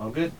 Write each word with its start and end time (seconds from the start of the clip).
All 0.00 0.08
good. 0.10 0.32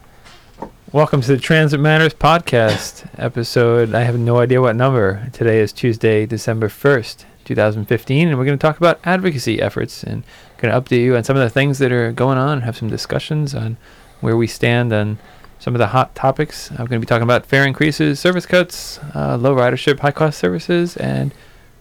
Welcome 0.90 1.20
to 1.20 1.28
the 1.28 1.38
Transit 1.38 1.78
Matters 1.80 2.14
podcast 2.14 3.06
episode. 3.18 3.94
I 3.94 4.00
have 4.04 4.18
no 4.18 4.38
idea 4.38 4.60
what 4.62 4.74
number. 4.74 5.28
Today 5.34 5.60
is 5.60 5.70
Tuesday, 5.72 6.24
December 6.24 6.68
1st, 6.68 7.24
2015, 7.44 8.28
and 8.28 8.38
we're 8.38 8.46
going 8.46 8.58
to 8.58 8.62
talk 8.62 8.78
about 8.78 8.98
advocacy 9.04 9.60
efforts 9.60 10.02
and 10.02 10.24
going 10.58 10.72
to 10.72 10.80
update 10.80 11.02
you 11.04 11.14
on 11.14 11.24
some 11.24 11.36
of 11.36 11.42
the 11.42 11.50
things 11.50 11.78
that 11.78 11.92
are 11.92 12.10
going 12.10 12.38
on, 12.38 12.54
and 12.54 12.62
have 12.62 12.76
some 12.76 12.88
discussions 12.88 13.54
on 13.54 13.76
where 14.20 14.36
we 14.36 14.46
stand 14.46 14.92
on 14.94 15.18
some 15.58 15.74
of 15.74 15.78
the 15.78 15.88
hot 15.88 16.14
topics. 16.14 16.70
I'm 16.70 16.78
going 16.78 16.92
to 16.92 17.00
be 17.00 17.06
talking 17.06 17.22
about 17.22 17.44
fare 17.46 17.66
increases, 17.66 18.18
service 18.18 18.46
cuts, 18.46 18.98
uh, 19.14 19.36
low 19.36 19.54
ridership, 19.54 20.00
high 20.00 20.10
cost 20.10 20.38
services, 20.38 20.96
and 20.96 21.34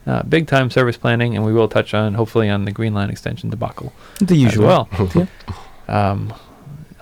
uh, 0.06 0.24
big 0.24 0.48
time 0.48 0.70
service 0.70 0.98
planning, 0.98 1.36
and 1.36 1.46
we 1.46 1.54
will 1.54 1.70
touch 1.70 1.94
on 1.94 2.16
hopefully 2.16 2.50
on 2.50 2.66
the 2.66 2.72
Green 2.74 2.94
Line 2.94 3.10
extension 3.10 3.50
debacle 3.50 3.94
The 4.20 4.36
as 4.36 4.42
usual. 4.42 4.68
well. 4.68 4.90
Yeah. 5.16 5.26
Um, 6.12 6.34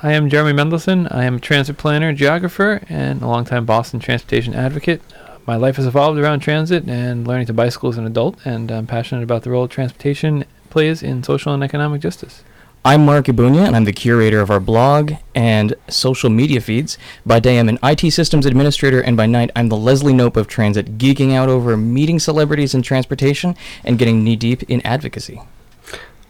I 0.04 0.14
am 0.14 0.30
Jeremy 0.30 0.54
Mendelson. 0.54 1.12
I 1.12 1.24
am 1.24 1.38
a 1.38 1.40
transit 1.40 1.78
planner, 1.78 2.14
geographer, 2.14 2.82
and 2.88 3.20
a 3.20 3.28
longtime 3.28 3.66
Boston 3.66 4.00
transportation 4.00 4.54
advocate. 4.54 5.02
My 5.48 5.56
life 5.56 5.78
has 5.78 5.88
evolved 5.88 6.20
around 6.20 6.42
transit 6.42 6.88
and 6.88 7.26
learning 7.26 7.48
to 7.48 7.54
bicycle 7.54 7.90
as 7.90 7.98
an 7.98 8.06
adult, 8.06 8.38
and 8.46 8.72
I'm 8.72 8.86
passionate 8.86 9.24
about 9.24 9.42
the 9.42 9.50
role 9.50 9.68
transportation 9.68 10.46
plays 10.70 11.02
in 11.02 11.24
social 11.24 11.52
and 11.52 11.64
economic 11.64 12.00
justice. 12.00 12.44
I'm 12.86 13.06
Marc 13.08 13.26
Ebuña, 13.26 13.66
and 13.66 13.76
I'm 13.76 13.86
the 13.86 13.92
curator 13.92 14.40
of 14.40 14.52
our 14.52 14.60
blog 14.60 15.14
and 15.34 15.74
social 15.90 16.30
media 16.30 16.62
feeds. 16.62 17.00
By 17.26 17.40
day, 17.40 17.58
I'm 17.58 17.68
an 17.68 17.80
IT 17.82 18.12
systems 18.12 18.46
administrator, 18.46 19.02
and 19.02 19.18
by 19.18 19.26
night, 19.26 19.50
I'm 19.56 19.70
the 19.70 19.78
Leslie 19.78 20.14
Knope 20.14 20.38
of 20.38 20.48
transit, 20.48 21.00
geeking 21.00 21.34
out 21.34 21.50
over 21.50 21.76
meeting 21.76 22.20
celebrities 22.20 22.76
in 22.76 22.84
transportation 22.84 23.56
and 23.84 23.98
getting 23.98 24.24
knee 24.24 24.36
deep 24.36 24.62
in 24.70 24.86
advocacy. 24.86 25.42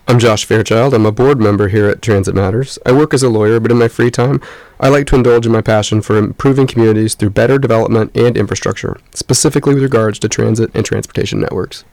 I'm 0.09 0.19
Josh 0.19 0.45
Fairchild. 0.45 0.93
I'm 0.93 1.05
a 1.05 1.11
board 1.11 1.41
member 1.41 1.67
here 1.67 1.89
at 1.89 2.01
Transit 2.01 2.33
Matters. 2.33 2.79
I 2.85 2.93
work 2.93 3.13
as 3.13 3.23
a 3.23 3.29
lawyer, 3.29 3.59
but 3.59 3.71
in 3.71 3.77
my 3.77 3.89
free 3.89 4.09
time, 4.09 4.39
I 4.79 4.87
like 4.87 5.05
to 5.07 5.17
indulge 5.17 5.45
in 5.45 5.51
my 5.51 5.61
passion 5.61 6.01
for 6.01 6.17
improving 6.17 6.65
communities 6.65 7.13
through 7.13 7.31
better 7.31 7.59
development 7.59 8.15
and 8.15 8.37
infrastructure, 8.37 8.95
specifically 9.13 9.73
with 9.73 9.83
regards 9.83 10.17
to 10.19 10.29
transit 10.29 10.71
and 10.73 10.85
transportation 10.85 11.41
networks. 11.41 11.83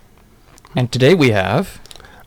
And 0.77 0.93
today 0.93 1.15
we 1.15 1.31
have. 1.31 1.81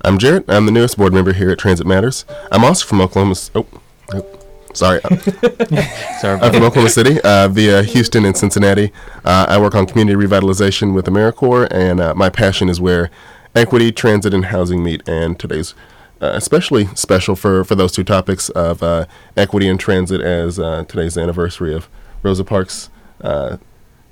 I'm 0.04 0.18
Jarrett. 0.18 0.44
I'm 0.50 0.66
the 0.66 0.74
newest 0.74 0.98
board 0.98 1.14
member 1.14 1.32
here 1.32 1.52
at 1.52 1.58
Transit 1.58 1.88
Matters. 1.88 2.26
I'm 2.52 2.66
also 2.66 2.86
from 2.86 3.00
Oklahoma. 3.00 3.36
Oh, 3.56 3.66
oh 4.14 4.40
sorry. 4.74 5.00
Sorry, 6.20 6.42
I'm 6.42 6.52
from 6.52 6.64
Oklahoma 6.64 6.90
City 6.90 7.22
uh, 7.22 7.48
via 7.48 7.84
Houston 7.84 8.26
and 8.26 8.36
Cincinnati. 8.36 8.92
Uh, 9.24 9.46
I 9.48 9.58
work 9.58 9.74
on 9.74 9.86
community 9.86 10.18
revitalization 10.18 10.94
with 10.94 11.06
AmeriCorps, 11.06 11.68
and 11.72 12.02
uh, 12.02 12.14
my 12.14 12.30
passion 12.30 12.68
is 12.68 12.82
where 12.82 13.10
equity, 13.58 13.92
transit, 13.92 14.34
and 14.34 14.46
housing 14.46 14.84
meet. 14.84 15.08
And 15.08 15.40
today's 15.40 15.74
uh, 16.22 16.32
especially 16.34 16.88
special 16.96 17.36
for, 17.36 17.64
for 17.64 17.76
those 17.76 17.92
two 17.92 18.04
topics 18.04 18.50
of 18.50 18.82
uh, 18.82 19.06
equity 19.36 19.68
and 19.68 19.80
transit 19.80 20.22
as 20.22 20.60
uh, 20.60 20.84
today's 20.88 21.18
anniversary 21.18 21.74
of 21.74 21.88
Rosa 22.24 22.44
Parks 22.44 22.90
uh, 23.22 23.58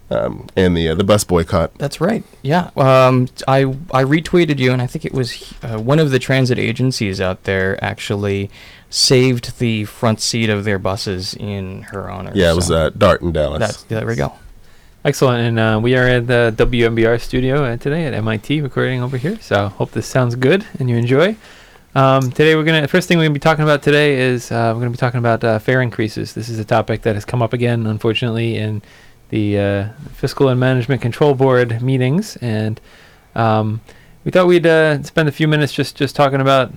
um, 0.09 0.47
and 0.55 0.77
the 0.77 0.89
uh, 0.89 0.95
the 0.95 1.03
bus 1.03 1.23
boycott. 1.23 1.73
That's 1.79 1.99
right. 1.99 2.23
Yeah. 2.43 2.69
Um, 2.77 3.27
I 3.47 3.61
I 3.91 4.03
retweeted 4.03 4.59
you, 4.59 4.71
and 4.71 4.81
I 4.81 4.87
think 4.87 5.03
it 5.03 5.13
was 5.13 5.53
uh, 5.63 5.79
one 5.79 5.97
of 5.97 6.11
the 6.11 6.19
transit 6.19 6.59
agencies 6.59 7.19
out 7.19 7.43
there 7.45 7.83
actually 7.83 8.51
saved 8.91 9.57
the 9.57 9.85
front 9.85 10.21
seat 10.21 10.49
of 10.49 10.63
their 10.63 10.77
buses 10.77 11.33
in 11.33 11.83
her 11.83 12.09
honor. 12.09 12.31
Yeah, 12.35 12.51
it 12.51 12.55
was 12.55 12.67
So 12.67 12.75
uh, 12.75 12.89
Dart 12.91 13.21
in 13.21 13.31
Dallas. 13.31 13.59
That's 13.59 13.83
there 13.83 14.05
we 14.05 14.15
go. 14.15 14.33
Excellent, 15.05 15.39
and 15.39 15.59
uh, 15.59 15.79
we 15.79 15.95
are 15.95 16.07
at 16.07 16.25
the 16.25 16.51
WMBR 16.57 17.21
studio 17.21 17.63
uh, 17.63 17.77
today 17.77 18.05
at 18.05 18.15
MIT, 18.15 18.61
recording 18.61 19.03
over 19.03 19.17
here. 19.17 19.39
So 19.39 19.67
hope 19.67 19.91
this 19.91 20.07
sounds 20.07 20.33
good 20.33 20.65
and 20.79 20.89
you 20.89 20.95
enjoy. 20.95 21.35
Um, 21.93 22.31
today 22.31 22.55
we're 22.55 22.63
gonna 22.63 22.87
first 22.87 23.07
thing 23.07 23.19
we're 23.19 23.25
gonna 23.25 23.35
be 23.35 23.39
talking 23.39 23.61
about 23.61 23.83
today 23.83 24.19
is 24.19 24.51
uh, 24.51 24.71
we're 24.73 24.79
gonna 24.79 24.89
be 24.89 24.97
talking 24.97 25.19
about 25.19 25.43
uh, 25.43 25.59
fare 25.59 25.83
increases. 25.83 26.33
This 26.33 26.49
is 26.49 26.57
a 26.57 26.65
topic 26.65 27.03
that 27.03 27.13
has 27.13 27.23
come 27.23 27.43
up 27.43 27.53
again, 27.53 27.85
unfortunately, 27.85 28.57
in 28.57 28.81
the 29.29 29.59
uh, 29.59 29.89
Fiscal 30.13 30.49
and 30.49 30.59
Management 30.59 31.03
Control 31.03 31.35
Board 31.35 31.83
meetings, 31.83 32.35
and 32.37 32.81
um, 33.35 33.81
we 34.23 34.31
thought 34.31 34.47
we'd 34.47 34.65
uh, 34.65 35.03
spend 35.03 35.29
a 35.29 35.31
few 35.31 35.47
minutes 35.47 35.71
just 35.71 35.95
just 35.95 36.15
talking 36.15 36.41
about 36.41 36.71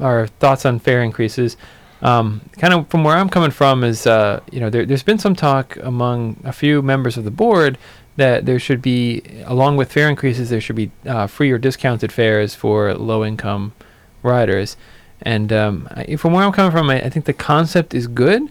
our 0.00 0.28
thoughts 0.28 0.64
on 0.64 0.78
fare 0.78 1.02
increases. 1.02 1.58
Um, 2.02 2.42
kind 2.58 2.74
of 2.74 2.88
from 2.88 3.04
where 3.04 3.16
I'm 3.16 3.28
coming 3.28 3.50
from 3.50 3.82
is, 3.82 4.06
uh, 4.06 4.40
you 4.52 4.60
know, 4.60 4.70
there, 4.70 4.84
there's 4.84 5.02
been 5.02 5.18
some 5.18 5.34
talk 5.34 5.76
among 5.76 6.40
a 6.44 6.52
few 6.52 6.82
members 6.82 7.16
of 7.16 7.24
the 7.24 7.30
board 7.30 7.78
that 8.16 8.46
there 8.46 8.58
should 8.58 8.80
be, 8.80 9.22
along 9.44 9.76
with 9.76 9.92
fare 9.92 10.08
increases, 10.08 10.50
there 10.50 10.60
should 10.60 10.76
be 10.76 10.90
uh, 11.06 11.26
free 11.26 11.50
or 11.50 11.58
discounted 11.58 12.12
fares 12.12 12.54
for 12.54 12.94
low-income 12.94 13.72
riders. 14.22 14.76
And 15.22 15.52
um, 15.52 15.88
I, 15.90 16.16
from 16.16 16.32
where 16.32 16.44
I'm 16.44 16.52
coming 16.52 16.72
from, 16.72 16.90
I, 16.90 17.02
I 17.02 17.10
think 17.10 17.24
the 17.24 17.32
concept 17.32 17.94
is 17.94 18.06
good. 18.06 18.42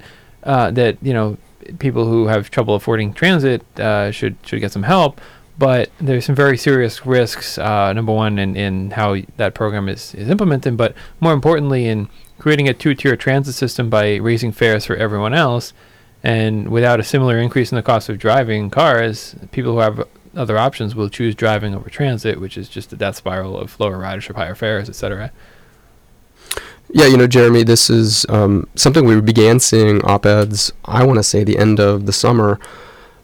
Uh, 0.44 0.70
that 0.72 0.98
you 1.02 1.14
know, 1.14 1.38
people 1.80 2.06
who 2.06 2.28
have 2.28 2.52
trouble 2.52 2.76
affording 2.76 3.14
transit 3.14 3.64
uh, 3.80 4.12
should 4.12 4.36
should 4.44 4.60
get 4.60 4.72
some 4.72 4.84
help. 4.84 5.20
But 5.58 5.90
there's 6.00 6.26
some 6.26 6.36
very 6.36 6.58
serious 6.58 7.06
risks. 7.06 7.58
Uh, 7.58 7.94
number 7.94 8.12
one, 8.12 8.38
in, 8.38 8.56
in 8.58 8.92
how 8.92 9.16
that 9.38 9.54
program 9.54 9.88
is, 9.88 10.14
is 10.14 10.30
implemented, 10.30 10.76
but 10.76 10.94
more 11.22 11.32
importantly, 11.32 11.88
in 11.88 12.10
creating 12.46 12.70
a 12.70 12.74
two-tier 12.76 13.16
transit 13.16 13.56
system 13.56 13.90
by 13.90 14.18
raising 14.18 14.52
fares 14.52 14.86
for 14.86 14.96
everyone 14.98 15.34
else, 15.34 15.74
and 16.22 16.70
without 16.70 17.00
a 17.00 17.04
similar 17.04 17.40
increase 17.40 17.72
in 17.72 17.76
the 17.76 17.82
cost 17.82 18.08
of 18.08 18.20
driving 18.20 18.70
cars, 18.70 19.36
people 19.50 19.72
who 19.72 19.80
have 19.80 20.08
other 20.36 20.56
options 20.56 20.94
will 20.94 21.10
choose 21.10 21.34
driving 21.34 21.74
over 21.74 21.90
transit, 21.90 22.40
which 22.40 22.56
is 22.56 22.70
just 22.70 22.92
the 22.92 22.96
death 22.96 23.16
spiral 23.16 23.58
of 23.58 23.80
lower 23.80 23.98
ridership, 23.98 24.36
higher 24.36 24.54
fares, 24.54 24.88
etc. 24.88 25.32
Yeah, 26.92 27.08
you 27.08 27.18
know, 27.18 27.26
Jeremy, 27.26 27.64
this 27.64 27.90
is 27.90 28.28
um, 28.30 28.68
something 28.76 29.06
we 29.06 29.20
began 29.22 29.60
seeing 29.60 30.06
op-eds. 30.06 30.72
I 30.86 31.04
want 31.04 31.18
to 31.18 31.24
say 31.24 31.44
the 31.44 31.58
end 31.58 31.80
of 31.80 32.06
the 32.06 32.14
summer, 32.14 32.60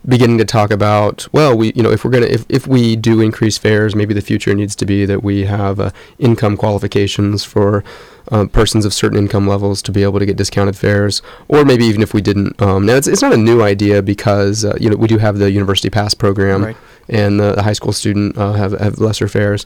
beginning 0.08 0.38
to 0.40 0.46
talk 0.46 0.72
about. 0.72 1.28
Well, 1.32 1.56
we, 1.58 1.72
you 1.76 1.84
know, 1.84 1.92
if 1.92 2.04
we're 2.04 2.12
gonna, 2.12 2.26
if, 2.28 2.46
if 2.50 2.68
we 2.68 2.96
do 2.96 3.22
increase 3.22 3.58
fares, 3.58 3.96
maybe 3.96 4.14
the 4.14 4.22
future 4.22 4.54
needs 4.54 4.76
to 4.78 4.86
be 4.86 5.06
that 5.06 5.24
we 5.24 5.46
have 5.46 5.80
uh, 5.80 5.92
income 6.20 6.58
qualifications 6.58 7.44
for 7.44 7.84
um, 8.32 8.50
persons 8.50 8.86
of 8.86 8.94
certain 8.94 9.18
income 9.18 9.48
levels 9.48 9.82
to 9.84 9.92
be 9.92 10.04
able 10.04 10.20
to 10.20 10.26
get 10.26 10.38
discounted 10.38 10.76
fares, 10.76 11.22
or 11.48 11.66
maybe 11.66 11.86
even 11.86 12.02
if 12.02 12.14
we 12.14 12.22
didn't. 12.22 12.60
Um, 12.62 12.86
now, 12.86 12.96
it's 12.96 13.08
it's 13.08 13.22
not 13.22 13.34
a 13.34 13.38
new 13.38 13.62
idea 13.62 14.02
because 14.02 14.66
uh, 14.66 14.76
you 14.80 14.90
know 14.90 14.96
we 14.96 15.08
do 15.08 15.18
have 15.18 15.38
the 15.38 15.52
University 15.52 15.90
Pass 15.90 16.14
program, 16.14 16.64
Right. 16.66 16.78
and 17.10 17.40
the, 17.40 17.54
the 17.54 17.64
high 17.64 17.74
school 17.74 17.94
student 17.94 18.38
uh, 18.38 18.54
have 18.54 18.72
have 18.80 19.00
lesser 19.00 19.28
fares 19.28 19.66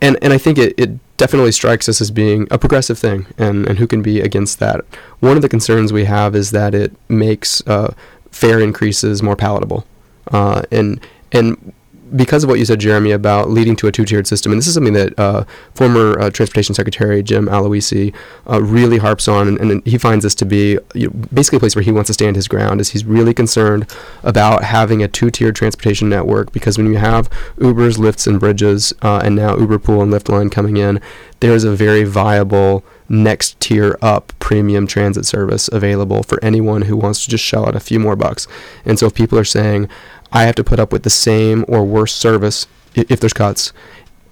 and 0.00 0.18
and 0.20 0.32
I 0.32 0.38
think 0.38 0.58
it, 0.58 0.74
it 0.78 0.90
definitely 1.16 1.52
strikes 1.52 1.88
us 1.88 2.00
as 2.00 2.10
being 2.10 2.48
a 2.50 2.58
progressive 2.58 2.98
thing, 2.98 3.26
and, 3.38 3.66
and 3.68 3.78
who 3.78 3.86
can 3.86 4.02
be 4.02 4.20
against 4.20 4.58
that? 4.58 4.84
One 5.20 5.36
of 5.36 5.42
the 5.42 5.48
concerns 5.48 5.92
we 5.92 6.04
have 6.06 6.34
is 6.34 6.50
that 6.50 6.74
it 6.74 6.92
makes 7.08 7.64
uh, 7.68 7.94
fare 8.32 8.60
increases 8.60 9.22
more 9.22 9.36
palatable, 9.36 9.86
uh, 10.32 10.62
and 10.72 11.00
and 11.30 11.72
because 12.14 12.44
of 12.44 12.50
what 12.50 12.58
you 12.58 12.64
said, 12.64 12.80
Jeremy, 12.80 13.10
about 13.10 13.50
leading 13.50 13.76
to 13.76 13.86
a 13.86 13.92
two-tiered 13.92 14.26
system, 14.26 14.52
and 14.52 14.58
this 14.58 14.66
is 14.66 14.74
something 14.74 14.92
that 14.92 15.18
uh, 15.18 15.44
former 15.74 16.18
uh, 16.18 16.30
Transportation 16.30 16.74
Secretary 16.74 17.22
Jim 17.22 17.46
Aloisi 17.46 18.14
uh, 18.48 18.62
really 18.62 18.98
harps 18.98 19.28
on, 19.28 19.48
and, 19.48 19.58
and 19.60 19.86
he 19.86 19.98
finds 19.98 20.22
this 20.22 20.34
to 20.36 20.44
be 20.44 20.78
you 20.94 21.08
know, 21.08 21.26
basically 21.32 21.56
a 21.56 21.60
place 21.60 21.74
where 21.74 21.82
he 21.82 21.92
wants 21.92 22.08
to 22.08 22.14
stand 22.14 22.36
his 22.36 22.48
ground. 22.48 22.80
Is 22.80 22.90
he's 22.90 23.04
really 23.04 23.34
concerned 23.34 23.90
about 24.22 24.64
having 24.64 25.02
a 25.02 25.08
two-tiered 25.08 25.56
transportation 25.56 26.08
network 26.08 26.52
because 26.52 26.78
when 26.78 26.86
you 26.86 26.98
have 26.98 27.30
Ubers, 27.56 27.98
Lyfts, 27.98 28.26
and 28.26 28.40
Bridjs, 28.40 28.92
uh, 29.02 29.20
and 29.24 29.36
now 29.36 29.56
Uber 29.56 29.78
Pool 29.78 30.02
and 30.02 30.12
Lyftline 30.12 30.50
coming 30.50 30.76
in, 30.76 31.00
there's 31.40 31.64
a 31.64 31.74
very 31.74 32.04
viable 32.04 32.84
next 33.08 33.60
tier 33.60 33.98
up 34.00 34.32
premium 34.38 34.86
transit 34.86 35.26
service 35.26 35.68
available 35.72 36.22
for 36.22 36.42
anyone 36.42 36.82
who 36.82 36.96
wants 36.96 37.24
to 37.24 37.30
just 37.30 37.44
shell 37.44 37.66
out 37.66 37.76
a 37.76 37.80
few 37.80 37.98
more 37.98 38.16
bucks. 38.16 38.48
And 38.84 38.98
so 38.98 39.06
if 39.06 39.14
people 39.14 39.38
are 39.38 39.44
saying, 39.44 39.88
I 40.32 40.44
have 40.44 40.54
to 40.56 40.64
put 40.64 40.80
up 40.80 40.92
with 40.92 41.02
the 41.02 41.10
same 41.10 41.64
or 41.68 41.84
worse 41.84 42.14
service 42.14 42.66
if 42.94 43.20
there's 43.20 43.32
cuts, 43.32 43.72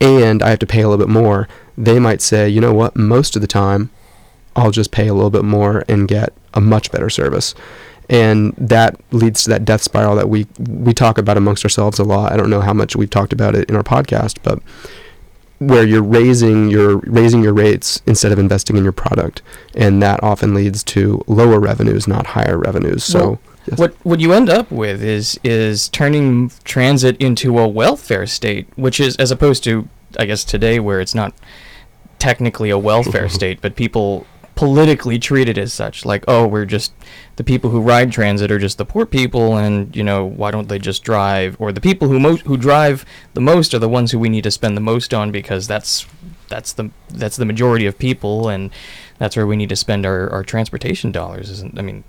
and 0.01 0.43
I 0.43 0.51
have 0.51 0.59
to 0.61 0.67
pay 0.67 0.83
a 0.83 0.89
little 0.89 1.05
bit 1.05 1.13
more, 1.13 1.49
they 1.77 1.99
might 1.99 2.21
say, 2.21 2.49
you 2.49 2.61
know 2.61 2.75
what, 2.75 2.97
most 2.97 3.37
of 3.37 3.43
the 3.43 3.49
time, 3.49 3.91
I'll 4.57 4.71
just 4.71 4.91
pay 4.91 5.09
a 5.09 5.15
little 5.15 5.31
bit 5.31 5.45
more 5.45 5.85
and 5.89 6.09
get 6.09 6.33
a 6.55 6.61
much 6.61 6.91
better 6.91 7.09
service. 7.09 7.55
And 8.09 8.55
that 8.59 9.01
leads 9.13 9.45
to 9.45 9.51
that 9.51 9.65
death 9.65 9.83
spiral 9.83 10.17
that 10.17 10.29
we 10.29 10.47
we 10.59 10.93
talk 10.93 11.17
about 11.17 11.37
amongst 11.37 11.65
ourselves 11.65 12.01
a 12.01 12.05
lot. 12.05 12.33
I 12.33 12.37
don't 12.37 12.51
know 12.51 12.61
how 12.61 12.73
much 12.73 12.97
we've 12.97 13.09
talked 13.09 13.33
about 13.33 13.55
it 13.55 13.71
in 13.71 13.77
our 13.77 13.85
podcast, 13.85 14.39
but 14.43 14.61
where 15.61 15.87
you're 15.87 16.03
raising 16.03 16.69
your 16.71 16.97
raising 16.99 17.43
your 17.43 17.55
rates 17.55 18.03
instead 18.07 18.33
of 18.33 18.39
investing 18.39 18.77
in 18.77 18.83
your 18.83 18.93
product, 18.93 19.43
and 19.77 20.03
that 20.03 20.21
often 20.25 20.55
leads 20.55 20.83
to 20.85 21.23
lower 21.29 21.61
revenues, 21.61 22.09
not 22.09 22.27
higher 22.27 22.59
revenues. 22.59 23.05
So 23.05 23.19
Well, 23.19 23.41
yes. 23.67 23.79
What 23.79 23.95
what 24.05 24.21
you 24.21 24.33
end 24.33 24.49
up 24.49 24.71
with 24.71 25.03
is 25.03 25.39
is 25.45 25.89
turning 25.89 26.51
transit 26.65 27.17
into 27.19 27.59
a 27.59 27.69
welfare 27.69 28.27
state, 28.27 28.69
which 28.77 29.01
is 29.01 29.17
as 29.17 29.31
opposed 29.31 29.65
to 29.65 29.89
I 30.19 30.27
guess 30.27 30.45
today 30.45 30.81
where 30.81 31.01
it's 31.01 31.15
not 31.15 31.35
technically 32.19 32.71
a 32.71 32.79
welfare 32.79 33.29
state, 33.41 33.61
but 33.61 33.77
people 33.77 34.27
politically 34.61 35.19
treat 35.19 35.49
it 35.49 35.57
as 35.57 35.73
such. 35.73 36.05
Like, 36.05 36.23
oh, 36.29 36.47
we're 36.47 36.67
just 36.67 36.93
the 37.37 37.45
people 37.45 37.71
who 37.71 37.81
ride 37.81 38.13
transit 38.13 38.51
are 38.51 38.59
just 38.59 38.77
the 38.77 38.85
poor 38.85 39.07
people, 39.07 39.57
and 39.57 39.97
you 39.97 40.05
know 40.05 40.25
why 40.25 40.51
don't 40.51 40.69
they 40.69 40.79
just 40.79 41.03
drive? 41.03 41.57
Or 41.59 41.73
the 41.73 41.81
people 41.81 42.09
who 42.09 42.21
most 42.21 42.43
who 42.43 42.59
drive 42.59 43.07
the 43.33 43.41
most 43.41 43.73
are 43.73 43.79
the 43.79 43.89
ones 43.89 44.13
who 44.13 44.19
we 44.19 44.29
need 44.29 44.45
to 44.45 44.51
spend 44.51 44.77
the 44.77 44.83
most 44.83 45.15
on 45.15 45.33
because 45.33 45.67
that's 45.67 46.07
that's 46.49 46.75
the 46.75 46.91
that's 47.09 47.37
the 47.37 47.47
majority 47.47 47.87
of 47.87 47.99
people, 47.99 48.51
and 48.51 48.71
that's 49.19 49.35
where 49.35 49.47
we 49.47 49.57
need 49.57 49.71
to 49.71 49.77
spend 49.77 50.05
our, 50.05 50.29
our 50.29 50.45
transportation 50.45 51.11
dollars. 51.11 51.49
Isn't 51.49 51.79
I 51.79 51.83
mean 51.83 52.05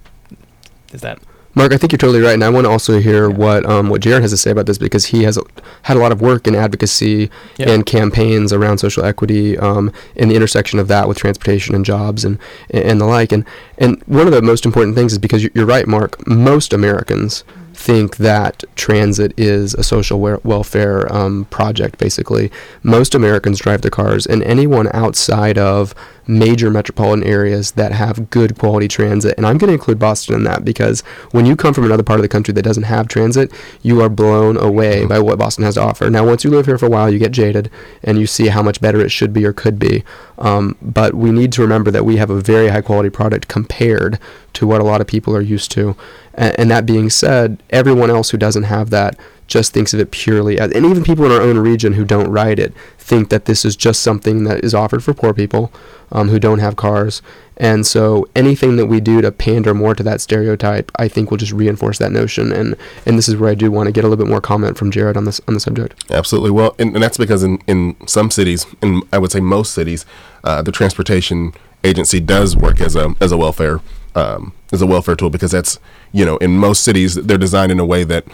is 0.92 1.00
that 1.00 1.20
Marc, 1.54 1.74
I 1.74 1.78
think 1.78 1.92
you're 1.92 1.98
totally 1.98 2.22
right, 2.22 2.34
and 2.34 2.44
I 2.44 2.50
want 2.50 2.66
to 2.66 2.70
also 2.72 3.00
hear 3.00 3.30
Yeah. 3.30 3.36
what 3.36 3.66
um, 3.70 3.90
what 3.90 4.02
Jared 4.02 4.22
has 4.22 4.32
to 4.32 4.38
say 4.38 4.52
about 4.52 4.66
this 4.68 4.78
because 4.78 5.06
he 5.06 5.24
has 5.24 5.38
had 5.84 5.98
a 5.98 6.00
lot 6.00 6.12
of 6.12 6.22
work 6.22 6.48
in 6.48 6.56
advocacy 6.56 7.30
Yeah. 7.58 7.70
and 7.72 7.86
campaigns 7.86 8.54
around 8.54 8.78
social 8.78 9.04
equity, 9.04 9.58
um, 9.58 9.92
and 10.16 10.32
the 10.32 10.36
intersection 10.36 10.80
of 10.80 10.88
that 10.88 11.08
with 11.08 11.18
transportation 11.18 11.76
and 11.76 11.84
jobs 11.84 12.24
and 12.24 12.38
and 12.70 13.02
the 13.02 13.06
like. 13.06 13.32
And 13.32 13.44
and 13.78 14.02
one 14.06 14.28
of 14.28 14.34
the 14.34 14.42
most 14.42 14.66
important 14.66 14.96
things 14.96 15.12
is 15.12 15.18
because 15.18 15.44
you- 15.44 15.52
you're 15.54 15.66
right, 15.66 15.88
Marc. 15.88 16.26
Most 16.28 16.72
Americans 16.74 17.44
think 17.74 18.18
that 18.18 18.64
transit 18.76 19.34
is 19.38 19.74
a 19.74 19.84
social 19.84 20.20
wel- 20.20 20.42
welfare 20.44 21.12
um, 21.14 21.46
project. 21.46 21.98
Basically, 21.98 22.52
most 22.84 23.16
Americans 23.16 23.60
drive 23.60 23.82
their 23.82 23.92
cars, 23.92 24.26
and 24.26 24.44
anyone 24.44 24.90
outside 24.94 25.58
of 25.58 25.96
major 26.28 26.70
metropolitan 26.70 27.24
areas 27.24 27.72
that 27.72 27.92
have 27.92 28.30
good 28.30 28.58
quality 28.58 28.88
transit, 28.88 29.34
and 29.38 29.46
I'm 29.46 29.58
going 29.58 29.70
to 29.70 29.74
include 29.74 30.00
Boston 30.00 30.36
in 30.36 30.44
that 30.46 30.64
because 30.64 31.02
when 31.32 31.46
you 31.46 31.56
come 31.56 31.74
from 31.74 31.86
another 31.86 32.04
part 32.04 32.20
of 32.20 32.22
the 32.22 32.30
country 32.30 32.54
that 32.54 32.62
doesn't 32.62 32.84
have 32.84 33.08
transit, 33.08 33.52
you 33.82 34.02
are 34.02 34.10
blown 34.10 34.58
away 34.58 35.06
by 35.06 35.20
what 35.20 35.40
Boston 35.40 35.64
has 35.66 35.76
to 35.76 35.82
offer. 35.82 36.10
Now, 36.10 36.26
once 36.26 36.44
you 36.44 36.50
live 36.50 36.66
here 36.66 36.78
for 36.78 36.86
a 36.86 36.90
while, 36.90 37.12
you 37.12 37.20
get 37.20 37.32
jaded 37.32 37.70
and 38.04 38.20
you 38.20 38.28
see 38.28 38.48
how 38.48 38.62
much 38.62 38.82
better 38.82 39.00
it 39.02 39.10
should 39.10 39.34
be 39.34 39.46
or 39.46 39.54
could 39.54 39.80
be. 39.80 40.04
Um, 40.38 40.78
but 40.82 41.14
we 41.14 41.32
need 41.32 41.52
to 41.54 41.62
remember 41.62 41.92
that 41.92 42.06
we 42.06 42.18
have 42.18 42.30
a 42.30 42.40
very 42.42 42.70
high 42.70 42.82
quality 42.82 43.10
product 43.10 43.48
compared 43.48 44.20
to 44.54 44.68
what 44.68 44.82
a 44.82 44.84
lot 44.84 45.02
of 45.02 45.08
people 45.08 45.36
are 45.36 45.42
used 45.42 45.72
to. 45.72 45.96
And, 46.34 46.72
that 46.72 46.86
being 46.86 47.10
said, 47.10 47.62
everyone 47.70 48.10
else 48.10 48.30
who 48.30 48.38
doesn't 48.38 48.64
have 48.64 48.90
that 48.92 49.20
just 49.48 49.74
thinks 49.74 49.94
of 49.94 50.00
it 50.00 50.12
purely 50.12 50.58
as, 50.58 50.72
and 50.72 50.86
even 50.86 51.04
people 51.04 51.26
in 51.26 51.32
our 51.32 51.42
own 51.42 51.58
region 51.58 51.94
who 51.94 52.06
don't 52.06 52.30
ride 52.30 52.58
it 52.58 52.74
think 52.98 53.30
that 53.30 53.46
this 53.46 53.66
is 53.66 53.76
just 53.76 54.02
something 54.02 54.46
that 54.46 54.64
is 54.64 54.74
offered 54.74 55.04
for 55.04 55.14
poor 55.14 55.34
people 55.34 55.74
um, 56.14 56.30
who 56.30 56.40
don't 56.40 56.60
have 56.60 56.78
cars. 56.78 57.22
And 57.58 57.86
so 57.86 58.28
anything 58.34 58.78
that 58.78 58.86
we 58.86 59.02
do 59.02 59.20
to 59.22 59.32
pander 59.32 59.74
more 59.74 59.94
to 59.94 60.04
that 60.04 60.22
stereotype, 60.22 60.90
I 60.96 61.10
think 61.10 61.30
will 61.30 61.38
just 61.38 61.52
reinforce 61.52 61.98
that 61.98 62.12
notion. 62.12 62.54
And, 62.54 62.76
and 63.06 63.18
this 63.18 63.28
is 63.28 63.36
where 63.36 63.52
I 63.52 63.56
do 63.56 63.70
want 63.70 63.88
to 63.88 63.92
get 63.92 64.06
a 64.06 64.08
little 64.08 64.24
bit 64.24 64.30
more 64.30 64.42
comment 64.42 64.78
from 64.78 64.90
Jared 64.90 65.18
on 65.18 65.26
this 65.26 65.42
on 65.48 65.54
the 65.54 65.60
subject. 65.60 66.06
Absolutely. 66.10 66.52
Well, 66.52 66.74
and, 66.80 66.94
and 66.96 67.04
that's 67.04 67.18
because 67.18 67.44
in, 67.44 67.60
in 67.68 67.96
some 68.08 68.32
cities, 68.32 68.66
and 68.82 69.04
I 69.12 69.18
would 69.18 69.32
say 69.32 69.42
most 69.42 69.74
cities, 69.74 70.06
uh, 70.44 70.62
the 70.62 70.72
transportation 70.72 71.54
agency 71.84 72.20
does 72.20 72.56
work 72.56 72.80
as 72.80 72.96
a 72.96 73.16
as 73.20 73.32
a 73.32 73.38
welfare 73.38 73.82
um, 74.16 74.54
as 74.72 74.82
a 74.82 74.88
welfare 74.88 75.16
tool 75.16 75.30
because 75.30 75.52
that's 75.52 75.80
you 76.12 76.26
know 76.26 76.38
in 76.38 76.58
most 76.58 76.84
cities 76.84 77.16
they're 77.16 77.38
designed 77.38 77.72
in 77.72 77.80
a 77.80 77.86
way 77.86 78.04
that 78.04 78.26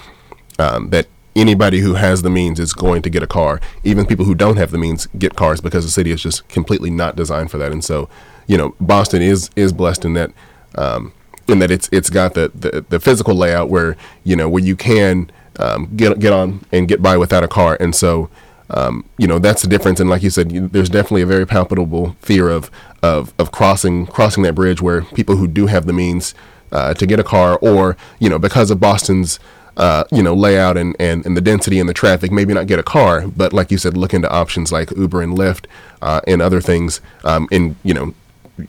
um, 0.59 0.89
that 0.89 1.07
anybody 1.37 1.79
who 1.79 1.93
has 1.93 2.23
the 2.23 2.29
means 2.29 2.59
is 2.59 2.73
going 2.73 3.01
to 3.03 3.09
get 3.09 3.21
a 3.23 3.27
car. 3.27 3.61
Even 3.83 4.05
people 4.05 4.25
who 4.25 4.35
don't 4.35 4.57
have 4.57 4.71
the 4.71 4.77
means 4.77 5.07
get 5.17 5.35
cars 5.35 5.61
because 5.61 5.85
the 5.85 5.91
city 5.91 6.11
is 6.11 6.21
just 6.21 6.47
completely 6.47 6.89
not 6.89 7.15
designed 7.15 7.51
for 7.51 7.57
that. 7.59 7.71
And 7.71 7.83
so, 7.83 8.09
you 8.47 8.57
know, 8.57 8.75
Boston 8.81 9.21
is 9.21 9.49
is 9.55 9.71
blessed 9.71 10.03
in 10.03 10.13
that 10.13 10.31
um, 10.75 11.13
in 11.47 11.59
that 11.59 11.71
it's 11.71 11.87
it's 11.91 12.09
got 12.09 12.33
the, 12.33 12.51
the 12.53 12.85
the 12.89 12.99
physical 12.99 13.35
layout 13.35 13.69
where 13.69 13.95
you 14.23 14.35
know 14.35 14.49
where 14.49 14.63
you 14.63 14.75
can 14.75 15.31
um, 15.59 15.95
get 15.95 16.19
get 16.19 16.33
on 16.33 16.65
and 16.71 16.87
get 16.87 17.01
by 17.01 17.17
without 17.17 17.43
a 17.43 17.47
car. 17.47 17.77
And 17.79 17.95
so. 17.95 18.29
Um, 18.69 19.05
you 19.17 19.27
know 19.27 19.39
that's 19.39 19.61
the 19.61 19.69
difference, 19.69 20.01
and 20.01 20.09
like 20.09 20.21
you 20.23 20.29
said, 20.29 20.51
you, 20.51 20.67
there's 20.67 20.89
definitely 20.89 21.21
a 21.21 21.25
very 21.25 21.47
palpable 21.47 22.17
fear 22.19 22.49
of, 22.49 22.69
of 23.01 23.33
of 23.39 23.49
crossing 23.49 24.05
crossing 24.05 24.43
that 24.43 24.55
bridge 24.55 24.81
where 24.81 25.03
people 25.03 25.37
who 25.37 25.47
do 25.47 25.67
have 25.67 25.85
the 25.85 25.93
means 25.93 26.35
uh, 26.71 26.93
to 26.93 27.05
get 27.05 27.19
a 27.19 27.23
car, 27.23 27.57
or 27.61 27.97
you 28.19 28.29
know 28.29 28.39
because 28.39 28.71
of 28.71 28.79
Boston's 28.79 29.39
uh, 29.77 30.03
you 30.11 30.23
know, 30.23 30.33
layout 30.33 30.75
and, 30.75 30.95
and, 30.99 31.23
and 31.23 31.37
the 31.37 31.41
density 31.41 31.79
and 31.79 31.87
the 31.87 31.93
traffic, 31.93 32.31
maybe 32.31 32.51
not 32.51 32.65
get 32.65 32.79
a 32.79 32.83
car, 32.83 33.27
but 33.27 33.53
like 33.53 33.69
you 33.69 33.77
said, 33.77 33.95
look 33.95 34.11
into 34.11 34.27
options 34.31 34.71
like 34.71 34.89
Uber 34.97 35.21
and 35.21 35.37
Lyft 35.37 35.65
uh, 36.01 36.19
and 36.25 36.41
other 36.41 36.59
things. 36.59 36.99
Um, 37.23 37.47
and 37.51 37.75
you 37.83 37.93
know, 37.93 38.15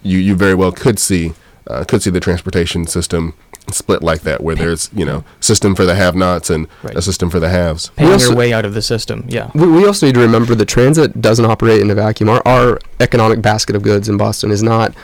you, 0.03 0.19
you 0.19 0.37
very 0.37 0.55
well 0.55 0.71
could 0.71 0.99
see 0.99 1.33
uh, 1.67 1.85
could 1.85 2.03
see 2.03 2.11
the 2.11 2.21
transportation 2.21 2.87
system 2.87 3.33
split 3.71 4.03
like 4.03 4.21
that, 4.23 4.43
where 4.43 4.55
there's 4.55 4.91
you 4.95 5.05
know 5.07 5.25
system 5.41 5.75
for 5.75 5.85
the 5.87 5.95
have-nots 5.95 6.51
and 6.51 6.67
Right. 6.83 6.95
a 6.97 7.01
system 7.03 7.31
for 7.31 7.41
the 7.41 7.49
haves. 7.49 7.89
paying 7.97 8.13
also- 8.13 8.29
your 8.29 8.37
way 8.37 8.53
out 8.53 8.65
of 8.67 8.75
the 8.75 8.83
system? 8.83 9.25
Yeah. 9.29 9.51
We, 9.55 9.67
we 9.67 9.87
also 9.87 10.05
need 10.07 10.15
to 10.15 10.21
remember 10.21 10.55
that 10.55 10.67
transit 10.67 11.21
doesn't 11.23 11.45
operate 11.47 11.81
in 11.81 11.91
a 11.91 11.95
vacuum. 11.95 12.29
Our, 12.29 12.43
our 12.47 12.81
economic 13.01 13.41
basket 13.41 13.77
of 13.77 13.83
goods 13.83 14.11
in 14.11 14.19
Boston 14.19 14.51
is 14.51 14.63
not 14.63 14.95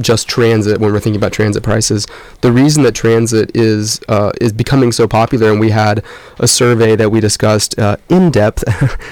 just 0.00 0.28
transit 0.28 0.80
when 0.80 0.92
we're 0.92 1.00
thinking 1.00 1.20
about 1.20 1.32
transit 1.32 1.62
prices. 1.62 2.06
The 2.40 2.50
reason 2.50 2.82
that 2.82 2.94
transit 2.94 3.50
is 3.54 4.00
uh, 4.08 4.32
is 4.40 4.52
becoming 4.52 4.92
so 4.92 5.06
popular, 5.06 5.50
and 5.50 5.60
we 5.60 5.70
had 5.70 6.04
a 6.38 6.48
survey 6.48 6.96
that 6.96 7.10
we 7.10 7.20
discussed 7.20 7.78
uh, 7.78 7.96
in 8.08 8.30
depth 8.30 8.64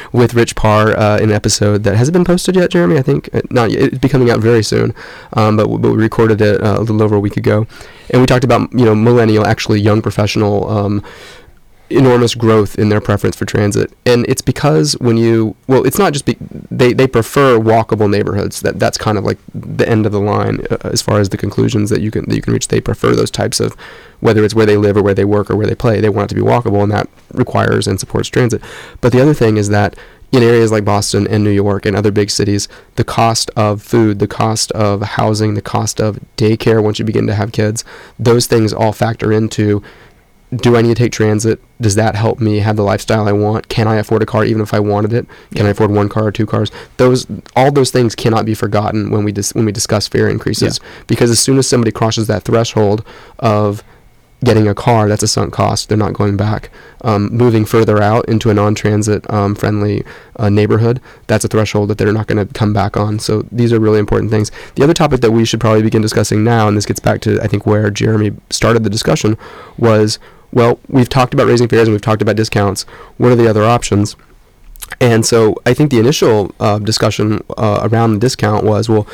with 0.12 0.34
Rich 0.34 0.56
Parr 0.56 0.96
uh, 0.98 1.18
in 1.18 1.30
an 1.30 1.34
episode 1.36 1.84
that 1.84 1.96
has 1.96 2.08
it 2.08 2.12
been 2.12 2.24
posted 2.24 2.56
yet, 2.56 2.70
Jeremy? 2.70 2.98
I 2.98 3.02
think 3.02 3.28
Uh, 3.32 3.42
not. 3.50 3.70
Yet. 3.70 3.82
It's 3.82 3.98
be 3.98 4.08
coming 4.08 4.30
out 4.30 4.40
very 4.40 4.62
soon, 4.62 4.94
um, 5.34 5.56
but, 5.56 5.64
w- 5.64 5.78
but 5.80 5.90
we 5.92 5.96
recorded 5.96 6.40
it 6.40 6.60
uh, 6.62 6.78
a 6.78 6.80
little 6.80 7.02
over 7.02 7.14
a 7.16 7.20
week 7.20 7.36
ago, 7.36 7.66
and 8.10 8.20
we 8.20 8.26
talked 8.26 8.44
about 8.44 8.72
you 8.72 8.84
know 8.84 8.94
millennial, 8.94 9.44
actually 9.46 9.80
young 9.80 10.02
professional. 10.02 10.68
Um, 10.68 11.02
enormous 11.92 12.34
growth 12.34 12.78
in 12.78 12.88
their 12.88 13.00
preference 13.00 13.36
for 13.36 13.44
transit. 13.44 13.92
And 14.06 14.26
it's 14.28 14.42
because 14.42 14.94
when 14.98 15.16
you 15.16 15.54
well 15.66 15.84
it's 15.86 15.98
not 15.98 16.12
just 16.12 16.24
be, 16.24 16.36
they 16.70 16.92
they 16.92 17.06
prefer 17.06 17.58
walkable 17.58 18.10
neighborhoods. 18.10 18.60
That 18.60 18.78
that's 18.78 18.98
kind 18.98 19.18
of 19.18 19.24
like 19.24 19.38
the 19.54 19.88
end 19.88 20.06
of 20.06 20.12
the 20.12 20.20
line 20.20 20.66
uh, 20.70 20.78
as 20.84 21.02
far 21.02 21.20
as 21.20 21.28
the 21.28 21.36
conclusions 21.36 21.90
that 21.90 22.00
you 22.00 22.10
can 22.10 22.24
that 22.28 22.36
you 22.36 22.42
can 22.42 22.52
reach. 22.52 22.68
They 22.68 22.80
prefer 22.80 23.14
those 23.14 23.30
types 23.30 23.60
of 23.60 23.74
whether 24.20 24.44
it's 24.44 24.54
where 24.54 24.66
they 24.66 24.76
live 24.76 24.96
or 24.96 25.02
where 25.02 25.14
they 25.14 25.24
work 25.24 25.50
or 25.50 25.56
where 25.56 25.66
they 25.66 25.74
play 25.74 26.00
they 26.00 26.08
want 26.08 26.30
it 26.30 26.34
to 26.34 26.40
be 26.40 26.46
walkable 26.46 26.82
and 26.82 26.92
that 26.92 27.08
requires 27.32 27.86
and 27.86 27.98
supports 27.98 28.28
transit. 28.28 28.62
But 29.00 29.12
the 29.12 29.20
other 29.20 29.34
thing 29.34 29.56
is 29.56 29.68
that 29.70 29.96
in 30.32 30.42
areas 30.42 30.72
like 30.72 30.84
Boston 30.84 31.28
and 31.28 31.44
New 31.44 31.50
York 31.50 31.84
and 31.84 31.94
other 31.94 32.10
big 32.10 32.30
cities, 32.30 32.66
the 32.96 33.04
cost 33.04 33.50
of 33.54 33.82
food, 33.82 34.18
the 34.18 34.26
cost 34.26 34.72
of 34.72 35.02
housing, 35.02 35.54
the 35.54 35.62
cost 35.62 36.00
of 36.00 36.18
daycare 36.38 36.82
once 36.82 36.98
you 36.98 37.04
begin 37.04 37.26
to 37.26 37.34
have 37.34 37.52
kids, 37.52 37.84
those 38.18 38.46
things 38.46 38.72
all 38.72 38.94
factor 38.94 39.30
into 39.30 39.82
do 40.54 40.76
I 40.76 40.82
need 40.82 40.88
to 40.88 40.94
take 40.94 41.12
transit? 41.12 41.60
Does 41.80 41.94
that 41.94 42.14
help 42.14 42.38
me 42.38 42.58
have 42.58 42.76
the 42.76 42.82
lifestyle 42.82 43.26
I 43.26 43.32
want? 43.32 43.68
Can 43.68 43.88
I 43.88 43.96
afford 43.96 44.22
a 44.22 44.26
car 44.26 44.44
even 44.44 44.60
if 44.60 44.74
I 44.74 44.80
wanted 44.80 45.12
it? 45.12 45.26
Can 45.54 45.66
I 45.66 45.70
afford 45.70 45.90
one 45.90 46.08
car 46.08 46.26
or 46.26 46.32
two 46.32 46.46
cars? 46.46 46.70
Those 46.98 47.26
all 47.56 47.72
those 47.72 47.90
things 47.90 48.14
cannot 48.14 48.44
be 48.44 48.54
forgotten 48.54 49.10
when 49.10 49.24
we 49.24 49.32
dis- 49.32 49.54
when 49.54 49.64
we 49.64 49.72
discuss 49.72 50.08
fare 50.08 50.28
increases 50.28 50.78
because 51.06 51.30
as 51.30 51.40
soon 51.40 51.58
as 51.58 51.66
somebody 51.66 51.90
crosses 51.90 52.26
that 52.26 52.42
threshold 52.42 53.04
of 53.38 53.82
getting 54.44 54.66
a 54.68 54.74
car, 54.74 55.08
that's 55.08 55.22
a 55.22 55.28
sunk 55.28 55.52
cost. 55.52 55.88
They're 55.88 55.96
not 55.96 56.12
going 56.14 56.36
back. 56.36 56.70
Um, 57.02 57.28
moving 57.32 57.64
further 57.64 58.02
out 58.02 58.28
into 58.28 58.50
a 58.50 58.54
non-transit 58.54 59.28
um, 59.30 59.54
friendly 59.54 60.04
uh, 60.36 60.48
neighborhood, 60.48 61.00
that's 61.28 61.44
a 61.44 61.48
threshold 61.48 61.88
that 61.90 61.98
they're 61.98 62.12
not 62.12 62.26
going 62.26 62.44
to 62.44 62.52
come 62.52 62.72
back 62.72 62.96
on. 62.96 63.18
So 63.18 63.46
these 63.52 63.72
are 63.72 63.78
really 63.78 63.98
important 63.98 64.30
things. 64.30 64.50
The 64.74 64.82
other 64.82 64.94
topic 64.94 65.20
that 65.20 65.30
we 65.30 65.44
should 65.44 65.60
probably 65.60 65.82
begin 65.82 66.02
discussing 66.02 66.42
now, 66.44 66.68
and 66.68 66.76
this 66.76 66.86
gets 66.86 67.00
back 67.00 67.20
to 67.22 67.40
I 67.40 67.46
think 67.46 67.66
where 67.66 67.90
Jeremy 67.90 68.32
started 68.50 68.84
the 68.84 68.90
discussion, 68.90 69.38
was 69.78 70.18
well, 70.52 70.78
we've 70.88 71.08
talked 71.08 71.34
about 71.34 71.46
raising 71.46 71.68
fares 71.68 71.88
and 71.88 71.94
we've 71.94 72.02
talked 72.02 72.22
about 72.22 72.36
discounts. 72.36 72.82
What 73.16 73.32
are 73.32 73.36
the 73.36 73.48
other 73.48 73.64
options? 73.64 74.16
And 75.00 75.24
so 75.24 75.56
I 75.64 75.74
think 75.74 75.90
the 75.90 75.98
initial 75.98 76.54
uh, 76.60 76.78
discussion 76.78 77.42
uh, 77.56 77.88
around 77.90 78.14
the 78.14 78.18
discount 78.18 78.64
was 78.64 78.88
well, 78.88 79.06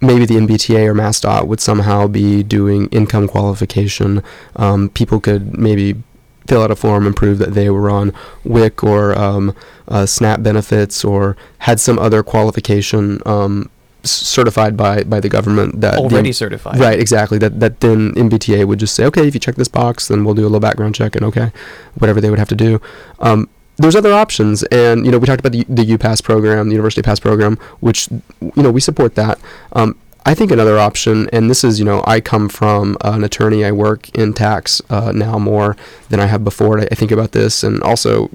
maybe 0.00 0.26
the 0.26 0.34
MBTA 0.34 0.86
or 0.86 0.94
MassDOT 0.94 1.46
would 1.46 1.60
somehow 1.60 2.08
be 2.08 2.42
doing 2.42 2.88
income 2.88 3.28
qualification. 3.28 4.22
Um, 4.56 4.88
people 4.90 5.20
could 5.20 5.56
maybe 5.56 6.02
fill 6.46 6.62
out 6.62 6.70
a 6.70 6.76
form 6.76 7.06
and 7.06 7.14
prove 7.14 7.38
that 7.38 7.54
they 7.54 7.70
were 7.70 7.88
on 7.88 8.12
WIC 8.44 8.82
or 8.82 9.16
um, 9.16 9.54
uh, 9.86 10.06
SNAP 10.06 10.42
benefits 10.42 11.04
or 11.04 11.36
had 11.58 11.78
some 11.78 11.98
other 11.98 12.22
qualification 12.22 13.20
um, 13.24 13.70
certified 14.04 14.76
by, 14.76 15.02
by 15.04 15.20
the 15.20 15.28
government 15.28 15.80
that 15.80 15.94
the- 15.94 16.00
Already 16.00 16.32
certified. 16.32 16.78
Right, 16.78 16.98
exactly. 16.98 17.38
That 17.38 17.60
that 17.60 17.80
then 17.80 18.12
MBTA 18.14 18.66
would 18.66 18.78
just 18.78 18.94
say, 18.94 19.04
okay, 19.06 19.26
if 19.26 19.34
you 19.34 19.40
check 19.40 19.56
this 19.56 19.68
box, 19.68 20.08
then 20.08 20.24
we'll 20.24 20.34
do 20.34 20.42
a 20.42 20.50
little 20.50 20.60
background 20.60 20.94
check 20.94 21.14
and 21.16 21.24
okay, 21.24 21.52
whatever 21.98 22.20
they 22.20 22.30
would 22.30 22.38
have 22.38 22.48
to 22.48 22.54
do. 22.54 22.80
Um, 23.20 23.48
there's 23.76 23.96
other 23.96 24.12
options, 24.12 24.62
and 24.64 25.06
you 25.06 25.12
know 25.12 25.18
we 25.18 25.26
talked 25.26 25.40
about 25.40 25.52
the 25.52 25.64
the 25.68 25.96
UPass 25.96 26.22
program, 26.22 26.68
the 26.68 26.74
University 26.74 27.02
Pass 27.02 27.18
program, 27.18 27.56
which 27.80 28.08
you 28.10 28.62
know 28.62 28.70
we 28.70 28.80
support 28.80 29.14
that. 29.14 29.38
Um, 29.72 29.96
I 30.26 30.34
think 30.34 30.50
another 30.50 30.78
option, 30.78 31.28
and 31.32 31.48
this 31.48 31.64
is 31.64 31.78
you 31.78 31.84
know 31.84 32.04
I 32.06 32.20
come 32.20 32.48
from 32.48 32.96
uh, 33.02 33.12
an 33.12 33.24
attorney, 33.24 33.64
I 33.64 33.72
work 33.72 34.10
in 34.10 34.34
tax 34.34 34.82
uh, 34.90 35.12
now 35.12 35.38
more 35.38 35.76
than 36.10 36.20
I 36.20 36.26
have 36.26 36.44
before. 36.44 36.80
I, 36.80 36.88
I 36.90 36.94
think 36.94 37.10
about 37.10 37.32
this, 37.32 37.64
and 37.64 37.82
also 37.82 38.30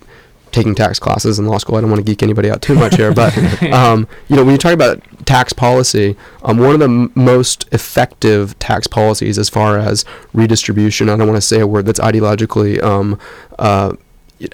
taking 0.51 0.73
tax 0.73 0.97
classes 0.99 1.37
in 1.37 1.45
law 1.45 1.57
school. 1.57 1.75
I 1.75 1.81
don't 1.81 1.89
want 1.91 2.03
to 2.03 2.09
geek 2.09 2.23
anybody 2.23 2.49
out 2.49 2.61
too 2.61 2.75
much 2.75 2.95
here, 2.95 3.13
but 3.13 3.37
um, 3.71 4.07
you 4.29 4.35
know, 4.35 4.43
when 4.43 4.53
you 4.53 4.57
talk 4.57 4.73
about 4.73 4.99
tax 5.25 5.53
policy, 5.53 6.15
um, 6.43 6.57
one 6.57 6.73
of 6.73 6.79
the 6.79 6.85
m- 6.85 7.11
most 7.15 7.67
effective 7.71 8.57
tax 8.59 8.87
policies 8.87 9.37
as 9.37 9.49
far 9.49 9.77
as 9.77 10.05
redistribution. 10.33 11.09
I 11.09 11.17
don't 11.17 11.27
want 11.27 11.37
to 11.37 11.47
say 11.47 11.59
a 11.59 11.67
word 11.67 11.85
that's 11.85 11.99
ideologically 11.99 12.81
um, 12.83 13.19
uh, 13.59 13.95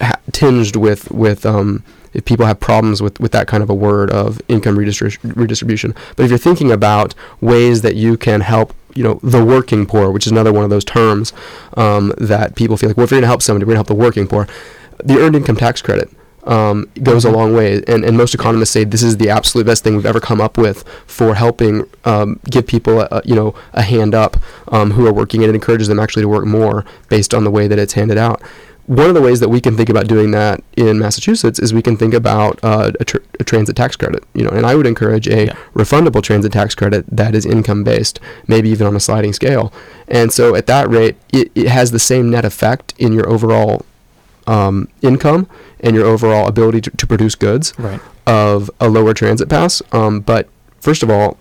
ha- 0.00 0.20
tinged 0.32 0.76
with 0.76 1.10
with. 1.10 1.46
Um, 1.46 1.84
if 2.14 2.26
people 2.26 2.44
have 2.44 2.60
problems 2.60 3.00
with, 3.00 3.18
with 3.20 3.32
that 3.32 3.48
kind 3.48 3.62
of 3.62 3.70
a 3.70 3.74
word 3.74 4.10
of 4.10 4.38
income 4.46 4.76
redistri- 4.76 5.16
redistribution, 5.34 5.94
but 6.14 6.24
if 6.24 6.30
you're 6.30 6.36
thinking 6.36 6.70
about 6.70 7.14
ways 7.40 7.80
that 7.80 7.96
you 7.96 8.18
can 8.18 8.42
help, 8.42 8.74
you 8.94 9.02
know, 9.02 9.18
the 9.22 9.42
working 9.42 9.86
poor, 9.86 10.10
which 10.10 10.26
is 10.26 10.30
another 10.30 10.52
one 10.52 10.62
of 10.62 10.68
those 10.68 10.84
terms 10.84 11.32
um, 11.78 12.12
that 12.18 12.54
people 12.54 12.76
feel 12.76 12.90
like, 12.90 12.98
well, 12.98 13.04
if 13.04 13.10
you're 13.10 13.16
going 13.16 13.22
to 13.22 13.28
help 13.28 13.40
somebody, 13.40 13.64
we're 13.64 13.72
going 13.72 13.82
to 13.82 13.88
help 13.88 13.98
the 13.98 14.04
working 14.04 14.28
poor 14.28 14.46
the 15.02 15.18
earned 15.18 15.36
income 15.36 15.56
tax 15.56 15.82
credit. 15.82 16.10
Um, 16.44 16.88
goes 17.02 17.24
a 17.24 17.30
long 17.30 17.54
way. 17.54 17.82
And, 17.86 18.04
and 18.04 18.16
most 18.16 18.34
economists 18.34 18.70
say 18.70 18.84
this 18.84 19.02
is 19.02 19.16
the 19.18 19.30
absolute 19.30 19.66
best 19.66 19.84
thing 19.84 19.94
we've 19.96 20.06
ever 20.06 20.20
come 20.20 20.40
up 20.40 20.58
with 20.58 20.82
for 21.06 21.34
helping 21.34 21.88
um, 22.04 22.40
give 22.50 22.66
people, 22.66 23.00
a, 23.00 23.08
a, 23.10 23.22
you 23.24 23.34
know, 23.34 23.54
a 23.72 23.82
hand 23.82 24.14
up 24.14 24.36
um, 24.68 24.92
who 24.92 25.06
are 25.06 25.12
working, 25.12 25.42
and 25.42 25.50
it 25.50 25.54
encourages 25.54 25.88
them 25.88 26.00
actually 26.00 26.22
to 26.22 26.28
work 26.28 26.44
more 26.46 26.84
based 27.08 27.32
on 27.34 27.44
the 27.44 27.50
way 27.50 27.68
that 27.68 27.78
it's 27.78 27.92
handed 27.94 28.18
out. 28.18 28.42
One 28.86 29.06
of 29.06 29.14
the 29.14 29.22
ways 29.22 29.38
that 29.38 29.48
we 29.48 29.60
can 29.60 29.76
think 29.76 29.88
about 29.88 30.08
doing 30.08 30.32
that 30.32 30.60
in 30.76 30.98
Massachusetts 30.98 31.60
is 31.60 31.72
we 31.72 31.82
can 31.82 31.96
think 31.96 32.12
about 32.12 32.58
uh, 32.64 32.90
a, 32.98 33.04
tr- 33.04 33.18
a 33.38 33.44
transit 33.44 33.76
tax 33.76 33.94
credit, 33.94 34.24
you 34.34 34.42
know, 34.42 34.50
and 34.50 34.66
I 34.66 34.74
would 34.74 34.88
encourage 34.88 35.28
a 35.28 35.46
Yeah. 35.46 35.52
refundable 35.72 36.20
transit 36.20 36.50
tax 36.52 36.74
credit 36.74 37.04
that 37.08 37.36
is 37.36 37.46
income 37.46 37.84
based, 37.84 38.18
maybe 38.48 38.68
even 38.70 38.88
on 38.88 38.96
a 38.96 39.00
sliding 39.00 39.32
scale. 39.32 39.72
And 40.08 40.32
so 40.32 40.56
at 40.56 40.66
that 40.66 40.90
rate, 40.90 41.14
it, 41.32 41.52
it 41.54 41.68
has 41.68 41.92
the 41.92 42.00
same 42.00 42.28
net 42.28 42.44
effect 42.44 42.92
in 42.98 43.12
your 43.12 43.28
overall 43.28 43.86
um, 44.52 44.88
income 45.02 45.48
and 45.80 45.96
your 45.96 46.06
overall 46.06 46.46
ability 46.48 46.80
to, 46.82 46.90
to 46.90 47.06
produce 47.06 47.34
goods 47.34 47.72
Right. 47.78 48.00
of 48.26 48.70
a 48.80 48.88
lower 48.88 49.14
transit 49.14 49.48
pass. 49.48 49.82
Um, 49.92 50.20
but 50.20 50.48
first 50.80 51.02
of 51.02 51.10
all, 51.10 51.38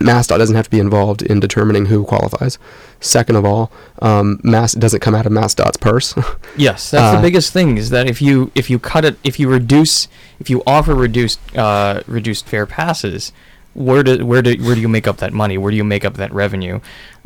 MassDOT 0.00 0.38
doesn't 0.38 0.56
have 0.56 0.64
to 0.66 0.70
be 0.70 0.80
involved 0.80 1.22
in 1.22 1.38
determining 1.38 1.86
who 1.86 2.04
qualifies. 2.04 2.58
Second 3.00 3.36
of 3.36 3.44
all, 3.44 3.70
um, 4.02 4.40
Mass 4.42 4.72
doesn't 4.74 5.00
come 5.00 5.14
out 5.14 5.24
of 5.26 5.32
MassDOT's 5.32 5.76
purse. 5.78 6.14
Yes, 6.56 6.90
that's 6.90 7.02
Uh, 7.14 7.16
the 7.16 7.22
biggest 7.22 7.52
thing 7.52 7.78
is 7.78 7.90
that 7.90 8.06
if 8.08 8.20
you 8.22 8.50
if 8.54 8.68
you 8.70 8.78
cut 8.78 9.04
it 9.04 9.16
if 9.24 9.38
you 9.40 9.48
reduce 9.48 10.08
if 10.40 10.48
you 10.50 10.62
offer 10.66 10.94
reduced 10.94 11.38
uh, 11.56 12.00
reduced 12.06 12.46
fare 12.46 12.66
passes, 12.66 13.32
where 13.74 14.02
do 14.04 14.24
where 14.26 14.42
do 14.42 14.50
where 14.64 14.74
do 14.76 14.80
you 14.80 14.88
make 14.88 15.06
up 15.10 15.16
that 15.18 15.32
money? 15.32 15.56
Where 15.58 15.70
do 15.70 15.76
you 15.76 15.84
make 15.94 16.04
up 16.04 16.14
that 16.14 16.32
revenue? 16.32 16.80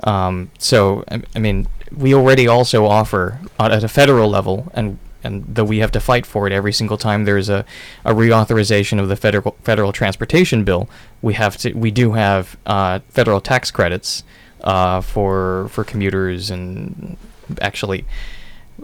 Um, 0.04 0.50
so 0.58 1.04
I, 1.10 1.22
I 1.37 1.38
mean, 1.40 1.66
we 2.04 2.14
already 2.14 2.46
also 2.48 2.84
offer 2.87 3.38
at 3.58 3.84
a 3.84 3.88
federal 3.88 4.28
level, 4.30 4.70
and 4.75 4.98
and 5.25 5.44
though 5.46 5.64
we 5.64 5.78
have 5.78 5.92
to 5.92 6.00
fight 6.00 6.26
for 6.26 6.46
it 6.46 6.52
every 6.52 6.72
single 6.72 6.96
time 6.96 7.25
there's 7.25 7.48
a, 7.48 7.64
a 8.04 8.12
reauthorization 8.12 9.00
of 9.00 9.08
the 9.08 9.16
federal 9.16 9.56
federal 9.62 9.92
transportation 9.92 10.64
bill, 10.64 10.88
we 11.22 11.34
have 11.34 11.56
to 11.58 11.72
we 11.72 11.90
do 11.90 12.12
have 12.12 12.56
uh, 12.66 13.00
federal 13.08 13.40
tax 13.40 13.70
credits 13.70 14.25
uh, 14.62 15.00
for 15.00 15.68
for 15.70 15.84
commuters 15.84 16.50
and 16.50 17.16
actually 17.60 18.04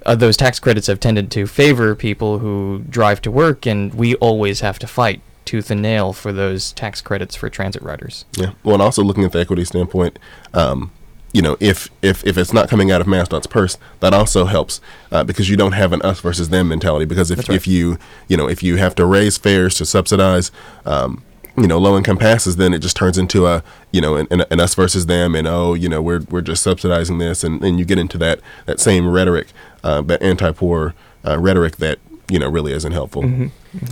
uh, 0.05 0.15
those 0.15 0.37
tax 0.37 0.59
credits 0.59 0.87
have 0.87 1.01
tended 1.01 1.31
to 1.31 1.47
favor 1.47 1.95
people 1.95 2.39
who 2.39 2.83
drive 2.89 3.23
to 3.23 3.31
work, 3.31 3.67
and 3.67 3.95
we 3.95 4.15
always 4.17 4.61
have 4.61 4.79
to 4.81 4.87
fight 4.87 5.21
tooth 5.45 5.71
and 5.71 5.83
nail 5.83 6.13
for 6.13 6.33
those 6.33 6.73
tax 6.73 7.01
credits 7.01 7.37
for 7.37 7.49
transit 7.49 7.83
riders. 7.83 8.25
Yeah. 8.37 8.53
Well, 8.63 8.75
and 8.75 8.83
also 8.83 9.03
looking 9.03 9.25
at 9.25 9.33
the 9.33 9.41
equity 9.41 9.65
standpoint, 9.65 10.19
um, 10.53 10.91
you 11.35 11.43
know, 11.43 11.57
if 11.59 11.91
if 12.01 12.25
if 12.25 12.39
it's 12.39 12.53
not 12.53 12.71
coming 12.71 12.93
out 12.93 13.01
of 13.01 13.09
MassDOT's 13.09 13.49
purse, 13.49 13.77
that 14.01 14.15
also 14.15 14.45
helps 14.45 14.81
uh, 15.11 15.25
because 15.25 15.51
you 15.51 15.57
don't 15.57 15.73
have 15.73 15.93
an 15.93 16.01
us 16.03 16.21
versus 16.21 16.49
them 16.49 16.69
mentality. 16.69 17.05
Because 17.05 17.31
if 17.31 17.49
right. 17.49 17.51
if 17.51 17.67
you 17.67 17.99
you 18.29 18.37
know 18.37 18.49
if 18.49 18.63
you 18.63 18.77
have 18.77 18.95
to 18.95 19.05
raise 19.05 19.37
fares 19.37 19.75
to 19.75 19.85
subsidize. 19.85 20.51
Um, 20.87 21.23
you 21.57 21.69
know, 21.69 21.79
low 21.79 21.97
income 21.97 22.19
passes, 22.19 22.57
then 22.57 22.75
it 22.75 22.81
just 22.81 22.97
turns 22.97 23.17
into 23.17 23.47
a, 23.47 23.63
you 23.93 24.01
know, 24.01 24.17
an, 24.17 24.27
an, 24.33 24.45
an 24.51 24.59
us 24.59 24.75
versus 24.75 25.07
them, 25.07 25.37
and 25.37 25.47
oh, 25.47 25.75
you 25.75 25.89
know, 25.89 26.03
we're 26.03 26.23
we're 26.29 26.41
just 26.41 26.65
subsidizing 26.65 27.19
this, 27.19 27.45
and 27.45 27.61
then 27.61 27.79
you 27.79 27.85
get 27.85 27.97
into 27.97 28.19
that 28.19 28.41
that 28.67 28.81
same 28.81 29.09
rhetoric, 29.09 29.53
uh, 29.85 30.03
that 30.03 30.21
anti-poor 30.21 30.95
uh, 31.25 31.39
rhetoric 31.39 31.77
that 31.77 32.01
you 32.29 32.41
know 32.41 32.49
really 32.49 32.73
isn't 32.73 32.91
helpful. 32.91 33.23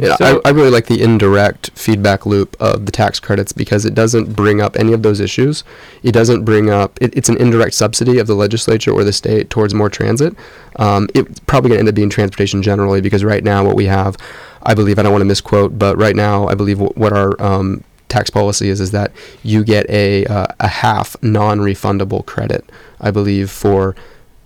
Yeah, 0.00 0.16
So- 0.16 0.40
I, 0.44 0.48
I 0.48 0.52
really 0.52 0.70
like 0.70 0.86
the 0.86 1.02
indirect 1.02 1.70
feedback 1.74 2.24
loop 2.26 2.56
of 2.60 2.86
the 2.86 2.92
tax 2.92 3.18
credits 3.20 3.52
because 3.52 3.84
it 3.84 3.94
doesn't 3.94 4.34
bring 4.34 4.60
up 4.60 4.76
any 4.76 4.92
of 4.92 5.02
those 5.02 5.20
issues. 5.20 5.64
It 6.02 6.12
doesn't 6.12 6.44
bring 6.44 6.70
up, 6.70 6.98
it, 7.00 7.16
it's 7.16 7.28
an 7.28 7.36
indirect 7.38 7.74
subsidy 7.74 8.18
of 8.18 8.26
the 8.26 8.34
legislature 8.34 8.92
or 8.92 9.04
the 9.04 9.12
state 9.12 9.50
towards 9.50 9.74
more 9.74 9.90
transit. 9.90 10.34
Um, 10.76 11.08
it's 11.14 11.40
probably 11.40 11.70
going 11.70 11.76
to 11.78 11.80
end 11.80 11.88
up 11.88 11.94
being 11.94 12.10
transportation 12.10 12.62
generally 12.62 13.00
because 13.00 13.24
right 13.24 13.42
now 13.42 13.64
what 13.64 13.76
we 13.76 13.86
have, 13.86 14.16
I 14.62 14.74
believe, 14.74 14.98
I 14.98 15.02
don't 15.02 15.12
want 15.12 15.22
to 15.22 15.26
misquote, 15.26 15.78
but 15.78 15.96
right 15.98 16.14
now 16.16 16.46
I 16.46 16.54
believe 16.54 16.78
w- 16.78 16.92
what 16.94 17.12
our 17.12 17.40
um, 17.42 17.82
tax 18.08 18.30
policy 18.30 18.68
is 18.68 18.80
is 18.80 18.90
that 18.92 19.10
you 19.42 19.64
get 19.64 19.88
a, 19.90 20.24
uh, 20.26 20.46
a 20.60 20.68
half 20.68 21.16
non 21.22 21.58
refundable 21.60 22.24
credit, 22.24 22.64
I 23.00 23.10
believe, 23.10 23.50
for 23.50 23.96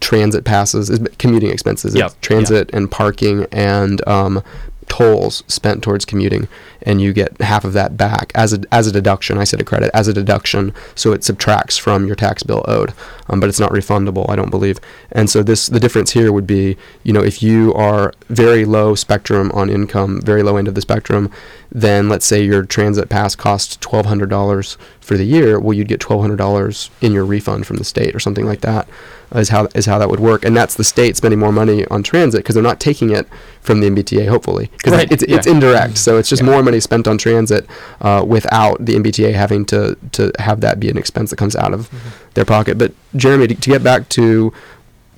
transit 0.00 0.44
passes, 0.44 0.98
commuting 1.18 1.50
expenses. 1.50 1.94
Yep, 1.94 2.20
transit 2.20 2.70
and 2.72 2.90
parking 2.90 3.46
and 3.52 4.06
um, 4.08 4.42
tolls 4.88 5.42
spent 5.46 5.82
towards 5.82 6.04
commuting, 6.04 6.48
and 6.86 7.00
you 7.02 7.12
get 7.12 7.38
half 7.42 7.64
of 7.64 7.72
that 7.74 7.96
back 7.96 8.32
as 8.34 8.54
a 8.54 8.60
as 8.72 8.86
a 8.86 8.92
deduction. 8.92 9.36
I 9.36 9.44
said 9.44 9.60
a 9.60 9.64
credit 9.64 9.90
as 9.92 10.08
a 10.08 10.14
deduction, 10.14 10.72
so 10.94 11.12
it 11.12 11.24
subtracts 11.24 11.76
from 11.76 12.06
your 12.06 12.16
tax 12.16 12.42
bill 12.42 12.64
owed, 12.66 12.94
um, 13.28 13.40
but 13.40 13.48
it's 13.50 13.60
not 13.60 13.72
refundable. 13.72 14.24
I 14.30 14.36
don't 14.36 14.50
believe. 14.50 14.78
And 15.12 15.28
so 15.28 15.42
this 15.42 15.66
the 15.66 15.80
difference 15.80 16.12
here 16.12 16.32
would 16.32 16.46
be, 16.46 16.76
you 17.02 17.12
know, 17.12 17.22
if 17.22 17.42
you 17.42 17.74
are 17.74 18.14
very 18.28 18.64
low 18.64 18.94
spectrum 18.94 19.50
on 19.52 19.68
income, 19.68 20.22
very 20.22 20.42
low 20.42 20.56
end 20.56 20.68
of 20.68 20.74
the 20.74 20.80
spectrum, 20.80 21.30
then 21.70 22.08
let's 22.08 22.24
say 22.24 22.42
your 22.42 22.62
transit 22.64 23.08
pass 23.08 23.34
costs 23.34 23.76
twelve 23.78 24.06
hundred 24.06 24.30
dollars 24.30 24.78
for 25.00 25.16
the 25.16 25.24
year. 25.24 25.58
Well, 25.60 25.74
you'd 25.74 25.88
get 25.88 26.00
twelve 26.00 26.22
hundred 26.22 26.36
dollars 26.36 26.88
in 27.00 27.12
your 27.12 27.24
refund 27.24 27.66
from 27.66 27.76
the 27.78 27.84
state 27.84 28.14
or 28.14 28.20
something 28.20 28.46
like 28.46 28.60
that. 28.60 28.88
Is 29.34 29.48
how 29.48 29.66
is 29.74 29.86
how 29.86 29.98
that 29.98 30.08
would 30.08 30.20
work, 30.20 30.44
and 30.44 30.56
that's 30.56 30.76
the 30.76 30.84
state 30.84 31.16
spending 31.16 31.40
more 31.40 31.50
money 31.50 31.84
on 31.86 32.04
transit 32.04 32.44
because 32.44 32.54
they're 32.54 32.62
not 32.62 32.78
taking 32.78 33.10
it 33.10 33.26
from 33.60 33.80
the 33.80 33.90
MBTA, 33.90 34.28
hopefully, 34.28 34.70
because 34.76 34.92
Right, 34.92 35.10
it's 35.10 35.24
it's 35.24 35.48
indirect. 35.48 35.98
So 35.98 36.16
it's 36.16 36.28
just 36.28 36.42
Yeah. 36.42 36.48
more 36.50 36.62
money 36.62 36.75
spent 36.80 37.06
on 37.08 37.18
transit 37.18 37.66
uh, 38.00 38.24
without 38.26 38.84
the 38.84 38.94
MBTA 38.94 39.34
having 39.34 39.64
to 39.66 39.96
to 40.12 40.32
have 40.38 40.60
that 40.60 40.80
be 40.80 40.88
an 40.88 40.98
expense 40.98 41.30
that 41.30 41.36
comes 41.36 41.56
out 41.56 41.72
of 41.72 41.90
their 42.34 42.44
pocket. 42.44 42.78
But 42.78 42.92
Jeremy, 43.14 43.48
to, 43.48 43.54
to 43.54 43.70
get 43.70 43.82
back 43.82 44.08
to 44.10 44.52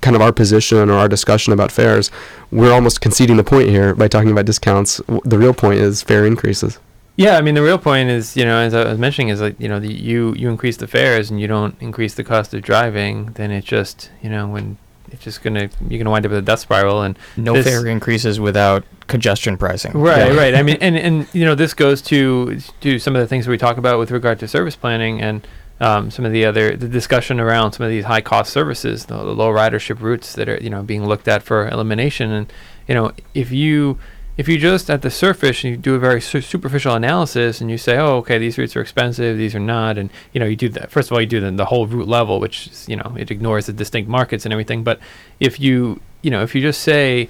kind 0.01 0.15
of 0.15 0.21
our 0.21 0.31
position 0.31 0.89
or 0.89 0.93
our 0.93 1.07
discussion 1.07 1.51
about 1.53 1.71
fares, 1.71 2.09
we're 2.51 2.71
almost 2.71 3.01
conceding 3.01 3.37
the 3.37 3.43
point 3.43 3.69
here 3.69 3.93
by 3.93 4.07
talking 4.07 4.31
about 4.31 4.45
discounts. 4.45 5.01
The 5.25 5.37
real 5.37 5.53
point 5.53 5.79
is 5.79 6.01
fare 6.01 6.25
increases. 6.25 6.79
Yeah, 7.15 7.37
I 7.37 7.41
mean 7.41 7.55
the 7.55 7.61
real 7.61 7.77
point 7.77 8.09
is, 8.09 8.37
you 8.37 8.45
know, 8.45 8.59
as 8.59 8.73
I 8.73 8.85
was 8.85 8.97
mentioning, 8.97 9.27
is 9.27 9.41
like 9.41 9.59
you 9.59 9.67
know, 9.67 9.79
the, 9.79 9.93
you 9.93 10.33
you 10.35 10.49
increase 10.49 10.77
the 10.77 10.87
fares 10.87 11.29
and 11.29 11.39
you 11.39 11.47
don't 11.47 11.75
increase 11.81 12.13
the 12.13 12.23
cost 12.23 12.53
of 12.53 12.61
driving, 12.61 13.33
then 13.33 13.51
it 13.51 13.65
just 13.65 14.09
you 14.21 14.29
know 14.29 14.47
when 14.47 14.77
it's 15.11 15.23
just 15.23 15.41
gonna 15.43 15.69
you're 15.87 15.97
gonna 15.97 16.09
wind 16.11 16.25
up 16.25 16.31
with 16.31 16.39
a 16.39 16.41
death 16.43 16.59
spiral 16.59 17.01
and 17.01 17.17
No 17.37 17.53
This- 17.53 17.65
fare 17.65 17.85
increases 17.87 18.39
without 18.39 18.83
congestion 19.07 19.57
pricing. 19.57 19.93
Right, 19.93 20.31
Yeah. 20.33 20.37
right. 20.39 20.55
I 20.55 20.63
mean, 20.63 20.77
and 20.81 20.97
and 20.97 21.27
you 21.33 21.45
know, 21.45 21.55
this 21.55 21.73
goes 21.73 22.01
to 22.03 22.59
to 22.81 22.99
some 22.99 23.15
of 23.15 23.21
the 23.21 23.27
things 23.27 23.47
we 23.47 23.57
talk 23.57 23.77
about 23.77 23.99
with 23.99 24.11
regard 24.11 24.39
to 24.39 24.47
service 24.47 24.75
planning 24.75 25.21
and 25.21 25.45
um, 25.81 26.11
some 26.11 26.25
of 26.25 26.31
the 26.33 26.43
other 26.45 26.75
the 26.75 26.89
discussion 26.89 27.39
around 27.39 27.71
some 27.71 27.85
of 27.85 27.89
these 27.89 28.03
high 28.05 28.21
cost 28.21 28.51
services, 28.51 29.05
the, 29.05 29.15
the 29.17 29.33
low 29.33 29.49
ridership 29.49 30.01
routes 30.01 30.33
that 30.33 30.49
are 30.49 30.57
you 30.61 30.69
know 30.69 30.83
being 30.83 31.05
looked 31.05 31.27
at 31.27 31.41
for 31.41 31.67
elimination. 31.69 32.31
And 32.31 32.53
you 32.87 32.95
know, 32.95 33.11
if 33.33 33.51
you 33.51 33.97
if 34.39 34.47
you 34.47 34.57
just 34.57 34.89
at 34.89 35.01
the 35.01 35.11
surface 35.11 35.65
and 35.65 35.71
you 35.71 35.75
do 35.77 35.95
a 35.95 35.99
very 35.99 36.21
su- 36.21 36.39
superficial 36.39 36.95
analysis 36.95 37.59
and 37.59 37.69
you 37.69 37.77
say, 37.77 37.97
oh, 37.97 38.19
okay, 38.19 38.37
these 38.37 38.57
routes 38.57 38.73
are 38.73 38.79
expensive, 38.79 39.37
these 39.37 39.53
are 39.53 39.59
not, 39.59 39.97
and 39.97 40.09
you 40.31 40.39
know, 40.39 40.45
you 40.45 40.55
do 40.55 40.69
that. 40.69 40.89
First 40.89 41.11
of 41.11 41.13
all, 41.13 41.19
you 41.19 41.27
do 41.27 41.41
the, 41.41 41.51
the 41.51 41.65
whole 41.65 41.85
route 41.85 42.07
level, 42.07 42.39
which 42.39 42.69
you 42.87 42.95
know, 42.95 43.17
it 43.17 43.31
ignores 43.31 43.65
the 43.65 43.73
distinct 43.73 44.09
markets 44.09 44.45
and 44.45 44.53
everything. 44.53 44.81
But 44.81 45.01
if 45.41 45.59
you 45.59 45.99
you 46.21 46.31
know, 46.31 46.41
if 46.41 46.55
you 46.55 46.61
just 46.61 46.79
say 46.83 47.27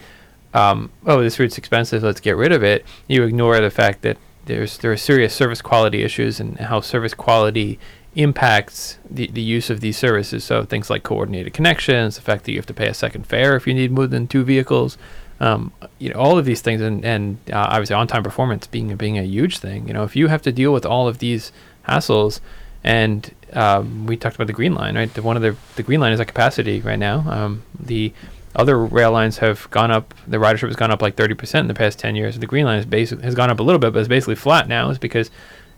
um, 0.53 0.91
oh, 1.07 1.23
this 1.23 1.39
route's 1.39 1.57
expensive, 1.57 2.03
let's 2.03 2.19
get 2.19 2.37
rid 2.37 2.51
of 2.51 2.61
it, 2.61 2.85
you 3.07 3.23
ignore 3.23 3.59
the 3.59 3.71
fact 3.71 4.03
that 4.03 4.17
there's 4.45 4.77
there 4.77 4.91
are 4.91 4.97
serious 4.97 5.33
service 5.33 5.63
quality 5.63 6.03
issues 6.03 6.39
and 6.39 6.59
how 6.59 6.79
service 6.79 7.15
quality 7.15 7.79
impacts 8.13 8.99
the, 9.09 9.25
the 9.27 9.41
use 9.41 9.71
of 9.71 9.81
these 9.81 9.97
services. 9.97 10.43
So 10.43 10.63
things 10.63 10.91
like 10.91 11.01
coordinated 11.01 11.53
connections, 11.55 12.17
the 12.17 12.21
fact 12.21 12.43
that 12.43 12.51
you 12.51 12.59
have 12.59 12.67
to 12.67 12.73
pay 12.75 12.87
a 12.87 12.93
second 12.93 13.25
fare 13.25 13.55
if 13.55 13.65
you 13.65 13.73
need 13.73 13.91
more 13.91 14.05
than 14.05 14.27
two 14.27 14.43
vehicles, 14.43 14.95
um, 15.39 15.71
you 15.99 16.09
know, 16.09 16.19
all 16.19 16.37
of 16.37 16.45
these 16.45 16.61
things, 16.61 16.81
and 16.81 17.03
and 17.05 17.37
uh, 17.51 17.67
obviously 17.69 17.95
on-time 17.95 18.23
performance 18.23 18.67
being 18.67 18.95
being 18.95 19.17
a 19.17 19.23
huge 19.23 19.59
thing. 19.59 19.87
You 19.87 19.93
know, 19.93 20.03
if 20.03 20.15
you 20.15 20.27
have 20.27 20.41
to 20.43 20.51
deal 20.51 20.73
with 20.73 20.85
all 20.85 21.07
of 21.07 21.19
these 21.19 21.51
hassles, 21.87 22.39
and 22.83 23.33
um, 23.53 24.05
we 24.05 24.17
talked 24.17 24.35
about 24.35 24.47
the 24.47 24.53
Green 24.53 24.73
Line, 24.75 24.95
right? 24.95 25.13
The, 25.13 25.21
one 25.21 25.35
of 25.35 25.41
the 25.41 25.55
the 25.75 25.83
Green 25.83 25.99
Line 25.99 26.13
is 26.13 26.19
at 26.19 26.27
capacity 26.27 26.81
right 26.81 26.99
now. 26.99 27.23
Um, 27.29 27.63
the 27.79 28.13
other 28.55 28.77
rail 28.77 29.11
lines 29.11 29.37
have 29.37 29.69
gone 29.69 29.91
up. 29.91 30.13
The 30.27 30.37
ridership 30.37 30.67
has 30.67 30.75
gone 30.75 30.91
up 30.91 31.01
like 31.01 31.15
30% 31.15 31.59
in 31.59 31.67
the 31.67 31.73
past 31.73 31.99
10 31.99 32.15
years. 32.15 32.39
The 32.39 32.47
Green 32.47 32.65
Line 32.65 32.79
is 32.79 32.85
basic, 32.85 33.21
has 33.21 33.35
gone 33.35 33.51
up 33.51 33.59
a 33.59 33.63
little 33.63 33.79
bit, 33.79 33.93
but 33.93 33.99
it's 33.99 34.07
basically 34.07 34.35
flat 34.35 34.67
now. 34.67 34.89
Is 34.89 34.97
because 34.97 35.29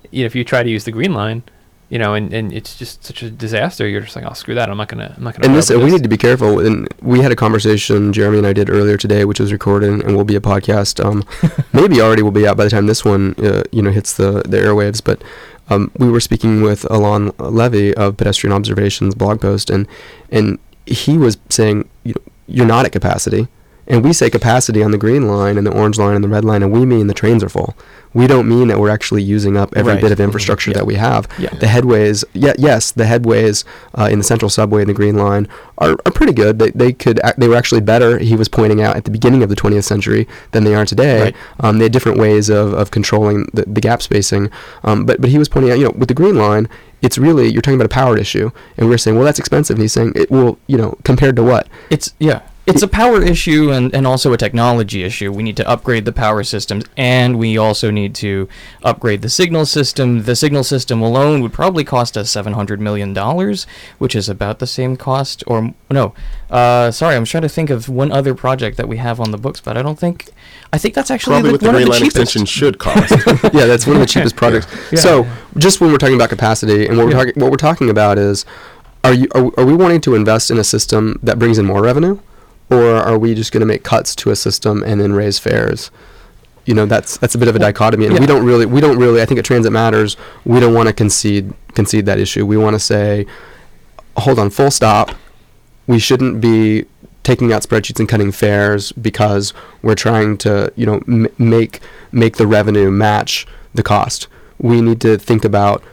you 0.10 0.24
know, 0.24 0.26
if 0.26 0.36
you 0.36 0.44
try 0.44 0.64
to 0.64 0.70
use 0.70 0.86
the 0.86 0.92
Green 0.92 1.14
Line, 1.14 1.44
you 1.92 2.00
know, 2.00 2.14
and, 2.14 2.34
and 2.34 2.54
it's 2.54 2.78
just 2.78 3.04
such 3.04 3.22
a 3.22 3.30
disaster. 3.30 3.86
You're 3.86 4.00
just 4.00 4.16
like, 4.16 4.24
oh, 4.26 4.32
screw 4.32 4.56
that. 4.56 4.70
I'm 4.70 4.78
not 4.78 4.88
gonna. 4.88 5.14
I'm 5.18 5.24
not 5.26 5.36
gonna. 5.36 5.48
And 5.48 5.56
this, 5.58 5.70
we 5.70 5.92
need 5.92 6.04
to 6.04 6.10
be 6.10 6.18
careful. 6.18 6.66
And 6.66 6.88
we 7.02 7.20
had 7.20 7.34
a 7.34 7.36
conversation, 7.36 8.14
Jeremy 8.14 8.38
and 8.38 8.48
I 8.48 8.54
did 8.54 8.70
earlier 8.70 8.96
today, 8.96 9.26
which 9.26 9.42
was 9.42 9.52
recorded 9.52 9.90
and 9.90 10.16
will 10.16 10.24
be 10.24 10.38
a 10.38 10.40
podcast. 10.40 11.04
Um, 11.04 11.26
maybe 11.74 12.02
already 12.02 12.22
will 12.22 12.32
be 12.32 12.48
out 12.48 12.56
by 12.56 12.64
the 12.64 12.70
time 12.70 12.88
this 12.88 13.04
one, 13.04 13.36
uh, 13.40 13.64
you 13.74 13.82
know, 13.82 13.92
hits 13.92 14.14
the 14.14 14.42
the 14.44 14.56
airwaves. 14.56 15.04
But 15.04 15.22
um, 15.70 15.92
we 15.98 16.10
were 16.10 16.22
speaking 16.22 16.62
with 16.62 16.90
Alon 16.90 17.34
Levy 17.38 17.94
of 17.96 18.16
Pedestrian 18.16 18.54
Observations 18.54 19.14
blog 19.14 19.42
post, 19.42 19.70
and 19.70 19.86
and 20.32 20.60
he 20.86 21.18
was 21.18 21.40
saying, 21.50 21.90
you 22.06 22.14
know, 22.14 22.32
you're 22.48 22.66
not 22.66 22.86
at 22.86 22.94
capacity, 22.94 23.50
and 23.92 24.04
we 24.04 24.12
say 24.14 24.30
capacity 24.30 24.82
on 24.82 24.90
the 24.92 24.98
green 24.98 25.28
line 25.28 25.58
and 25.60 25.68
the 25.68 25.72
orange 25.72 25.98
line 26.00 26.16
and 26.16 26.24
the 26.24 26.30
red 26.30 26.44
line, 26.46 26.64
and 26.64 26.72
we 26.72 26.86
mean 26.86 27.06
the 27.08 27.14
trains 27.14 27.44
are 27.44 27.50
full. 27.50 27.76
We 28.14 28.26
don't 28.28 28.48
mean 28.50 28.68
that 28.70 28.80
we're 28.80 28.90
actually 28.90 29.22
using 29.24 29.56
up 29.56 29.74
every 29.76 29.94
Right. 29.94 30.02
bit 30.02 30.12
of 30.12 30.20
infrastructure 30.20 30.72
Yeah. 30.72 30.78
that 30.78 30.86
we 30.86 30.96
have. 30.96 31.28
Yeah. 31.38 31.50
The 31.50 31.68
headways, 31.68 32.24
yeah, 32.34 32.54
yes, 32.58 32.92
the 32.92 33.04
headways 33.06 33.64
uh, 33.98 34.10
in 34.12 34.18
the 34.18 34.24
central 34.24 34.50
subway 34.50 34.82
and 34.82 34.90
the 34.90 34.94
green 34.94 35.16
line 35.18 35.48
are, 35.78 35.92
are 36.06 36.12
pretty 36.12 36.34
good. 36.34 36.60
They, 36.60 36.72
they 36.72 36.92
could 36.94 37.20
ac- 37.24 37.36
they 37.38 37.48
were 37.48 37.56
actually 37.56 37.82
better. 37.82 38.18
He 38.18 38.36
was 38.36 38.48
pointing 38.50 38.82
out 38.82 38.96
at 38.98 39.04
the 39.06 39.12
beginning 39.12 39.44
of 39.44 39.50
the 39.50 39.56
20th 39.56 39.84
century 39.86 40.28
than 40.52 40.64
they 40.66 40.74
are 40.76 40.86
today. 40.86 41.22
Right. 41.22 41.36
Um, 41.62 41.78
they 41.78 41.86
had 41.86 41.94
different 41.94 42.18
ways 42.18 42.50
of, 42.50 42.74
of 42.74 42.92
controlling 42.92 43.48
the, 43.54 43.64
the 43.66 43.82
gap 43.82 44.02
spacing. 44.02 44.50
Um, 44.84 45.06
but 45.06 45.22
but 45.22 45.30
he 45.30 45.38
was 45.38 45.48
pointing 45.50 45.72
out, 45.72 45.80
you 45.80 45.86
know, 45.86 45.94
with 45.96 46.08
the 46.10 46.14
green 46.14 46.36
line, 46.38 46.68
it's 47.02 47.18
really 47.18 47.48
you're 47.48 47.62
talking 47.62 47.80
about 47.80 47.86
a 47.86 47.90
power 48.04 48.18
issue, 48.18 48.52
and 48.78 48.88
we 48.90 48.94
are 48.96 48.98
saying, 48.98 49.16
well, 49.16 49.26
that's 49.26 49.40
expensive. 49.40 49.76
And 49.76 49.82
he's 49.82 49.94
saying, 49.94 50.14
it 50.16 50.30
will, 50.30 50.60
you 50.68 50.78
know, 50.78 50.98
compared 51.04 51.36
to 51.38 51.44
what? 51.44 51.68
It's 51.90 52.14
yeah. 52.20 52.42
It's 52.72 52.82
a 52.82 52.88
power 52.88 53.22
issue 53.22 53.72
and, 53.72 53.94
and 53.94 54.08
also 54.08 54.32
a 54.32 54.38
technology 54.38 55.04
issue. 55.04 55.32
We 55.32 55.44
need 55.44 55.58
to 55.58 55.68
upgrade 55.68 56.06
the 56.06 56.14
power 56.14 56.42
systems 56.44 56.86
and 56.96 57.38
we 57.38 57.58
also 57.58 57.92
need 57.92 58.16
to 58.16 58.48
upgrade 58.84 59.22
the 59.22 59.30
signal 59.30 59.66
system. 59.66 60.24
The 60.24 60.36
signal 60.38 60.64
system 60.64 61.02
alone 61.02 61.42
would 61.42 61.52
probably 61.52 61.84
cost 61.84 62.18
us 62.18 62.32
seven 62.32 62.54
hundred 62.54 62.80
million 62.80 63.14
dollars, 63.14 63.68
which 63.98 64.16
is 64.16 64.30
about 64.30 64.60
the 64.60 64.68
same 64.68 64.96
cost 64.96 65.44
or 65.48 65.74
no. 65.90 66.14
Uh, 66.50 66.92
sorry, 66.92 67.16
I'm 67.16 67.26
trying 67.26 67.44
to 67.44 67.50
think 67.50 67.70
of 67.70 67.90
one 67.90 68.12
other 68.12 68.34
project 68.34 68.78
that 68.78 68.88
we 68.88 68.98
have 68.98 69.20
on 69.20 69.32
the 69.32 69.38
books, 69.38 69.60
but 69.60 69.78
I 69.78 69.82
don't 69.82 70.00
think 70.00 70.30
I 70.72 70.78
think 70.78 70.96
that's 70.96 71.12
actually 71.12 71.42
Probably 71.42 71.50
the, 71.50 71.54
what 71.54 71.62
the 71.62 71.68
one 71.68 71.76
Green 71.76 71.84
of 71.84 71.88
the 71.88 71.92
Line 71.92 72.00
cheapest. 72.00 72.18
extension 72.36 72.46
should 72.46 72.80
cost. 72.80 73.12
yeah, 73.54 73.66
that's 73.66 73.86
one 73.86 73.98
of 73.98 74.02
the 74.02 74.06
cheapest 74.08 74.38
projects. 74.38 74.68
Yeah. 74.92 75.00
So, 75.00 75.28
just 75.58 75.82
when 75.82 75.92
we're 75.92 75.98
talking 75.98 76.16
about 76.16 76.30
capacity, 76.30 76.88
and 76.88 76.98
what 76.98 77.06
we're 77.08 77.12
Yeah. 77.12 77.18
talking, 77.26 77.42
what 77.42 77.52
we're 77.52 77.58
talking 77.58 77.90
about 77.90 78.18
is, 78.18 78.46
are 79.04 79.14
you 79.14 79.28
are, 79.36 79.52
are 79.60 79.66
we 79.66 79.76
wanting 79.76 80.00
to 80.02 80.16
invest 80.16 80.50
in 80.50 80.58
a 80.58 80.64
system 80.64 81.20
that 81.22 81.38
brings 81.38 81.58
in 81.58 81.66
more 81.66 81.82
revenue, 81.82 82.20
or 82.72 82.96
are 82.96 83.18
we 83.18 83.36
just 83.36 83.52
going 83.52 83.60
to 83.60 83.66
make 83.66 83.84
cuts 83.84 84.16
to 84.16 84.32
a 84.32 84.36
system 84.36 84.84
and 84.84 85.00
then 85.02 85.14
raise 85.14 85.38
fares? 85.38 85.92
You 86.66 86.74
know, 86.74 86.86
that's 86.86 87.18
that's 87.18 87.36
a 87.36 87.38
bit 87.38 87.48
of 87.48 87.56
a 87.56 87.60
dichotomy, 87.60 88.06
and 88.06 88.20
we 88.20 88.26
don't 88.26 88.46
really 88.46 88.66
we 88.66 88.82
don't 88.82 88.98
really. 88.98 89.22
I 89.22 89.26
think 89.26 89.40
at 89.40 89.46
Transit 89.46 89.72
Matters, 89.72 90.16
we 90.46 90.60
don't 90.60 90.74
want 90.74 90.88
to 90.88 90.94
concede 90.94 91.54
concede 91.74 92.06
that 92.06 92.20
issue. 92.20 92.46
We 92.46 92.56
want 92.56 92.76
to 92.76 92.80
say, 92.80 93.26
hold 94.18 94.38
on, 94.40 94.50
full 94.52 94.72
stop. 94.72 95.12
We 95.88 95.98
shouldn't 96.00 96.40
be 96.40 96.86
taking 97.24 97.52
out 97.52 97.64
spreadsheets 97.64 98.00
and 98.00 98.08
cutting 98.08 98.32
fares 98.32 98.92
because 98.94 99.54
we're 99.82 99.96
trying 99.96 100.38
to, 100.40 100.72
you 100.76 100.86
know, 100.86 101.02
m- 101.08 101.28
make 101.40 101.80
make 102.12 102.38
the 102.38 102.48
revenue 102.48 102.92
match 102.92 103.48
the 103.74 103.84
cost. 103.84 104.28
We 104.60 104.82
need 104.82 105.02
to 105.02 105.18
think 105.18 105.44
about, 105.44 105.84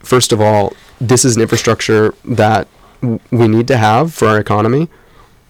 first 0.00 0.32
of 0.32 0.40
all, 0.40 0.72
this 1.00 1.24
is 1.24 1.36
an 1.36 1.42
infrastructure 1.42 2.12
that 2.24 2.66
w- 3.00 3.20
we 3.30 3.46
need 3.46 3.68
to 3.68 3.76
have 3.76 4.12
for 4.12 4.26
our 4.26 4.38
economy. 4.38 4.88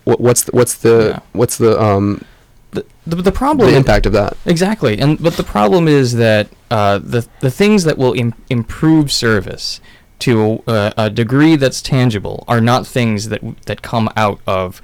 What, 0.08 0.20
what's 0.20 0.42
the, 0.44 0.52
what's 0.58 0.74
the 0.86 0.96
Yeah. 1.14 1.18
what's 1.40 1.56
the 1.58 1.72
um 1.88 2.24
The, 2.70 2.84
the, 3.06 3.16
the 3.30 3.32
problem 3.32 3.70
the 3.70 3.76
impact 3.76 4.06
of 4.06 4.12
that? 4.12 4.32
Exactly, 4.46 4.98
and 5.02 5.10
but 5.22 5.34
the 5.36 5.42
problem 5.56 5.88
is 6.00 6.06
that 6.16 6.44
uh, 6.70 6.98
the 7.14 7.26
the 7.40 7.50
things 7.50 7.84
that 7.84 7.96
will 7.98 8.14
Im- 8.22 8.34
improve 8.50 9.06
service 9.12 9.80
to 10.26 10.62
a, 10.66 10.92
a 11.04 11.10
degree 11.22 11.56
that's 11.56 11.80
tangible 11.82 12.44
are 12.52 12.60
not 12.60 12.86
things 12.86 13.28
that 13.30 13.40
that 13.68 13.78
come 13.82 14.08
out 14.24 14.40
of 14.46 14.82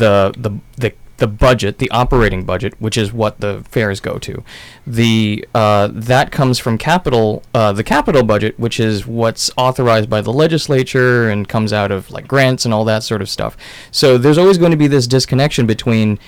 the 0.00 0.32
the 0.44 0.50
the 0.82 0.90
the 1.18 1.26
budget, 1.26 1.78
the 1.78 1.90
operating 1.90 2.44
budget, 2.44 2.74
which 2.78 2.96
is 2.96 3.12
what 3.12 3.40
the 3.40 3.64
fares 3.68 4.00
go 4.00 4.18
to. 4.18 4.42
The 4.86 5.46
uh, 5.54 5.88
that 5.92 6.32
comes 6.32 6.58
from 6.58 6.78
capital, 6.78 7.42
uh, 7.52 7.72
the 7.72 7.84
capital 7.84 8.22
budget, 8.22 8.58
which 8.58 8.80
is 8.80 9.06
what's 9.06 9.50
authorized 9.56 10.08
by 10.08 10.20
the 10.20 10.32
legislature 10.32 11.28
and 11.28 11.48
comes 11.48 11.72
out 11.72 11.90
of 11.90 12.10
like 12.10 12.26
grants 12.26 12.64
and 12.64 12.72
all 12.72 12.84
that 12.84 13.02
sort 13.02 13.20
of 13.20 13.28
stuff. 13.28 13.56
So 13.90 14.16
there's 14.16 14.38
always 14.38 14.58
going 14.58 14.70
to 14.70 14.76
be 14.76 14.86
this 14.86 15.06
disconnection 15.06 15.66
between 15.66 16.18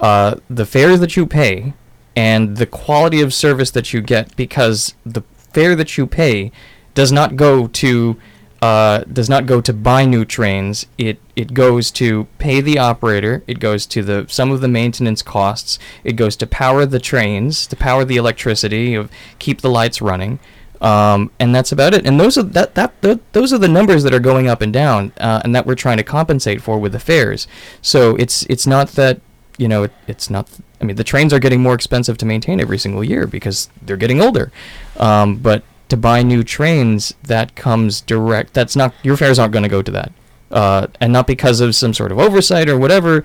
uh, 0.00 0.36
the 0.48 0.66
fares 0.66 1.00
that 1.00 1.16
you 1.16 1.26
pay 1.26 1.72
and 2.16 2.56
the 2.56 2.66
quality 2.66 3.20
of 3.20 3.32
service 3.32 3.70
that 3.70 3.92
you 3.92 4.00
get 4.00 4.34
because 4.36 4.94
the 5.06 5.22
fare 5.36 5.76
that 5.76 5.96
you 5.96 6.06
pay 6.06 6.50
does 6.94 7.12
not 7.12 7.36
go 7.36 7.68
to 7.68 8.16
uh, 8.62 9.04
does 9.04 9.30
not 9.30 9.46
go 9.46 9.60
to 9.60 9.72
buy 9.72 10.04
new 10.04 10.24
trains. 10.24 10.86
It 10.98 11.18
it 11.34 11.54
goes 11.54 11.90
to 11.92 12.26
pay 12.38 12.60
the 12.60 12.78
operator. 12.78 13.42
It 13.46 13.58
goes 13.58 13.86
to 13.86 14.02
the 14.02 14.26
some 14.28 14.50
of 14.50 14.60
the 14.60 14.68
maintenance 14.68 15.22
costs. 15.22 15.78
It 16.04 16.12
goes 16.12 16.36
to 16.36 16.46
power 16.46 16.84
the 16.84 16.98
trains, 16.98 17.66
to 17.68 17.76
power 17.76 18.04
the 18.04 18.16
electricity, 18.16 18.94
of 18.94 19.10
keep 19.38 19.62
the 19.62 19.70
lights 19.70 20.02
running, 20.02 20.40
um, 20.80 21.30
and 21.38 21.54
that's 21.54 21.72
about 21.72 21.94
it. 21.94 22.06
And 22.06 22.20
those 22.20 22.36
are 22.36 22.42
that 22.42 22.74
that 22.74 23.00
th- 23.00 23.20
those 23.32 23.52
are 23.52 23.58
the 23.58 23.68
numbers 23.68 24.02
that 24.02 24.12
are 24.12 24.20
going 24.20 24.46
up 24.46 24.60
and 24.60 24.72
down, 24.72 25.12
uh, 25.18 25.40
and 25.42 25.54
that 25.54 25.66
we're 25.66 25.74
trying 25.74 25.96
to 25.96 26.04
compensate 26.04 26.60
for 26.60 26.78
with 26.78 26.92
the 26.92 27.00
fares. 27.00 27.46
So 27.80 28.14
it's 28.16 28.42
it's 28.44 28.66
not 28.66 28.88
that 28.90 29.20
you 29.56 29.68
know 29.68 29.84
it, 29.84 29.92
it's 30.06 30.28
not. 30.28 30.48
I 30.80 30.84
mean, 30.84 30.96
the 30.96 31.04
trains 31.04 31.32
are 31.32 31.38
getting 31.38 31.62
more 31.62 31.74
expensive 31.74 32.16
to 32.18 32.26
maintain 32.26 32.60
every 32.60 32.78
single 32.78 33.04
year 33.04 33.26
because 33.26 33.68
they're 33.82 33.98
getting 33.98 34.20
older. 34.22 34.50
Um, 34.96 35.36
but 35.36 35.62
to 35.90 35.96
buy 35.96 36.22
new 36.22 36.42
trains, 36.42 37.14
that 37.24 37.54
comes 37.54 38.00
direct. 38.00 38.54
That's 38.54 38.74
not 38.76 38.94
your 39.02 39.16
fares 39.16 39.38
aren't 39.38 39.52
going 39.52 39.62
to 39.64 39.68
go 39.68 39.82
to 39.82 39.90
that, 39.90 40.12
uh, 40.50 40.86
and 41.00 41.12
not 41.12 41.26
because 41.26 41.60
of 41.60 41.74
some 41.74 41.92
sort 41.94 42.10
of 42.12 42.18
oversight 42.18 42.68
or 42.68 42.78
whatever. 42.78 43.24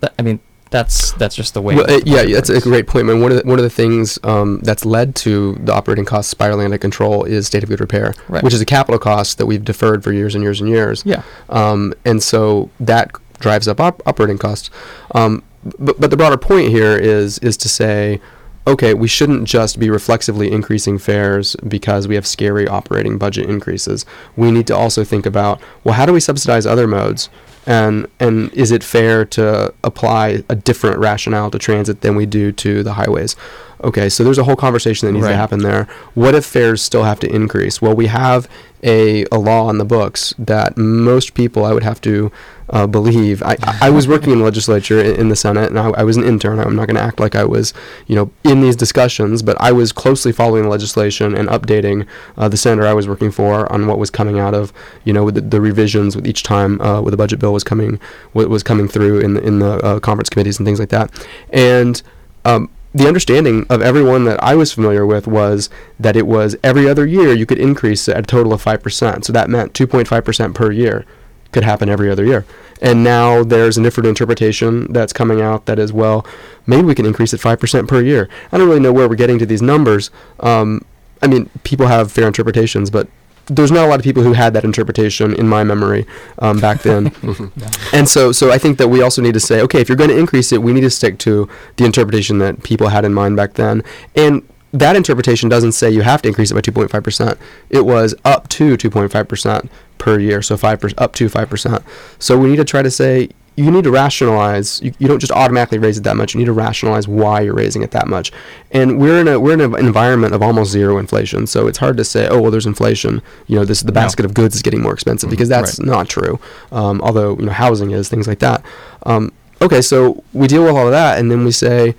That, 0.00 0.14
I 0.18 0.22
mean, 0.22 0.40
that's 0.70 1.12
that's 1.12 1.36
just 1.36 1.54
the 1.54 1.62
way. 1.62 1.76
Well, 1.76 1.86
the 1.86 1.96
uh, 1.96 2.00
yeah, 2.04 2.34
that's 2.34 2.48
a 2.48 2.60
great 2.60 2.86
point, 2.86 3.06
man. 3.06 3.20
One 3.20 3.30
of 3.32 3.42
the, 3.42 3.48
one 3.48 3.58
of 3.58 3.62
the 3.62 3.70
things 3.70 4.18
um, 4.24 4.60
that's 4.62 4.84
led 4.84 5.14
to 5.16 5.54
the 5.62 5.72
operating 5.72 6.04
costs 6.04 6.30
spiraling 6.30 6.66
out 6.66 6.72
of 6.72 6.80
control 6.80 7.24
is 7.24 7.46
state 7.46 7.62
of 7.62 7.68
good 7.68 7.80
repair, 7.80 8.14
Right. 8.28 8.42
which 8.42 8.54
is 8.54 8.60
a 8.60 8.66
capital 8.66 8.98
cost 8.98 9.38
that 9.38 9.46
we've 9.46 9.64
deferred 9.64 10.02
for 10.02 10.12
years 10.12 10.34
and 10.34 10.42
years 10.42 10.60
and 10.60 10.68
years. 10.68 11.02
Yeah. 11.06 11.22
Um, 11.48 11.94
and 12.04 12.22
so 12.22 12.70
that 12.80 13.12
drives 13.38 13.68
up 13.68 13.78
op- 13.80 14.02
operating 14.06 14.38
costs. 14.38 14.70
Um, 15.14 15.42
but, 15.78 16.00
but 16.00 16.10
the 16.10 16.16
broader 16.16 16.36
point 16.36 16.68
here 16.68 16.96
is 16.96 17.38
is 17.38 17.56
to 17.58 17.68
say, 17.68 18.20
okay, 18.66 18.94
we 18.94 19.08
shouldn't 19.08 19.44
just 19.44 19.78
be 19.78 19.90
reflexively 19.90 20.50
increasing 20.50 20.98
fares 20.98 21.54
because 21.68 22.08
we 22.08 22.14
have 22.14 22.26
scary 22.26 22.66
operating 22.66 23.18
budget 23.18 23.48
increases. 23.48 24.06
We 24.36 24.50
need 24.50 24.66
to 24.68 24.76
also 24.76 25.04
think 25.04 25.26
about, 25.26 25.60
well, 25.82 25.94
how 25.94 26.06
do 26.06 26.12
we 26.12 26.20
subsidize 26.20 26.66
other 26.66 26.86
modes? 26.86 27.28
And 27.66 28.06
and 28.20 28.52
is 28.52 28.70
it 28.70 28.84
fair 28.84 29.24
to 29.26 29.72
apply 29.82 30.44
a 30.48 30.54
different 30.54 30.98
rationale 30.98 31.50
to 31.50 31.58
transit 31.58 32.02
than 32.02 32.14
we 32.14 32.26
do 32.26 32.52
to 32.52 32.82
the 32.82 32.94
highways? 32.94 33.36
Okay, 33.84 34.08
so 34.08 34.24
there's 34.24 34.38
a 34.38 34.44
whole 34.44 34.56
conversation 34.56 35.06
that 35.06 35.12
needs 35.12 35.24
Right. 35.26 35.32
to 35.32 35.36
happen 35.36 35.60
there. 35.60 35.86
What 36.14 36.34
if 36.34 36.44
fares 36.44 36.80
still 36.82 37.04
have 37.04 37.20
to 37.20 37.28
increase? 37.32 37.80
Well, 37.82 37.94
we 37.94 38.06
have 38.06 38.48
a, 38.82 39.24
a 39.30 39.38
law 39.38 39.66
on 39.66 39.78
the 39.78 39.84
books 39.84 40.34
that 40.38 40.76
most 40.76 41.34
people, 41.34 41.64
I 41.64 41.72
would 41.72 41.82
have 41.82 42.00
to 42.02 42.32
uh, 42.70 42.86
believe. 42.86 43.42
I, 43.42 43.56
I 43.82 43.90
was 43.90 44.08
working 44.08 44.32
in 44.32 44.38
the 44.38 44.44
legislature 44.44 45.00
in, 45.00 45.16
in 45.20 45.28
the 45.28 45.36
Senate, 45.36 45.68
and 45.70 45.78
I, 45.78 45.90
I 45.90 46.02
was 46.02 46.16
an 46.16 46.24
intern. 46.24 46.58
I'm 46.60 46.74
not 46.76 46.86
going 46.86 46.96
to 46.96 47.02
act 47.02 47.20
like 47.20 47.34
I 47.34 47.44
was, 47.44 47.72
you 48.06 48.16
know, 48.16 48.30
in 48.42 48.60
these 48.62 48.76
discussions, 48.76 49.42
but 49.42 49.56
I 49.60 49.70
was 49.72 49.92
closely 49.92 50.32
following 50.32 50.62
the 50.64 50.68
legislation 50.70 51.34
and 51.34 51.48
updating 51.48 52.06
uh, 52.38 52.48
the 52.48 52.56
senator 52.56 52.86
I 52.86 52.94
was 52.94 53.06
working 53.06 53.30
for 53.30 53.70
on 53.72 53.86
what 53.86 53.98
was 53.98 54.10
coming 54.10 54.38
out 54.38 54.54
of, 54.54 54.72
you 55.04 55.12
know, 55.12 55.24
with 55.24 55.34
the, 55.36 55.40
the 55.42 55.60
revisions 55.60 56.16
with 56.16 56.26
each 56.26 56.42
time 56.42 56.80
uh, 56.80 57.00
with 57.02 57.12
the 57.12 57.18
budget 57.18 57.38
bill 57.38 57.52
was 57.52 57.64
coming 57.64 58.00
wa- 58.32 58.44
was 58.46 58.62
coming 58.62 58.88
through 58.88 59.20
in 59.20 59.34
the, 59.34 59.42
in 59.42 59.58
the 59.60 59.72
uh, 59.84 60.00
conference 60.00 60.28
committees 60.30 60.58
and 60.58 60.66
things 60.66 60.80
like 60.80 60.90
that, 60.90 61.10
and. 61.50 62.02
Um, 62.46 62.68
the 62.94 63.08
understanding 63.08 63.66
of 63.68 63.82
everyone 63.82 64.24
that 64.24 64.42
I 64.42 64.54
was 64.54 64.72
familiar 64.72 65.04
with 65.04 65.26
was 65.26 65.68
that 65.98 66.16
it 66.16 66.28
was 66.28 66.56
every 66.62 66.88
other 66.88 67.04
year 67.04 67.32
you 67.32 67.44
could 67.44 67.58
increase 67.58 68.08
at 68.08 68.18
a 68.18 68.22
total 68.22 68.52
of 68.52 68.62
5%. 68.62 69.24
So 69.24 69.32
that 69.32 69.50
meant 69.50 69.72
2.5% 69.72 70.54
per 70.54 70.70
year 70.70 71.04
could 71.50 71.64
happen 71.64 71.88
every 71.88 72.08
other 72.08 72.24
year. 72.24 72.46
And 72.80 73.02
now 73.02 73.42
there's 73.42 73.76
a 73.76 73.82
different 73.82 74.08
interpretation 74.08 74.92
that's 74.92 75.12
coming 75.12 75.40
out 75.40 75.66
that 75.66 75.78
is, 75.78 75.92
well, 75.92 76.24
maybe 76.66 76.82
we 76.82 76.94
can 76.94 77.04
increase 77.06 77.32
it 77.34 77.40
5% 77.40 77.88
per 77.88 78.00
year. 78.00 78.28
I 78.52 78.58
don't 78.58 78.68
really 78.68 78.80
know 78.80 78.92
where 78.92 79.08
we're 79.08 79.16
getting 79.16 79.38
to 79.40 79.46
these 79.46 79.62
numbers. 79.62 80.10
Um, 80.40 80.84
I 81.20 81.26
mean, 81.26 81.50
people 81.64 81.86
have 81.88 82.12
fair 82.12 82.28
interpretations, 82.28 82.90
but 82.90 83.08
there's 83.46 83.70
not 83.70 83.84
a 83.84 83.88
lot 83.88 83.98
of 83.98 84.04
people 84.04 84.22
who 84.22 84.32
had 84.32 84.54
that 84.54 84.64
interpretation 84.64 85.34
in 85.34 85.48
my 85.48 85.64
memory 85.64 86.06
um, 86.38 86.60
back 86.60 86.82
then. 86.82 87.12
And 87.92 88.08
so, 88.08 88.32
so 88.32 88.50
I 88.50 88.58
think 88.58 88.78
that 88.78 88.88
we 88.88 89.02
also 89.02 89.22
need 89.22 89.34
to 89.34 89.40
say, 89.40 89.60
okay, 89.62 89.80
if 89.80 89.88
you're 89.88 89.96
going 89.96 90.10
to 90.10 90.18
increase 90.18 90.50
it, 90.52 90.62
we 90.62 90.72
need 90.72 90.80
to 90.80 90.90
stick 90.90 91.18
to 91.18 91.48
the 91.76 91.84
interpretation 91.84 92.38
that 92.38 92.62
people 92.64 92.88
had 92.88 93.04
in 93.04 93.14
mind 93.14 93.36
back 93.36 93.54
then. 93.54 93.84
And 94.16 94.42
that 94.72 94.96
interpretation 94.96 95.48
doesn't 95.48 95.72
say 95.72 95.90
you 95.90 96.02
have 96.02 96.22
to 96.22 96.28
increase 96.28 96.50
it 96.50 96.54
by 96.54 96.60
2.5%. 96.60 97.38
It 97.70 97.86
was 97.86 98.14
up 98.24 98.48
to 98.48 98.76
2.5% 98.76 99.68
per 99.98 100.18
year, 100.18 100.42
so 100.42 100.56
5% 100.56 100.94
up 100.98 101.14
to 101.14 101.26
5%. 101.26 101.84
So 102.18 102.36
we 102.36 102.48
need 102.48 102.56
to 102.56 102.64
try 102.64 102.82
to 102.82 102.90
say 102.90 103.30
you 103.56 103.70
need 103.70 103.84
to 103.84 103.90
rationalize. 103.90 104.80
You, 104.82 104.92
you 104.98 105.06
don't 105.06 105.20
just 105.20 105.30
automatically 105.32 105.78
raise 105.78 105.96
it 105.96 106.02
that 106.04 106.16
much. 106.16 106.34
You 106.34 106.38
need 106.38 106.46
to 106.46 106.52
rationalize 106.52 107.06
why 107.06 107.40
you're 107.42 107.54
raising 107.54 107.82
it 107.82 107.92
that 107.92 108.08
much. 108.08 108.32
And 108.72 108.98
we're 109.00 109.20
in 109.20 109.28
a 109.28 109.38
we're 109.38 109.52
in 109.52 109.60
an 109.60 109.74
environment 109.76 110.34
of 110.34 110.42
almost 110.42 110.72
zero 110.72 110.98
inflation, 110.98 111.46
so 111.46 111.68
it's 111.68 111.78
hard 111.78 111.96
to 111.98 112.04
say, 112.04 112.26
oh 112.28 112.40
well, 112.42 112.50
there's 112.50 112.66
inflation. 112.66 113.22
You 113.46 113.58
know, 113.58 113.64
this 113.64 113.80
the 113.82 113.92
No. 113.92 114.00
basket 114.00 114.24
of 114.24 114.34
goods 114.34 114.56
is 114.56 114.62
getting 114.62 114.82
more 114.82 114.92
expensive 114.92 115.30
because 115.30 115.48
that's 115.48 115.78
Right. 115.78 115.86
not 115.86 116.08
true. 116.08 116.40
Um, 116.72 117.00
although 117.02 117.36
you 117.38 117.46
know 117.46 117.52
housing 117.52 117.92
is 117.92 118.08
things 118.08 118.26
like 118.26 118.40
that. 118.40 118.62
Um, 119.06 119.30
okay, 119.62 119.80
so 119.82 120.24
we 120.32 120.46
deal 120.48 120.64
with 120.64 120.74
all 120.74 120.86
of 120.86 120.92
that, 120.92 121.18
and 121.20 121.30
then 121.30 121.44
we 121.44 121.52
say, 121.52 121.94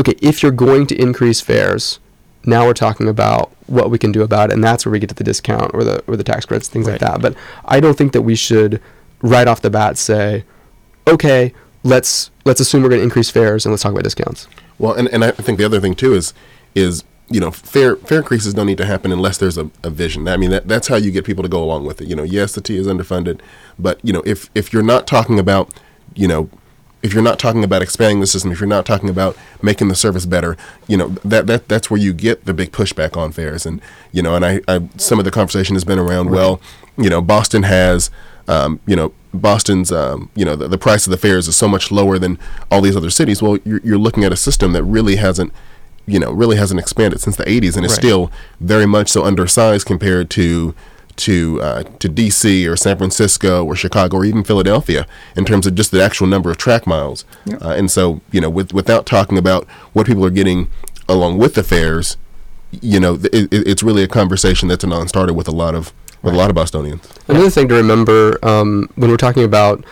okay, 0.00 0.14
if 0.20 0.42
you're 0.42 0.50
going 0.52 0.86
to 0.88 1.00
increase 1.00 1.40
fares, 1.40 2.00
now 2.44 2.66
we're 2.66 2.72
talking 2.74 3.06
about 3.08 3.52
what 3.66 3.90
we 3.90 3.98
can 3.98 4.10
do 4.12 4.22
about 4.22 4.50
it, 4.50 4.54
and 4.54 4.64
that's 4.64 4.84
where 4.84 4.90
we 4.90 4.98
get 4.98 5.10
to 5.10 5.14
the 5.14 5.22
discount 5.24 5.70
or 5.74 5.84
the 5.84 6.02
or 6.08 6.16
the 6.16 6.24
tax 6.24 6.44
credits, 6.46 6.68
things 6.68 6.88
like 6.88 7.00
that. 7.00 7.20
But 7.20 7.34
I 7.66 7.78
don't 7.80 7.96
think 7.96 8.12
that 8.14 8.22
we 8.22 8.34
should 8.34 8.80
right 9.22 9.46
off 9.46 9.60
the 9.60 9.70
bat 9.70 9.98
say, 9.98 10.44
okay, 11.06 11.52
let's 11.82 12.30
let's 12.44 12.60
assume 12.60 12.82
we're 12.82 12.88
going 12.88 13.00
to 13.00 13.04
increase 13.04 13.30
fares 13.30 13.64
and 13.64 13.72
let's 13.72 13.82
talk 13.82 13.92
about 13.92 14.04
discounts. 14.04 14.48
Well, 14.78 14.94
and, 14.94 15.08
and 15.08 15.24
I 15.24 15.30
think 15.32 15.58
the 15.58 15.64
other 15.64 15.80
thing 15.80 15.94
too 15.94 16.14
is 16.14 16.32
is 16.74 17.04
you 17.28 17.40
know 17.40 17.50
fare 17.50 17.96
fair 17.96 18.18
increases 18.18 18.54
don't 18.54 18.66
need 18.66 18.78
to 18.78 18.86
happen 18.86 19.12
unless 19.12 19.38
there's 19.38 19.58
a, 19.58 19.70
a 19.82 19.90
vision. 19.90 20.26
I 20.28 20.36
mean 20.36 20.50
that 20.50 20.68
that's 20.68 20.88
how 20.88 20.96
you 20.96 21.10
get 21.10 21.24
people 21.24 21.42
to 21.42 21.48
go 21.48 21.62
along 21.62 21.84
with 21.86 22.00
it. 22.00 22.08
You 22.08 22.16
know, 22.16 22.22
yes, 22.22 22.54
the 22.54 22.60
T 22.60 22.76
is 22.76 22.86
underfunded, 22.86 23.40
but 23.78 24.00
you 24.02 24.12
know 24.12 24.22
if 24.26 24.50
if 24.54 24.72
you're 24.72 24.82
not 24.82 25.06
talking 25.06 25.38
about 25.38 25.72
you 26.14 26.28
know 26.28 26.50
if 27.02 27.14
you're 27.14 27.22
not 27.22 27.38
talking 27.38 27.64
about 27.64 27.82
expanding 27.82 28.20
the 28.20 28.26
system, 28.26 28.52
if 28.52 28.60
you're 28.60 28.68
not 28.68 28.84
talking 28.84 29.08
about 29.08 29.36
making 29.62 29.88
the 29.88 29.94
service 29.94 30.26
better, 30.26 30.56
you 30.86 30.96
know 30.96 31.08
that 31.24 31.46
that 31.46 31.68
that's 31.68 31.90
where 31.90 32.00
you 32.00 32.12
get 32.12 32.44
the 32.44 32.54
big 32.54 32.72
pushback 32.72 33.16
on 33.16 33.32
fares. 33.32 33.64
And 33.64 33.80
you 34.12 34.22
know, 34.22 34.34
and 34.36 34.44
I, 34.44 34.60
I 34.68 34.88
some 34.96 35.18
of 35.18 35.24
the 35.24 35.30
conversation 35.30 35.74
has 35.76 35.84
been 35.84 35.98
around. 35.98 36.30
Well, 36.30 36.60
you 36.96 37.08
know, 37.08 37.22
Boston 37.22 37.62
has, 37.62 38.10
um, 38.50 38.80
you 38.86 38.96
know, 38.96 39.12
Boston's, 39.32 39.92
um, 39.92 40.28
you 40.34 40.44
know, 40.44 40.56
the, 40.56 40.66
the 40.68 40.78
price 40.78 41.06
of 41.06 41.10
the 41.12 41.16
fares 41.16 41.46
is 41.48 41.56
so 41.56 41.68
much 41.68 41.90
lower 41.92 42.18
than 42.18 42.38
all 42.70 42.80
these 42.80 42.96
other 42.96 43.10
cities. 43.10 43.40
Well, 43.42 43.58
you're, 43.64 43.80
you're 43.84 43.98
looking 44.06 44.24
at 44.24 44.32
a 44.32 44.36
system 44.36 44.72
that 44.72 44.82
really 44.82 45.16
hasn't, 45.16 45.52
you 46.06 46.18
know, 46.18 46.32
really 46.32 46.56
hasn't 46.56 46.80
expanded 46.80 47.20
since 47.20 47.36
the 47.36 47.44
80s, 47.44 47.76
and 47.76 47.84
it's 47.84 47.94
Right. 47.94 48.02
still 48.04 48.30
very 48.60 48.86
much 48.86 49.08
so 49.08 49.24
undersized 49.24 49.86
compared 49.86 50.28
to 50.30 50.74
to 51.16 51.60
uh, 51.60 51.82
to 51.98 52.08
DC 52.08 52.66
or 52.66 52.76
San 52.76 52.96
Francisco 52.96 53.62
or 53.64 53.76
Chicago 53.76 54.16
or 54.16 54.24
even 54.24 54.42
Philadelphia 54.42 55.06
in 55.36 55.44
terms 55.44 55.66
of 55.66 55.74
just 55.74 55.90
the 55.90 56.02
actual 56.02 56.26
number 56.26 56.50
of 56.50 56.56
track 56.56 56.86
miles. 56.86 57.24
Uh, 57.60 57.68
and 57.76 57.90
so, 57.90 58.20
you 58.32 58.40
know, 58.40 58.48
with, 58.48 58.72
without 58.72 59.04
talking 59.06 59.36
about 59.36 59.68
what 59.92 60.06
people 60.06 60.24
are 60.24 60.30
getting 60.30 60.68
along 61.08 61.36
with 61.36 61.54
the 61.54 61.62
fares, 61.62 62.16
you 62.80 62.98
know, 62.98 63.14
it- 63.32 63.48
it's 63.52 63.82
really 63.82 64.02
a 64.02 64.08
conversation 64.08 64.66
that's 64.68 64.82
a 64.84 64.86
non-starter 64.86 65.34
with 65.34 65.46
a 65.48 65.52
lot 65.52 65.74
of 65.74 65.92
with 66.22 66.34
a 66.34 66.36
lot 66.36 66.50
of 66.50 66.56
Bostonians. 66.56 67.06
Another 67.28 67.50
thing 67.50 67.68
to 67.68 67.74
remember 67.74 68.38
um, 68.44 68.88
when 68.96 69.10
we're 69.10 69.16
talking 69.16 69.44
about 69.44 69.84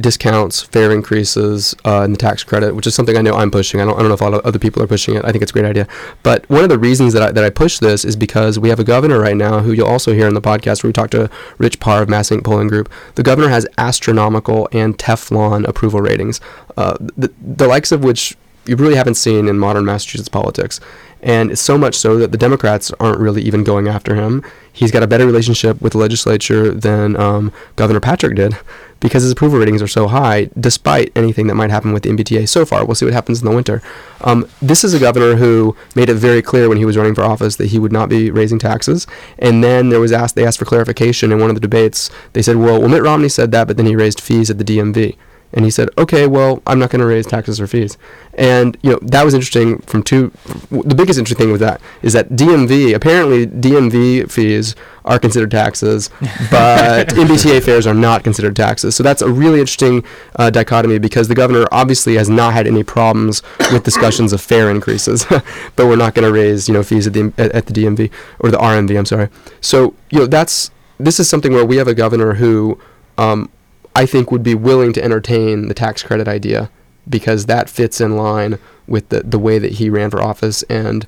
discounts, 0.00 0.62
fare 0.62 0.92
increases, 0.92 1.74
uh, 1.84 2.02
and 2.02 2.14
the 2.14 2.18
tax 2.18 2.42
credit, 2.42 2.74
which 2.74 2.86
is 2.86 2.94
something 2.94 3.16
I 3.16 3.22
know 3.22 3.34
I'm 3.34 3.50
pushing. 3.50 3.80
I 3.80 3.84
don't, 3.84 3.94
I 3.94 3.98
don't 3.98 4.08
know 4.08 4.14
if 4.14 4.20
a 4.20 4.24
lot 4.24 4.34
of 4.34 4.40
other 4.46 4.58
people 4.58 4.82
are 4.82 4.86
pushing 4.86 5.14
it. 5.14 5.24
I 5.24 5.30
think 5.30 5.42
it's 5.42 5.50
a 5.50 5.52
great 5.52 5.64
idea. 5.64 5.86
But 6.22 6.48
one 6.48 6.62
of 6.62 6.70
the 6.70 6.78
reasons 6.78 7.12
that 7.12 7.22
I, 7.22 7.32
that 7.32 7.44
I 7.44 7.50
push 7.50 7.78
this 7.78 8.04
is 8.04 8.16
because 8.16 8.58
we 8.58 8.68
have 8.70 8.80
a 8.80 8.84
governor 8.84 9.20
right 9.20 9.36
now 9.36 9.60
who 9.60 9.72
you'll 9.72 9.88
also 9.88 10.14
hear 10.14 10.26
in 10.26 10.34
the 10.34 10.40
podcast 10.40 10.82
where 10.82 10.88
we 10.88 10.92
talked 10.92 11.12
to 11.12 11.30
Rich 11.58 11.80
Parr 11.80 12.02
of 12.02 12.08
MassINC 12.08 12.44
Polling 12.44 12.68
Group. 12.68 12.90
The 13.16 13.22
governor 13.22 13.48
has 13.48 13.66
astronomical 13.78 14.68
and 14.72 14.96
Teflon 14.96 15.66
approval 15.68 16.00
ratings, 16.00 16.40
uh, 16.76 16.96
the, 17.16 17.32
the 17.40 17.66
likes 17.66 17.92
of 17.92 18.02
which 18.02 18.36
you 18.70 18.76
really 18.76 18.94
haven't 18.94 19.16
seen 19.16 19.48
in 19.48 19.58
modern 19.58 19.84
Massachusetts 19.84 20.28
politics. 20.28 20.78
And 21.22 21.50
it's 21.50 21.60
so 21.60 21.76
much 21.76 21.96
so 21.96 22.16
that 22.18 22.30
the 22.30 22.38
Democrats 22.38 22.92
aren't 23.00 23.18
really 23.18 23.42
even 23.42 23.64
going 23.64 23.88
after 23.88 24.14
him. 24.14 24.44
He's 24.72 24.92
got 24.92 25.02
a 25.02 25.08
better 25.08 25.26
relationship 25.26 25.82
with 25.82 25.92
the 25.92 25.98
legislature 25.98 26.70
than 26.70 27.16
um, 27.16 27.52
Governor 27.74 27.98
Patrick 27.98 28.36
did 28.36 28.56
because 29.00 29.24
his 29.24 29.32
approval 29.32 29.58
ratings 29.58 29.82
are 29.82 29.88
so 29.88 30.06
high, 30.06 30.50
despite 30.58 31.10
anything 31.16 31.48
that 31.48 31.56
might 31.56 31.70
happen 31.70 31.92
with 31.92 32.04
the 32.04 32.10
MBTA 32.10 32.48
so 32.48 32.64
far. 32.64 32.84
We'll 32.84 32.94
see 32.94 33.06
what 33.06 33.12
happens 33.12 33.40
in 33.40 33.48
the 33.48 33.54
winter. 33.54 33.82
Um, 34.20 34.46
this 34.62 34.84
is 34.84 34.94
a 34.94 35.00
governor 35.00 35.34
who 35.34 35.74
made 35.96 36.08
it 36.08 36.14
very 36.14 36.42
clear 36.42 36.68
when 36.68 36.78
he 36.78 36.84
was 36.84 36.96
running 36.96 37.16
for 37.16 37.22
office 37.22 37.56
that 37.56 37.66
he 37.66 37.78
would 37.80 37.92
not 37.92 38.08
be 38.08 38.30
raising 38.30 38.60
taxes. 38.60 39.06
And 39.36 39.64
then 39.64 39.88
there 39.88 40.00
was 40.00 40.12
asked, 40.12 40.36
they 40.36 40.46
asked 40.46 40.58
for 40.60 40.64
clarification 40.64 41.32
in 41.32 41.40
one 41.40 41.50
of 41.50 41.56
the 41.56 41.60
debates. 41.60 42.08
They 42.34 42.42
said, 42.42 42.56
well, 42.56 42.78
well, 42.78 42.88
Mitt 42.88 43.02
Romney 43.02 43.28
said 43.28 43.50
that, 43.50 43.66
but 43.66 43.76
then 43.76 43.86
he 43.86 43.96
raised 43.96 44.20
fees 44.20 44.48
at 44.48 44.58
the 44.58 44.64
DMV. 44.64 45.16
And 45.52 45.64
he 45.64 45.70
said, 45.70 45.88
okay, 45.98 46.26
well, 46.26 46.62
I'm 46.66 46.78
not 46.78 46.90
going 46.90 47.00
to 47.00 47.06
raise 47.06 47.26
taxes 47.26 47.60
or 47.60 47.66
fees. 47.66 47.98
And, 48.34 48.76
you 48.82 48.90
know, 48.92 48.98
that 49.02 49.24
was 49.24 49.34
interesting 49.34 49.78
from 49.80 50.02
two. 50.02 50.30
The 50.70 50.94
biggest 50.94 51.18
interesting 51.18 51.44
thing 51.44 51.52
with 51.52 51.60
that 51.60 51.80
is 52.02 52.12
that 52.12 52.30
DMV, 52.30 52.94
apparently 52.94 53.46
DMV 53.46 54.30
fees 54.30 54.76
are 55.04 55.18
considered 55.18 55.50
taxes, 55.50 56.08
but 56.50 57.08
MBTA 57.08 57.62
fares 57.64 57.86
are 57.86 57.94
not 57.94 58.22
considered 58.22 58.54
taxes. 58.54 58.94
So 58.94 59.02
that's 59.02 59.22
a 59.22 59.28
really 59.28 59.58
interesting 59.58 60.04
uh, 60.36 60.50
dichotomy 60.50 60.98
because 60.98 61.26
the 61.26 61.34
governor 61.34 61.66
obviously 61.72 62.14
has 62.14 62.28
not 62.28 62.52
had 62.52 62.66
any 62.66 62.84
problems 62.84 63.42
with 63.72 63.82
discussions 63.82 64.32
of 64.32 64.40
fare 64.40 64.70
increases, 64.70 65.24
but 65.76 65.86
we're 65.86 65.96
not 65.96 66.14
going 66.14 66.26
to 66.26 66.32
raise, 66.32 66.68
you 66.68 66.74
know, 66.74 66.84
fees 66.84 67.08
at 67.08 67.12
the, 67.12 67.32
at, 67.38 67.50
at 67.52 67.66
the 67.66 67.72
DMV 67.72 68.12
or 68.38 68.50
the 68.50 68.58
RMV, 68.58 68.96
I'm 68.96 69.06
sorry. 69.06 69.28
So, 69.60 69.94
you 70.10 70.20
know, 70.20 70.26
that's, 70.26 70.70
this 70.98 71.18
is 71.18 71.28
something 71.28 71.52
where 71.52 71.64
we 71.64 71.76
have 71.76 71.88
a 71.88 71.94
governor 71.94 72.34
who, 72.34 72.78
um, 73.18 73.50
I 73.94 74.06
think 74.06 74.30
would 74.30 74.42
be 74.42 74.54
willing 74.54 74.92
to 74.94 75.02
entertain 75.02 75.68
the 75.68 75.74
tax 75.74 76.02
credit 76.02 76.28
idea 76.28 76.70
because 77.08 77.46
that 77.46 77.68
fits 77.68 78.00
in 78.00 78.16
line 78.16 78.58
with 78.86 79.08
the, 79.08 79.20
the 79.20 79.38
way 79.38 79.58
that 79.58 79.72
he 79.72 79.90
ran 79.90 80.10
for 80.10 80.22
office 80.22 80.62
and 80.64 81.06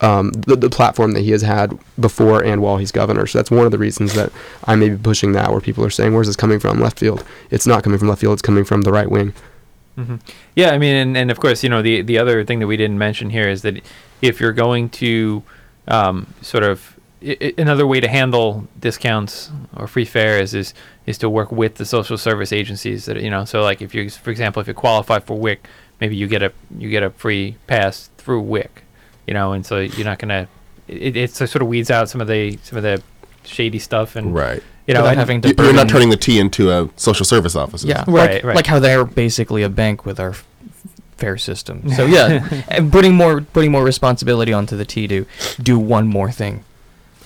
um, 0.00 0.30
the, 0.32 0.56
the 0.56 0.70
platform 0.70 1.12
that 1.12 1.20
he 1.22 1.30
has 1.30 1.42
had 1.42 1.78
before 1.98 2.42
and 2.44 2.60
while 2.60 2.76
he's 2.76 2.92
governor. 2.92 3.26
So 3.26 3.38
that's 3.38 3.50
one 3.50 3.64
of 3.64 3.72
the 3.72 3.78
reasons 3.78 4.14
that 4.14 4.30
I 4.64 4.76
may 4.76 4.90
be 4.90 4.96
pushing 4.96 5.32
that 5.32 5.50
where 5.50 5.60
people 5.60 5.84
are 5.84 5.90
saying, 5.90 6.14
where's 6.14 6.26
this 6.26 6.36
coming 6.36 6.58
from? 6.60 6.80
Left 6.80 6.98
field. 6.98 7.24
It's 7.50 7.66
not 7.66 7.82
coming 7.82 7.98
from 7.98 8.08
left 8.08 8.20
field, 8.20 8.34
it's 8.34 8.42
coming 8.42 8.64
from 8.64 8.82
the 8.82 8.92
right 8.92 9.10
wing. 9.10 9.32
hmm 9.94 10.16
Yeah, 10.54 10.70
I 10.70 10.78
mean, 10.78 10.94
and, 10.94 11.16
and 11.16 11.30
of 11.30 11.40
course, 11.40 11.62
you 11.62 11.70
know, 11.70 11.82
the 11.82 12.02
the 12.02 12.18
other 12.18 12.44
thing 12.44 12.58
that 12.60 12.66
we 12.66 12.76
didn't 12.76 12.98
mention 12.98 13.30
here 13.30 13.48
is 13.48 13.62
that 13.62 13.82
if 14.20 14.40
you're 14.40 14.52
going 14.52 14.88
to 14.90 15.42
um, 15.88 16.26
sort 16.42 16.64
of 16.64 16.95
i- 17.22 17.36
i- 17.40 17.54
another 17.58 17.86
way 17.86 18.00
to 18.00 18.08
handle 18.08 18.66
discounts 18.78 19.50
or 19.76 19.86
free 19.86 20.04
fares 20.04 20.54
is 20.54 20.74
is 21.06 21.18
to 21.18 21.28
work 21.30 21.52
with 21.52 21.76
the 21.76 21.84
social 21.84 22.18
service 22.18 22.52
agencies 22.52 23.04
that 23.06 23.20
you 23.22 23.30
know. 23.30 23.44
So 23.44 23.62
like 23.62 23.80
if 23.82 23.94
you, 23.94 24.10
for 24.10 24.30
example, 24.30 24.60
if 24.60 24.68
you 24.68 24.74
qualify 24.74 25.18
for 25.20 25.36
WIC, 25.38 25.66
maybe 26.00 26.16
you 26.16 26.26
get 26.26 26.42
a 26.42 26.52
you 26.78 26.90
get 26.90 27.02
a 27.02 27.10
free 27.10 27.56
pass 27.66 28.10
through 28.18 28.40
WIC, 28.42 28.82
you 29.26 29.34
know, 29.34 29.52
and 29.52 29.64
so 29.64 29.78
you're 29.80 30.04
not 30.04 30.18
gonna. 30.18 30.48
It, 30.88 31.16
it 31.16 31.30
sort 31.34 31.56
of 31.62 31.66
weeds 31.68 31.90
out 31.90 32.08
some 32.08 32.20
of 32.20 32.28
the 32.28 32.58
some 32.62 32.76
of 32.76 32.82
the 32.82 33.02
shady 33.44 33.78
stuff 33.78 34.14
and 34.16 34.34
Right. 34.34 34.62
you 34.86 34.94
know 34.94 35.00
Without 35.00 35.10
and- 35.10 35.18
having 35.18 35.40
to 35.42 35.48
You- 35.48 35.54
You're 35.58 35.72
not 35.72 35.88
turning 35.88 36.10
the 36.10 36.16
T 36.16 36.38
into 36.38 36.70
a 36.70 36.88
social 36.96 37.24
service 37.24 37.54
office. 37.56 37.82
Yeah, 37.84 38.04
Right, 38.06 38.34
like, 38.34 38.44
right. 38.44 38.56
like 38.56 38.66
how 38.66 38.78
they're 38.80 39.04
basically 39.04 39.62
a 39.62 39.68
bank 39.68 40.04
with 40.06 40.18
our 40.20 40.30
f- 40.30 40.44
fare 41.16 41.36
system. 41.38 41.90
So 41.94 42.04
yeah, 42.16 42.62
and 42.68 42.92
putting 42.92 43.14
more 43.14 43.40
putting 43.40 43.70
more 43.72 43.84
responsibility 43.84 44.52
onto 44.52 44.76
the 44.76 44.84
T 44.84 45.08
to 45.08 45.26
do 45.62 45.78
one 45.78 46.06
more 46.08 46.30
thing. 46.30 46.62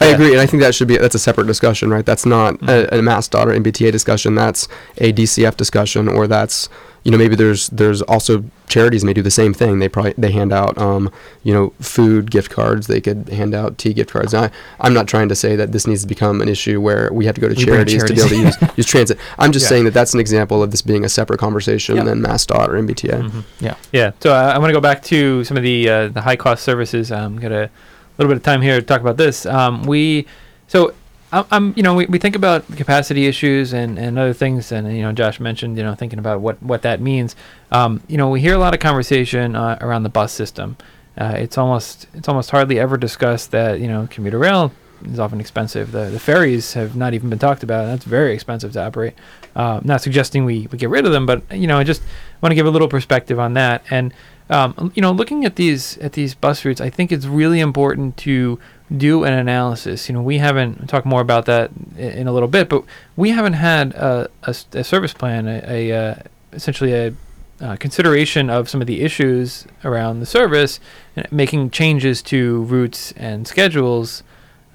I 0.02 0.08
Yeah. 0.08 0.14
agree, 0.14 0.32
and 0.32 0.40
I 0.40 0.46
think 0.46 0.62
that 0.62 0.74
should 0.74 0.88
be 0.88 0.96
that's 0.96 1.14
a 1.14 1.18
separate 1.18 1.46
discussion, 1.46 1.90
right? 1.90 2.06
That's 2.06 2.24
not 2.24 2.54
a, 2.68 2.96
a 2.96 3.00
MassDOT 3.00 3.46
or 3.46 3.52
MBTA 3.52 3.92
discussion. 3.92 4.34
That's 4.34 4.66
a 4.98 5.12
DCF 5.12 5.56
discussion, 5.56 6.08
or 6.08 6.26
that's 6.26 6.68
you 7.04 7.10
know 7.10 7.18
maybe 7.18 7.34
there's 7.36 7.68
there's 7.68 8.00
also 8.02 8.44
charities 8.68 9.04
may 9.04 9.12
do 9.12 9.20
the 9.20 9.30
same 9.30 9.52
thing. 9.52 9.78
They 9.78 9.88
probably 9.90 10.14
they 10.16 10.30
hand 10.30 10.52
out 10.54 10.78
um, 10.78 11.10
you 11.42 11.52
know 11.52 11.74
food 11.80 12.30
gift 12.30 12.50
cards. 12.50 12.86
They 12.86 13.00
could 13.02 13.28
hand 13.28 13.54
out 13.54 13.76
T 13.76 13.92
gift 13.92 14.10
cards. 14.10 14.32
Now, 14.32 14.44
I, 14.44 14.50
I'm 14.80 14.94
not 14.94 15.06
trying 15.06 15.28
to 15.28 15.34
say 15.34 15.54
that 15.56 15.72
this 15.72 15.86
needs 15.86 16.00
to 16.00 16.08
become 16.08 16.40
an 16.40 16.48
issue 16.48 16.80
where 16.80 17.10
we 17.12 17.26
have 17.26 17.34
to 17.34 17.40
go 17.42 17.48
to 17.50 17.54
We 17.54 17.64
bring 17.66 17.86
charities, 17.86 18.04
to 18.04 18.14
be 18.14 18.20
able 18.20 18.28
to 18.30 18.36
use, 18.66 18.76
use 18.78 18.86
transit. 18.86 19.18
I'm 19.38 19.52
just 19.52 19.64
Yeah. 19.64 19.68
saying 19.70 19.84
that 19.84 19.92
that's 19.94 20.14
an 20.14 20.20
example 20.20 20.62
of 20.62 20.70
this 20.70 20.80
being 20.80 21.04
a 21.04 21.10
separate 21.10 21.40
conversation 21.40 21.96
Yeah. 21.96 22.04
than 22.04 22.22
MassDOT 22.22 22.68
or 22.68 22.76
MBTA. 22.76 23.20
Mhm. 23.28 23.44
Yeah. 23.60 23.74
Yeah. 23.92 24.12
So 24.20 24.32
uh, 24.32 24.52
I 24.54 24.58
want 24.58 24.70
to 24.70 24.74
go 24.74 24.80
back 24.80 25.02
to 25.04 25.44
some 25.44 25.58
of 25.58 25.62
the 25.62 25.88
uh, 25.90 26.08
the 26.08 26.22
high 26.22 26.36
cost 26.36 26.62
services. 26.64 27.12
I'm 27.12 27.36
got 27.38 27.52
a 27.52 27.68
little 28.18 28.30
bit 28.30 28.36
of 28.36 28.42
time 28.42 28.62
here 28.62 28.80
to 28.80 28.86
talk 28.86 29.00
about 29.00 29.16
this. 29.16 29.46
Um, 29.46 29.82
we 29.84 30.26
so 30.68 30.94
I'm, 31.32 31.74
you 31.76 31.82
know 31.82 31.94
we, 31.94 32.06
we 32.06 32.18
think 32.18 32.34
about 32.34 32.66
capacity 32.76 33.26
issues 33.26 33.72
and, 33.72 33.98
and 33.98 34.18
other 34.18 34.32
things 34.32 34.72
and 34.72 34.94
you 34.96 35.02
know 35.02 35.12
Josh 35.12 35.38
mentioned 35.38 35.76
you 35.76 35.84
know 35.84 35.94
thinking 35.94 36.18
about 36.18 36.40
what 36.40 36.60
what 36.62 36.82
that 36.82 37.00
means. 37.00 37.36
Um, 37.70 38.02
you 38.08 38.18
know 38.18 38.28
we 38.28 38.40
hear 38.40 38.54
a 38.54 38.58
lot 38.58 38.74
of 38.74 38.80
conversation 38.80 39.54
uh, 39.54 39.78
around 39.80 40.02
the 40.02 40.08
bus 40.08 40.32
system. 40.32 40.76
Uh, 41.16 41.34
it's 41.36 41.56
almost 41.56 42.08
it's 42.14 42.28
almost 42.28 42.50
hardly 42.50 42.80
ever 42.80 42.96
discussed 42.96 43.52
that 43.52 43.78
you 43.78 43.86
know 43.86 44.08
commuter 44.10 44.38
rail 44.38 44.72
is 45.04 45.20
often 45.20 45.40
expensive. 45.40 45.92
The 45.92 46.06
the 46.06 46.20
ferries 46.20 46.72
have 46.74 46.96
not 46.96 47.14
even 47.14 47.30
been 47.30 47.38
talked 47.38 47.62
about. 47.62 47.86
That's 47.86 48.04
very 48.04 48.34
expensive 48.34 48.72
to 48.72 48.84
operate. 48.84 49.14
Uh, 49.54 49.80
not 49.84 50.00
suggesting 50.00 50.44
we, 50.44 50.68
we 50.70 50.78
get 50.78 50.90
rid 50.90 51.06
of 51.06 51.12
them, 51.12 51.26
but 51.26 51.42
you 51.52 51.66
know 51.68 51.78
I 51.78 51.84
just 51.84 52.02
want 52.40 52.50
to 52.50 52.56
give 52.56 52.66
a 52.66 52.70
little 52.70 52.88
perspective 52.88 53.38
on 53.38 53.54
that. 53.54 53.84
And 53.90 54.12
um, 54.50 54.92
you 54.94 55.00
know, 55.02 55.12
looking 55.12 55.44
at 55.44 55.56
these 55.56 55.96
at 55.98 56.12
these 56.12 56.34
bus 56.34 56.64
routes, 56.64 56.80
I 56.80 56.90
think 56.90 57.12
it's 57.12 57.26
really 57.26 57.60
important 57.60 58.16
to 58.18 58.58
do 58.96 59.24
an 59.24 59.32
analysis. 59.32 60.08
You 60.08 60.14
know, 60.14 60.22
we 60.22 60.38
haven't 60.38 60.88
talk 60.88 61.06
more 61.06 61.20
about 61.20 61.46
that 61.46 61.70
i- 61.96 62.00
in 62.00 62.26
a 62.26 62.32
little 62.32 62.48
bit, 62.48 62.68
but 62.68 62.82
we 63.16 63.30
haven't 63.30 63.54
had 63.54 63.92
a 63.94 64.28
a 64.42 64.82
service 64.84 65.12
plan, 65.14 65.46
a, 65.48 65.62
a 65.90 65.92
uh, 66.10 66.14
essentially 66.52 66.92
a 66.94 67.14
uh, 67.60 67.76
consideration 67.76 68.50
of 68.50 68.68
some 68.68 68.80
of 68.80 68.86
the 68.86 69.02
issues 69.02 69.66
around 69.84 70.18
the 70.20 70.26
service, 70.26 70.80
and 71.14 71.30
making 71.30 71.70
changes 71.70 72.20
to 72.22 72.62
routes 72.64 73.12
and 73.12 73.46
schedules. 73.46 74.22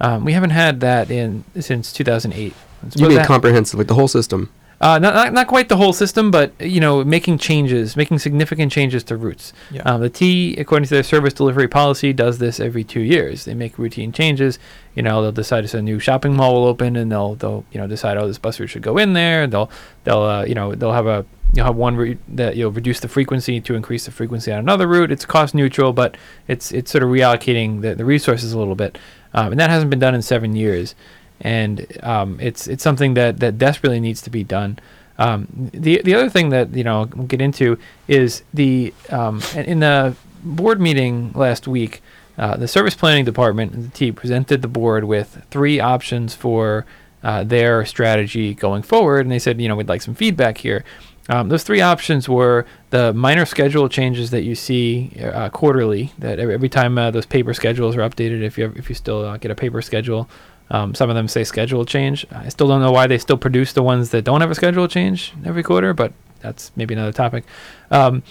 Um, 0.00 0.24
we 0.24 0.32
haven't 0.32 0.50
had 0.50 0.80
that 0.80 1.10
in 1.10 1.44
since 1.60 1.92
2008. 1.92 2.54
You 2.94 3.08
mean 3.08 3.18
comprehensive, 3.26 3.78
like 3.78 3.88
the 3.88 3.94
whole 3.94 4.08
system? 4.08 4.50
Uh, 4.78 4.98
not, 4.98 5.14
not 5.14 5.32
not 5.32 5.46
quite 5.46 5.70
the 5.70 5.76
whole 5.76 5.94
system, 5.94 6.30
but 6.30 6.52
you 6.60 6.80
know, 6.80 7.02
making 7.02 7.38
changes, 7.38 7.96
making 7.96 8.18
significant 8.18 8.70
changes 8.70 9.02
to 9.04 9.16
routes. 9.16 9.54
Yeah. 9.70 9.82
Um, 9.82 10.02
the 10.02 10.10
T, 10.10 10.54
according 10.56 10.86
to 10.88 10.94
their 10.94 11.02
service 11.02 11.32
delivery 11.32 11.68
policy, 11.68 12.12
does 12.12 12.38
this 12.38 12.60
every 12.60 12.84
two 12.84 13.00
years. 13.00 13.46
They 13.46 13.54
make 13.54 13.78
routine 13.78 14.12
changes. 14.12 14.58
You 14.94 15.02
know, 15.02 15.22
they'll 15.22 15.32
decide 15.32 15.64
if 15.64 15.72
a 15.72 15.80
new 15.80 15.98
shopping 15.98 16.36
mall 16.36 16.54
will 16.54 16.66
open, 16.66 16.96
and 16.96 17.10
they'll 17.10 17.36
they'll 17.36 17.64
you 17.72 17.80
know 17.80 17.86
decide 17.86 18.18
oh 18.18 18.26
this 18.26 18.38
bus 18.38 18.60
route 18.60 18.68
should 18.68 18.82
go 18.82 18.98
in 18.98 19.14
there. 19.14 19.46
They'll 19.46 19.70
they'll 20.04 20.22
uh, 20.22 20.44
you 20.44 20.54
know 20.54 20.74
they'll 20.74 20.92
have 20.92 21.06
a 21.06 21.24
you'll 21.54 21.66
have 21.66 21.76
one 21.76 21.96
route 21.96 22.18
that 22.28 22.56
you'll 22.56 22.70
reduce 22.70 23.00
the 23.00 23.08
frequency 23.08 23.62
to 23.62 23.74
increase 23.74 24.04
the 24.04 24.10
frequency 24.10 24.52
on 24.52 24.58
another 24.58 24.86
route. 24.86 25.10
It's 25.10 25.24
cost 25.24 25.54
neutral, 25.54 25.94
but 25.94 26.18
it's 26.48 26.70
it's 26.70 26.90
sort 26.90 27.02
of 27.02 27.08
reallocating 27.08 27.80
the, 27.80 27.94
the 27.94 28.04
resources 28.04 28.52
a 28.52 28.58
little 28.58 28.74
bit, 28.74 28.98
um, 29.32 29.52
and 29.52 29.60
that 29.60 29.70
hasn't 29.70 29.88
been 29.88 30.00
done 30.00 30.14
in 30.14 30.20
seven 30.20 30.54
years 30.54 30.94
and 31.40 31.86
um, 32.02 32.38
it's 32.40 32.66
it's 32.66 32.82
something 32.82 33.14
that 33.14 33.40
that 33.40 33.58
desperately 33.58 34.00
needs 34.00 34.22
to 34.22 34.30
be 34.30 34.44
done. 34.44 34.78
Um, 35.18 35.48
the 35.72 36.02
the 36.02 36.14
other 36.14 36.28
thing 36.28 36.50
that 36.50 36.74
you 36.74 36.84
know 36.84 37.08
we'll 37.14 37.26
get 37.26 37.40
into 37.40 37.78
is 38.08 38.42
the 38.52 38.92
um, 39.10 39.42
in 39.54 39.80
the 39.80 40.16
board 40.42 40.80
meeting 40.80 41.32
last 41.34 41.66
week, 41.66 42.02
uh, 42.38 42.56
the 42.56 42.68
service 42.68 42.94
planning 42.94 43.24
department 43.24 43.72
the 43.72 43.88
T 43.88 44.12
presented 44.12 44.62
the 44.62 44.68
board 44.68 45.04
with 45.04 45.44
three 45.50 45.80
options 45.80 46.34
for 46.34 46.84
uh, 47.22 47.44
their 47.44 47.84
strategy 47.84 48.54
going 48.54 48.82
forward, 48.82 49.20
and 49.20 49.32
they 49.32 49.38
said 49.38 49.60
you 49.60 49.68
know 49.68 49.76
we'd 49.76 49.88
like 49.88 50.02
some 50.02 50.14
feedback 50.14 50.58
here. 50.58 50.84
Um, 51.28 51.48
those 51.48 51.64
three 51.64 51.80
options 51.80 52.28
were 52.28 52.66
the 52.90 53.12
minor 53.12 53.44
schedule 53.46 53.88
changes 53.88 54.30
that 54.30 54.42
you 54.42 54.54
see 54.54 55.10
uh, 55.20 55.48
quarterly. 55.48 56.12
That 56.18 56.38
every, 56.38 56.54
every 56.54 56.68
time 56.68 56.98
uh, 56.98 57.10
those 57.10 57.26
paper 57.26 57.52
schedules 57.52 57.96
are 57.96 58.08
updated, 58.08 58.42
if 58.42 58.58
you 58.58 58.72
if 58.76 58.88
you 58.88 58.94
still 58.94 59.24
uh, 59.24 59.36
get 59.38 59.50
a 59.50 59.54
paper 59.54 59.82
schedule, 59.82 60.28
um, 60.70 60.94
some 60.94 61.10
of 61.10 61.16
them 61.16 61.28
say 61.28 61.44
schedule 61.44 61.84
change. 61.84 62.26
I 62.32 62.48
still 62.48 62.68
don't 62.68 62.80
know 62.80 62.92
why 62.92 63.06
they 63.06 63.18
still 63.18 63.36
produce 63.36 63.72
the 63.72 63.82
ones 63.82 64.10
that 64.10 64.22
don't 64.22 64.40
have 64.40 64.50
a 64.50 64.54
schedule 64.54 64.88
change 64.88 65.32
every 65.44 65.62
quarter, 65.62 65.94
but 65.94 66.12
that's 66.40 66.72
maybe 66.76 66.94
another 66.94 67.12
topic. 67.12 67.44
Um, 67.90 68.22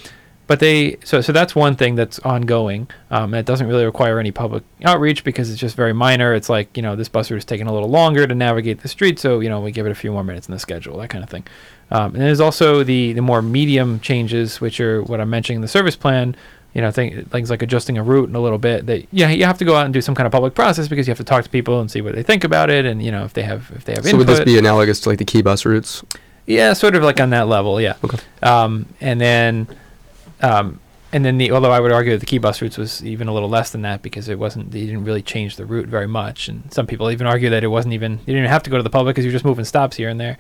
but 0.48 0.60
they 0.60 0.98
so 1.04 1.22
so 1.22 1.32
that's 1.32 1.56
one 1.56 1.76
thing 1.76 1.96
that's 1.96 2.20
ongoing. 2.20 2.88
Um, 3.10 3.34
it 3.34 3.46
doesn't 3.46 3.68
really 3.68 3.86
require 3.86 4.20
any 4.20 4.32
public 4.32 4.64
outreach 4.84 5.24
because 5.24 5.50
it's 5.50 5.60
just 5.60 5.76
very 5.76 5.94
minor. 5.94 6.34
It's 6.36 6.50
like 6.50 6.76
you 6.78 6.84
know 6.84 6.96
this 6.96 7.10
bus 7.10 7.32
route 7.32 7.38
is 7.38 7.46
taking 7.46 7.68
a 7.68 7.74
little 7.74 7.90
longer 7.90 8.28
to 8.28 8.36
navigate 8.36 8.82
the 8.82 8.88
street, 8.88 9.18
so 9.18 9.40
you 9.40 9.50
know 9.50 9.60
we 9.60 9.72
give 9.72 9.86
it 9.88 9.92
a 9.92 9.96
few 9.96 10.12
more 10.12 10.24
minutes 10.24 10.48
in 10.48 10.54
the 10.54 10.60
schedule, 10.60 10.98
that 11.00 11.10
kind 11.10 11.24
of 11.24 11.30
thing. 11.30 11.46
Um, 11.90 12.14
and 12.14 12.24
there's 12.24 12.40
also 12.40 12.84
the 12.84 13.14
the 13.14 13.22
more 13.22 13.42
medium 13.42 14.00
changes, 14.02 14.62
which 14.62 14.80
are 14.80 15.02
what 15.04 15.20
I'm 15.20 15.30
mentioning 15.30 15.58
in 15.58 15.62
the 15.62 15.68
service 15.68 15.96
plan. 15.96 16.36
You 16.76 16.82
know, 16.82 16.92
think, 16.92 17.32
things 17.32 17.50
like 17.50 17.62
adjusting 17.64 17.98
a 17.98 18.04
route 18.04 18.30
in 18.30 18.36
a 18.36 18.40
little 18.42 18.60
bit. 18.60 18.86
That 18.86 19.08
yeah, 19.12 19.30
you 19.30 19.46
have 19.46 19.58
to 19.58 19.66
go 19.66 19.76
out 19.76 19.86
and 19.86 19.94
do 19.94 20.02
some 20.02 20.14
kind 20.14 20.28
of 20.28 20.32
public 20.32 20.54
process 20.54 20.88
because 20.88 21.08
you 21.08 21.12
have 21.12 21.18
to 21.18 21.24
talk 21.24 21.44
to 21.46 21.50
people 21.50 21.80
and 21.80 21.90
see 21.90 22.02
what 22.02 22.16
they 22.16 22.22
think 22.22 22.44
about 22.44 22.70
it, 22.70 22.86
and 22.86 23.02
you 23.02 23.12
know 23.12 23.24
if 23.24 23.34
they 23.34 23.44
have 23.44 23.72
if 23.74 23.86
they 23.86 23.94
have 23.94 24.06
input. 24.06 24.12
So 24.12 24.18
input. 24.20 24.28
would 24.28 24.46
this 24.46 24.46
be 24.46 24.60
analogous 24.60 25.00
to 25.02 25.10
like 25.10 25.18
the 25.18 25.26
key 25.26 25.42
bus 25.42 25.66
routes? 25.66 26.04
Yeah, 26.46 26.74
sort 26.74 26.96
of 26.96 27.04
like 27.04 27.20
on 27.20 27.32
that 27.32 27.48
level, 27.48 27.82
yeah. 27.82 27.96
Okay. 28.04 28.18
Um, 28.44 28.88
and 29.02 29.20
then, 29.20 29.68
um, 30.42 30.80
and 31.12 31.26
then 31.26 31.38
the 31.38 31.52
although 31.52 31.72
I 31.72 31.80
would 31.80 31.92
argue 31.92 32.12
that 32.12 32.20
the 32.20 32.26
key 32.26 32.38
bus 32.38 32.62
routes 32.62 32.78
was 32.78 33.04
even 33.04 33.28
a 33.28 33.34
little 33.34 33.50
less 33.50 33.72
than 33.72 33.82
that 33.82 34.02
because 34.02 34.30
it 34.30 34.38
wasn't 34.38 34.72
they 34.72 34.82
didn't 34.82 35.06
really 35.06 35.22
change 35.22 35.56
the 35.56 35.66
route 35.66 35.88
very 35.88 36.08
much, 36.08 36.48
and 36.48 36.72
some 36.74 36.86
people 36.86 37.10
even 37.10 37.26
argue 37.26 37.50
that 37.50 37.64
it 37.64 37.68
wasn't 37.68 37.94
even 37.94 38.12
you 38.12 38.18
didn't 38.18 38.40
even 38.40 38.52
have 38.52 38.64
to 38.64 38.70
go 38.70 38.78
to 38.78 38.84
the 38.84 38.90
public 38.90 39.16
because 39.16 39.26
you're 39.26 39.32
just 39.32 39.46
moving 39.46 39.66
stops 39.66 39.96
here 39.96 40.10
and 40.10 40.20
there. 40.20 40.38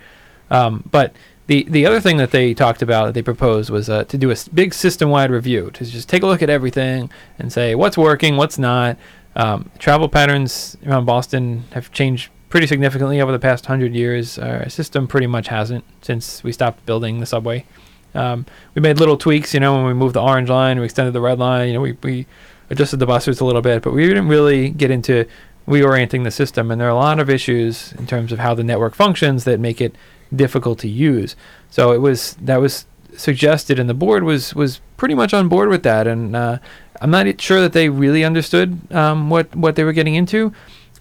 Um, 0.52 0.84
but 0.92 1.16
the 1.48 1.64
the 1.70 1.86
other 1.86 2.00
thing 2.00 2.18
that 2.18 2.32
they 2.32 2.54
talked 2.54 2.82
about 2.82 3.06
that 3.06 3.14
they 3.14 3.22
proposed 3.22 3.70
was 3.70 3.90
uh, 3.90 4.04
to 4.06 4.18
do 4.18 4.32
a 4.32 4.36
big 4.54 4.74
system 4.74 5.10
wide 5.10 5.32
review 5.32 5.70
to 5.72 5.86
just 5.86 6.10
take 6.10 6.24
a 6.24 6.26
look 6.26 6.42
at 6.42 6.50
everything 6.50 7.10
and 7.40 7.52
say 7.52 7.76
what's 7.76 7.98
working, 7.98 8.38
what's 8.38 8.58
not. 8.58 8.98
Um, 9.36 9.70
travel 9.80 10.08
patterns 10.08 10.78
around 10.86 11.06
Boston 11.06 11.66
have 11.72 11.92
changed 11.92 12.30
pretty 12.50 12.68
significantly 12.68 13.20
over 13.20 13.32
the 13.32 13.40
past 13.40 13.66
hundred 13.66 13.94
years. 13.94 14.40
Our 14.40 14.70
system 14.70 15.08
pretty 15.08 15.28
much 15.28 15.50
hasn't 15.50 15.84
since 16.02 16.44
we 16.44 16.52
stopped 16.52 16.86
building 16.86 17.20
the 17.20 17.26
subway. 17.26 17.66
Um, 18.14 18.46
we 18.74 18.82
made 18.82 18.98
little 18.98 19.18
tweaks, 19.18 19.54
you 19.54 19.60
know, 19.60 19.76
when 19.76 19.86
we 19.86 19.94
moved 19.94 20.16
the 20.16 20.22
orange 20.22 20.50
line, 20.50 20.80
we 20.80 20.86
extended 20.86 21.12
the 21.12 21.20
red 21.20 21.38
line, 21.38 21.68
you 21.68 21.74
know, 21.74 21.82
we, 21.82 21.98
we 22.02 22.26
adjusted 22.70 22.98
the 22.98 23.06
bus 23.06 23.28
routes 23.28 23.42
a 23.42 23.46
little 23.46 23.62
bit, 23.62 23.84
but 23.84 23.94
we 23.94 24.08
didn't 24.08 24.30
really 24.30 24.70
get 24.70 24.90
into 24.90 25.26
reorienting 25.68 26.24
the 26.24 26.32
system. 26.32 26.72
And 26.72 26.80
there 26.80 26.88
are 26.88 26.92
a 26.92 26.96
lot 26.96 27.20
of 27.20 27.30
issues 27.30 27.92
in 27.94 28.08
terms 28.08 28.32
of 28.32 28.40
how 28.40 28.54
the 28.54 28.64
network 28.64 28.96
functions 28.96 29.44
that 29.44 29.60
make 29.60 29.82
it 29.82 29.96
difficult 30.34 30.80
to 30.80 30.88
use. 30.88 31.36
So 31.70 31.92
it 31.92 32.00
was 32.00 32.36
that 32.36 32.58
was 32.58 32.86
suggested, 33.18 33.80
and 33.80 33.90
the 33.90 33.94
board 33.94 34.24
was 34.24 34.54
was 34.54 34.80
pretty 34.98 35.16
much 35.16 35.34
on 35.34 35.50
board 35.50 35.70
with 35.70 35.84
that. 35.84 36.08
And 36.08 36.36
uh, 36.36 36.60
I'm 37.02 37.12
not 37.12 37.42
sure 37.42 37.62
that 37.62 37.74
they 37.74 37.90
really 37.90 38.24
understood 38.24 38.80
um, 38.94 39.30
what 39.30 39.56
what 39.56 39.76
they 39.76 39.84
were 39.84 39.94
getting 39.94 40.16
into. 40.16 40.54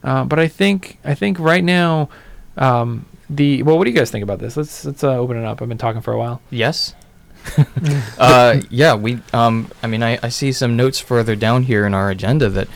Uh, 0.03 0.25
but 0.25 0.39
I 0.39 0.49
think 0.49 0.99
I 1.05 1.15
think 1.15 1.39
right 1.39 1.65
now, 1.65 2.09
um, 2.57 3.07
the 3.31 3.63
well, 3.63 3.79
what 3.79 3.85
do 3.85 3.91
you 3.91 3.97
guys 3.97 4.11
think 4.11 4.23
about 4.23 4.39
this? 4.39 4.57
Let's 4.57 4.85
let's 4.85 5.03
uh, 5.03 5.17
open 5.17 5.37
it 5.37 5.45
up. 5.45 5.63
I've 5.63 5.69
been 5.69 5.79
talking 5.79 6.03
for 6.03 6.13
a 6.13 6.19
while. 6.19 6.41
Yes. 6.51 6.95
uh, 8.19 8.61
yeah, 8.71 8.95
we. 8.95 9.21
Um, 9.33 9.71
I 9.83 9.87
mean, 9.87 10.03
I, 10.03 10.19
I 10.23 10.29
see 10.29 10.53
some 10.53 10.77
notes 10.77 10.99
further 10.99 11.37
down 11.37 11.65
here 11.65 11.87
in 11.87 11.95
our 11.95 12.11
agenda 12.11 12.49
that 12.49 12.69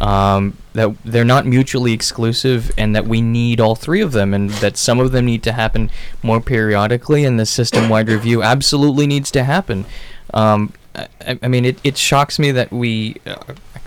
um, 0.00 0.56
that 0.74 0.94
they're 1.04 1.24
not 1.24 1.46
mutually 1.46 1.92
exclusive, 1.92 2.72
and 2.76 2.94
that 2.94 3.06
we 3.06 3.20
need 3.20 3.60
all 3.60 3.74
three 3.74 4.00
of 4.00 4.12
them, 4.12 4.34
and 4.34 4.50
that 4.50 4.76
some 4.76 5.00
of 5.00 5.12
them 5.12 5.26
need 5.26 5.42
to 5.44 5.52
happen 5.52 5.90
more 6.22 6.40
periodically, 6.40 7.24
and 7.24 7.38
the 7.38 7.46
system-wide 7.46 8.08
review 8.08 8.42
absolutely 8.42 9.06
needs 9.06 9.30
to 9.30 9.44
happen. 9.44 9.86
Um, 10.34 10.72
I, 10.94 11.38
I 11.42 11.48
mean, 11.48 11.64
it, 11.64 11.78
it 11.84 11.96
shocks 11.96 12.38
me 12.38 12.50
that 12.52 12.72
we, 12.72 13.16
uh, 13.26 13.36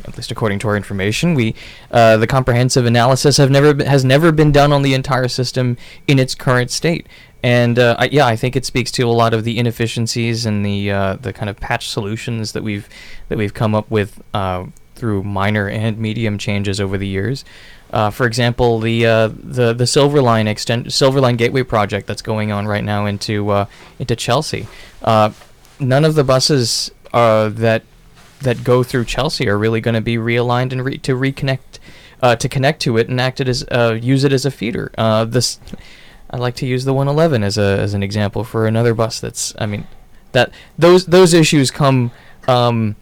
at 0.05 0.17
least 0.17 0.31
according 0.31 0.59
to 0.59 0.67
our 0.67 0.75
information, 0.75 1.33
we 1.33 1.55
uh, 1.91 2.17
the 2.17 2.27
comprehensive 2.27 2.85
analysis 2.85 3.37
have 3.37 3.51
never 3.51 3.83
has 3.83 4.05
never 4.05 4.31
been 4.31 4.51
done 4.51 4.71
on 4.71 4.81
the 4.81 4.93
entire 4.93 5.27
system 5.27 5.77
in 6.07 6.19
its 6.19 6.35
current 6.35 6.71
state. 6.71 7.07
And 7.41 7.79
uh, 7.79 7.95
I, 7.97 8.05
yeah, 8.05 8.25
I 8.25 8.35
think 8.35 8.55
it 8.55 8.65
speaks 8.65 8.91
to 8.91 9.03
a 9.03 9.11
lot 9.11 9.33
of 9.33 9.43
the 9.43 9.57
inefficiencies 9.57 10.45
and 10.45 10.65
the 10.65 10.91
uh, 10.91 11.13
the 11.15 11.31
kind 11.31 11.49
of 11.49 11.57
patch 11.57 11.87
solutions 11.87 12.51
that 12.51 12.63
we've 12.63 12.89
that 13.29 13.37
we've 13.37 13.53
come 13.53 13.73
up 13.73 13.89
with 13.89 14.21
uh, 14.33 14.65
through 14.95 15.23
minor 15.23 15.69
and 15.69 15.97
medium 15.97 16.37
changes 16.37 16.81
over 16.81 16.97
the 16.97 17.07
years. 17.07 17.45
Uh, 17.91 18.09
for 18.09 18.25
example, 18.25 18.79
the 18.79 19.05
uh, 19.05 19.29
the 19.29 19.73
the 19.73 19.87
Silver 19.87 20.21
Line 20.21 20.47
extend 20.47 20.91
Silver 20.91 21.21
Line 21.21 21.37
Gateway 21.37 21.63
project 21.63 22.07
that's 22.07 22.21
going 22.21 22.51
on 22.51 22.67
right 22.67 22.83
now 22.83 23.05
into 23.05 23.49
uh, 23.49 23.65
into 23.99 24.15
Chelsea. 24.15 24.67
None 25.81 26.03
of 26.03 26.15
the 26.15 26.25
buses 26.25 26.91
that 27.13 27.83
that 28.41 28.63
go 28.63 28.83
through 28.83 29.05
Chelsea 29.05 29.47
are 29.47 29.57
really 29.57 29.81
going 29.81 29.95
to 29.95 30.01
be 30.01 30.17
realigned 30.17 30.71
and 30.71 30.83
re- 30.83 30.97
to 30.97 31.13
reconnect 31.15 31.79
uh, 32.21 32.35
to 32.35 32.49
connect 32.49 32.81
to 32.81 32.97
it 32.97 33.09
and 33.09 33.19
act 33.19 33.39
it 33.39 33.47
as 33.47 33.63
uh, 33.71 33.97
use 34.01 34.23
it 34.23 34.33
as 34.33 34.45
a 34.45 34.51
feeder. 34.51 34.91
Uh, 34.97 35.25
this 35.25 35.59
I 36.29 36.37
like 36.37 36.55
to 36.55 36.65
use 36.65 36.85
the 36.85 36.93
111 36.93 37.43
as 37.43 37.57
a 37.57 37.79
as 37.79 37.93
an 37.93 38.03
example 38.03 38.43
for 38.43 38.67
another 38.67 38.93
bus 38.93 39.19
that's 39.19 39.53
I 39.57 39.65
mean 39.65 39.87
that 40.31 40.51
those 40.77 41.05
those 41.07 41.33
issues 41.33 41.71
come 41.71 42.11
um, 42.47 42.95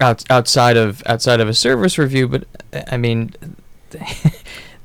out, 0.00 0.24
outside 0.30 0.76
of 0.76 1.02
outside 1.06 1.40
of 1.40 1.48
a 1.48 1.54
service 1.54 1.98
review, 1.98 2.28
but 2.28 2.44
I 2.90 2.96
mean. 2.96 3.32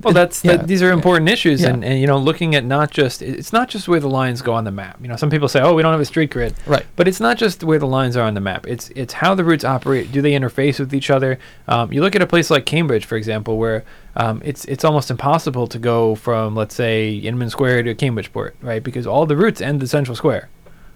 Well, 0.04 0.13
that's 0.13 0.44
yeah, 0.44 0.58
that, 0.58 0.68
these 0.68 0.82
are 0.82 0.88
yeah. 0.88 0.94
important 0.94 1.30
issues, 1.30 1.62
Yeah. 1.62 1.70
and, 1.70 1.84
and 1.84 2.00
you 2.00 2.08
know, 2.08 2.18
looking 2.18 2.56
at 2.56 2.63
not 2.66 2.92
just 2.92 3.22
it's 3.22 3.54
not 3.54 3.70
just 3.70 3.88
where 3.88 4.00
the 4.00 4.10
lines 4.10 4.42
go 4.42 4.54
on 4.54 4.63
the 4.63 4.72
map. 4.72 4.98
You 5.02 5.08
know, 5.08 5.16
some 5.16 5.30
people 5.30 5.48
say, 5.48 5.62
oh, 5.62 5.74
we 5.74 5.82
don't 5.82 5.92
have 5.92 6.02
a 6.02 6.06
street 6.06 6.32
grid, 6.32 6.54
Right. 6.66 6.86
but 6.96 7.08
it's 7.08 7.20
not 7.20 7.38
just 7.38 7.63
where 7.63 7.80
the 7.80 7.88
lines 7.88 8.16
are 8.18 8.24
on 8.24 8.34
the 8.34 8.42
map. 8.42 8.68
It's 8.68 8.89
it's 8.96 9.13
how 9.13 9.36
the 9.36 9.44
routes 9.44 9.63
operate. 9.63 10.12
Do 10.12 10.22
they 10.22 10.32
interface 10.32 10.80
with 10.80 10.94
each 10.94 11.10
other? 11.10 11.39
Um, 11.68 11.92
you 11.94 12.02
look 12.02 12.16
at 12.16 12.22
a 12.22 12.28
place 12.28 12.50
like 12.50 12.66
Cambridge, 12.66 13.06
for 13.06 13.16
example, 13.16 13.58
where 13.58 13.84
um, 14.16 14.42
it's 14.44 14.66
it's 14.66 14.84
almost 14.84 15.10
impossible 15.12 15.68
to 15.68 15.80
go 15.80 16.16
from 16.16 16.56
let's 16.56 16.76
say 16.76 17.16
Inman 17.16 17.50
Square 17.50 17.84
to 17.84 17.96
Cambridgeport, 17.96 18.56
right? 18.62 18.84
Because 18.84 19.08
all 19.08 19.26
the 19.26 19.38
routes 19.38 19.62
end 19.62 19.82
at 19.84 19.89
Central 19.89 20.16
Square. 20.16 20.50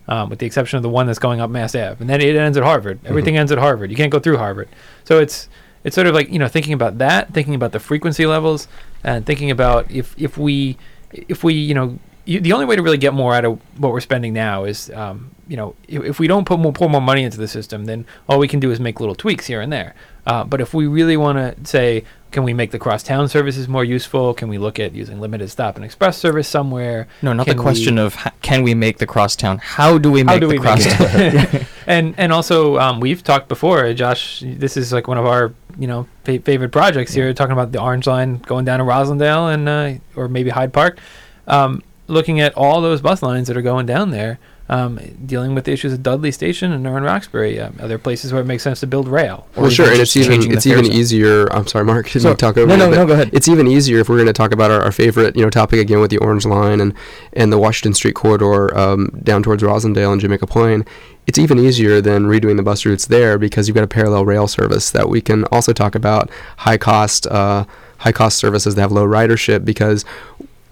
Um, 0.10 0.30
with 0.30 0.40
the 0.40 0.46
exception 0.46 0.78
of 0.78 0.84
the 0.84 0.90
one 0.90 1.06
that's 1.06 1.20
going 1.20 1.42
up 1.42 1.50
Mass 1.50 1.76
Ave, 1.76 1.98
and 2.00 2.10
then 2.10 2.22
it 2.22 2.34
ends 2.34 2.58
at 2.58 2.64
Harvard. 2.64 3.00
Everything 3.04 3.36
ends 3.36 3.52
at 3.52 3.58
Harvard. 3.58 3.90
You 3.92 3.98
can't 3.98 4.10
go 4.10 4.20
through 4.20 4.38
Harvard. 4.38 4.70
So 5.04 5.20
it's 5.20 5.50
it's 5.84 5.96
sort 5.96 6.08
of 6.08 6.14
like 6.16 6.30
you 6.30 6.40
know 6.40 6.48
thinking 6.48 6.72
about 6.72 6.98
that, 7.00 7.34
thinking 7.34 7.54
about 7.56 7.74
the 7.74 7.80
frequency 7.82 8.26
levels, 8.26 8.70
and 9.04 9.26
thinking 9.26 9.52
about 9.52 9.90
if 9.92 10.16
if 10.18 10.38
we 10.38 10.78
if 11.12 11.44
we 11.44 11.54
you 11.54 11.74
know 11.74 12.00
you, 12.26 12.42
the 12.42 12.52
only 12.54 12.66
way 12.66 12.76
to 12.76 12.84
really 12.84 12.98
get 12.98 13.14
more 13.14 13.34
out 13.34 13.46
of 13.46 13.60
what 13.78 13.94
we're 13.94 14.02
spending 14.02 14.34
now 14.34 14.66
is 14.66 14.90
um, 14.92 15.32
you 15.48 15.56
know 15.56 15.76
if, 15.88 16.04
if 16.04 16.20
we 16.20 16.28
don't 16.28 16.46
put 16.46 16.60
more 16.60 16.74
pour 16.74 16.90
more 16.90 17.02
money 17.02 17.24
into 17.24 17.38
the 17.38 17.48
system, 17.48 17.86
then 17.86 18.06
all 18.28 18.40
we 18.40 18.48
can 18.48 18.60
do 18.60 18.72
is 18.72 18.80
make 18.80 19.00
little 19.00 19.16
tweaks 19.16 19.48
here 19.48 19.62
and 19.62 19.72
there. 19.72 19.96
Uh, 20.26 20.44
but 20.44 20.60
if 20.60 20.74
we 20.74 20.88
really 20.88 21.16
want 21.16 21.38
to 21.38 21.70
say, 21.70 22.04
can 22.38 22.44
we 22.44 22.54
make 22.54 22.70
the 22.70 22.78
crosstown 22.78 23.28
services 23.28 23.68
more 23.68 23.84
useful? 23.84 24.32
Can 24.36 24.48
we 24.48 24.60
look 24.60 24.80
at 24.80 24.94
using 24.94 25.20
limited 25.20 25.50
stop 25.50 25.76
and 25.76 25.84
express 25.84 26.20
service 26.20 26.48
somewhere? 26.48 27.08
No, 27.24 27.34
not 27.34 27.48
Can 27.48 27.58
the 27.58 27.64
question 27.64 27.96
we- 27.96 28.02
of 28.02 28.16
can 28.44 28.62
we 28.62 28.76
make 28.76 29.00
the 29.00 29.08
crosstown. 29.08 29.58
How 29.58 29.98
do 29.98 30.12
we 30.12 30.22
make 30.22 30.40
do 30.42 30.46
the 30.46 30.54
we 30.54 30.60
crosstown? 30.60 31.66
and 31.88 32.14
and 32.16 32.32
also 32.32 32.78
um, 32.78 33.00
we've 33.00 33.24
talked 33.24 33.48
before, 33.48 33.92
Josh. 33.96 34.44
This 34.46 34.78
is 34.78 34.94
like 34.94 35.08
one 35.08 35.18
of 35.18 35.26
our 35.26 35.52
you 35.80 35.88
know 35.88 36.06
fa- 36.26 36.38
favorite 36.38 36.70
projects 36.72 37.12
here, 37.12 37.34
talking 37.34 37.54
about 37.54 37.72
the 37.72 37.82
Orange 37.82 38.06
Line 38.06 38.38
going 38.46 38.66
down 38.66 38.78
to 38.78 38.86
Roslindale 38.86 39.52
and 39.52 39.68
uh, 39.68 40.00
or 40.16 40.28
maybe 40.28 40.52
Hyde 40.52 40.74
Park, 40.74 41.00
um, 41.48 41.82
looking 42.06 42.40
at 42.40 42.54
all 42.54 42.82
those 42.82 43.02
bus 43.02 43.24
lines 43.24 43.48
that 43.48 43.58
are 43.58 43.64
going 43.64 43.88
down 43.88 44.12
there. 44.12 44.38
Um, 44.70 45.00
dealing 45.26 45.56
with 45.56 45.64
the 45.64 45.72
issues 45.72 45.94
at 45.94 46.04
Dudley 46.04 46.30
Station 46.30 46.74
and 46.74 46.86
in 46.86 46.92
Roxbury, 47.04 47.58
um, 47.58 47.78
other 47.80 47.98
places 47.98 48.34
where 48.34 48.42
it 48.42 48.46
makes 48.46 48.64
sense 48.64 48.82
to 48.82 48.88
build 48.88 49.08
rail. 49.08 49.48
Or 49.56 49.64
well, 49.64 49.72
sure, 49.72 49.90
and 49.90 50.02
it's 50.02 50.18
even 50.18 50.52
it's 50.52 50.66
even 50.66 50.84
zone. 50.84 50.94
easier. 50.94 51.46
I'm 51.54 51.66
sorry, 51.68 51.86
Marc. 51.86 52.08
Didn't 52.12 52.24
So- 52.24 52.36
talk 52.36 52.58
over 52.58 52.68
no, 52.68 52.76
no, 52.76 52.90
but 52.90 52.96
no, 52.98 53.06
go 53.06 53.14
ahead. 53.14 53.30
It's 53.32 53.48
even 53.48 53.66
easier 53.66 54.00
if 54.00 54.10
we're 54.10 54.18
going 54.18 54.28
to 54.28 54.34
talk 54.34 54.52
about 54.52 54.70
our, 54.70 54.82
our 54.84 54.92
favorite, 54.92 55.38
you 55.38 55.42
know, 55.42 55.50
topic 55.50 55.80
again 55.80 56.02
with 56.02 56.10
the 56.12 56.18
Orange 56.18 56.46
Line 56.46 56.82
and 56.82 56.94
and 57.32 57.54
the 57.54 57.58
Washington 57.58 57.94
Street 57.94 58.16
corridor 58.16 58.78
um, 58.78 59.08
down 59.24 59.42
towards 59.42 59.64
Roslindale 59.64 60.12
and 60.12 60.20
Jamaica 60.20 60.48
Plain. 60.48 60.84
It's 61.28 61.38
even 61.40 61.60
easier 61.60 62.02
than 62.02 62.26
redoing 62.28 62.58
the 62.58 62.64
bus 62.64 62.86
routes 62.86 63.06
there 63.06 63.38
because 63.38 63.68
you've 63.70 63.76
got 63.76 63.84
a 63.86 63.88
parallel 63.88 64.26
rail 64.26 64.48
service 64.50 64.92
that 64.92 65.08
we 65.08 65.22
can 65.22 65.46
also 65.46 65.72
talk 65.72 65.96
about 65.96 66.30
high 66.58 66.78
cost 66.78 67.26
uh, 67.28 67.64
high 68.00 68.12
cost 68.12 68.38
services 68.38 68.76
that 68.76 68.82
have 68.82 68.92
low 68.92 69.08
ridership 69.08 69.64
because 69.64 70.04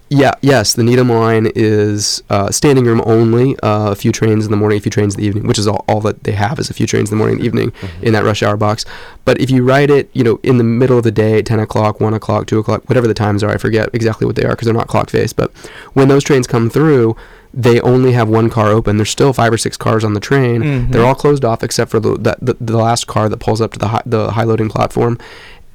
Yeah, 0.08 0.34
yes, 0.40 0.74
the 0.74 0.84
Needham 0.84 1.08
line 1.08 1.50
is 1.56 2.22
uh, 2.30 2.52
standing 2.52 2.84
room 2.84 3.02
only. 3.04 3.58
Uh, 3.58 3.90
a 3.90 3.96
few 3.96 4.12
trains 4.12 4.44
in 4.44 4.52
the 4.52 4.56
morning, 4.56 4.78
a 4.78 4.80
few 4.80 4.90
trains 4.90 5.16
in 5.16 5.20
the 5.20 5.26
evening, 5.26 5.48
which 5.48 5.58
is 5.58 5.66
all, 5.66 5.84
all 5.88 6.00
that 6.02 6.22
they 6.22 6.30
have 6.30 6.60
is 6.60 6.70
a 6.70 6.74
few 6.74 6.86
trains 6.86 7.10
in 7.10 7.16
the 7.16 7.18
morning 7.18 7.38
and 7.38 7.44
evening 7.44 7.72
in 8.02 8.12
that 8.12 8.22
rush 8.22 8.40
hour 8.40 8.56
box. 8.56 8.84
But 9.24 9.40
if 9.40 9.50
you 9.50 9.64
ride 9.64 9.90
it, 9.90 10.08
you 10.12 10.22
know, 10.22 10.38
in 10.44 10.58
the 10.58 10.64
middle 10.64 10.96
of 10.96 11.02
the 11.02 11.10
day, 11.10 11.42
10 11.42 11.58
o'clock, 11.58 12.00
1 12.00 12.14
o'clock, 12.14 12.46
2 12.46 12.58
o'clock, 12.60 12.88
whatever 12.88 13.08
the 13.08 13.14
times 13.14 13.42
are, 13.42 13.50
I 13.50 13.56
forget 13.56 13.88
exactly 13.92 14.26
what 14.28 14.36
they 14.36 14.44
are 14.44 14.50
because 14.50 14.66
they're 14.66 14.74
not 14.74 14.86
clock 14.86 15.10
faced. 15.10 15.34
But 15.34 15.50
when 15.94 16.06
those 16.06 16.22
trains 16.22 16.46
come 16.46 16.70
through, 16.70 17.16
they 17.52 17.80
only 17.80 18.12
have 18.12 18.28
one 18.28 18.48
car 18.48 18.68
open. 18.68 18.98
There's 18.98 19.10
still 19.10 19.32
five 19.32 19.52
or 19.52 19.56
six 19.58 19.76
cars 19.76 20.04
on 20.04 20.12
the 20.14 20.20
train. 20.20 20.62
Mhm. 20.62 20.92
They're 20.92 21.04
all 21.06 21.14
closed 21.16 21.44
off 21.44 21.64
except 21.64 21.90
for 21.90 21.98
the, 21.98 22.16
the, 22.16 22.36
the, 22.40 22.56
the 22.60 22.76
last 22.76 23.06
car 23.08 23.28
that 23.28 23.38
pulls 23.38 23.60
up 23.60 23.72
to 23.72 23.78
the 23.78 23.88
high, 23.88 24.02
the 24.06 24.30
high 24.32 24.44
loading 24.44 24.68
platform 24.68 25.18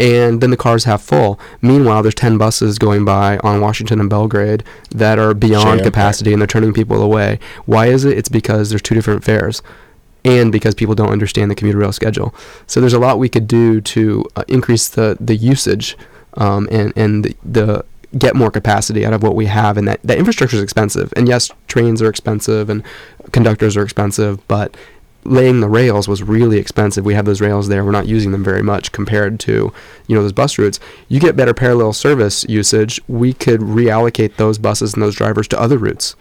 and 0.02 0.42
then 0.42 0.50
the 0.50 0.58
cars 0.58 0.86
have 0.86 1.00
full. 1.00 1.40
Meanwhile, 1.62 2.02
there's 2.02 2.16
10 2.16 2.40
buses 2.40 2.80
going 2.80 3.06
by 3.06 3.38
on 3.44 3.62
Washington 3.62 4.00
and 4.00 4.10
Belgrade 4.10 4.64
that 4.90 5.20
are 5.20 5.36
beyond 5.36 5.84
capacity 5.84 6.34
and 6.34 6.42
they're 6.42 6.48
turning 6.48 6.74
people 6.74 7.04
away. 7.04 7.38
Why 7.68 7.86
is 7.86 8.04
it? 8.04 8.18
It's 8.18 8.28
because 8.28 8.72
there's 8.72 8.82
two 8.82 8.96
different 8.96 9.24
fares 9.24 9.62
and 10.26 10.52
because 10.52 10.74
people 10.74 10.96
don't 10.96 11.12
understand 11.12 11.52
the 11.52 11.56
commuter 11.56 11.78
rail 11.78 11.92
schedule. 11.92 12.34
So 12.66 12.80
there's 12.80 12.94
a 12.94 13.00
lot 13.00 13.20
we 13.20 13.30
could 13.30 13.48
do 13.48 13.80
to 13.80 14.26
uh, 14.36 14.44
increase 14.48 14.90
the, 14.90 15.18
the 15.20 15.36
usage 15.36 15.96
um, 16.34 16.68
and, 16.72 16.92
and 16.96 17.24
the, 17.24 17.36
the 17.44 17.86
get 18.18 18.36
more 18.36 18.50
capacity 18.50 19.06
out 19.06 19.14
of 19.14 19.22
what 19.22 19.36
we 19.36 19.46
have 19.46 19.78
and 19.78 19.88
that, 19.88 20.02
that 20.04 20.18
infrastructure 20.18 20.58
is 20.58 20.64
expensive 20.64 21.14
and 21.16 21.30
yes 21.30 21.50
trains 21.70 22.02
are 22.02 22.10
expensive 22.10 22.70
and 22.70 22.84
conductors 23.32 23.78
are 23.78 23.84
expensive 23.84 24.46
but 24.50 24.76
laying 25.24 25.60
the 25.60 25.70
rails 25.70 26.08
was 26.08 26.24
really 26.24 26.58
expensive. 26.58 27.06
We 27.06 27.14
have 27.14 27.26
those 27.26 27.42
rails 27.42 27.68
there. 27.68 27.86
We're 27.86 27.92
not 27.92 28.08
using 28.08 28.32
them 28.32 28.44
very 28.44 28.64
much 28.64 28.92
compared 28.92 29.40
to, 29.42 29.74
you 30.08 30.16
know, 30.16 30.22
those 30.22 30.34
bus 30.34 30.58
routes. 30.58 30.80
You 31.08 31.20
get 31.20 31.36
better 31.36 31.54
parallel 31.54 31.94
service 31.94 32.46
usage. 32.50 33.00
We 33.08 33.34
could 33.34 33.62
reallocate 33.62 34.38
those 34.38 34.58
buses 34.58 34.94
and 34.94 35.04
those 35.04 35.16
drivers 35.16 35.48
to 35.50 35.60
other 35.60 35.78
routes, 35.78 36.16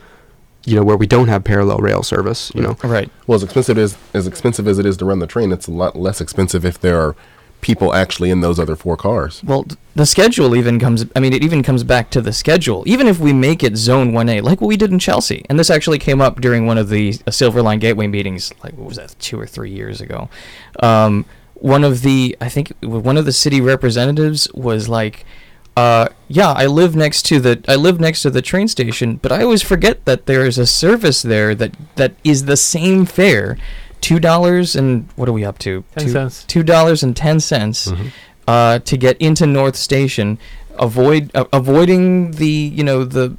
you 0.65 0.75
know, 0.75 0.83
where 0.83 0.97
we 0.97 1.07
don't 1.07 1.29
have 1.29 1.45
parallel 1.45 1.79
rail 1.79 2.03
service, 2.03 2.53
you 2.55 2.63
know. 2.63 2.77
Right. 2.83 3.11
Well, 3.27 3.37
as 3.37 3.43
expensive 3.43 3.79
as 3.79 3.97
as 4.15 4.27
expensive 4.27 4.69
as 4.69 4.79
it 4.79 4.87
is 4.87 4.97
to 4.99 5.05
run 5.05 5.19
the 5.19 5.27
train, 5.27 5.53
it's 5.53 5.67
a 5.67 5.73
lot 5.73 5.97
less 5.97 6.21
expensive 6.21 6.65
if 6.65 6.79
there 6.79 7.01
are 7.01 7.17
people 7.61 7.95
actually 7.95 8.31
in 8.31 8.41
those 8.41 8.59
other 8.59 8.77
four 8.77 8.97
cars. 8.97 9.43
Well, 9.45 9.67
the 9.95 10.07
schedule 10.07 10.55
even 10.57 10.79
comes. 10.79 11.05
I 11.15 11.21
mean, 11.21 11.33
it 11.33 11.43
even 11.43 11.63
comes 11.63 11.85
back 11.85 12.11
to 12.11 12.21
the 12.21 12.33
schedule. 12.33 12.83
Even 12.87 13.07
if 13.07 13.19
we 13.19 13.33
make 13.33 13.63
it 13.63 13.77
Zone 13.77 14.13
One 14.13 14.29
A, 14.29 14.41
like 14.41 14.61
what 14.61 14.69
we 14.69 14.77
did 14.77 14.91
in 14.91 14.99
Chelsea, 14.99 15.45
and 15.49 15.59
this 15.59 15.71
actually 15.71 15.99
came 15.99 16.21
up 16.21 16.41
during 16.41 16.67
one 16.67 16.79
of 16.79 16.89
the 16.89 17.19
uh, 17.27 17.31
Silver 17.31 17.63
Line 17.63 17.79
Gateway 17.79 18.07
meetings, 18.07 18.53
like 18.63 18.75
what 18.75 18.89
was 18.89 18.97
that, 18.97 19.15
two 19.19 19.39
or 19.39 19.47
three 19.47 19.71
years 19.71 20.01
ago. 20.01 20.29
Um, 20.81 21.25
one 21.55 21.85
of 21.85 22.03
the, 22.03 22.37
I 22.41 22.49
think, 22.49 22.73
one 22.81 23.19
of 23.19 23.27
the 23.27 23.33
city 23.33 23.61
representatives 23.61 24.51
was 24.55 24.89
like, 24.89 25.27
uh, 25.77 26.09
"Yeah, 26.29 26.53
I 26.53 26.67
live 26.67 26.97
next 26.97 27.23
to 27.27 27.41
the, 27.41 27.63
I 27.69 27.77
live 27.77 28.01
next 28.01 28.23
to 28.23 28.31
the 28.31 28.43
train 28.43 28.69
station, 28.69 29.17
but 29.17 29.33
I 29.33 29.43
always 29.43 29.63
forget 29.63 30.05
that 30.07 30.27
there 30.27 30.47
is 30.47 30.57
a 30.57 30.67
service 30.67 31.23
there 31.23 31.55
that 31.55 31.75
that 31.97 32.15
is 32.25 32.45
the 32.47 32.57
same 32.57 33.05
fare." 33.07 33.59
Two 34.01 34.19
dollars 34.19 34.75
and 34.77 35.09
what 35.17 35.29
are 35.29 35.33
we 35.33 35.45
up 35.45 35.59
to? 35.61 35.85
Ten 35.97 36.07
Two- 36.07 36.13
cents. 36.13 36.45
Two 36.45 36.63
dollars 36.63 37.03
and 37.03 37.17
ten 37.17 37.41
cents 37.41 37.93
uh, 38.49 38.79
to 38.81 38.97
get 38.97 39.17
into 39.19 39.47
North 39.47 39.77
Station, 39.77 40.39
avoid 40.79 41.31
uh, 41.35 41.45
avoiding 41.53 42.33
the 42.33 42.49
you 42.49 42.83
know 42.83 43.05
the 43.05 43.37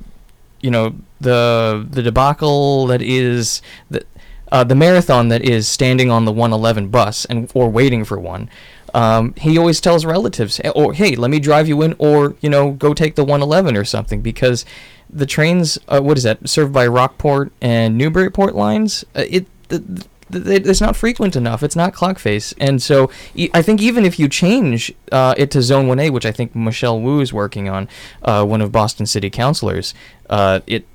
you 0.61 0.71
know 0.71 0.95
the 1.19 1.85
the 1.89 2.01
debacle 2.01 2.87
that 2.87 3.01
is 3.01 3.61
the 3.89 4.05
uh, 4.51 4.63
the 4.63 4.75
marathon 4.75 5.29
that 5.29 5.41
is 5.43 5.67
standing 5.67 6.11
on 6.11 6.25
the 6.25 6.31
111 6.31 6.89
bus 6.89 7.23
and 7.25 7.49
or 7.53 7.69
waiting 7.69 8.03
for 8.03 8.19
one. 8.19 8.49
Um, 8.93 9.33
he 9.37 9.57
always 9.57 9.79
tells 9.79 10.03
relatives, 10.05 10.59
"Eh, 10.63 10.69
or 10.69 10.93
hey, 10.93 11.15
let 11.15 11.31
me 11.31 11.39
drive 11.39 11.67
you 11.69 11.81
in, 11.81 11.95
or 11.97 12.35
you 12.41 12.49
know, 12.49 12.71
go 12.71 12.93
take 12.93 13.15
the 13.15 13.23
111 13.23 13.77
or 13.77 13.85
something, 13.85 14.21
because 14.21 14.65
the 15.09 15.25
trains, 15.25 15.77
uh, 15.87 16.01
what 16.01 16.17
is 16.17 16.23
that, 16.23 16.47
served 16.49 16.73
by 16.73 16.85
Rockport 16.87 17.53
and 17.61 17.97
Newburyport 17.97 18.55
lines, 18.55 19.05
uh, 19.15 19.23
it. 19.29 19.45
The, 19.69 19.79
the, 19.79 20.05
it's 20.33 20.81
not 20.81 20.95
frequent 20.95 21.35
enough. 21.35 21.63
It's 21.63 21.75
not 21.75 21.93
clock 21.93 22.19
face, 22.19 22.53
and 22.59 22.81
so 22.81 23.09
e- 23.35 23.49
I 23.53 23.61
think 23.61 23.81
even 23.81 24.05
if 24.05 24.19
you 24.19 24.27
change 24.27 24.93
uh, 25.11 25.33
it 25.37 25.51
to 25.51 25.61
Zone 25.61 25.87
One 25.87 25.99
A, 25.99 26.09
which 26.09 26.25
I 26.25 26.31
think 26.31 26.55
Michelle 26.55 26.99
Wu 26.99 27.19
is 27.21 27.31
working 27.33 27.69
on, 27.69 27.87
uh, 28.23 28.43
one 28.45 28.61
of 28.61 28.71
Boston 28.71 29.05
City 29.05 29.29
councilors, 29.29 29.93
uh, 30.29 30.59
it, 30.67 30.85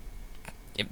it 0.79 0.87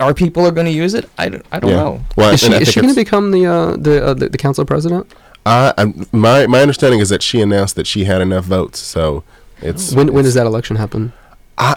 are 0.00 0.14
people 0.14 0.44
are 0.46 0.50
going 0.50 0.66
to 0.66 0.72
use 0.72 0.94
it? 0.94 1.08
I, 1.18 1.28
don't- 1.28 1.46
I 1.52 1.60
don't 1.60 1.70
Yeah. 1.70 1.76
know. 1.76 2.00
Well, 2.16 2.32
Is 2.34 2.40
she, 2.40 2.52
is 2.52 2.68
she 2.68 2.80
going 2.80 2.92
to 2.94 3.00
become 3.00 3.30
the, 3.30 3.46
uh, 3.46 3.76
the, 3.76 4.04
uh, 4.06 4.14
the 4.14 4.28
the 4.28 4.38
council 4.38 4.64
president? 4.64 5.06
I, 5.46 5.72
my 6.12 6.46
my 6.46 6.60
understanding 6.60 7.00
is 7.00 7.08
that 7.08 7.22
she 7.22 7.40
announced 7.40 7.74
that 7.76 7.86
she 7.86 8.04
had 8.04 8.20
enough 8.20 8.44
votes, 8.44 8.78
so 8.78 9.24
it's 9.62 9.92
When 9.94 10.12
when 10.12 10.24
does 10.24 10.34
that 10.34 10.46
election 10.46 10.76
happen? 10.76 11.12
I, 11.56 11.74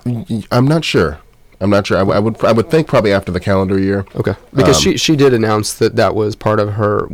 I'm 0.51 0.67
not 0.67 0.83
sure. 0.83 1.19
I'm 1.63 1.69
not 1.69 1.87
sure. 1.87 1.97
I, 1.97 2.01
w- 2.01 2.15
I 2.15 2.19
would 2.19 2.43
I 2.43 2.51
would 2.51 2.69
think 2.69 2.87
probably 2.87 3.13
after 3.13 3.31
the 3.31 3.39
calendar 3.39 3.79
year. 3.79 4.05
Okay, 4.15 4.35
because 4.53 4.75
Um, 4.77 4.81
she 4.83 4.97
she 4.97 5.15
did 5.15 5.33
announce 5.33 5.73
that 5.75 5.95
that 5.95 6.13
was 6.13 6.35
part 6.35 6.59
of 6.59 6.73
her 6.73 7.07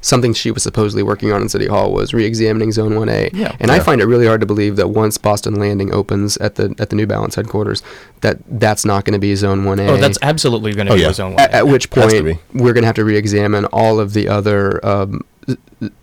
something 0.00 0.32
she 0.32 0.50
was 0.50 0.62
supposedly 0.62 1.02
working 1.02 1.30
on 1.32 1.42
in 1.42 1.48
City 1.50 1.66
Hall 1.66 1.92
was 1.92 2.14
re-examining 2.14 2.72
Zone 2.72 2.96
One 2.96 3.08
A. 3.10 3.28
Yeah. 3.34 3.54
and 3.60 3.70
I 3.70 3.80
find 3.80 4.00
it 4.00 4.06
really 4.06 4.26
hard 4.26 4.40
to 4.40 4.46
believe 4.46 4.76
that 4.76 4.88
once 4.88 5.18
Boston 5.18 5.54
Landing 5.56 5.92
opens 5.92 6.36
at 6.38 6.54
the 6.54 6.74
at 6.78 6.88
the 6.90 6.96
New 6.96 7.06
Balance 7.06 7.34
headquarters, 7.34 7.82
that 8.22 8.38
that's 8.48 8.84
not 8.84 9.04
going 9.04 9.12
to 9.12 9.18
be 9.20 9.34
Zone 9.36 9.64
One 9.64 9.78
A. 9.78 9.86
Oh, 9.88 9.96
that's 9.98 10.18
absolutely 10.22 10.72
going 10.72 10.86
to 10.86 10.92
Oh, 10.94 10.96
be 10.96 11.02
yeah. 11.02 11.12
Zone 11.12 11.34
One. 11.34 11.40
at, 11.42 11.50
at 11.52 11.66
which 11.68 11.88
Has 11.94 12.12
to 12.12 12.22
point 12.22 12.38
we're 12.54 12.72
going 12.72 12.82
to 12.82 12.86
have 12.86 12.96
to 12.96 13.04
re-examine 13.04 13.66
all 13.66 14.00
of 14.00 14.14
the 14.14 14.28
other 14.28 14.84
um, 14.86 15.10
z- 15.10 15.18
z- 15.18 15.24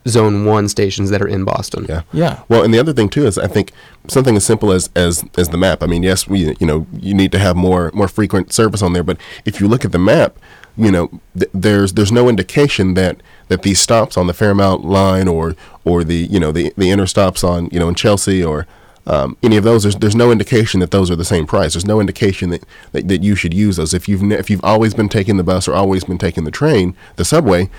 Zone 0.07 0.45
One 0.45 0.67
stations 0.67 1.09
that 1.09 1.21
are 1.21 1.27
in 1.27 1.43
Boston. 1.43 1.85
Yeah. 1.87 2.01
yeah. 2.11 2.43
Well, 2.49 2.63
and 2.63 2.73
the 2.73 2.79
other 2.79 2.93
thing 2.93 3.09
too 3.09 3.25
is 3.25 3.37
I 3.37 3.47
think 3.47 3.71
something 4.07 4.35
as 4.35 4.45
simple 4.45 4.71
as 4.71 4.89
as 4.95 5.23
as 5.37 5.49
the 5.49 5.57
map. 5.57 5.83
I 5.83 5.87
mean, 5.87 6.03
yes, 6.03 6.27
we 6.27 6.55
you 6.59 6.67
know 6.67 6.87
you 6.93 7.13
need 7.13 7.31
to 7.33 7.39
have 7.39 7.55
more 7.55 7.91
more 7.93 8.07
frequent 8.07 8.53
service 8.53 8.81
on 8.81 8.93
there, 8.93 9.03
but 9.03 9.17
if 9.45 9.59
you 9.59 9.67
look 9.67 9.85
at 9.85 9.91
the 9.91 9.99
map, 9.99 10.37
you 10.75 10.91
know 10.91 11.21
th- 11.37 11.51
there's 11.53 11.93
there's 11.93 12.11
no 12.11 12.29
indication 12.29 12.95
that 12.95 13.21
that 13.47 13.61
these 13.61 13.79
stops 13.79 14.17
on 14.17 14.27
the 14.27 14.33
Fairmount 14.33 14.83
line 14.83 15.27
or 15.27 15.55
or 15.85 16.03
the 16.03 16.15
you 16.15 16.39
know 16.39 16.51
the 16.51 16.73
the 16.77 16.89
inner 16.89 17.07
stops 17.07 17.43
on 17.43 17.69
you 17.71 17.79
know 17.79 17.89
in 17.89 17.95
Chelsea 17.95 18.43
or 18.43 18.67
um, 19.07 19.37
any 19.41 19.55
of 19.55 19.63
those, 19.63 19.83
there's, 19.83 19.95
there's 19.95 20.15
no 20.17 20.31
indication 20.31 20.81
that 20.81 20.91
those 20.91 21.09
are 21.09 21.15
the 21.15 21.23
same 21.23 21.47
price. 21.47 21.73
There's 21.73 21.85
no 21.85 22.01
indication 22.01 22.49
that, 22.49 22.65
that, 22.91 23.07
that 23.07 23.23
you 23.23 23.35
should 23.35 23.53
use 23.53 23.77
those. 23.77 23.93
If 23.93 24.09
you've 24.09 24.21
ne- 24.21 24.35
if 24.35 24.49
you've 24.49 24.63
always 24.65 24.93
been 24.93 25.07
taking 25.07 25.37
the 25.37 25.45
bus 25.45 25.65
or 25.65 25.73
always 25.73 26.03
been 26.03 26.17
taking 26.17 26.43
the 26.43 26.51
train, 26.51 26.93
the 27.15 27.23
subway, 27.23 27.69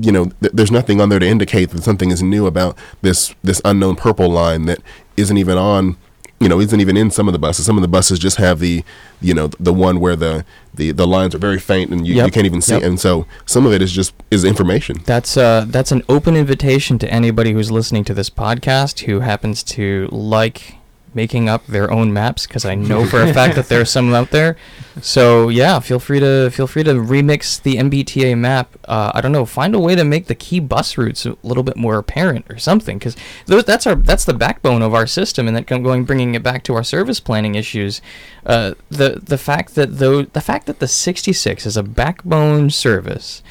you 0.00 0.12
know, 0.12 0.26
th- 0.40 0.52
there's 0.52 0.70
nothing 0.70 1.00
on 1.00 1.08
there 1.08 1.18
to 1.18 1.26
indicate 1.26 1.70
that 1.70 1.82
something 1.82 2.10
is 2.10 2.22
new 2.22 2.46
about 2.46 2.76
this 3.02 3.34
this 3.42 3.60
unknown 3.64 3.96
purple 3.96 4.28
line 4.28 4.66
that 4.66 4.78
isn't 5.16 5.36
even 5.36 5.58
on, 5.58 5.96
you 6.40 6.48
know, 6.48 6.60
isn't 6.60 6.80
even 6.80 6.96
in 6.96 7.10
some 7.10 7.28
of 7.28 7.32
the 7.32 7.38
buses. 7.38 7.64
Some 7.66 7.76
of 7.76 7.82
the 7.82 7.88
buses 7.88 8.18
just 8.18 8.36
have 8.36 8.58
the, 8.60 8.84
you 9.20 9.32
know, 9.34 9.48
the 9.58 9.72
one 9.72 10.00
where 10.00 10.16
the 10.16 10.44
the, 10.74 10.92
the 10.92 11.06
lines 11.06 11.34
are 11.34 11.38
very 11.38 11.58
faint 11.58 11.90
and 11.90 12.06
you, 12.06 12.14
you 12.22 12.30
can't 12.30 12.46
even 12.46 12.60
see. 12.60 12.74
Yep. 12.74 12.82
And 12.82 13.00
so 13.00 13.26
some 13.46 13.64
of 13.66 13.72
it 13.72 13.80
is 13.80 13.92
just 13.92 14.14
is 14.30 14.44
information. 14.44 14.96
That's 15.04 15.36
uh 15.36 15.64
that's 15.68 15.92
an 15.92 16.02
open 16.08 16.36
invitation 16.36 16.98
to 16.98 17.10
anybody 17.10 17.52
who's 17.52 17.70
listening 17.70 18.04
to 18.04 18.14
this 18.14 18.30
podcast 18.30 19.06
who 19.06 19.20
happens 19.20 19.62
to 19.62 20.08
like 20.12 20.76
making 21.16 21.48
up 21.48 21.66
their 21.66 21.90
own 21.90 22.12
maps 22.12 22.46
because 22.46 22.64
I 22.64 22.76
know 22.76 23.06
for 23.06 23.20
a 23.22 23.32
fact 23.34 23.56
that 23.56 23.68
there 23.68 23.80
are 23.80 23.86
some 23.86 24.14
out 24.14 24.30
there. 24.30 24.56
So 25.00 25.48
yeah, 25.48 25.80
feel 25.80 25.98
free 25.98 26.20
to 26.20 26.50
feel 26.50 26.66
free 26.66 26.84
to 26.84 26.92
remix 26.92 27.60
the 27.60 27.76
MBTA 27.76 28.38
map. 28.38 28.76
Uh, 28.84 29.10
I 29.14 29.20
don't 29.20 29.32
know, 29.32 29.46
find 29.46 29.74
a 29.74 29.80
way 29.80 29.96
to 29.96 30.04
make 30.04 30.26
the 30.26 30.34
key 30.34 30.60
bus 30.60 30.96
routes 30.96 31.26
a 31.26 31.36
little 31.42 31.62
bit 31.62 31.76
more 31.76 31.98
apparent 31.98 32.46
or 32.48 32.58
something 32.58 32.98
because 32.98 33.16
that's 33.46 33.86
our 33.86 33.96
that's 33.96 34.24
the 34.24 34.34
backbone 34.34 34.82
of 34.82 34.94
our 34.94 35.06
system. 35.06 35.48
And 35.48 35.56
that 35.56 35.66
going 35.66 36.04
bringing 36.04 36.34
it 36.34 36.42
back 36.42 36.62
to 36.64 36.74
our 36.74 36.84
service 36.84 37.18
planning 37.18 37.54
issues, 37.56 38.00
uh, 38.44 38.74
the 38.90 39.20
the 39.22 39.38
fact 39.38 39.74
that 39.74 39.98
though 39.98 40.22
the 40.22 40.40
fact 40.40 40.66
that 40.66 40.78
the 40.78 40.88
66 40.88 41.66
is 41.66 41.76
a 41.76 41.82
backbone 41.82 42.70
service 42.70 43.42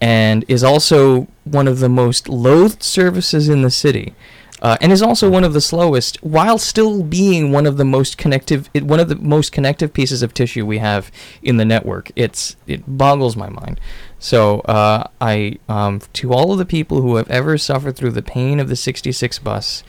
and 0.00 0.44
is 0.46 0.62
also 0.62 1.26
one 1.44 1.66
of 1.66 1.80
the 1.80 1.88
most 1.88 2.28
loathed 2.28 2.82
services 2.82 3.48
in 3.48 3.62
the 3.62 3.70
city. 3.70 4.14
Uh, 4.60 4.76
and 4.80 4.90
is 4.90 5.02
also 5.02 5.30
one 5.30 5.44
of 5.44 5.52
the 5.52 5.60
slowest, 5.60 6.16
while 6.22 6.58
still 6.58 7.02
being 7.02 7.52
one 7.52 7.66
of 7.66 7.76
the 7.76 7.84
most 7.84 8.18
connective, 8.18 8.68
it, 8.74 8.82
one 8.82 8.98
of 8.98 9.08
the 9.08 9.16
most 9.16 9.52
connective 9.52 9.92
pieces 9.92 10.22
of 10.22 10.34
tissue 10.34 10.66
we 10.66 10.78
have 10.78 11.12
in 11.42 11.58
the 11.58 11.64
network. 11.64 12.10
It's 12.16 12.56
it 12.66 12.82
boggles 12.86 13.36
my 13.36 13.48
mind. 13.48 13.80
So 14.18 14.60
uh, 14.60 15.08
I, 15.20 15.58
um, 15.68 16.00
to 16.14 16.32
all 16.32 16.52
of 16.52 16.58
the 16.58 16.66
people 16.66 17.02
who 17.02 17.16
have 17.16 17.30
ever 17.30 17.56
suffered 17.56 17.94
through 17.94 18.10
the 18.12 18.22
pain 18.22 18.58
of 18.58 18.68
the 18.68 18.74
66 18.74 19.38
bus, 19.38 19.84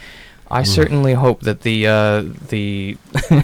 I 0.52 0.64
certainly 0.64 1.14
hope 1.14 1.42
that 1.42 1.62
the 1.62 1.86
uh, 1.86 2.24
the 2.48 2.98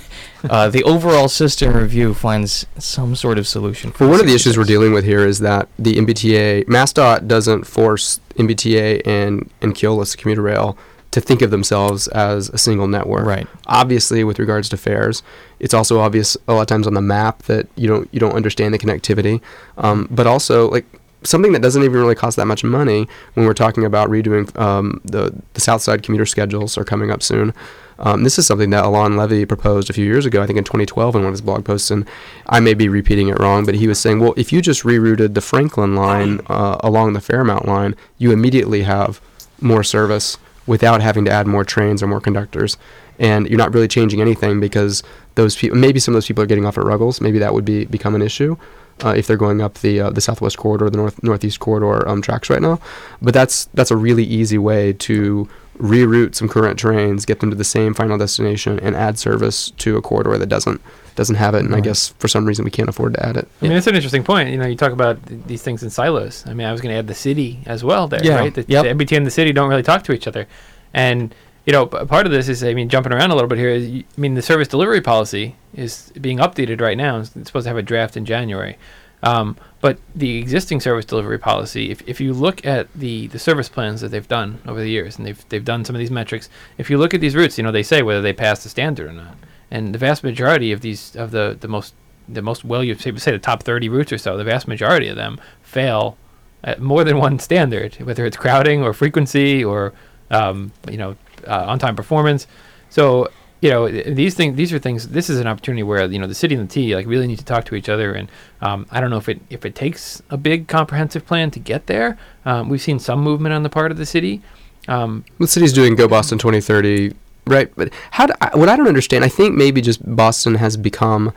uh, 0.50 0.70
the 0.70 0.84
overall 0.84 1.30
system 1.30 1.74
review 1.74 2.16
finds 2.16 2.66
some 2.80 3.16
sort 3.16 3.38
of 3.38 3.48
solution. 3.48 3.92
For 3.92 4.06
Well, 4.06 4.12
one 4.12 4.20
of 4.22 4.26
the 4.26 4.34
issues 4.34 4.58
we're 4.58 4.64
dealing 4.64 4.92
with 4.92 5.06
here 5.06 5.26
is 5.26 5.40
that 5.40 5.70
the 5.78 5.98
MBTA, 5.98 6.66
MassDOT 6.66 7.28
doesn't 7.28 7.66
force 7.66 8.20
MBTA 8.38 9.06
and, 9.06 9.52
and 9.62 9.76
Keolis 9.76 10.18
Commuter 10.18 10.42
Rail 10.42 10.78
to 11.16 11.22
think 11.22 11.42
of 11.42 11.50
themselves 11.50 12.10
as 12.10 12.50
a 12.50 12.58
single 12.58 12.88
network. 12.88 13.26
Right. 13.26 13.48
Obviously, 13.68 14.26
with 14.26 14.38
regards 14.38 14.68
to 14.68 14.76
fares, 14.76 15.24
it's 15.62 15.74
also 15.74 16.02
obvious 16.02 16.36
a 16.50 16.54
lot 16.54 16.64
of 16.64 16.68
times 16.68 16.88
on 16.88 16.94
the 16.94 17.02
map 17.02 17.44
that 17.44 17.68
you 17.78 17.88
don't 17.88 18.10
you 18.12 18.20
don't 18.20 18.34
understand 18.34 18.74
the 18.74 18.78
connectivity. 18.78 19.40
Um, 19.78 20.10
but 20.12 20.28
also, 20.28 20.70
like 20.70 20.86
something 21.24 21.54
that 21.54 21.62
doesn't 21.62 21.84
even 21.84 22.02
really 22.02 22.16
cost 22.16 22.36
that 22.36 22.48
much 22.48 22.66
money 22.66 23.08
when 23.34 23.46
we're 23.46 23.54
talking 23.54 23.86
about 23.86 24.10
redoing 24.10 24.54
um, 24.60 25.00
the 25.06 25.34
the 25.54 25.62
South 25.62 25.82
Side 25.82 26.04
commuter 26.04 26.26
schedules 26.26 26.78
are 26.78 26.84
coming 26.84 27.12
up 27.12 27.24
soon. 27.24 27.54
Um, 27.98 28.26
this 28.26 28.38
is 28.38 28.46
something 28.46 28.72
that 28.72 28.84
Alon 28.84 29.16
Levy 29.16 29.46
proposed 29.46 29.90
a 29.90 29.94
few 29.94 30.04
years 30.04 30.26
ago, 30.26 30.44
I 30.44 30.48
think 30.48 30.58
in 30.58 30.66
2012 30.66 31.16
in 31.16 31.22
one 31.22 31.28
of 31.28 31.32
his 31.32 31.40
blog 31.40 31.64
posts, 31.64 31.90
and 31.92 32.06
I 32.48 32.60
may 32.60 32.74
be 32.74 32.90
repeating 32.90 33.30
it 33.30 33.40
wrong, 33.40 33.66
but 33.66 33.76
he 33.76 33.88
was 33.88 34.02
saying, 34.02 34.20
well, 34.20 34.34
if 34.36 34.52
you 34.52 34.62
just 34.62 34.84
rerouted 34.84 35.34
the 35.34 35.40
Franklin 35.40 35.96
line 35.96 36.42
uh, 36.48 36.76
along 36.82 37.14
the 37.14 37.22
Fairmount 37.22 37.66
line, 37.66 37.96
you 38.18 38.34
immediately 38.34 38.82
have 38.82 39.22
more 39.62 39.82
service 39.82 40.38
without 40.68 41.02
having 41.02 41.26
to 41.26 41.32
add 41.32 41.48
more 41.48 41.64
trains 41.64 42.02
or 42.02 42.08
more 42.08 42.22
conductors, 42.22 42.78
and 43.20 43.48
you're 43.48 43.58
not 43.58 43.74
really 43.74 43.88
changing 43.88 44.22
anything 44.22 44.60
because 44.60 45.04
those 45.36 45.56
people, 45.56 45.78
maybe 45.78 46.00
some 46.00 46.14
of 46.14 46.18
those 46.18 46.28
people 46.28 46.44
are 46.44 46.48
getting 46.48 46.66
off 46.66 46.78
at 46.78 46.84
Ruggles, 46.84 47.22
maybe 47.22 47.40
that 47.40 47.54
would 47.54 47.66
be 47.66 47.86
become 47.86 48.16
an 48.16 48.22
issue. 48.22 48.58
Uh, 49.04 49.10
if 49.10 49.28
they're 49.28 49.36
going 49.36 49.62
up 49.62 49.76
the 49.76 50.00
uh, 50.00 50.10
the 50.10 50.22
southwest 50.22 50.58
corridor, 50.58 50.90
the 50.90 50.98
north 50.98 51.22
northeast 51.22 51.60
corridor 51.60 52.08
um, 52.08 52.22
tracks 52.22 52.50
right 52.50 52.62
now, 52.62 52.80
but 53.22 53.34
that's 53.34 53.66
that's 53.74 53.92
a 53.92 53.98
really 53.98 54.24
easy 54.24 54.58
way 54.58 54.94
to 54.94 55.50
reroute 55.78 56.36
some 56.36 56.48
current 56.48 56.80
trains, 56.80 57.26
get 57.26 57.40
them 57.40 57.50
to 57.50 57.56
the 57.56 57.64
same 57.64 57.94
final 57.94 58.18
destination, 58.18 58.80
and 58.80 58.96
add 58.96 59.18
service 59.20 59.72
to 59.78 59.98
a 59.98 60.02
corridor 60.02 60.38
that 60.38 60.48
doesn't 60.48 60.82
doesn't 61.16 61.36
have 61.36 61.56
it. 61.56 61.64
And 61.64 61.74
I 61.74 61.80
guess 61.80 62.10
for 62.20 62.28
some 62.28 62.46
reason 62.46 62.66
we 62.66 62.72
can't 62.72 62.90
afford 62.90 63.14
to 63.14 63.26
add 63.26 63.38
it. 63.38 63.48
I 63.62 63.66
mean, 63.66 63.74
that's 63.74 63.88
an 63.88 63.96
interesting 63.96 64.24
point. 64.24 64.50
You 64.50 64.58
know, 64.58 64.66
you 64.66 64.76
talk 64.76 64.92
about 64.92 65.26
th- 65.26 65.40
these 65.48 65.62
things 65.62 65.82
in 65.82 65.90
silos. 65.90 66.44
I 66.46 66.54
mean, 66.54 66.68
I 66.68 66.74
was 66.74 66.82
going 66.82 66.92
to 66.94 67.00
add 67.00 67.08
the 67.08 67.14
city 67.16 67.62
as 67.66 67.86
well 67.86 68.10
there, 68.10 68.20
Yeah. 68.22 68.36
right? 68.36 68.54
The, 68.54 68.66
Yep. 68.68 68.84
the 68.84 68.90
MBTA 69.06 69.16
and 69.18 69.26
the 69.26 69.32
city 69.32 69.54
don't 69.54 69.70
really 69.70 69.82
talk 69.82 70.04
to 70.04 70.12
each 70.12 70.28
other. 70.28 70.46
And, 70.94 71.34
you 71.66 71.72
know, 71.72 71.86
part 71.86 72.26
of 72.26 72.34
this 72.34 72.50
is, 72.50 72.66
I 72.66 72.74
mean, 72.74 72.90
jumping 72.90 73.14
around 73.14 73.32
a 73.32 73.34
little 73.34 73.48
bit 73.48 73.58
here. 73.58 73.70
Is, 73.70 73.86
I 73.88 74.04
mean, 74.20 74.34
the 74.34 74.42
service 74.42 74.68
delivery 74.68 75.00
policy 75.00 75.56
is 75.74 76.12
being 76.20 76.40
updated 76.40 76.82
right 76.82 76.98
now. 76.98 77.20
It's 77.20 77.30
supposed 77.30 77.64
to 77.64 77.70
have 77.70 77.78
a 77.78 77.82
draft 77.82 78.18
in 78.18 78.26
January. 78.26 78.78
Um, 79.26 79.58
but 79.82 80.00
the 80.16 80.38
existing 80.38 80.80
service 80.80 81.04
delivery 81.04 81.38
policy, 81.38 81.92
if, 81.92 82.08
if 82.08 82.22
you 82.22 82.34
look 82.34 82.66
at 82.66 82.92
the, 82.94 83.28
the 83.28 83.40
service 83.40 83.68
plans 83.68 84.02
that 84.02 84.10
they've 84.10 84.28
done 84.28 84.62
over 84.68 84.80
the 84.80 84.90
years, 84.90 85.18
and 85.18 85.26
they've, 85.26 85.50
they've 85.50 85.66
done 85.66 85.84
some 85.84 85.96
of 85.96 86.00
these 86.00 86.12
metrics, 86.12 86.50
if 86.78 86.90
you 86.90 86.98
look 86.98 87.14
at 87.14 87.22
these 87.22 87.36
routes, 87.36 87.58
you 87.58 87.64
know, 87.64 87.72
they 87.72 87.84
say 87.84 88.02
whether 88.02 88.22
they 88.22 88.34
pass 88.34 88.64
the 88.64 88.70
standard 88.70 89.10
or 89.10 89.14
not. 89.14 89.36
And 89.72 89.94
the 89.94 90.00
vast 90.00 90.24
majority 90.24 90.72
of 90.72 90.82
these, 90.82 91.16
of 91.16 91.32
the, 91.32 91.58
the 91.60 91.68
most 91.68 91.94
the 92.28 92.42
most 92.42 92.66
well 92.66 92.84
you 92.84 92.96
say, 92.96 93.16
say 93.18 93.32
the 93.32 93.40
top 93.40 93.64
30 93.64 93.90
routes 93.90 94.12
or 94.12 94.18
so 94.18 94.38
the 94.38 94.44
vast 94.44 94.68
majority 94.68 95.08
of 95.08 95.16
them 95.16 95.40
fail 95.62 96.18
at 96.64 96.82
more 96.82 97.04
than 97.04 97.18
one 97.18 97.38
standard 97.40 97.96
whether 97.96 98.26
it's 98.26 98.38
crowding 98.38 98.82
or 98.82 98.94
frequency 98.94 99.64
or 99.64 99.94
um, 100.32 100.72
you 100.90 100.98
know 100.98 101.16
uh, 101.48 101.66
on-time 101.68 101.96
performance 101.96 102.48
so 102.90 103.30
you 103.62 103.70
know 103.70 103.90
these 103.90 104.36
things 104.36 104.56
these 104.58 104.72
are 104.74 104.80
things 104.80 105.08
this 105.10 105.30
is 105.30 105.40
an 105.40 105.48
opportunity 105.48 105.82
where 105.84 106.06
you 106.06 106.20
know 106.20 106.28
the 106.28 106.36
city 106.36 106.56
and 106.56 106.68
the 106.70 106.74
T 106.74 106.96
like 106.96 107.08
really 107.08 107.26
need 107.28 107.40
to 107.40 107.46
talk 107.46 107.66
to 107.66 107.76
each 107.76 107.90
other 107.90 108.14
and 108.14 108.30
um, 108.62 108.86
I 108.92 109.00
don't 109.02 109.10
know 109.10 109.18
if 109.18 109.30
it 109.30 109.40
if 109.50 109.66
it 109.66 109.74
takes 109.76 110.22
a 110.30 110.38
big 110.38 110.68
comprehensive 110.68 111.26
plan 111.26 111.52
to 111.52 111.60
get 111.60 111.88
there 111.88 112.18
um, 112.46 112.70
we've 112.70 112.82
seen 112.82 113.00
some 113.00 113.22
movement 113.22 113.54
on 113.54 113.64
the 113.64 113.70
part 113.70 113.92
of 113.92 113.98
the 113.98 114.06
city 114.06 114.42
um, 114.88 115.26
The 115.40 115.48
city's 115.48 115.74
doing 115.74 115.96
Go 115.96 116.08
Boston 116.08 116.38
2030, 116.38 117.16
right? 117.48 117.72
But 117.76 117.92
how? 118.12 118.28
Do, 118.28 118.34
I- 118.40 118.56
what 118.56 118.70
I 118.70 118.76
don't 118.76 118.88
understand, 118.88 119.24
I 119.24 119.30
think 119.30 119.56
maybe 119.56 119.82
just 119.82 120.00
Boston 120.16 120.56
has 120.56 120.78
become, 120.78 121.34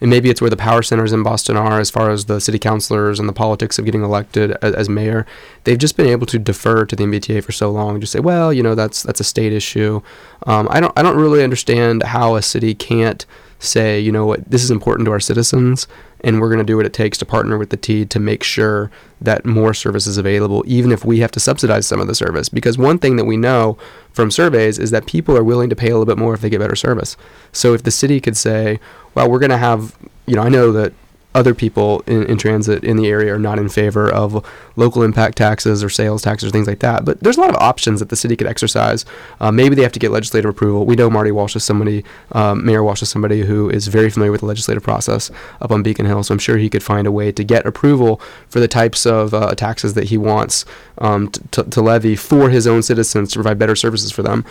and 0.00 0.10
maybe 0.10 0.30
it's 0.30 0.40
where 0.40 0.50
the 0.50 0.56
power 0.56 0.82
centers 0.82 1.12
in 1.12 1.22
Boston 1.22 1.56
are, 1.56 1.80
as 1.80 1.90
far 1.90 2.10
as 2.10 2.26
the 2.26 2.40
city 2.40 2.58
councilors 2.58 3.18
and 3.18 3.28
the 3.28 3.32
politics 3.32 3.78
of 3.78 3.84
getting 3.84 4.02
elected 4.02 4.52
as, 4.62 4.74
as 4.74 4.88
mayor. 4.88 5.26
They've 5.64 5.78
just 5.78 5.96
been 5.96 6.06
able 6.06 6.26
to 6.26 6.38
defer 6.38 6.84
to 6.84 6.96
the 6.96 7.04
MBTA 7.04 7.42
for 7.42 7.52
so 7.52 7.70
long, 7.70 8.00
just 8.00 8.12
say, 8.12 8.20
well, 8.20 8.52
you 8.52 8.62
know, 8.62 8.74
that's 8.74 9.02
that's 9.02 9.20
a 9.20 9.24
state 9.24 9.52
issue. 9.52 10.00
Um, 10.46 10.68
I 10.70 10.80
don't 10.80 10.92
I 10.96 11.02
don't 11.02 11.16
really 11.16 11.42
understand 11.42 12.02
how 12.02 12.36
a 12.36 12.42
city 12.42 12.74
can't 12.74 13.26
say, 13.58 13.98
you 13.98 14.12
know 14.12 14.26
what, 14.26 14.48
this 14.50 14.62
is 14.62 14.70
important 14.70 15.06
to 15.06 15.12
our 15.12 15.20
citizens, 15.20 15.88
and 16.22 16.40
we're 16.40 16.48
going 16.48 16.58
to 16.58 16.64
do 16.64 16.76
what 16.76 16.86
it 16.86 16.92
takes 16.92 17.18
to 17.18 17.26
partner 17.26 17.58
with 17.58 17.70
the 17.70 17.76
T 17.76 18.04
to 18.04 18.20
make 18.20 18.42
sure 18.42 18.90
that 19.20 19.44
more 19.44 19.74
service 19.74 20.06
is 20.06 20.16
available, 20.16 20.62
even 20.66 20.92
if 20.92 21.04
we 21.04 21.18
have 21.20 21.32
to 21.32 21.40
subsidize 21.40 21.86
some 21.86 22.00
of 22.00 22.06
the 22.06 22.14
service. 22.14 22.48
Because 22.48 22.78
one 22.78 22.98
thing 22.98 23.16
that 23.16 23.24
we 23.24 23.36
know 23.36 23.76
from 24.12 24.30
surveys 24.30 24.78
is 24.78 24.90
that 24.90 25.06
people 25.06 25.36
are 25.36 25.44
willing 25.44 25.70
to 25.70 25.76
pay 25.76 25.88
a 25.88 25.90
little 25.90 26.06
bit 26.06 26.18
more 26.18 26.34
if 26.34 26.40
they 26.40 26.50
get 26.50 26.60
better 26.60 26.76
service. 26.76 27.16
So 27.52 27.74
if 27.74 27.82
the 27.82 27.90
city 27.90 28.20
could 28.20 28.36
say, 28.36 28.78
well, 29.14 29.30
we're 29.30 29.38
going 29.38 29.50
to 29.50 29.58
have, 29.58 29.96
you 30.26 30.36
know, 30.36 30.42
I 30.42 30.48
know 30.48 30.72
that 30.72 30.92
other 31.34 31.54
people 31.54 32.02
in, 32.06 32.24
in 32.24 32.38
transit 32.38 32.82
in 32.82 32.96
the 32.96 33.06
area 33.06 33.34
are 33.34 33.38
not 33.38 33.58
in 33.58 33.68
favor 33.68 34.10
of 34.10 34.44
local 34.76 35.02
impact 35.02 35.36
taxes 35.36 35.84
or 35.84 35.88
sales 35.88 36.22
taxes 36.22 36.48
or 36.48 36.50
things 36.50 36.66
like 36.66 36.80
that. 36.80 37.04
But 37.04 37.20
there's 37.20 37.36
a 37.36 37.40
lot 37.40 37.50
of 37.50 37.56
options 37.56 38.00
that 38.00 38.08
the 38.08 38.16
city 38.16 38.34
could 38.34 38.46
exercise. 38.46 39.04
Uh, 39.38 39.52
maybe 39.52 39.74
they 39.74 39.82
have 39.82 39.92
to 39.92 39.98
get 39.98 40.10
legislative 40.10 40.48
approval. 40.48 40.86
We 40.86 40.96
know 40.96 41.10
Marty 41.10 41.30
Walsh 41.30 41.54
is 41.54 41.64
somebody, 41.64 42.02
um, 42.32 42.64
Mayor 42.64 42.82
Walsh 42.82 43.02
is 43.02 43.10
somebody 43.10 43.42
who 43.42 43.68
is 43.68 43.88
very 43.88 44.10
familiar 44.10 44.32
with 44.32 44.40
the 44.40 44.46
legislative 44.46 44.82
process 44.82 45.30
up 45.60 45.70
on 45.70 45.82
Beacon 45.82 46.06
Hill. 46.06 46.22
So 46.22 46.32
I'm 46.32 46.38
sure 46.38 46.56
he 46.56 46.70
could 46.70 46.82
find 46.82 47.06
a 47.06 47.12
way 47.12 47.30
to 47.30 47.44
get 47.44 47.66
approval 47.66 48.20
for 48.48 48.58
the 48.58 48.68
types 48.68 49.06
of 49.06 49.34
uh, 49.34 49.54
taxes 49.54 49.94
that 49.94 50.04
he 50.04 50.16
wants 50.16 50.64
um, 50.98 51.28
t- 51.28 51.42
to, 51.52 51.64
to 51.64 51.82
levy 51.82 52.16
for 52.16 52.48
his 52.50 52.66
own 52.66 52.82
citizens 52.82 53.30
to 53.32 53.36
provide 53.36 53.58
better 53.58 53.76
services 53.76 54.10
for 54.10 54.22
them. 54.22 54.44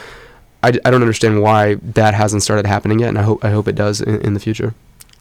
I, 0.64 0.72
d- 0.72 0.80
I 0.86 0.92
don't 0.92 1.02
understand 1.02 1.42
why 1.42 1.76
that 1.76 2.14
hasn't 2.14 2.44
started 2.44 2.66
happening 2.66 3.00
yet, 3.00 3.10
and 3.10 3.18
I 3.18 3.24
hope 3.24 3.44
I 3.44 3.50
hope 3.50 3.68
it 3.68 3.76
does 3.76 4.02
in, 4.02 4.22
in 4.22 4.34
the 4.34 4.40
future. 4.40 4.74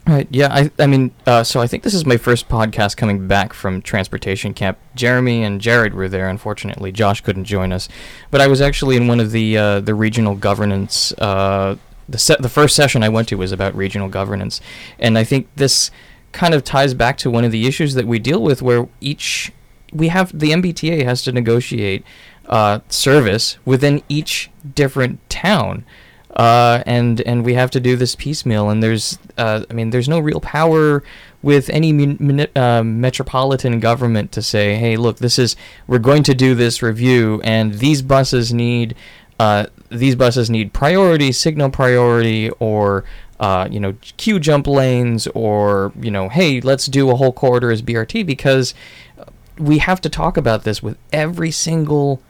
Right. 0.06 0.28
Yeah. 0.30 0.48
I. 0.52 0.70
I 0.78 0.86
mean. 0.86 1.12
Uh, 1.26 1.42
so 1.42 1.60
I 1.60 1.66
think 1.66 1.82
this 1.82 1.94
is 1.94 2.06
my 2.06 2.16
first 2.16 2.48
podcast 2.48 2.96
coming 2.96 3.26
back 3.26 3.52
from 3.52 3.82
transportation 3.82 4.54
camp. 4.54 4.78
Jeremy 4.94 5.42
and 5.42 5.60
Jared 5.60 5.94
were 5.94 6.08
there. 6.08 6.28
Unfortunately, 6.28 6.92
Josh 6.92 7.20
couldn't 7.22 7.44
join 7.44 7.72
us, 7.72 7.88
but 8.30 8.40
I 8.40 8.46
was 8.46 8.60
actually 8.60 8.96
in 8.96 9.08
one 9.08 9.18
of 9.18 9.32
the 9.32 9.58
uh, 9.58 9.80
the 9.80 9.94
regional 9.94 10.36
governance. 10.36 11.12
Uh, 11.12 11.76
the 12.08 12.18
set. 12.18 12.40
The 12.40 12.48
first 12.48 12.76
session 12.76 13.02
I 13.02 13.08
went 13.08 13.28
to 13.28 13.36
was 13.36 13.50
about 13.50 13.74
regional 13.74 14.08
governance, 14.08 14.60
and 15.00 15.18
I 15.18 15.24
think 15.24 15.48
this 15.56 15.90
kind 16.30 16.54
of 16.54 16.62
ties 16.62 16.94
back 16.94 17.18
to 17.18 17.30
one 17.30 17.44
of 17.44 17.50
the 17.50 17.66
issues 17.66 17.94
that 17.94 18.06
we 18.06 18.20
deal 18.20 18.40
with, 18.40 18.62
where 18.62 18.88
each 19.00 19.50
we 19.92 20.08
have 20.08 20.38
the 20.38 20.50
MBTA 20.50 21.04
has 21.04 21.22
to 21.22 21.32
negotiate 21.32 22.04
uh, 22.46 22.78
service 22.88 23.58
within 23.64 24.02
each 24.08 24.50
different 24.74 25.28
town 25.28 25.84
uh, 26.36 26.82
and 26.84 27.22
and 27.22 27.44
we 27.44 27.54
have 27.54 27.70
to 27.72 27.80
do 27.80 27.96
this 27.96 28.14
piecemeal. 28.14 28.68
And 28.68 28.82
there's, 28.82 29.18
uh, 29.38 29.64
I 29.68 29.72
mean, 29.72 29.90
there's 29.90 30.08
no 30.08 30.18
real 30.18 30.40
power 30.40 31.02
with 31.42 31.70
any 31.70 31.92
mun- 31.92 32.46
uh, 32.54 32.82
metropolitan 32.84 33.80
government 33.80 34.32
to 34.32 34.42
say, 34.42 34.76
hey, 34.76 34.96
look, 34.96 35.18
this 35.18 35.38
is 35.38 35.56
we're 35.86 35.98
going 35.98 36.22
to 36.24 36.34
do 36.34 36.54
this 36.54 36.82
review, 36.82 37.40
and 37.42 37.74
these 37.74 38.02
buses 38.02 38.52
need, 38.52 38.94
uh, 39.40 39.66
these 39.88 40.14
buses 40.14 40.50
need 40.50 40.74
priority, 40.74 41.32
signal 41.32 41.70
priority, 41.70 42.50
or 42.58 43.04
uh, 43.40 43.66
you 43.70 43.80
know, 43.80 43.94
queue 44.18 44.38
jump 44.38 44.66
lanes, 44.66 45.26
or 45.28 45.92
you 45.98 46.10
know, 46.10 46.28
hey, 46.28 46.60
let's 46.60 46.86
do 46.86 47.10
a 47.10 47.16
whole 47.16 47.32
corridor 47.32 47.70
as 47.70 47.80
BRT 47.80 48.26
because 48.26 48.74
we 49.58 49.78
have 49.78 50.02
to 50.02 50.10
talk 50.10 50.36
about 50.36 50.64
this 50.64 50.82
with 50.82 50.98
every 51.14 51.50
single 51.50 52.20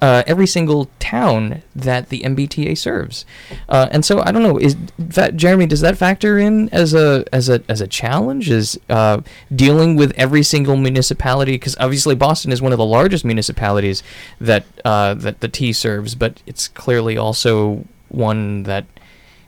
uh, 0.00 0.22
every 0.26 0.46
single 0.46 0.88
town 0.98 1.62
that 1.74 2.08
the 2.08 2.20
MBTA 2.20 2.76
serves. 2.78 3.24
Uh, 3.68 3.88
and 3.90 4.04
so 4.04 4.22
I 4.22 4.30
don't 4.30 4.42
know 4.42 4.58
is 4.58 4.76
that 4.98 5.36
Jeremy 5.36 5.66
does 5.66 5.80
that 5.80 5.98
factor 5.98 6.38
in 6.38 6.68
as 6.70 6.94
a 6.94 7.24
as 7.32 7.48
a 7.48 7.62
as 7.68 7.80
a 7.80 7.86
challenge 7.86 8.50
is 8.50 8.78
uh, 8.88 9.20
dealing 9.54 9.96
with 9.96 10.12
every 10.16 10.42
single 10.42 10.76
municipality 10.76 11.52
because 11.52 11.76
obviously 11.78 12.14
Boston 12.14 12.52
is 12.52 12.62
one 12.62 12.72
of 12.72 12.78
the 12.78 12.84
largest 12.84 13.24
municipalities 13.24 14.02
that 14.40 14.64
uh, 14.84 15.14
that 15.14 15.40
the 15.40 15.48
T 15.48 15.72
serves 15.72 16.14
but 16.14 16.42
it's 16.46 16.68
clearly 16.68 17.16
also 17.16 17.84
one 18.08 18.62
that 18.64 18.86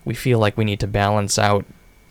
we 0.04 0.14
feel 0.14 0.38
like 0.38 0.56
we 0.56 0.64
need 0.64 0.80
to 0.80 0.86
balance 0.86 1.38
out 1.38 1.64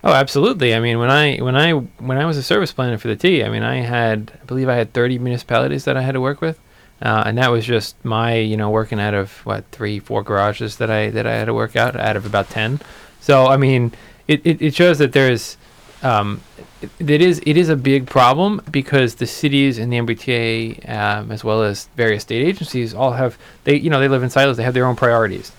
Oh, 0.06 0.14
absolutely. 0.14 0.76
I 0.76 0.80
mean, 0.80 1.00
when 1.00 1.10
I 1.10 1.38
when 1.38 1.56
I 1.56 1.72
when 1.72 2.20
I 2.20 2.28
was 2.28 2.38
a 2.38 2.44
service 2.44 2.72
planner 2.72 3.00
for 3.00 3.08
the 3.08 3.16
T, 3.16 3.44
I 3.44 3.50
mean, 3.50 3.64
I 3.64 3.78
had 3.78 4.34
I 4.40 4.46
believe 4.46 4.70
I 4.70 4.76
had 4.76 4.94
30 4.94 5.18
municipalities 5.18 5.86
that 5.86 5.98
I 5.98 6.02
had 6.02 6.12
to 6.12 6.22
work 6.22 6.42
with, 6.42 6.60
uh, 7.02 7.24
and 7.26 7.38
that 7.38 7.52
was 7.52 7.66
just 7.66 7.96
my 8.04 8.36
you 8.36 8.58
know 8.58 8.70
working 8.70 9.00
out 9.00 9.14
of 9.14 9.32
what 9.46 9.66
three 9.72 10.00
four 10.00 10.24
garages 10.24 10.78
that 10.78 10.90
I 10.90 11.10
that 11.10 11.28
I 11.28 11.36
had 11.36 11.46
to 11.46 11.54
work 11.54 11.76
out 11.76 11.96
out 11.96 12.16
of 12.16 12.26
about 12.26 12.50
10. 12.50 12.80
So 13.20 13.48
I 13.48 13.58
mean, 13.58 13.92
it, 14.28 14.42
it, 14.46 14.62
it 14.62 14.76
shows 14.76 14.98
that 15.00 15.12
there's 15.14 15.58
um, 16.04 16.42
it, 16.82 16.90
it 17.00 17.22
is 17.22 17.42
it 17.46 17.58
is 17.58 17.70
a 17.70 17.76
big 17.76 18.08
problem 18.08 18.62
because 18.72 19.16
the 19.16 19.26
cities 19.28 19.78
and 19.78 19.92
the 19.92 19.98
MBTA 19.98 20.90
um, 20.90 21.32
as 21.32 21.44
well 21.44 21.64
as 21.64 21.88
various 21.96 22.24
state 22.24 22.46
agencies 22.46 22.94
all 22.94 23.14
have 23.14 23.38
they 23.64 23.76
you 23.76 23.90
know 23.90 24.00
they 24.00 24.08
live 24.08 24.24
in 24.24 24.30
silos. 24.30 24.58
They 24.58 24.64
have 24.64 24.74
their 24.74 24.86
own 24.86 24.96
priorities. 24.96 25.52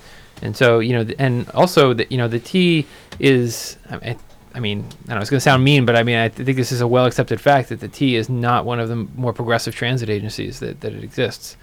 And 0.42 0.56
so, 0.56 0.80
you 0.80 0.92
know, 0.92 1.04
th- 1.04 1.16
and 1.18 1.48
also 1.50 1.94
that 1.94 2.12
you 2.12 2.18
know, 2.18 2.28
the 2.28 2.38
T 2.38 2.86
is, 3.18 3.76
I, 3.90 3.96
I- 3.96 4.16
I 4.56 4.60
mean, 4.60 4.80
I 4.80 5.08
don't 5.08 5.16
know, 5.16 5.20
it's 5.20 5.28
going 5.30 5.36
to 5.38 5.40
sound 5.42 5.62
mean, 5.62 5.84
but 5.84 5.94
I 5.96 6.02
mean, 6.02 6.16
I 6.16 6.28
th- 6.28 6.44
think 6.46 6.56
this 6.56 6.72
is 6.72 6.80
a 6.80 6.86
well 6.88 7.04
accepted 7.04 7.40
fact 7.40 7.68
that 7.68 7.80
the 7.80 7.88
T 7.88 8.16
is 8.16 8.28
not 8.30 8.64
one 8.64 8.80
of 8.80 8.88
the 8.88 8.94
m- 8.94 9.12
more 9.14 9.32
progressive 9.34 9.74
transit 9.74 10.08
agencies 10.08 10.60
that, 10.60 10.80
that 10.80 10.92
it 10.94 11.04
exists. 11.04 11.56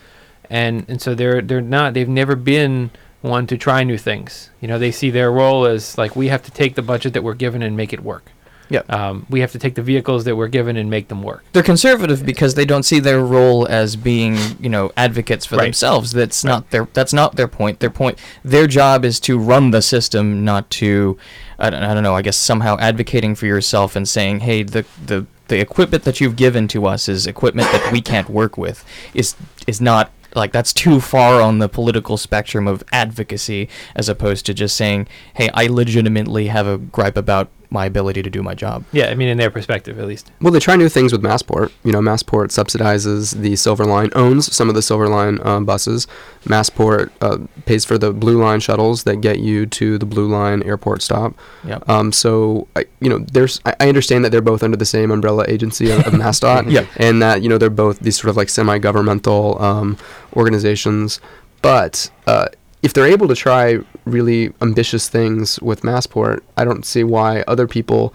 And, 0.50 0.86
and 0.88 1.02
so 1.02 1.16
they're, 1.16 1.41
they're 1.41 1.60
not, 1.62 1.94
they've 1.96 2.08
never 2.08 2.36
been 2.36 2.91
one 3.22 3.48
to 3.48 3.58
try 3.58 3.84
new 3.84 3.98
things. 3.98 4.52
You 4.62 4.68
know, 4.68 4.78
they 4.78 4.91
see 4.91 5.10
their 5.10 5.32
role 5.32 5.66
as 5.66 5.98
like, 5.98 6.16
we 6.16 6.28
have 6.28 6.44
to 6.44 6.52
take 6.52 6.76
the 6.76 6.82
budget 6.84 7.14
that 7.14 7.24
we're 7.24 7.34
given 7.34 7.62
and 7.64 7.76
make 7.76 7.94
it 7.94 8.04
work. 8.04 8.30
Yep. 8.70 8.91
Um, 8.91 9.26
we 9.30 9.41
have 9.41 9.52
to 9.52 9.60
take 9.60 9.76
the 9.76 9.82
vehicles 9.82 10.24
that 10.24 10.36
we're 10.36 10.48
given 10.48 10.78
and 10.78 10.89
make 10.89 11.08
them 11.10 11.22
work. 11.22 11.44
they're 11.52 11.62
conservative 11.62 12.26
because 12.26 12.56
they 12.56 12.64
don't 12.66 12.84
see 12.84 13.00
their 13.00 13.20
role 13.24 13.68
as 13.68 13.96
being 13.96 14.38
you 14.60 14.70
know 14.70 14.91
advocates 14.98 15.46
for 15.46 15.58
Right. 15.58 15.66
themselves 15.66 16.12
that's 16.14 16.44
not 16.46 16.70
their 16.72 16.88
that's 16.94 17.14
not 17.14 17.36
their 17.36 17.50
point 17.50 17.82
their 17.82 17.89
point 17.91 18.18
their 18.44 18.66
job 18.66 19.04
is 19.06 19.20
to 19.22 19.38
run 19.38 19.72
the 19.72 19.82
system 19.82 20.46
not 20.46 20.70
to 20.72 21.18
I 21.60 21.70
don't, 21.70 21.84
I 21.84 21.93
don't 21.93 22.04
know 22.04 22.16
i 22.16 22.22
guess 22.22 22.38
somehow 22.38 22.78
advocating 22.80 23.36
for 23.36 23.45
yourself 23.45 23.95
and 23.95 24.08
saying 24.08 24.41
hey 24.41 24.64
the 24.64 24.86
the 25.06 25.26
the 25.47 25.60
equipment 25.60 26.04
that 26.04 26.22
you've 26.22 26.36
given 26.36 26.68
to 26.70 26.86
us 26.86 27.08
is 27.10 27.28
equipment 27.28 27.72
that 27.72 27.91
we 27.91 28.01
can't 28.01 28.30
work 28.30 28.58
with 28.58 28.86
is 29.14 29.36
is 29.68 29.80
not 29.82 30.12
like 30.36 30.51
that's 30.51 30.74
too 30.74 30.99
far 30.99 31.41
on 31.41 31.60
the 31.60 31.70
political 31.70 32.18
spectrum 32.18 32.68
of 32.68 32.84
advocacy 32.91 33.70
as 33.95 34.10
opposed 34.10 34.45
to 34.45 34.54
just 34.54 34.76
saying 34.76 35.08
hey 35.36 35.49
i 35.54 35.68
legitimately 35.68 36.47
have 36.47 36.66
a 36.66 36.78
gripe 36.78 37.18
about 37.18 37.49
my 37.74 37.86
ability 37.86 38.21
to 38.24 38.30
do 38.30 38.41
my 38.41 38.53
job 38.53 38.86
Yeah, 38.93 39.07
I 39.07 39.15
mean, 39.15 39.28
in 39.28 39.38
their 39.38 39.49
perspective, 39.51 39.99
at 39.99 40.05
least. 40.07 40.32
Well, 40.41 40.53
they 40.53 40.59
try 40.59 40.76
new 40.78 40.88
things 40.89 41.11
with 41.11 41.21
Massport. 41.24 41.71
You 41.84 41.91
know, 41.91 41.99
Massport 41.99 42.47
subsidizes 42.49 43.36
the 43.36 43.55
Silver 43.55 43.84
Line, 43.84 44.09
owns 44.15 44.53
some 44.55 44.69
of 44.69 44.76
the 44.76 44.82
Silver 44.82 45.07
Line 45.09 45.39
uh, 45.43 45.59
buses. 45.59 46.07
Massport 46.45 47.09
uh, 47.21 47.39
pays 47.65 47.84
for 47.84 47.97
the 47.97 48.13
Blue 48.13 48.41
Line 48.41 48.59
shuttles 48.59 49.03
that 49.03 49.17
get 49.17 49.39
you 49.39 49.65
to 49.65 49.97
the 49.97 50.05
Blue 50.05 50.28
Line 50.28 50.61
airport 50.63 51.01
stop. 51.01 51.34
yep 51.65 51.84
Um, 51.89 52.11
so, 52.11 52.67
I, 52.76 52.86
you 52.99 53.09
know, 53.09 53.19
there's 53.19 53.59
I, 53.65 53.76
I 53.80 53.88
understand 53.89 54.24
that 54.24 54.30
they're 54.32 54.41
both 54.41 54.63
under 54.63 54.78
the 54.78 54.86
same 54.86 55.09
umbrella 55.11 55.45
agency 55.47 55.89
of, 55.91 56.05
of 56.05 56.13
MassDOT, 56.13 56.71
Yep. 56.78 56.88
and 56.97 57.21
that 57.21 57.41
you 57.41 57.49
know 57.49 57.57
they're 57.57 57.69
both 57.69 57.99
these 57.99 58.17
sort 58.17 58.30
of 58.30 58.38
like 58.38 58.49
semi-governmental 58.49 59.61
um, 59.61 59.97
organizations. 60.36 61.19
But 61.61 62.11
uh, 62.28 62.47
if 62.84 62.94
they're 62.94 63.08
able 63.08 63.28
to 63.30 63.36
try 63.36 63.80
really 64.06 64.54
ambitious 64.62 65.08
things 65.08 65.60
with 65.62 65.82
Massport, 65.82 66.42
I 66.58 66.66
don't 66.66 66.86
see 66.86 67.04
why 67.04 67.42
other 67.48 67.66
people 67.66 68.14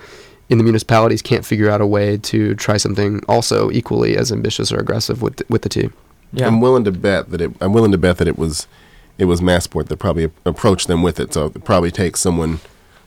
in 0.51 0.59
the 0.59 0.65
municipalities 0.65 1.23
can't 1.23 1.45
figure 1.45 1.71
out 1.71 1.81
a 1.81 1.87
way 1.87 2.19
to 2.19 2.55
try 2.55 2.77
something 2.77 3.23
also 3.29 3.71
equally 3.71 4.17
as 4.17 4.31
ambitious 4.31 4.71
or 4.71 4.79
aggressive 4.79 5.21
with 5.23 5.37
the, 5.37 5.45
with 5.49 5.63
the 5.63 5.69
two. 5.69 5.93
yeah 6.33 6.47
I'm 6.47 6.61
willing 6.61 6.85
to 6.85 6.93
bet 6.93 7.31
that 7.31 7.41
it. 7.41 7.53
I'm 7.61 7.73
willing 7.73 7.93
to 7.93 7.99
bet 7.99 8.19
that 8.19 8.29
it 8.29 8.39
was, 8.39 8.67
it 9.17 9.25
was 9.25 9.41
Massport 9.41 9.89
that 9.89 9.97
probably 9.97 10.31
approached 10.45 10.87
them 10.87 11.03
with 11.03 11.19
it. 11.19 11.35
So 11.35 11.47
it 11.47 11.65
probably 11.65 11.91
takes 11.91 12.21
someone. 12.21 12.61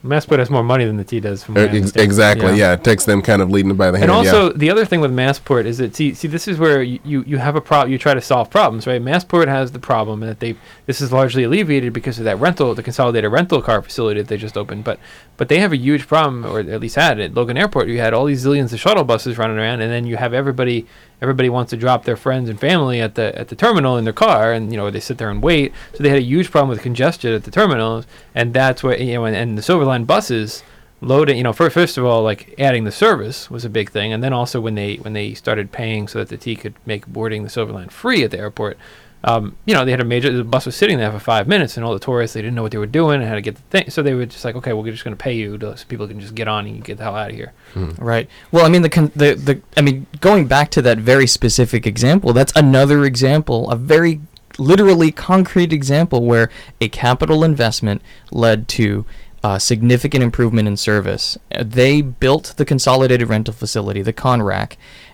Massport 0.03 0.39
has 0.39 0.49
more 0.49 0.63
money 0.63 0.85
than 0.85 0.97
the 0.97 1.03
T 1.03 1.19
does. 1.19 1.43
From 1.43 1.57
er, 1.57 1.69
Ex- 1.71 1.95
exactly. 1.95 2.49
Yeah. 2.49 2.71
Yeah. 2.71 2.73
It 2.73 2.83
takes 2.83 3.05
them 3.05 3.21
kind 3.21 3.41
of 3.41 3.51
leading 3.51 3.75
by 3.75 3.91
the 3.91 3.99
hand. 3.99 4.09
And 4.09 4.23
yeah. 4.23 4.31
also, 4.31 4.53
the 4.53 4.69
other 4.69 4.83
thing 4.83 4.99
with 4.99 5.11
Massport 5.11 5.65
is 5.65 5.77
that 5.77 5.95
see, 5.95 6.13
see, 6.13 6.27
this 6.27 6.47
is 6.47 6.57
where 6.57 6.81
you, 6.81 6.99
you, 7.03 7.37
have 7.37 7.55
a 7.55 7.61
problem. 7.61 7.91
You 7.91 7.99
try 7.99 8.13
to 8.13 8.21
solve 8.21 8.49
problems, 8.49 8.87
right? 8.87 9.01
Massport 9.01 9.47
has 9.47 9.71
the 9.71 9.79
problem 9.79 10.23
and 10.23 10.31
that 10.31 10.39
they 10.39 10.55
this 10.87 11.01
is 11.01 11.11
largely 11.11 11.43
alleviated 11.43 11.93
because 11.93 12.17
of 12.17 12.25
that 12.25 12.39
rental, 12.39 12.73
the 12.73 12.83
consolidated 12.83 13.31
rental 13.31 13.61
car 13.61 13.81
facility 13.81 14.21
that 14.21 14.27
they 14.27 14.37
just 14.37 14.57
opened. 14.57 14.83
But 14.83 14.99
but 15.41 15.49
they 15.49 15.57
have 15.57 15.73
a 15.73 15.77
huge 15.77 16.05
problem, 16.05 16.45
or 16.45 16.59
at 16.59 16.79
least 16.79 16.97
had 16.97 17.19
at 17.19 17.33
Logan 17.33 17.57
Airport. 17.57 17.87
You 17.87 17.97
had 17.97 18.13
all 18.13 18.25
these 18.25 18.45
zillions 18.45 18.73
of 18.73 18.79
shuttle 18.79 19.03
buses 19.03 19.39
running 19.39 19.57
around, 19.57 19.81
and 19.81 19.91
then 19.91 20.05
you 20.05 20.15
have 20.15 20.35
everybody 20.35 20.85
everybody 21.19 21.49
wants 21.49 21.71
to 21.71 21.77
drop 21.77 22.05
their 22.05 22.15
friends 22.15 22.47
and 22.47 22.59
family 22.59 23.01
at 23.01 23.15
the 23.15 23.35
at 23.35 23.47
the 23.47 23.55
terminal 23.55 23.97
in 23.97 24.03
their 24.03 24.13
car, 24.13 24.53
and 24.53 24.69
you 24.69 24.77
know 24.77 24.91
they 24.91 24.99
sit 24.99 25.17
there 25.17 25.31
and 25.31 25.41
wait. 25.41 25.73
So 25.95 26.03
they 26.03 26.09
had 26.09 26.19
a 26.19 26.21
huge 26.21 26.51
problem 26.51 26.69
with 26.69 26.83
congestion 26.83 27.33
at 27.33 27.43
the 27.43 27.49
terminals, 27.49 28.05
and 28.35 28.53
that's 28.53 28.83
what 28.83 29.01
you 29.01 29.15
know. 29.15 29.25
And, 29.25 29.35
and 29.35 29.57
the 29.57 29.63
Silverline 29.63 30.05
buses 30.05 30.61
loading 31.01 31.37
you 31.37 31.43
know 31.43 31.53
first, 31.53 31.73
first 31.73 31.97
of 31.97 32.05
all 32.05 32.21
like 32.21 32.53
adding 32.59 32.83
the 32.83 32.91
service 32.91 33.49
was 33.49 33.65
a 33.65 33.69
big 33.69 33.89
thing 33.89 34.13
and 34.13 34.23
then 34.23 34.33
also 34.33 34.61
when 34.61 34.75
they 34.75 34.97
when 34.97 35.13
they 35.13 35.33
started 35.33 35.71
paying 35.71 36.07
so 36.07 36.19
that 36.19 36.29
the 36.29 36.37
T 36.37 36.55
could 36.55 36.75
make 36.85 37.07
boarding 37.07 37.41
the 37.41 37.49
Silver 37.49 37.73
Line 37.73 37.89
free 37.89 38.23
at 38.23 38.29
the 38.29 38.37
airport 38.37 38.77
um, 39.23 39.55
you 39.65 39.73
know 39.73 39.85
they 39.85 39.91
had 39.91 39.99
a 39.99 40.05
major 40.05 40.31
the 40.31 40.43
bus 40.43 40.65
was 40.65 40.75
sitting 40.75 40.97
there 40.97 41.11
for 41.11 41.19
five 41.19 41.47
minutes 41.47 41.77
and 41.77 41.85
all 41.85 41.93
the 41.93 41.99
tourists 41.99 42.33
they 42.33 42.41
didn't 42.41 42.55
know 42.55 42.63
what 42.63 42.71
they 42.71 42.77
were 42.77 42.85
doing 42.87 43.19
and 43.21 43.29
how 43.29 43.35
to 43.35 43.41
get 43.41 43.55
the 43.55 43.61
thing 43.63 43.89
so 43.89 44.01
they 44.01 44.13
were 44.13 44.25
just 44.25 44.43
like 44.45 44.55
okay 44.55 44.73
we're 44.73 44.89
just 44.91 45.03
going 45.03 45.15
to 45.15 45.21
pay 45.23 45.33
you 45.33 45.57
to, 45.57 45.77
so 45.77 45.85
people 45.87 46.07
can 46.07 46.19
just 46.19 46.33
get 46.35 46.47
on 46.47 46.65
and 46.65 46.83
get 46.83 46.97
the 46.97 47.03
hell 47.03 47.15
out 47.15 47.29
of 47.29 47.35
here 47.35 47.53
Right. 47.99 48.27
Well, 48.51 48.65
I 48.65 48.69
mean 48.69 48.81
the 48.81 48.89
con- 48.89 49.11
the 49.15 49.33
the 49.35 49.61
I 49.77 49.81
mean 49.81 50.07
going 50.19 50.47
back 50.47 50.71
to 50.71 50.81
that 50.81 50.97
very 50.97 51.27
specific 51.27 51.85
example, 51.87 52.33
that's 52.33 52.51
another 52.55 53.05
example, 53.05 53.69
a 53.69 53.75
very 53.75 54.19
literally 54.57 55.11
concrete 55.11 55.71
example 55.71 56.25
where 56.25 56.49
a 56.81 56.89
capital 56.89 57.43
investment 57.43 58.01
led 58.31 58.67
to 58.67 59.05
uh, 59.43 59.57
significant 59.57 60.23
improvement 60.23 60.67
in 60.67 60.75
service. 60.77 61.37
Uh, 61.55 61.63
They 61.65 62.01
built 62.01 62.53
the 62.57 62.65
consolidated 62.65 63.29
rental 63.29 63.53
facility, 63.53 64.01
the 64.01 64.13
ConRAC, 64.13 64.73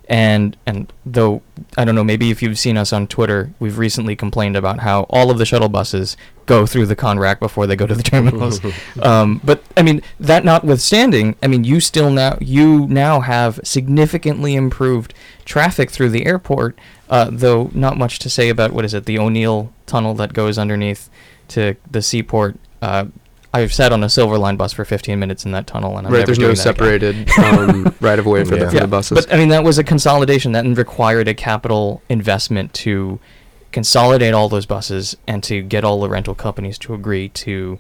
and 0.10 0.56
and 0.66 0.92
though 1.06 1.42
I 1.78 1.84
don't 1.86 1.96
know, 1.96 2.04
maybe 2.04 2.32
if 2.32 2.42
you've 2.42 2.58
seen 2.58 2.78
us 2.78 2.94
on 2.94 3.08
Twitter, 3.08 3.52
we've 3.60 3.78
recently 3.78 4.16
complained 4.16 4.56
about 4.56 4.80
how 4.80 5.04
all 5.10 5.30
of 5.30 5.38
the 5.38 5.46
shuttle 5.46 5.70
buses 5.70 6.16
go 6.46 6.66
through 6.66 6.86
the 6.86 6.96
ConRAC 6.96 7.40
before 7.40 7.68
they 7.68 7.76
go 7.76 7.86
to 7.86 7.94
the 7.94 8.04
terminals. 8.04 8.62
um, 9.02 9.42
but 9.44 9.64
I 9.76 9.84
mean, 9.84 10.02
that 10.20 10.46
notwithstanding, 10.46 11.36
I 11.44 11.48
mean, 11.48 11.64
you 11.66 11.80
still 11.80 12.10
now 12.10 12.38
you 12.40 12.88
now 12.88 13.20
have 13.20 13.60
significantly 13.64 14.56
improved 14.56 15.14
traffic 15.46 15.92
through 15.92 16.10
the 16.10 16.26
airport. 16.26 16.78
Uh, 17.10 17.30
though 17.32 17.70
not 17.74 17.98
much 17.98 18.20
to 18.20 18.30
say 18.30 18.50
about 18.50 18.72
what 18.72 18.84
is 18.84 18.94
it, 18.94 19.06
the 19.06 19.18
O'Neill 19.18 19.72
tunnel 19.86 20.14
that 20.16 20.34
goes 20.34 20.58
underneath 20.58 21.10
to 21.50 21.76
the 21.90 22.02
seaport. 22.02 22.58
Uh, 22.82 23.06
I've 23.54 23.74
sat 23.74 23.92
on 23.94 24.04
a 24.04 24.10
Silver 24.10 24.38
Line 24.38 24.56
bus 24.58 24.74
for 24.74 24.86
15 24.86 25.18
minutes 25.20 25.46
in 25.46 25.52
that 25.52 25.68
tunnel, 25.68 25.98
and 25.98 26.06
I'm 26.06 26.14
right, 26.14 26.20
never 26.20 26.28
there's 26.28 26.40
no 26.40 26.54
separated 26.54 27.30
um, 27.40 27.96
right 28.02 28.20
of 28.20 28.26
way 28.26 28.44
for, 28.44 28.56
Yeah. 28.56 28.66
the, 28.66 28.70
for 28.70 28.76
Yeah, 28.76 28.82
the 28.82 28.88
buses. 28.88 29.26
But 29.26 29.34
I 29.34 29.38
mean, 29.38 29.50
that 29.50 29.64
was 29.64 29.78
a 29.78 29.84
consolidation 29.84 30.52
that 30.52 30.66
required 30.66 31.28
a 31.28 31.34
capital 31.34 32.02
investment 32.10 32.74
to 32.76 33.20
consolidate 33.72 34.34
all 34.34 34.50
those 34.50 34.66
buses 34.66 35.16
and 35.28 35.44
to 35.44 35.62
get 35.62 35.84
all 35.84 36.00
the 36.02 36.10
rental 36.10 36.36
companies 36.36 36.78
to 36.80 36.94
agree 36.94 37.30
to. 37.30 37.80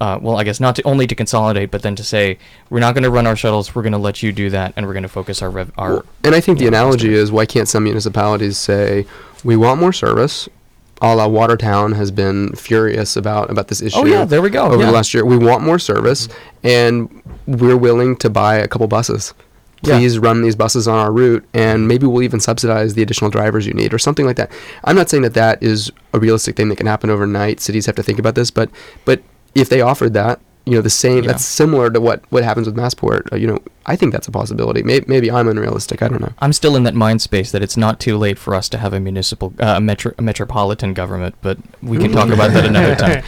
Uh, 0.00 0.18
well, 0.22 0.38
I 0.38 0.44
guess 0.44 0.60
not 0.60 0.76
to 0.76 0.82
only 0.84 1.06
to 1.06 1.14
consolidate, 1.14 1.70
but 1.70 1.82
then 1.82 1.94
to 1.96 2.02
say 2.02 2.38
we're 2.70 2.80
not 2.80 2.94
going 2.94 3.02
to 3.04 3.10
run 3.10 3.26
our 3.26 3.36
shuttles. 3.36 3.74
We're 3.74 3.82
going 3.82 3.92
to 3.92 3.98
let 3.98 4.22
you 4.22 4.32
do 4.32 4.48
that, 4.48 4.72
and 4.76 4.86
we're 4.86 4.94
going 4.94 5.02
to 5.02 5.10
focus 5.10 5.42
our 5.42 5.50
rev- 5.50 5.72
our. 5.76 5.90
Well, 5.92 6.04
and 6.24 6.34
I 6.34 6.40
think 6.40 6.58
the 6.58 6.66
analogy 6.66 7.12
is 7.12 7.30
why 7.30 7.44
can't 7.44 7.68
some 7.68 7.84
municipalities 7.84 8.56
say 8.56 9.04
we 9.44 9.56
want 9.56 9.78
more 9.78 9.92
service? 9.92 10.48
A 11.02 11.14
la 11.14 11.26
Watertown 11.26 11.92
has 11.92 12.10
been 12.10 12.52
furious 12.52 13.16
about 13.16 13.50
about 13.50 13.68
this 13.68 13.82
oh, 13.82 13.86
issue. 13.86 13.98
oh 13.98 14.04
yeah, 14.04 14.24
there 14.24 14.42
we 14.42 14.50
go. 14.50 14.66
over 14.66 14.78
yeah. 14.78 14.86
the 14.86 14.92
last 14.92 15.14
year. 15.14 15.24
We 15.24 15.38
want 15.38 15.62
more 15.62 15.78
service, 15.78 16.28
and 16.62 17.22
we're 17.46 17.76
willing 17.76 18.16
to 18.16 18.30
buy 18.30 18.56
a 18.56 18.68
couple 18.68 18.86
buses. 18.86 19.32
Yeah. 19.82 19.96
Please 19.96 20.18
run 20.18 20.42
these 20.42 20.56
buses 20.56 20.86
on 20.86 20.98
our 20.98 21.10
route, 21.10 21.42
and 21.54 21.88
maybe 21.88 22.06
we'll 22.06 22.22
even 22.22 22.38
subsidize 22.38 22.92
the 22.94 23.02
additional 23.02 23.30
drivers 23.30 23.66
you 23.66 23.72
need, 23.72 23.94
or 23.94 23.98
something 23.98 24.26
like 24.26 24.36
that. 24.36 24.52
I'm 24.84 24.94
not 24.94 25.08
saying 25.08 25.22
that 25.22 25.34
that 25.34 25.62
is 25.62 25.90
a 26.12 26.18
realistic 26.18 26.54
thing 26.54 26.68
that 26.68 26.76
can 26.76 26.86
happen 26.86 27.08
overnight. 27.08 27.60
Cities 27.60 27.86
have 27.86 27.96
to 27.96 28.02
think 28.02 28.18
about 28.18 28.34
this, 28.34 28.50
but 28.50 28.68
but 29.06 29.22
if 29.54 29.70
they 29.70 29.80
offered 29.80 30.12
that, 30.12 30.38
you 30.66 30.74
know, 30.74 30.82
the 30.82 30.90
same, 30.90 31.24
Yeah. 31.24 31.32
that's 31.32 31.44
similar 31.44 31.90
to 31.90 32.00
what 32.00 32.22
what 32.30 32.44
happens 32.44 32.66
with 32.66 32.76
Massport. 32.76 33.32
Uh, 33.32 33.36
you 33.36 33.46
know, 33.46 33.58
I 33.86 33.96
think 33.96 34.12
that's 34.12 34.28
a 34.28 34.30
possibility. 34.30 34.82
Maybe, 34.82 35.06
maybe 35.08 35.30
I'm 35.30 35.48
unrealistic. 35.48 36.02
I 36.02 36.08
don't 36.08 36.20
know. 36.20 36.32
I'm 36.40 36.52
still 36.52 36.76
in 36.76 36.82
that 36.84 36.94
mind 36.94 37.22
space 37.22 37.50
that 37.52 37.62
it's 37.62 37.76
not 37.76 37.98
too 37.98 38.16
late 38.18 38.38
for 38.38 38.54
us 38.54 38.68
to 38.68 38.78
have 38.78 38.92
a 38.92 39.00
municipal, 39.00 39.52
uh, 39.58 39.74
a, 39.78 39.80
metro, 39.80 40.12
a 40.18 40.22
metropolitan 40.22 40.92
government, 40.94 41.34
but 41.40 41.58
we 41.82 41.96
can 41.98 42.12
talk 42.12 42.28
about 42.28 42.52
that 42.52 42.64
another 42.66 42.94
time. 42.94 43.22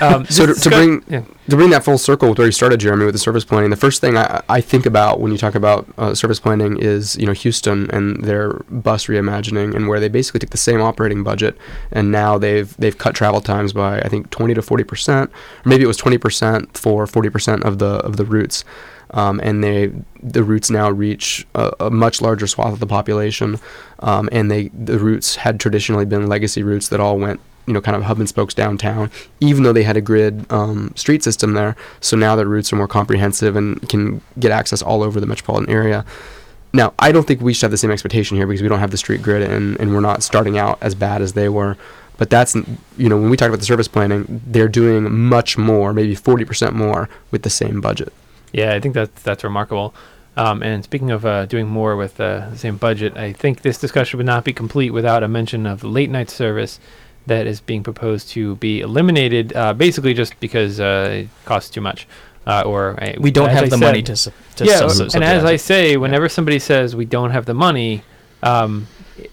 um, 0.00 0.24
So 0.30 0.46
to- 0.46 0.54
to 0.54 0.70
bring- 0.70 1.02
yeah. 1.08 1.22
to 1.50 1.56
bring 1.56 1.70
that 1.70 1.84
full 1.84 1.98
circle 1.98 2.28
with 2.28 2.38
where 2.38 2.46
you 2.46 2.52
started, 2.52 2.78
Jeremy, 2.80 3.04
with 3.06 3.14
the 3.14 3.18
service 3.18 3.44
planning, 3.44 3.70
the 3.70 3.76
first 3.76 4.00
thing 4.00 4.16
I, 4.16 4.42
I 4.48 4.60
think 4.60 4.86
about 4.86 5.20
when 5.20 5.32
you 5.32 5.38
talk 5.38 5.54
about 5.56 5.86
uh, 5.98 6.14
service 6.14 6.38
planning 6.40 6.78
is 6.78 7.16
you 7.16 7.26
know 7.26 7.32
Houston 7.32 7.90
and 7.90 8.24
their 8.24 8.52
bus 8.70 9.06
reimagining, 9.06 9.74
and 9.74 9.88
where 9.88 9.98
they 10.00 10.08
basically 10.08 10.40
took 10.40 10.50
the 10.50 10.56
same 10.58 10.80
operating 10.80 11.22
budget, 11.24 11.58
and 11.90 12.12
now 12.12 12.38
they've 12.38 12.74
they've 12.78 12.96
cut 12.96 13.14
travel 13.14 13.40
times 13.40 13.72
by 13.72 14.00
I 14.00 14.08
think 14.08 14.30
20 14.30 14.54
to 14.54 14.62
40 14.62 14.84
percent, 14.84 15.30
or 15.64 15.68
maybe 15.68 15.82
it 15.82 15.88
was 15.88 15.96
20 15.96 16.18
percent 16.18 16.67
for 16.74 17.06
40 17.06 17.30
percent 17.30 17.64
of 17.64 17.78
the 17.78 17.96
of 18.04 18.16
the 18.16 18.24
routes. 18.24 18.64
Um, 19.12 19.40
and 19.42 19.64
they 19.64 19.90
the 20.22 20.44
routes 20.44 20.70
now 20.70 20.90
reach 20.90 21.46
a, 21.54 21.72
a 21.80 21.90
much 21.90 22.20
larger 22.20 22.46
swath 22.46 22.74
of 22.74 22.80
the 22.80 22.86
population, 22.86 23.58
um, 24.00 24.28
and 24.32 24.50
they 24.50 24.68
the 24.68 24.98
routes 24.98 25.36
had 25.36 25.58
traditionally 25.58 26.04
been 26.04 26.26
legacy 26.26 26.62
routes 26.62 26.88
that 26.88 27.00
all 27.00 27.18
went 27.18 27.40
you 27.68 27.74
know 27.74 27.80
kind 27.80 27.96
of 27.96 28.02
hub 28.02 28.18
and 28.18 28.28
spokes 28.28 28.54
downtown, 28.54 29.10
even 29.40 29.62
though 29.62 29.72
they 29.72 29.82
had 29.82 29.96
a 29.96 30.00
grid 30.00 30.50
um, 30.50 30.92
street 30.96 31.22
system 31.22 31.52
there. 31.52 31.76
So 32.00 32.16
now 32.16 32.34
the 32.34 32.46
routes 32.46 32.72
are 32.72 32.76
more 32.76 32.88
comprehensive 32.88 33.56
and 33.56 33.86
can 33.88 34.22
get 34.38 34.50
access 34.50 34.82
all 34.82 35.02
over 35.02 35.20
the 35.20 35.26
metropolitan 35.26 35.70
area. 35.70 36.04
Now, 36.72 36.92
I 36.98 37.12
don't 37.12 37.26
think 37.26 37.40
we 37.40 37.54
should 37.54 37.62
have 37.62 37.70
the 37.70 37.78
same 37.78 37.90
expectation 37.90 38.36
here 38.36 38.46
because 38.46 38.62
we 38.62 38.68
don't 38.68 38.80
have 38.80 38.90
the 38.90 38.98
street 38.98 39.22
grid 39.22 39.42
and, 39.42 39.78
and 39.80 39.94
we're 39.94 40.00
not 40.00 40.22
starting 40.22 40.58
out 40.58 40.78
as 40.82 40.94
bad 40.94 41.22
as 41.22 41.32
they 41.32 41.48
were. 41.48 41.76
But 42.18 42.28
that's, 42.30 42.54
you 42.54 43.08
know, 43.08 43.16
when 43.16 43.30
we 43.30 43.36
talk 43.36 43.48
about 43.48 43.60
the 43.60 43.64
service 43.66 43.88
planning, 43.88 44.42
they're 44.46 44.68
doing 44.68 45.10
much 45.28 45.56
more, 45.56 45.92
maybe 45.94 46.14
40% 46.14 46.72
more 46.72 47.08
with 47.30 47.42
the 47.42 47.50
same 47.50 47.80
budget. 47.80 48.12
Yeah, 48.52 48.74
I 48.74 48.80
think 48.80 48.94
that's 48.94 49.22
that's 49.22 49.44
remarkable. 49.44 49.94
Um, 50.36 50.62
and 50.62 50.84
speaking 50.84 51.10
of 51.10 51.24
uh, 51.26 51.46
doing 51.46 51.66
more 51.68 51.96
with 51.96 52.20
uh, 52.20 52.50
the 52.50 52.56
same 52.58 52.76
budget, 52.76 53.16
I 53.16 53.32
think 53.32 53.62
this 53.62 53.78
discussion 53.78 54.18
would 54.18 54.26
not 54.26 54.44
be 54.44 54.52
complete 54.52 54.90
without 54.90 55.22
a 55.22 55.28
mention 55.28 55.66
of 55.66 55.82
late 55.84 56.10
night 56.10 56.30
service 56.30 56.78
that 57.26 57.46
is 57.46 57.60
being 57.60 57.82
proposed 57.82 58.30
to 58.30 58.56
be 58.56 58.80
eliminated, 58.80 59.52
uh, 59.54 59.74
basically 59.74 60.14
just 60.14 60.38
because 60.40 60.80
uh, 60.80 61.08
it 61.24 61.28
costs 61.44 61.70
too 61.70 61.80
much, 61.80 62.06
uh, 62.46 62.62
or 62.64 63.02
uh, 63.02 63.12
We 63.18 63.30
don't 63.30 63.50
have 63.50 63.64
I 63.64 63.68
the 63.68 63.78
said- 63.78 63.80
money 63.84 64.02
to, 64.04 64.16
su- 64.16 64.32
to 64.56 64.64
yeah, 64.64 64.86
sub- 64.88 65.14
and 65.14 65.22
as 65.24 65.44
I 65.44 65.56
say, 65.56 65.96
whenever 65.96 66.28
somebody 66.28 66.58
says 66.58 66.96
we 66.96 67.04
don't 67.04 67.30
have 67.32 67.44
the 67.44 67.54
money, 67.54 68.02
um, 68.42 68.86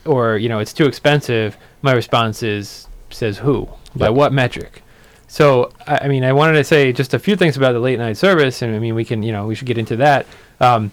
or 0.05 0.37
you 0.37 0.49
know 0.49 0.59
it's 0.59 0.73
too 0.73 0.87
expensive, 0.87 1.55
my 1.85 1.93
response 1.93 2.43
is 2.43 2.87
says 3.11 3.37
who 3.37 3.69
by 3.95 4.09
what 4.09 4.33
metric. 4.33 4.81
So 5.27 5.71
I, 5.87 5.99
I 6.03 6.07
mean, 6.07 6.23
I 6.23 6.33
wanted 6.33 6.53
to 6.53 6.63
say 6.63 6.91
just 6.91 7.13
a 7.13 7.19
few 7.19 7.35
things 7.37 7.55
about 7.55 7.71
the 7.71 7.79
late 7.79 7.99
night 7.99 8.17
service, 8.17 8.61
and 8.61 8.75
I 8.75 8.79
mean 8.79 8.95
we 8.95 9.05
can 9.05 9.23
you 9.23 9.31
know 9.31 9.47
we 9.47 9.55
should 9.55 9.67
get 9.67 9.77
into 9.77 9.95
that. 9.97 10.25
Um, 10.59 10.91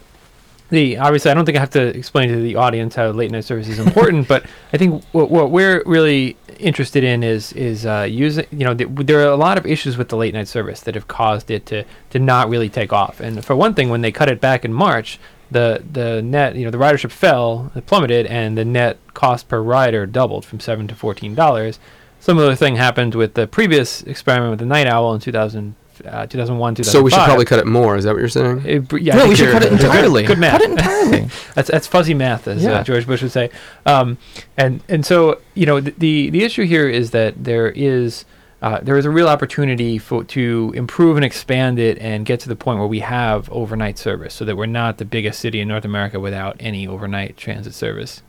the 0.69 0.99
obviously 0.99 1.31
I 1.31 1.35
don't 1.35 1.45
think 1.45 1.57
I 1.57 1.61
have 1.61 1.71
to 1.71 1.97
explain 1.97 2.29
to 2.29 2.37
the 2.37 2.57
audience 2.57 2.95
how 2.95 3.09
late 3.11 3.31
night 3.31 3.45
service 3.45 3.69
is 3.69 3.79
important, 3.87 4.29
but 4.29 4.45
I 4.73 4.77
think 4.77 5.03
what, 5.13 5.31
what 5.31 5.51
we're 5.51 5.83
really 5.85 6.37
interested 6.59 7.03
in 7.03 7.23
is 7.23 7.53
is 7.55 7.87
uh, 7.87 8.07
using 8.09 8.47
you 8.51 8.65
know 8.65 8.75
th- 8.75 8.91
there 8.93 9.21
are 9.21 9.33
a 9.33 9.37
lot 9.37 9.59
of 9.59 9.67
issues 9.67 9.97
with 9.97 10.09
the 10.11 10.17
late 10.17 10.35
night 10.35 10.49
service 10.49 10.81
that 10.83 10.95
have 10.95 11.09
caused 11.09 11.51
it 11.51 11.67
to 11.67 11.85
to 12.11 12.19
not 12.19 12.49
really 12.49 12.69
take 12.69 12.93
off. 12.93 13.21
And 13.21 13.45
for 13.45 13.57
one 13.57 13.75
thing, 13.75 13.89
when 13.89 14.03
they 14.03 14.13
cut 14.13 14.29
it 14.29 14.41
back 14.41 14.65
in 14.65 14.73
March, 14.73 15.19
the 15.53 15.83
the 15.93 16.23
net 16.23 16.57
you 16.57 16.65
know 16.65 16.71
the 16.71 16.79
ridership 16.79 17.11
fell, 17.11 17.71
it 17.75 17.87
plummeted, 17.87 18.27
and 18.27 18.57
the 18.59 18.65
net 18.65 18.99
cost 19.15 19.49
per 19.49 19.61
rider 19.61 20.07
doubled 20.07 20.45
from 20.45 20.61
seven 20.61 20.87
to 20.89 20.95
fourteen 20.95 21.35
dollars. 21.35 21.79
Similar 22.21 22.55
thing 22.55 22.77
happened 22.77 23.15
with 23.15 23.35
the 23.35 23.47
previous 23.47 24.03
experiment 24.03 24.51
with 24.51 24.61
the 24.61 24.65
night 24.67 24.87
owl 24.87 25.13
in 25.13 25.21
2000, 25.21 25.75
uh, 26.07 26.25
2001, 26.27 26.77
2005. 26.77 26.93
So 26.93 27.03
we 27.03 27.11
should 27.11 27.25
probably 27.25 27.45
cut 27.45 27.59
it 27.59 27.67
more. 27.67 27.97
Is 27.97 28.05
that 28.05 28.13
what 28.13 28.21
you're 28.21 28.29
saying? 28.29 28.63
It 28.65 28.93
yeah, 29.03 29.17
no, 29.17 29.29
we 29.29 29.35
should 29.35 29.51
cut 29.51 29.65
it 29.65 29.71
good- 29.71 29.81
entirely. 29.81 30.23
Good, 30.23 30.39
math. 30.39 30.61
Cut 30.61 30.63
it 30.63 30.71
entirely. 30.71 31.29
That's 31.57 31.69
that's 31.69 31.87
fuzzy 31.89 32.15
math, 32.15 32.47
as 32.47 32.63
Yeah. 32.63 32.75
uh, 32.75 32.85
George 32.85 33.07
Bush 33.09 33.23
would 33.23 33.33
say. 33.33 33.51
Um, 33.87 34.19
and 34.57 34.83
and 34.89 35.05
so 35.05 35.41
you 35.55 35.67
know 35.67 35.81
the, 35.81 35.91
the 35.99 36.31
the 36.31 36.45
issue 36.45 36.65
here 36.65 36.89
is 36.89 37.11
that 37.11 37.43
there 37.43 37.71
is 37.71 38.25
uh, 38.63 38.79
there 38.81 38.97
is 38.97 39.05
a 39.05 39.11
real 39.11 39.29
opportunity 39.29 39.99
for 39.99 40.23
to 40.23 40.73
improve 40.75 41.17
and 41.17 41.25
expand 41.25 41.79
it 41.79 41.99
and 41.99 42.25
get 42.25 42.39
to 42.41 42.49
the 42.49 42.57
point 42.57 42.79
where 42.79 42.89
we 42.89 43.01
have 43.01 43.51
overnight 43.51 43.99
service, 43.99 44.33
so 44.33 44.45
that 44.45 44.57
we're 44.57 44.67
not 44.67 44.99
the 44.99 45.05
biggest 45.05 45.41
city 45.41 45.61
in 45.61 45.69
North 45.69 45.85
America 45.85 46.21
without 46.21 46.57
any 46.61 46.87
overnight 46.87 47.37
transit 47.37 47.75
service. 47.75 48.23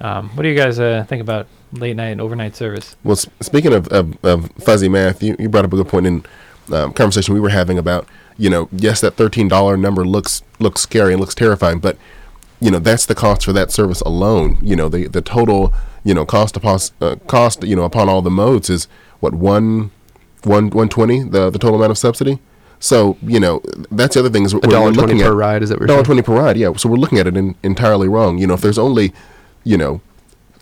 Um, 0.00 0.30
what 0.30 0.42
do 0.42 0.48
you 0.48 0.56
guys 0.56 0.78
uh, 0.78 1.04
think 1.08 1.22
about 1.22 1.46
late 1.72 1.96
night 1.96 2.08
and 2.08 2.20
overnight 2.20 2.54
service? 2.54 2.96
Well, 3.02 3.12
s- 3.12 3.26
speaking 3.40 3.72
of, 3.72 3.88
of, 3.88 4.22
of 4.24 4.50
fuzzy 4.52 4.88
math, 4.88 5.22
you, 5.22 5.36
you 5.38 5.48
brought 5.48 5.64
up 5.64 5.72
a 5.72 5.76
good 5.76 5.88
point 5.88 6.06
in 6.06 6.24
um, 6.72 6.92
conversation 6.92 7.32
we 7.34 7.40
were 7.40 7.48
having 7.50 7.78
about, 7.78 8.06
you 8.36 8.50
know, 8.50 8.68
yes, 8.72 9.00
that 9.00 9.14
thirteen 9.14 9.48
dollar 9.48 9.76
number 9.76 10.04
looks 10.04 10.42
looks 10.58 10.82
scary 10.82 11.12
and 11.12 11.20
looks 11.20 11.34
terrifying, 11.34 11.78
but 11.78 11.96
you 12.60 12.70
know 12.70 12.78
that's 12.78 13.06
the 13.06 13.14
cost 13.14 13.44
for 13.44 13.52
that 13.52 13.70
service 13.70 14.00
alone. 14.02 14.58
You 14.60 14.76
know, 14.76 14.88
the 14.88 15.06
the 15.06 15.22
total 15.22 15.72
you 16.04 16.14
know 16.14 16.26
cost 16.26 16.56
upon 16.56 16.78
uh, 17.00 17.16
cost 17.26 17.64
you 17.64 17.76
know 17.76 17.84
upon 17.84 18.08
all 18.08 18.22
the 18.22 18.30
modes 18.30 18.68
is 18.70 18.86
what 19.22 19.34
one 19.34 19.90
one 20.42 20.70
one 20.70 20.88
twenty 20.88 21.22
the 21.22 21.48
the 21.48 21.58
total 21.58 21.76
amount 21.76 21.92
of 21.92 21.98
subsidy. 21.98 22.40
So 22.80 23.16
you 23.22 23.38
know 23.38 23.62
that's 23.92 24.14
the 24.14 24.20
other 24.20 24.30
thing 24.30 24.44
is 24.44 24.54
we're, 24.54 24.60
dollar 24.60 24.86
we're 24.86 24.90
looking 24.90 25.20
per 25.20 25.32
at 25.32 25.34
ride. 25.34 25.62
Is 25.62 25.68
that 25.70 25.78
dollar 25.86 26.02
twenty 26.02 26.22
per 26.22 26.34
ride. 26.34 26.56
Yeah, 26.56 26.72
so 26.74 26.88
we're 26.88 26.96
looking 26.96 27.18
at 27.18 27.28
it 27.28 27.36
in, 27.36 27.54
entirely 27.62 28.08
wrong. 28.08 28.38
You 28.38 28.48
know, 28.48 28.54
if 28.54 28.60
there's 28.60 28.78
only, 28.78 29.12
you 29.62 29.76
know, 29.76 30.00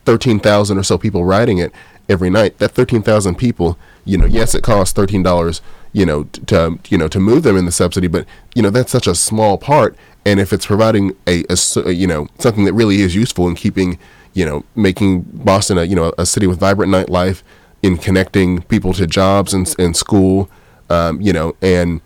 thirteen 0.04 0.38
thousand 0.38 0.76
or 0.76 0.82
so 0.82 0.98
people 0.98 1.24
riding 1.24 1.56
it 1.56 1.72
every 2.10 2.28
night, 2.28 2.58
that 2.58 2.72
thirteen 2.72 3.02
thousand 3.02 3.36
people, 3.36 3.78
you 4.04 4.18
know, 4.18 4.26
yes, 4.26 4.54
it 4.54 4.62
costs 4.62 4.92
thirteen 4.92 5.22
dollars, 5.22 5.62
you 5.94 6.04
know, 6.04 6.24
to 6.24 6.78
you 6.90 6.98
know 6.98 7.08
to 7.08 7.18
move 7.18 7.42
them 7.42 7.56
in 7.56 7.64
the 7.64 7.72
subsidy, 7.72 8.06
but 8.06 8.26
you 8.54 8.60
know 8.60 8.70
that's 8.70 8.92
such 8.92 9.06
a 9.06 9.14
small 9.14 9.56
part. 9.56 9.96
And 10.26 10.38
if 10.38 10.52
it's 10.52 10.66
providing 10.66 11.16
a, 11.26 11.44
a, 11.48 11.92
you 11.92 12.06
know 12.06 12.28
something 12.38 12.66
that 12.66 12.74
really 12.74 13.00
is 13.00 13.14
useful 13.14 13.48
in 13.48 13.54
keeping 13.54 13.98
you 14.34 14.44
know 14.44 14.64
making 14.76 15.22
Boston 15.22 15.78
a 15.78 15.84
you 15.84 15.96
know 15.96 16.12
a 16.18 16.26
city 16.26 16.46
with 16.46 16.60
vibrant 16.60 16.92
nightlife, 16.92 17.42
in 17.82 17.96
connecting 17.96 18.62
people 18.62 18.92
to 18.94 19.06
jobs 19.06 19.54
and, 19.54 19.74
and 19.78 19.96
school, 19.96 20.50
um, 20.88 21.20
you 21.20 21.32
know, 21.32 21.54
and 21.62 22.00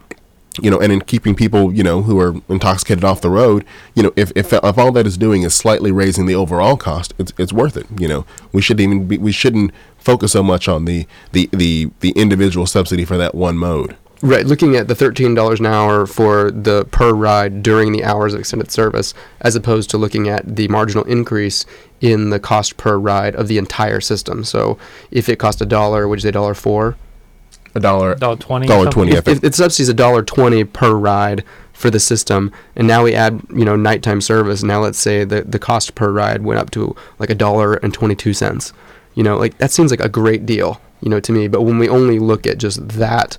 you 0.63 0.71
know, 0.71 0.79
and 0.79 0.93
in 0.93 1.01
keeping 1.01 1.35
people, 1.35 1.73
you 1.73 1.83
know, 1.83 2.03
who 2.03 2.21
are 2.21 2.35
intoxicated 2.49 3.03
off 3.03 3.21
the 3.21 3.31
road, 3.31 3.65
you 3.97 4.05
know, 4.05 4.13
if, 4.15 4.31
if, 4.37 4.53
if 4.53 4.79
all 4.79 4.93
that 4.93 5.05
is 5.05 5.19
doing 5.19 5.43
is 5.43 5.53
slightly 5.53 5.91
raising 5.91 6.27
the 6.27 6.35
overall 6.37 6.77
cost, 6.77 7.13
it's, 7.19 7.33
it's 7.39 7.53
worth 7.53 7.77
it. 7.77 7.87
You 7.99 8.07
know, 8.07 8.27
we 8.53 8.63
should 8.63 8.79
even 8.79 9.09
be, 9.09 9.19
we 9.19 9.33
shouldn't 9.33 9.73
focus 9.99 10.31
so 10.31 10.45
much 10.45 10.69
on 10.69 10.85
the, 10.85 11.07
the, 11.33 11.49
the, 11.53 11.91
the 12.01 12.11
individual 12.11 12.67
subsidy 12.67 13.05
for 13.05 13.17
that 13.17 13.35
one 13.35 13.59
mode. 13.59 13.97
Right, 14.23 14.47
looking 14.47 14.75
at 14.77 14.89
the 14.89 14.95
thirteen 14.95 15.35
dollars 15.35 15.61
an 15.61 15.67
hour 15.67 16.07
for 16.07 16.51
the 16.51 16.87
per 16.87 17.13
ride 17.13 17.63
during 17.63 17.93
the 17.93 18.05
hours 18.05 18.33
of 18.33 18.41
extended 18.41 18.71
service, 18.71 19.13
as 19.43 19.55
opposed 19.55 19.91
to 19.91 19.99
looking 19.99 20.29
at 20.29 20.57
the 20.57 20.67
marginal 20.69 21.05
increase 21.05 21.67
in 22.05 22.29
the 22.29 22.39
cost 22.39 22.77
per 22.77 22.99
ride 22.99 23.35
of 23.35 23.49
the 23.49 23.57
entire 23.57 24.01
system. 24.01 24.45
So, 24.45 24.77
if 25.11 25.29
it 25.29 25.37
cost 25.39 25.63
a 25.63 25.67
dollar, 25.67 26.07
which 26.07 26.19
is 26.19 26.25
a 26.27 26.33
dollar 26.33 26.53
four, 26.55 26.97
A 27.75 27.81
dollar, 27.81 28.15
Dollar 28.17 28.37
twenty. 28.37 28.67
dollar 28.67 28.91
twenty. 28.91 29.15
I 29.15 29.19
if, 29.19 29.25
think. 29.25 29.37
if 29.37 29.43
the 29.43 29.53
subsidy 29.57 29.83
is 29.85 29.89
a 29.89 29.95
dollar 29.95 30.23
twenty 30.23 30.65
per 30.65 30.93
ride 30.95 31.43
for 31.73 31.89
the 31.91 31.99
system, 31.99 32.53
and 32.77 32.87
now 32.87 33.03
we 33.05 33.15
add 33.15 33.41
you 33.55 33.65
know 33.65 33.75
nighttime 33.77 34.21
service, 34.21 34.63
now 34.63 34.81
let's 34.83 34.99
say 34.99 35.25
the 35.25 35.43
the 35.43 35.59
cost 35.59 35.95
per 35.95 36.11
ride 36.13 36.43
went 36.43 36.61
up 36.61 36.71
to 36.73 36.95
like 37.19 37.31
a 37.31 37.35
dollar 37.35 37.75
and 37.75 37.95
twenty 37.95 38.15
two 38.15 38.35
cents. 38.35 38.73
You 39.15 39.23
know, 39.23 39.37
like 39.39 39.57
that 39.59 39.71
seems 39.71 39.91
like 39.91 40.01
a 40.01 40.09
great 40.09 40.45
deal, 40.45 40.81
you 41.01 41.09
know, 41.09 41.21
to 41.21 41.33
me. 41.33 41.49
But 41.49 41.63
when 41.63 41.79
we 41.79 41.89
only 41.89 42.19
look 42.19 42.47
at 42.47 42.59
just 42.59 42.87
that 42.89 43.39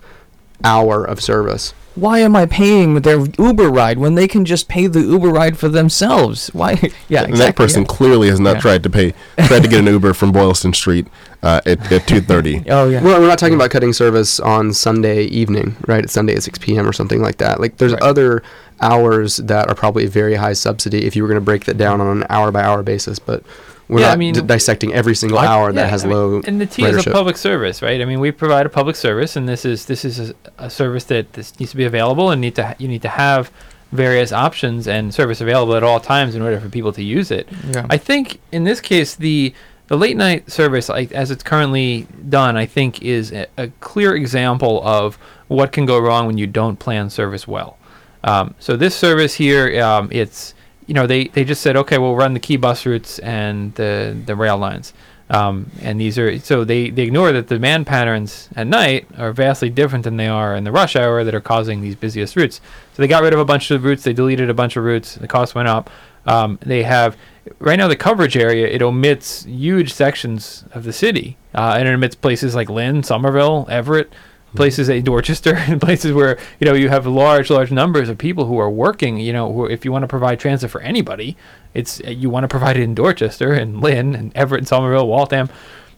hour 0.63 1.03
of 1.05 1.21
service, 1.21 1.73
Why 1.95 2.19
am 2.19 2.35
I 2.35 2.45
paying 2.45 2.95
their 3.01 3.25
Uber 3.39 3.69
ride 3.69 3.97
when 3.99 4.15
they 4.15 4.27
can 4.27 4.43
just 4.45 4.67
pay 4.67 4.87
the 4.87 4.99
Uber 4.99 5.29
ride 5.29 5.57
for 5.57 5.69
themselves? 5.69 6.49
Why? 6.53 6.75
Yeah, 7.07 7.23
and 7.23 7.37
that 7.37 7.55
person 7.55 7.83
yeah. 7.83 7.87
clearly 7.87 8.27
has 8.29 8.39
not 8.39 8.55
Yeah. 8.55 8.61
tried 8.61 8.83
to 8.83 8.89
pay, 8.89 9.13
tried 9.45 9.63
to 9.63 9.69
get 9.69 9.79
an 9.79 9.87
Uber 9.87 10.13
from 10.13 10.31
Boylston 10.31 10.73
Street 10.73 11.07
uh, 11.43 11.61
at, 11.65 11.91
at 11.91 12.07
two 12.07 12.19
thirty. 12.21 12.63
Oh 12.69 12.89
yeah. 12.89 13.01
Well, 13.03 13.21
we're 13.21 13.27
not 13.27 13.37
talking 13.39 13.55
about 13.55 13.69
cutting 13.71 13.93
service 13.93 14.39
on 14.39 14.73
Sunday 14.73 15.23
evening, 15.25 15.75
right? 15.87 16.03
It's 16.03 16.13
Sunday 16.13 16.35
at 16.35 16.43
6 16.43 16.59
p.m. 16.59 16.87
or 16.87 16.93
something 16.93 17.21
like 17.21 17.37
that. 17.37 17.59
Like, 17.61 17.77
there's 17.77 17.93
Right. 17.93 18.01
other 18.01 18.43
hours 18.81 19.37
that 19.37 19.69
are 19.69 19.75
probably 19.75 20.05
very 20.07 20.35
high 20.35 20.53
subsidy 20.53 21.05
if 21.05 21.15
you 21.15 21.21
were 21.23 21.29
going 21.29 21.39
to 21.39 21.45
break 21.45 21.65
that 21.65 21.77
down 21.77 22.01
on 22.01 22.17
an 22.17 22.25
hour 22.29 22.51
by 22.51 22.61
hour 22.63 22.83
basis, 22.83 23.19
but 23.19 23.41
we're 23.87 23.99
Yeah, 24.01 24.07
I 24.07 24.09
not 24.11 24.17
mean- 24.19 24.33
d- 24.33 24.41
dissecting 24.41 24.93
every 24.93 25.15
single 25.15 25.37
I- 25.39 25.45
hour 25.47 25.69
Yeah, 25.69 25.75
that 25.83 25.89
has 25.89 26.03
I 26.03 26.07
mean, 26.07 26.17
low 26.17 26.41
and 26.45 26.59
the 26.59 26.65
T 26.65 26.83
is 26.83 27.05
a 27.05 27.11
public 27.11 27.37
service, 27.37 27.81
right? 27.81 28.01
I 28.01 28.05
mean, 28.05 28.19
we 28.19 28.31
provide 28.31 28.65
a 28.65 28.69
public 28.69 28.95
service, 28.95 29.35
and 29.35 29.47
this 29.47 29.65
is 29.65 29.85
this 29.85 30.03
is 30.05 30.31
a, 30.31 30.33
a 30.57 30.69
service 30.69 31.03
that 31.05 31.33
this 31.33 31.57
needs 31.59 31.71
to 31.71 31.77
be 31.77 31.85
available, 31.85 32.31
and 32.31 32.41
need 32.41 32.55
to 32.55 32.65
ha- 32.67 32.75
you 32.77 32.87
need 32.87 33.01
to 33.03 33.09
have 33.09 33.51
various 33.91 34.31
options 34.33 34.87
and 34.87 35.13
service 35.13 35.39
available 35.39 35.75
at 35.75 35.83
all 35.83 35.99
times 35.99 36.35
in 36.35 36.41
order 36.41 36.59
for 36.59 36.67
people 36.69 36.91
to 36.91 37.03
use 37.03 37.31
it. 37.31 37.47
yeah. 37.69 37.85
I 37.89 37.97
think 37.97 38.39
in 38.51 38.63
this 38.63 38.81
case, 38.81 39.15
the 39.15 39.53
the 39.87 39.95
late 39.95 40.17
night 40.17 40.51
service, 40.51 40.89
like 40.89 41.11
as 41.11 41.29
it's 41.29 41.43
currently 41.43 42.07
done, 42.27 42.57
I 42.57 42.65
think 42.65 43.03
is 43.03 43.31
a, 43.31 43.45
a 43.55 43.67
clear 43.81 44.15
example 44.15 44.81
of 44.83 45.19
what 45.47 45.71
can 45.71 45.85
go 45.85 45.99
wrong 45.99 46.25
when 46.25 46.39
you 46.39 46.47
don't 46.47 46.79
plan 46.79 47.11
service 47.11 47.47
well. 47.47 47.77
Um, 48.23 48.55
so 48.57 48.75
this 48.75 48.95
service 48.95 49.35
here, 49.35 49.79
um, 49.83 50.09
it's 50.11 50.54
you 50.87 50.93
know 50.93 51.07
they, 51.07 51.25
they 51.29 51.43
just 51.43 51.61
said 51.61 51.75
okay, 51.75 51.97
we'll 51.97 52.15
run 52.15 52.33
the 52.33 52.39
key 52.39 52.57
bus 52.57 52.85
routes 52.85 53.19
and 53.19 53.73
the 53.75 54.17
the 54.25 54.35
rail 54.35 54.57
lines, 54.57 54.93
um, 55.29 55.71
and 55.81 55.99
these 55.99 56.17
are 56.17 56.37
so 56.39 56.63
they 56.63 56.89
they 56.89 57.03
ignore 57.03 57.31
that 57.31 57.47
the 57.47 57.55
demand 57.55 57.87
patterns 57.87 58.49
at 58.55 58.67
night 58.67 59.07
are 59.17 59.31
vastly 59.31 59.69
different 59.69 60.03
than 60.03 60.17
they 60.17 60.27
are 60.27 60.55
in 60.55 60.63
the 60.63 60.71
rush 60.71 60.95
hour 60.95 61.23
that 61.23 61.33
are 61.33 61.41
causing 61.41 61.81
these 61.81 61.95
busiest 61.95 62.35
routes. 62.35 62.61
So 62.93 63.01
they 63.01 63.07
got 63.07 63.23
rid 63.23 63.33
of 63.33 63.39
a 63.39 63.45
bunch 63.45 63.71
of 63.71 63.83
routes, 63.83 64.03
they 64.03 64.13
deleted 64.13 64.49
a 64.49 64.53
bunch 64.53 64.75
of 64.75 64.83
routes, 64.83 65.15
the 65.15 65.27
cost 65.27 65.55
went 65.55 65.67
up. 65.67 65.89
Um, 66.27 66.57
they 66.61 66.83
have 66.83 67.17
right 67.59 67.75
now 67.75 67.87
the 67.87 67.95
coverage 67.95 68.35
area 68.35 68.67
it 68.67 68.81
omits 68.81 69.45
huge 69.45 69.93
sections 69.93 70.65
of 70.71 70.83
the 70.83 70.91
city 70.93 71.37
uh, 71.53 71.75
and 71.77 71.87
it 71.87 71.93
omits 71.93 72.15
places 72.15 72.55
like 72.55 72.69
Lynn, 72.69 73.03
Somerville, 73.03 73.67
Everett, 73.69 74.11
places 74.55 74.89
like 74.89 75.03
Dorchester, 75.03 75.55
and 75.67 75.79
places 75.81 76.13
where 76.13 76.37
you 76.59 76.65
know 76.65 76.73
you 76.73 76.89
have 76.89 77.05
large, 77.05 77.49
large 77.49 77.71
numbers 77.71 78.09
of 78.09 78.17
people 78.17 78.45
who 78.45 78.57
are 78.57 78.69
working. 78.69 79.17
You 79.17 79.33
know, 79.33 79.51
who, 79.51 79.65
if 79.65 79.85
you 79.85 79.91
want 79.91 80.03
to 80.03 80.07
provide 80.07 80.39
transit 80.39 80.71
for 80.71 80.81
anybody, 80.81 81.35
it's 81.73 82.01
uh, 82.01 82.09
you 82.09 82.29
want 82.29 82.43
to 82.43 82.47
provide 82.47 82.77
it 82.77 82.83
in 82.83 82.95
Dorchester 82.95 83.53
and 83.53 83.81
Lynn 83.81 84.15
and 84.15 84.35
Everett 84.35 84.59
and 84.59 84.67
Somerville, 84.67 85.07
Waltham, 85.07 85.49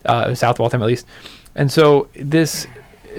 uh, 0.06 0.34
South 0.36 0.60
Waltham 0.60 0.82
at 0.82 0.88
least. 0.88 1.06
And 1.56 1.72
so 1.72 2.08
this, 2.14 2.68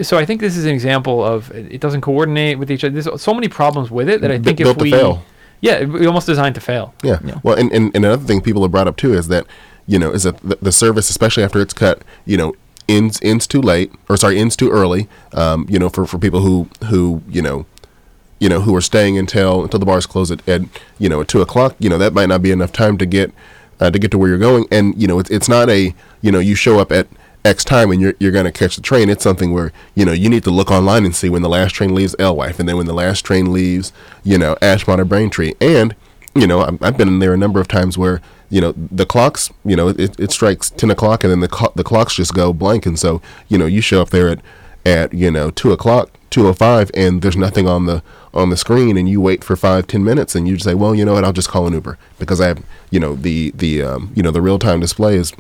so 0.03 0.17
I 0.17 0.25
think 0.25 0.41
this 0.41 0.57
is 0.57 0.65
an 0.65 0.71
example 0.71 1.25
of 1.25 1.51
it 1.51 1.73
it 1.73 1.81
doesn't 1.81 2.03
coordinate 2.03 2.59
with 2.59 2.71
each 2.71 2.85
other. 2.85 3.01
There's 3.01 3.21
so 3.21 3.35
many 3.35 3.49
problems 3.49 3.91
with 3.91 4.09
it 4.09 4.21
that 4.21 4.31
I 4.31 4.39
Bu- 4.39 4.45
think 4.45 4.61
if 4.61 4.65
built 4.67 4.79
to 4.79 4.83
we, 4.85 4.91
fail. 4.93 5.25
yeah, 5.61 5.85
we 5.85 6.07
almost 6.07 6.27
designed 6.27 6.55
to 6.55 6.61
fail. 6.61 6.95
Yeah. 7.03 7.19
Yeah. 7.25 7.41
Well, 7.43 7.59
and, 7.59 7.73
and, 7.73 7.87
and 7.95 8.05
another 8.05 8.25
thing 8.25 8.41
people 8.41 8.63
have 8.63 8.71
brought 8.71 8.87
up 8.87 8.97
too 8.97 9.13
is 9.15 9.27
that, 9.29 9.47
you 9.87 9.99
know, 9.99 10.13
is 10.13 10.23
that 10.23 10.37
the, 10.39 10.57
the 10.63 10.71
service, 10.73 11.11
especially 11.11 11.43
after 11.43 11.61
it's 11.61 11.75
cut, 11.75 12.03
you 12.27 12.37
know, 12.37 12.55
ends 12.89 13.19
ends 13.23 13.47
too 13.47 13.61
late 13.61 13.93
or 14.09 14.17
sorry 14.17 14.39
ends 14.39 14.57
too 14.57 14.71
early. 14.71 15.09
Um, 15.33 15.67
you 15.69 15.79
know, 15.79 15.89
for, 15.89 16.07
for 16.07 16.19
people 16.19 16.41
who 16.41 16.69
who 16.87 17.23
you 17.29 17.43
know, 17.43 17.67
you 18.39 18.49
know 18.49 18.61
who 18.63 18.75
are 18.75 18.81
staying 18.81 19.19
until 19.19 19.63
until 19.63 19.79
the 19.81 19.87
bars 19.87 20.07
close 20.07 20.31
at, 20.31 20.47
at 20.49 20.63
you 20.99 21.09
know 21.09 21.21
at 21.21 21.29
two 21.29 21.41
o'clock. 21.41 21.77
You 21.79 21.89
know 21.91 21.99
that 21.99 22.13
might 22.15 22.27
not 22.29 22.43
be 22.43 22.51
enough 22.51 22.73
time 22.73 22.99
to 22.99 23.07
get 23.07 23.33
uh, 23.81 23.91
to 23.91 23.99
get 23.99 24.11
to 24.13 24.19
where 24.19 24.29
you're 24.29 24.39
going. 24.39 24.67
And 24.71 25.01
you 25.01 25.07
know 25.07 25.19
it's 25.19 25.31
it's 25.31 25.49
not 25.49 25.69
a 25.69 25.95
you 26.23 26.33
know 26.33 26.39
you 26.39 26.55
show 26.55 26.79
up 26.79 26.91
at 26.93 27.07
X 27.45 27.65
time 27.65 27.91
and 27.91 28.01
you're 28.01 28.15
you're 28.19 28.33
going 28.33 28.45
to 28.47 28.53
catch 28.53 28.77
the 28.77 28.83
train. 28.83 29.09
It's 29.09 29.23
something 29.23 29.53
where 29.53 29.73
you 29.95 30.05
know 30.05 30.13
you 30.13 30.29
need 30.29 30.45
to 30.45 30.51
look 30.51 30.71
online 30.71 31.05
and 31.05 31.15
see 31.15 31.29
when 31.29 31.43
the 31.43 31.49
last 31.49 31.73
train 31.73 31.95
leaves 31.95 32.17
Alewife 32.19 32.59
and 32.59 32.69
then 32.69 32.77
when 32.77 32.87
the 32.87 32.95
last 32.95 33.25
train 33.25 33.53
leaves 33.53 33.93
you 34.25 34.39
know 34.39 34.57
Ashmont 34.57 34.99
or 34.99 35.05
Braintree 35.05 35.55
and 35.61 35.95
you 36.35 36.47
know, 36.47 36.61
I'm- 36.61 36.79
I've 36.83 36.97
been 36.97 37.19
there 37.19 37.33
a 37.33 37.39
number 37.39 37.59
of 37.59 37.67
times 37.67 37.99
where 37.99 38.21
you 38.51 38.61
know 38.61 38.73
the 38.77 39.07
clocks, 39.07 39.51
you 39.65 39.77
know, 39.77 39.89
it, 39.89 40.19
it 40.19 40.31
strikes 40.33 40.71
ten 40.71 40.91
o'clock 40.91 41.25
and 41.25 41.31
then 41.31 41.41
the 41.41 41.49
clo- 41.49 41.73
the 41.75 41.85
clocks 41.85 42.15
just 42.15 42.35
go 42.35 42.53
blank, 42.53 42.87
and 42.87 42.99
so 42.99 43.21
you 43.49 43.59
know 43.59 43.67
you 43.67 43.81
show 43.81 44.01
up 44.01 44.11
there 44.11 44.29
at 44.29 44.41
at 44.87 45.13
you 45.13 45.31
know 45.31 45.51
two 45.51 45.73
o'clock, 45.73 46.11
two 46.31 46.47
o 46.47 46.53
five, 46.53 46.91
and 46.95 47.23
there's 47.23 47.37
nothing 47.37 47.69
on 47.69 47.87
the 47.87 48.03
on 48.33 48.51
the 48.51 48.57
screen, 48.57 48.97
and 48.97 49.09
you 49.09 49.21
wait 49.21 49.45
for 49.45 49.57
five 49.57 49.87
ten 49.87 50.05
minutes, 50.05 50.35
and 50.35 50.49
you 50.49 50.59
say, 50.59 50.75
well, 50.75 50.95
you 50.95 51.05
know 51.05 51.15
what, 51.15 51.25
I'll 51.25 51.33
just 51.33 51.49
call 51.49 51.67
an 51.67 51.75
Uber 51.75 51.99
because 52.19 52.41
I 52.41 52.49
have 52.49 52.63
you 52.91 53.01
know 53.01 53.15
the 53.15 53.51
the 53.55 53.83
um, 53.83 54.13
you 54.15 54.23
know 54.23 54.31
the 54.31 54.43
real 54.43 54.59
time 54.59 54.81
display 54.81 55.17
is 55.17 55.33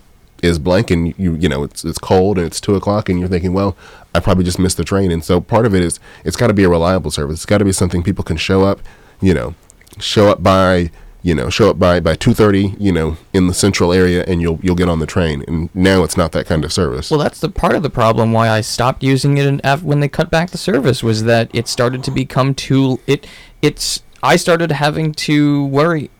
is 0.43 0.59
blank 0.59 0.91
and 0.91 1.19
you 1.19 1.35
you 1.35 1.49
know 1.49 1.65
it's 1.65 1.85
it's 1.85 1.99
cold 1.99 2.39
and 2.39 2.47
it's 2.47 2.61
two 2.61 2.77
o'clock 2.77 3.09
and 3.09 3.19
you're 3.19 3.29
thinking 3.29 3.53
well 3.53 3.77
I 4.15 4.21
probably 4.21 4.45
just 4.45 4.59
missed 4.59 4.77
the 4.77 4.85
train. 4.85 5.11
And 5.11 5.25
so 5.25 5.41
part 5.41 5.67
of 5.67 5.75
it 5.75 5.83
is 5.83 5.99
it's 6.25 6.37
got 6.37 6.47
to 6.47 6.55
be 6.55 6.63
a 6.63 6.69
reliable 6.69 7.11
service. 7.11 7.39
It's 7.39 7.47
got 7.47 7.59
to 7.59 7.65
be 7.65 7.73
something 7.73 8.05
people 8.05 8.23
can 8.25 8.37
show 8.37 8.65
up 8.65 8.81
you 9.21 9.35
know 9.35 9.55
show 9.99 10.29
up 10.29 10.43
by 10.43 10.91
you 11.23 11.35
know 11.35 11.51
show 11.51 11.71
up 11.71 11.79
by 11.79 11.99
by 12.01 12.14
2:30 12.14 12.77
you 12.79 12.93
know 12.93 13.16
in 13.33 13.47
the 13.49 13.55
central 13.55 13.93
area 13.93 14.25
and 14.29 14.41
you'll 14.41 14.59
you'll 14.62 14.77
get 14.77 14.89
on 14.89 14.99
the 15.01 15.07
train 15.07 15.45
and 15.49 15.69
now 15.75 16.05
it's 16.05 16.16
not 16.16 16.33
that 16.33 16.47
kind 16.47 16.64
of 16.64 16.73
service 16.73 17.11
Well, 17.11 17.19
that's 17.21 17.41
the 17.41 17.49
part 17.49 17.75
of 17.75 17.83
the 17.83 17.91
problem 17.91 18.33
why 18.33 18.49
I 18.49 18.61
stopped 18.61 19.03
using 19.03 19.37
it 19.39 19.61
af- 19.64 19.83
when 19.83 20.01
they 20.01 20.09
cut 20.09 20.31
back 20.31 20.51
the 20.51 20.59
service 20.59 21.03
was 21.03 21.25
that 21.25 21.51
it 21.53 21.66
started 21.69 22.05
to 22.05 22.11
become 22.11 22.55
too 22.55 23.01
it 23.07 23.27
it's 23.62 24.03
I 24.23 24.37
started 24.37 24.73
having 24.73 25.12
to 25.12 25.66
worry. 25.66 26.11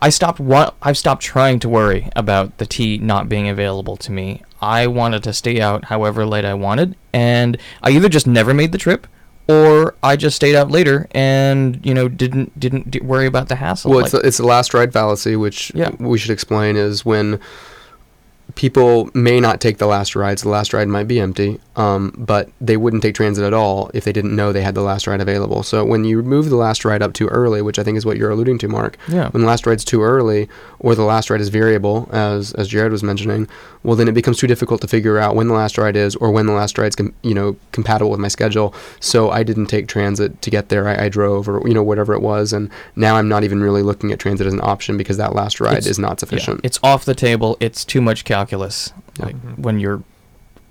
I, 0.00 0.10
stopped. 0.10 0.40
Wa- 0.40 0.72
I've 0.82 0.98
stopped 0.98 1.22
trying 1.22 1.58
to 1.60 1.68
worry 1.68 2.10
about 2.16 2.58
the 2.58 2.66
T 2.66 2.98
not 2.98 3.28
being 3.28 3.48
available 3.48 3.96
to 3.98 4.12
me. 4.12 4.42
I 4.60 4.86
wanted 4.86 5.22
to 5.24 5.32
stay 5.32 5.60
out 5.60 5.86
however 5.86 6.26
late 6.26 6.44
I 6.44 6.54
wanted, 6.54 6.96
and 7.12 7.56
I 7.82 7.90
either 7.90 8.08
just 8.08 8.26
never 8.26 8.52
made 8.52 8.72
the 8.72 8.78
trip, 8.78 9.06
or 9.50 9.94
I 10.02 10.16
just 10.16 10.36
stayed 10.36 10.54
out 10.54 10.70
later 10.70 11.08
and 11.12 11.80
you 11.84 11.92
know 11.94 12.08
didn't 12.08 12.58
didn't 12.58 12.90
d- 12.90 13.00
worry 13.00 13.26
about 13.26 13.48
the 13.48 13.56
hassle. 13.56 13.90
Well, 13.90 14.00
it's 14.00 14.12
the, 14.12 14.18
it's 14.20 14.36
the 14.36 14.46
last 14.46 14.72
ride 14.74 14.92
fallacy, 14.92 15.36
which 15.36 15.72
Yeah. 15.74 15.90
we 15.98 16.18
should 16.18 16.30
explain 16.30 16.76
is 16.76 17.04
when 17.04 17.40
people 18.60 19.08
may 19.14 19.40
not 19.40 19.58
take 19.58 19.78
the 19.78 19.86
last 19.86 20.14
rides. 20.14 20.42
The 20.42 20.48
last 20.50 20.74
ride 20.74 20.86
might 20.86 21.08
be 21.08 21.18
empty, 21.18 21.58
um, 21.76 22.14
but 22.18 22.50
they 22.60 22.76
wouldn't 22.76 23.02
take 23.02 23.14
transit 23.14 23.42
at 23.42 23.54
all 23.54 23.90
if 23.94 24.04
they 24.04 24.12
didn't 24.12 24.36
know 24.36 24.52
they 24.52 24.60
had 24.60 24.74
the 24.74 24.82
last 24.82 25.06
ride 25.06 25.22
available. 25.22 25.62
So 25.62 25.82
when 25.82 26.04
you 26.04 26.22
move 26.22 26.50
the 26.50 26.56
last 26.56 26.84
ride 26.84 27.00
up 27.00 27.14
too 27.14 27.26
early, 27.28 27.62
which 27.62 27.78
I 27.78 27.82
think 27.84 27.96
is 27.96 28.04
what 28.04 28.18
you're 28.18 28.28
alluding 28.30 28.58
to, 28.58 28.68
Marc, 28.68 28.98
yeah. 29.08 29.30
when 29.30 29.40
the 29.40 29.46
last 29.48 29.64
ride's 29.64 29.82
too 29.82 30.02
early 30.02 30.46
or 30.78 30.94
the 30.94 31.04
last 31.04 31.30
ride 31.30 31.40
is 31.40 31.48
variable, 31.48 32.06
as 32.12 32.52
as 32.52 32.68
Jared 32.68 32.92
was 32.92 33.02
mentioning, 33.02 33.48
well 33.82 33.96
then 33.96 34.08
it 34.08 34.12
becomes 34.12 34.36
too 34.36 34.46
difficult 34.46 34.82
to 34.82 34.88
figure 34.88 35.16
out 35.18 35.34
when 35.36 35.48
the 35.48 35.54
last 35.54 35.78
ride 35.78 35.96
is 35.96 36.14
or 36.16 36.30
when 36.30 36.44
the 36.44 36.52
last 36.52 36.76
ride's 36.76 36.96
com- 36.96 37.14
you 37.22 37.32
know 37.32 37.56
compatible 37.72 38.10
with 38.10 38.20
my 38.20 38.28
schedule. 38.28 38.74
So 39.00 39.30
I 39.30 39.42
didn't 39.42 39.66
take 39.68 39.88
transit 39.88 40.42
to 40.42 40.50
get 40.50 40.68
there. 40.68 40.86
I, 40.86 41.06
I 41.06 41.08
drove 41.08 41.48
or 41.48 41.66
you 41.66 41.72
know 41.72 41.82
whatever 41.82 42.12
it 42.12 42.20
was, 42.20 42.52
and 42.52 42.68
now 42.94 43.16
I'm 43.16 43.26
not 43.28 43.42
even 43.42 43.62
really 43.62 43.80
looking 43.82 44.12
at 44.12 44.18
transit 44.18 44.46
as 44.46 44.52
an 44.52 44.60
option 44.62 44.98
because 44.98 45.16
that 45.16 45.34
last 45.34 45.60
ride 45.60 45.78
It's- 45.78 45.86
is 45.86 45.98
not 45.98 46.10
Yeah, 46.10 46.16
sufficient. 46.18 46.60
it's 46.62 46.78
off 46.82 47.06
the 47.06 47.14
table. 47.14 47.56
It's 47.58 47.86
too 47.86 48.02
much 48.02 48.26
calculus. 48.50 48.92
Like 49.18 49.36
when 49.56 49.80
you're 49.80 50.02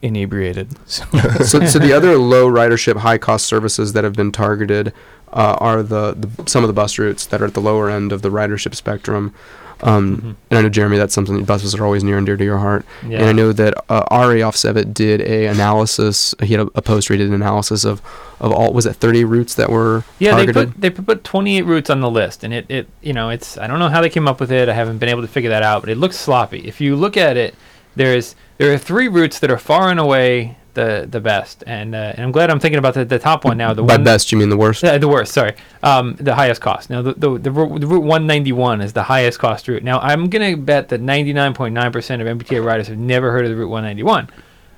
inebriated. 0.01 0.77
So 0.85 1.05
so, 1.43 1.65
so 1.65 1.79
the 1.79 1.93
other 1.93 2.17
low 2.17 2.47
ridership, 2.49 2.97
high 2.97 3.17
cost 3.17 3.45
services 3.45 3.93
that 3.93 4.03
have 4.03 4.13
been 4.13 4.31
targeted 4.31 4.93
uh, 5.31 5.55
are 5.59 5.83
the, 5.83 6.13
the 6.13 6.49
some 6.49 6.63
of 6.63 6.67
the 6.67 6.73
bus 6.73 6.97
routes 6.97 7.25
that 7.27 7.41
are 7.41 7.45
at 7.45 7.53
the 7.53 7.61
lower 7.61 7.89
end 7.89 8.11
of 8.11 8.21
the 8.21 8.29
ridership 8.29 8.75
spectrum. 8.75 9.33
Um, 9.81 10.17
Mhm. 10.17 10.35
And 10.49 10.59
I 10.59 10.61
know 10.61 10.69
Jeremy, 10.69 10.97
that's 10.97 11.13
something 11.13 11.37
that 11.37 11.45
buses 11.45 11.73
are 11.75 11.85
always 11.85 12.03
near 12.03 12.17
and 12.17 12.25
dear 12.25 12.35
to 12.37 12.43
your 12.43 12.57
heart. 12.57 12.85
Yeah. 13.07 13.19
And 13.19 13.27
I 13.27 13.31
know 13.31 13.53
that 13.53 13.73
uh, 13.89 14.03
Ari 14.11 14.41
Ofsevit 14.41 14.93
did 14.93 15.21
a 15.21 15.45
analysis. 15.47 16.35
He 16.43 16.53
had 16.53 16.61
a, 16.67 16.69
a 16.75 16.81
post 16.81 17.09
where 17.09 17.17
he 17.17 17.23
did 17.23 17.29
an 17.29 17.35
analysis 17.35 17.85
of, 17.85 18.01
of 18.39 18.51
all 18.51 18.73
was 18.73 18.85
it 18.85 18.95
30 18.95 19.23
routes 19.23 19.55
that 19.55 19.69
were 19.69 20.03
Yeah, 20.19 20.35
they 20.35 20.51
put 20.51 20.79
they 20.79 20.89
put 20.89 21.23
28 21.23 21.61
routes 21.63 21.89
on 21.89 22.01
the 22.01 22.09
list, 22.09 22.43
and 22.43 22.53
it, 22.53 22.65
it 22.69 22.87
you 23.01 23.13
know 23.13 23.29
it's 23.29 23.57
I 23.57 23.67
don't 23.67 23.79
know 23.79 23.89
how 23.89 24.01
they 24.01 24.09
came 24.09 24.27
up 24.27 24.39
with 24.39 24.51
it. 24.51 24.69
I 24.69 24.73
haven't 24.73 24.97
been 24.97 25.09
able 25.09 25.21
to 25.21 25.27
figure 25.27 25.49
that 25.49 25.63
out, 25.63 25.81
but 25.81 25.89
it 25.89 25.97
looks 25.97 26.17
sloppy. 26.17 26.59
If 26.67 26.79
you 26.81 26.95
look 26.95 27.15
at 27.17 27.37
it, 27.37 27.55
there's 27.95 28.35
there 28.57 28.71
are 28.73 28.77
three 28.77 29.07
routes 29.07 29.39
that 29.39 29.49
are 29.49 29.57
far 29.57 29.89
and 29.89 29.99
away 29.99 30.57
the 30.79 31.07
the 31.09 31.19
best, 31.19 31.63
and 31.67 31.93
uh, 31.93 32.13
and 32.15 32.21
I'm 32.23 32.31
glad 32.31 32.49
I'm 32.49 32.59
thinking 32.59 32.79
about 32.79 32.93
the, 32.93 33.03
the 33.05 33.19
top 33.19 33.43
one 33.45 33.57
now. 33.57 33.73
The 33.73 33.83
By 33.83 33.95
one 33.95 34.03
best, 34.03 34.31
you 34.31 34.37
mean 34.37 34.49
the 34.49 34.57
worst? 34.57 34.83
uh, 34.83 34.97
the 34.97 35.07
worst, 35.07 35.33
sorry. 35.33 35.53
Um, 35.83 36.15
the 36.15 36.35
highest 36.35 36.61
cost. 36.61 36.89
Now, 36.89 37.01
the, 37.01 37.13
the, 37.13 37.29
the, 37.37 37.51
the 37.51 37.51
Route 37.87 38.03
191 38.03 38.81
is 38.81 38.93
the 38.93 39.03
highest 39.03 39.39
cost 39.39 39.67
route. 39.67 39.83
Now, 39.83 39.99
I'm 39.99 40.29
going 40.29 40.55
to 40.55 40.61
bet 40.61 40.89
that 40.89 41.01
99.9% 41.01 41.75
of 42.21 42.37
MBTA 42.37 42.63
riders 42.63 42.87
have 42.87 42.97
never 42.97 43.31
heard 43.31 43.45
of 43.45 43.51
the 43.51 43.55
Route 43.57 43.69
191. 43.69 44.29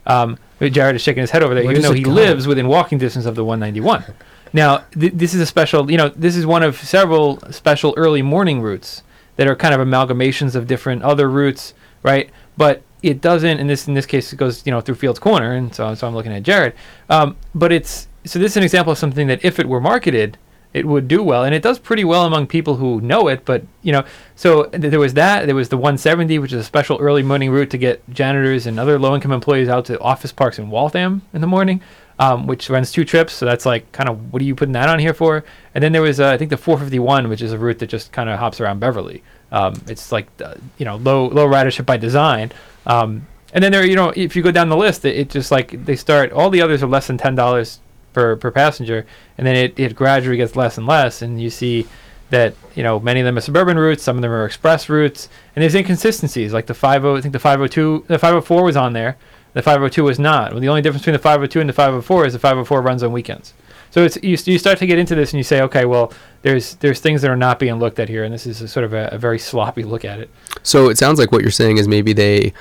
Um, 0.08 0.38
Jared 0.60 0.96
is 0.96 1.02
shaking 1.02 1.22
his 1.22 1.32
head 1.32 1.44
over 1.44 1.54
there, 1.56 1.64
Where 1.64 1.72
even 1.74 1.84
though 1.84 1.94
he 1.94 2.04
go? 2.04 2.12
lives 2.12 2.48
within 2.48 2.68
walking 2.68 2.98
distance 2.98 3.26
of 3.26 3.36
the 3.36 3.44
191. 3.46 4.04
Now, 4.54 4.80
th- 5.00 5.14
this 5.16 5.34
is 5.34 5.40
a 5.40 5.46
special, 5.46 5.90
you 5.90 5.96
know, 5.96 6.10
this 6.10 6.36
is 6.36 6.46
one 6.46 6.62
of 6.62 6.76
several 6.76 7.40
special 7.52 7.94
early 7.96 8.22
morning 8.22 8.62
routes 8.62 9.02
that 9.38 9.48
are 9.48 9.56
kind 9.56 9.74
of 9.74 9.80
amalgamations 9.80 10.56
of 10.56 10.68
different 10.68 11.04
other 11.04 11.30
routes, 11.30 11.74
right? 12.04 12.30
But 12.58 12.82
it 13.04 13.22
doesn't, 13.22 13.60
in 13.60 13.68
this 13.68 13.88
in 13.88 13.94
this 13.94 14.06
case, 14.06 14.32
it 14.32 14.36
goes, 14.38 14.66
you 14.66 14.72
know, 14.72 14.82
through 14.82 14.96
Fields 14.96 15.20
Corner, 15.20 15.54
and 15.54 15.74
so, 15.74 15.94
so 15.96 16.08
I'm 16.08 16.14
looking 16.14 16.34
at 16.34 16.44
Jared. 16.44 16.74
Um, 17.10 17.36
but 17.56 17.72
it's 17.72 18.08
so 18.26 18.40
this 18.40 18.52
is 18.52 18.58
an 18.58 18.64
example 18.64 18.92
of 18.92 18.98
something 18.98 19.28
that 19.28 19.44
if 19.44 19.60
it 19.60 19.68
were 19.68 19.82
marketed, 19.82 20.38
it 20.74 20.86
would 20.86 21.08
do 21.08 21.22
well, 21.22 21.44
and 21.44 21.54
it 21.54 21.62
does 21.62 21.80
pretty 21.80 22.06
well 22.06 22.26
among 22.26 22.48
people 22.48 22.76
who 22.76 23.02
know 23.02 23.28
it. 23.28 23.44
But 23.44 23.64
you 23.82 23.92
know, 23.92 24.06
so 24.36 24.66
th- 24.66 24.92
there 24.92 25.00
was 25.00 25.16
that. 25.16 25.46
There 25.46 25.56
was 25.56 25.70
the 25.70 25.78
170, 25.78 26.40
which 26.40 26.54
is 26.54 26.62
a 26.62 26.64
special 26.64 26.98
early 27.00 27.24
morning 27.24 27.52
route 27.52 27.72
to 27.72 27.78
get 27.78 28.08
janitors 28.10 28.68
and 28.68 28.80
other 28.80 28.98
low-income 28.98 29.32
employees 29.32 29.68
out 29.68 29.86
to 29.86 30.00
office 30.00 30.32
parks 30.32 30.60
in 30.60 30.70
Waltham 30.70 31.24
in 31.34 31.42
the 31.42 31.48
morning, 31.48 31.82
um, 32.20 32.48
which 32.48 32.70
runs 32.70 32.92
two 32.92 33.04
trips. 33.04 33.34
So 33.34 33.46
that's 33.46 33.66
like 33.66 33.92
kind 33.92 34.10
of 34.10 34.32
what 34.32 34.42
are 34.42 34.46
you 34.46 34.56
putting 34.56 34.74
that 34.74 34.88
on 34.88 35.00
here 35.00 35.14
for? 35.14 35.44
And 35.74 35.84
then 35.84 35.92
there 35.92 36.04
was 36.04 36.20
uh, 36.20 36.30
I 36.30 36.38
think 36.38 36.52
the 36.52 36.58
451, 36.58 37.28
which 37.28 37.42
is 37.42 37.52
a 37.52 37.58
route 37.58 37.80
that 37.80 37.88
just 37.88 38.12
kind 38.12 38.30
of 38.30 38.40
hops 38.40 38.62
around 38.62 38.80
Beverly. 38.80 39.24
Um, 39.52 39.74
it's 39.88 40.12
like 40.12 40.28
uh, 40.42 40.56
you 40.78 40.86
know 40.86 40.96
low 40.96 41.28
low 41.28 41.48
ridership 41.48 41.86
by 41.86 41.98
design. 41.98 42.52
Um, 42.86 43.28
and 43.54 43.64
then 43.64 43.72
there, 43.72 43.86
you 43.86 43.96
know, 43.96 44.14
if 44.16 44.36
you 44.36 44.42
go 44.42 44.52
down 44.52 44.70
the 44.70 44.78
list, 44.78 45.04
it, 45.06 45.16
it 45.16 45.30
just 45.30 45.52
like 45.52 45.86
they 45.86 45.96
start. 45.96 46.32
All 46.32 46.50
the 46.50 46.62
others 46.62 46.82
are 46.84 46.88
less 46.88 47.08
than 47.08 47.18
ten 47.18 47.36
dollars 47.36 47.80
per 48.14 48.36
per 48.36 48.52
passenger, 48.52 49.06
and 49.38 49.46
then 49.46 49.56
it, 49.56 49.80
it 49.80 49.96
gradually 49.96 50.38
gets 50.38 50.56
less 50.56 50.78
and 50.78 50.88
less, 50.88 51.22
and 51.22 51.42
you 51.42 51.50
see 51.50 51.88
that 52.30 52.56
you 52.76 52.84
know 52.84 53.00
many 53.00 53.20
of 53.20 53.26
them 53.26 53.38
are 53.38 53.42
suburban 53.42 53.78
routes, 53.78 54.04
some 54.04 54.16
of 54.16 54.22
them 54.22 54.32
are 54.32 54.46
express 54.46 54.90
routes, 54.90 55.30
and 55.56 55.62
there's 55.62 55.76
inconsistencies. 55.76 56.54
Like 56.54 56.68
the 56.68 56.74
50, 56.74 56.88
I 56.88 57.22
think 57.22 57.34
the 57.34 57.40
502, 57.40 58.06
the 58.08 58.18
504 58.18 58.64
was 58.64 58.78
on 58.78 58.94
there, 58.94 59.18
the 59.54 59.62
502 59.62 60.04
was 60.04 60.18
not. 60.18 60.52
Well, 60.52 60.62
the 60.62 60.70
only 60.70 60.82
difference 60.82 61.02
between 61.02 61.14
the 61.14 61.20
502 61.20 61.60
and 61.60 61.70
the 61.70 61.74
504 61.74 62.26
is 62.26 62.34
the 62.34 62.40
504 62.40 62.82
runs 62.82 63.04
on 63.04 63.12
weekends. 63.12 63.54
So 63.92 64.06
it's 64.06 64.18
you, 64.24 64.38
you 64.46 64.58
start 64.58 64.78
to 64.80 64.86
get 64.88 64.98
into 64.98 65.16
this 65.16 65.34
and 65.34 65.38
you 65.38 65.44
say, 65.44 65.62
okay, 65.64 65.84
well, 65.84 66.14
there's 66.42 66.76
there's 66.76 67.02
things 67.02 67.22
that 67.22 67.30
are 67.30 67.36
not 67.36 67.60
being 67.60 67.76
looked 67.76 68.00
at 68.00 68.08
here, 68.08 68.24
and 68.24 68.34
this 68.34 68.48
is 68.48 68.72
sort 68.72 68.86
of 68.86 68.94
a, 68.94 69.10
a 69.12 69.18
very 69.18 69.38
sloppy 69.38 69.84
look 69.84 70.06
at 70.06 70.20
it. 70.20 70.30
So 70.64 70.90
it 70.90 70.98
sounds 70.98 71.20
like 71.20 71.34
what 71.34 71.42
you're 71.42 71.52
saying 71.52 71.78
is 71.78 71.88
maybe 71.90 72.14
they 72.14 72.54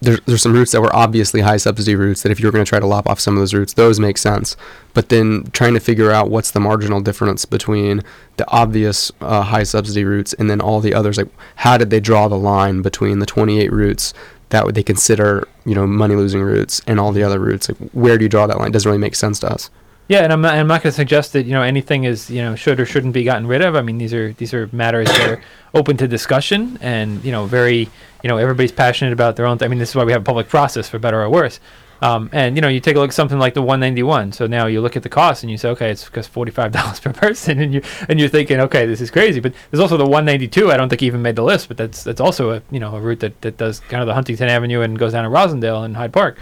there's 0.00 0.20
there's 0.26 0.42
some 0.42 0.52
routes 0.52 0.72
that 0.72 0.80
were 0.80 0.94
obviously 0.94 1.40
high 1.40 1.56
subsidy 1.56 1.94
routes 1.96 2.22
that 2.22 2.30
if 2.30 2.40
you 2.40 2.46
were 2.46 2.52
going 2.52 2.64
to 2.64 2.68
try 2.68 2.78
to 2.78 2.86
lop 2.86 3.08
off 3.08 3.20
some 3.20 3.34
of 3.34 3.40
those 3.40 3.54
routes, 3.54 3.74
those 3.74 3.98
make 3.98 4.18
sense. 4.18 4.56
But 4.94 5.08
then 5.08 5.44
trying 5.52 5.74
to 5.74 5.80
figure 5.80 6.10
out 6.10 6.30
what's 6.30 6.50
the 6.50 6.60
marginal 6.60 7.00
difference 7.00 7.44
between 7.44 8.02
the 8.36 8.48
obvious 8.48 9.10
uh, 9.20 9.42
high 9.42 9.64
subsidy 9.64 10.04
routes 10.04 10.32
and 10.34 10.48
then 10.48 10.60
all 10.60 10.80
the 10.80 10.94
others, 10.94 11.18
like 11.18 11.28
how 11.56 11.76
did 11.76 11.90
they 11.90 12.00
draw 12.00 12.28
the 12.28 12.38
line 12.38 12.82
between 12.82 13.18
the 13.18 13.26
28 13.26 13.72
routes 13.72 14.14
that 14.50 14.74
they 14.74 14.82
consider 14.82 15.46
you 15.66 15.74
know 15.74 15.86
money 15.86 16.14
losing 16.14 16.42
routes 16.42 16.80
and 16.86 17.00
all 17.00 17.12
the 17.12 17.22
other 17.22 17.40
routes? 17.40 17.68
Like 17.68 17.90
where 17.90 18.16
do 18.18 18.24
you 18.24 18.28
draw 18.28 18.46
that 18.46 18.58
line? 18.58 18.68
It 18.68 18.72
doesn't 18.72 18.88
really 18.88 19.00
make 19.00 19.16
sense 19.16 19.40
to 19.40 19.52
us. 19.52 19.70
Yeah, 20.08 20.24
and 20.24 20.32
I'm 20.32 20.40
not, 20.40 20.54
I'm 20.54 20.66
not 20.66 20.82
going 20.82 20.90
to 20.90 20.96
suggest 20.96 21.34
that 21.34 21.44
you 21.44 21.52
know 21.52 21.62
anything 21.62 22.04
is 22.04 22.30
you 22.30 22.42
know 22.42 22.56
should 22.56 22.80
or 22.80 22.86
shouldn't 22.86 23.12
be 23.12 23.24
gotten 23.24 23.46
rid 23.46 23.60
of. 23.62 23.76
I 23.76 23.82
mean, 23.82 23.98
these 23.98 24.14
are 24.14 24.32
these 24.32 24.54
are 24.54 24.68
matters 24.72 25.06
that 25.08 25.28
are 25.28 25.42
open 25.74 25.98
to 25.98 26.08
discussion, 26.08 26.78
and 26.80 27.22
you 27.22 27.30
know, 27.30 27.44
very 27.44 27.90
you 28.22 28.28
know, 28.28 28.36
everybody's 28.36 28.72
passionate 28.72 29.12
about 29.12 29.36
their 29.36 29.46
own. 29.46 29.58
Th- 29.58 29.66
I 29.66 29.68
mean, 29.68 29.78
this 29.78 29.90
is 29.90 29.94
why 29.94 30.04
we 30.04 30.12
have 30.12 30.22
a 30.22 30.24
public 30.24 30.48
process 30.48 30.88
for 30.88 30.98
better 30.98 31.22
or 31.22 31.30
worse. 31.30 31.60
Um, 32.00 32.30
and 32.32 32.56
you 32.56 32.62
know, 32.62 32.68
you 32.68 32.78
take 32.80 32.96
a 32.96 33.00
look 33.00 33.10
at 33.10 33.14
something 33.14 33.38
like 33.40 33.54
the 33.54 33.62
191. 33.62 34.32
So 34.32 34.46
now 34.46 34.66
you 34.66 34.80
look 34.80 34.96
at 34.96 35.02
the 35.02 35.08
cost 35.08 35.42
and 35.42 35.50
you 35.50 35.58
say, 35.58 35.68
okay, 35.70 35.90
it's 35.90 36.04
forty-five 36.26 36.72
dollars 36.78 37.00
per 37.00 37.12
person, 37.12 37.60
and 37.60 37.74
you 37.74 37.82
and 38.08 38.20
you're 38.20 38.28
thinking, 38.28 38.60
okay, 38.60 38.86
this 38.86 39.00
is 39.00 39.10
crazy. 39.10 39.40
But 39.40 39.52
there's 39.70 39.80
also 39.80 39.96
the 39.96 40.04
192. 40.04 40.70
I 40.70 40.76
don't 40.76 40.88
think 40.88 41.02
even 41.02 41.22
made 41.22 41.36
the 41.36 41.42
list, 41.42 41.68
but 41.68 41.76
that's 41.76 42.04
that's 42.04 42.20
also 42.20 42.50
a 42.50 42.62
you 42.70 42.80
know 42.80 42.94
a 42.94 43.00
route 43.00 43.20
that, 43.20 43.40
that 43.42 43.56
does 43.56 43.80
kind 43.80 44.00
of 44.00 44.06
the 44.06 44.14
Huntington 44.14 44.48
Avenue 44.48 44.80
and 44.80 44.98
goes 44.98 45.12
down 45.12 45.24
to 45.24 45.30
Roslindale 45.30 45.84
and 45.84 45.96
Hyde 45.96 46.12
Park, 46.12 46.38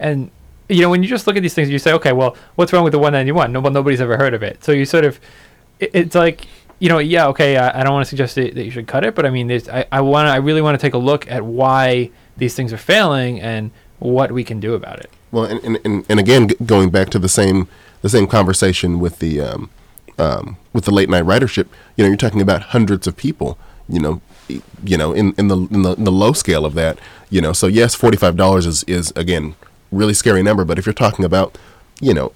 and 0.00 0.30
you 0.68 0.82
know 0.82 0.90
when 0.90 1.02
you 1.02 1.08
just 1.08 1.26
look 1.26 1.36
at 1.36 1.42
these 1.42 1.54
things, 1.54 1.70
you 1.70 1.78
say, 1.78 1.92
okay, 1.92 2.12
well, 2.12 2.36
what's 2.56 2.72
wrong 2.72 2.84
with 2.84 2.92
the 2.92 2.98
191? 2.98 3.52
No, 3.52 3.60
well, 3.60 3.72
nobody's 3.72 4.00
ever 4.00 4.16
heard 4.16 4.34
of 4.34 4.42
it. 4.42 4.62
So 4.62 4.72
you 4.72 4.84
sort 4.84 5.04
of, 5.04 5.20
it, 5.80 5.90
it's 5.94 6.14
like 6.14 6.46
you 6.78 6.88
know, 6.88 6.98
yeah, 6.98 7.26
okay, 7.28 7.56
I, 7.56 7.80
I 7.80 7.82
don't 7.82 7.92
want 7.92 8.06
to 8.06 8.08
suggest 8.08 8.36
that, 8.36 8.54
that 8.54 8.64
you 8.64 8.70
should 8.70 8.86
cut 8.86 9.04
it, 9.04 9.14
but 9.14 9.26
I 9.26 9.30
mean, 9.30 9.50
I, 9.50 9.86
I 9.90 10.00
want, 10.00 10.28
I 10.28 10.36
really 10.36 10.62
want 10.62 10.78
to 10.78 10.86
take 10.86 10.94
a 10.94 10.98
look 10.98 11.28
at 11.30 11.42
why 11.42 12.10
these 12.36 12.54
things 12.54 12.72
are 12.72 12.78
failing 12.78 13.40
and 13.40 13.70
what 13.98 14.30
we 14.30 14.44
can 14.44 14.60
do 14.60 14.74
about 14.74 15.00
it. 15.00 15.10
Well, 15.32 15.44
and, 15.44 15.62
and, 15.64 15.78
and, 15.84 16.06
and 16.08 16.20
again, 16.20 16.48
going 16.64 16.90
back 16.90 17.10
to 17.10 17.18
the 17.18 17.28
same 17.28 17.68
the 18.00 18.08
same 18.08 18.28
conversation 18.28 19.00
with 19.00 19.18
the 19.18 19.40
um, 19.40 19.70
um, 20.18 20.56
with 20.72 20.84
the 20.84 20.92
late 20.92 21.08
night 21.08 21.24
ridership, 21.24 21.66
you 21.96 22.04
know, 22.04 22.08
you're 22.08 22.16
talking 22.16 22.40
about 22.40 22.62
hundreds 22.62 23.08
of 23.08 23.16
people. 23.16 23.58
You 23.88 24.00
know, 24.00 24.20
you 24.84 24.96
know, 24.96 25.12
in, 25.12 25.34
in 25.36 25.48
the 25.48 25.56
in 25.56 25.82
the 25.82 25.94
in 25.96 26.04
the 26.04 26.12
low 26.12 26.32
scale 26.32 26.64
of 26.64 26.74
that, 26.74 26.98
you 27.28 27.40
know. 27.40 27.52
So 27.52 27.66
yes, 27.66 27.94
forty 27.94 28.16
five 28.16 28.36
dollars 28.36 28.66
is 28.66 28.84
is 28.84 29.12
again 29.16 29.56
really 29.90 30.14
scary 30.14 30.42
number. 30.42 30.64
But 30.64 30.78
if 30.78 30.86
you're 30.86 30.92
talking 30.92 31.24
about, 31.24 31.58
you 32.00 32.14
know, 32.14 32.32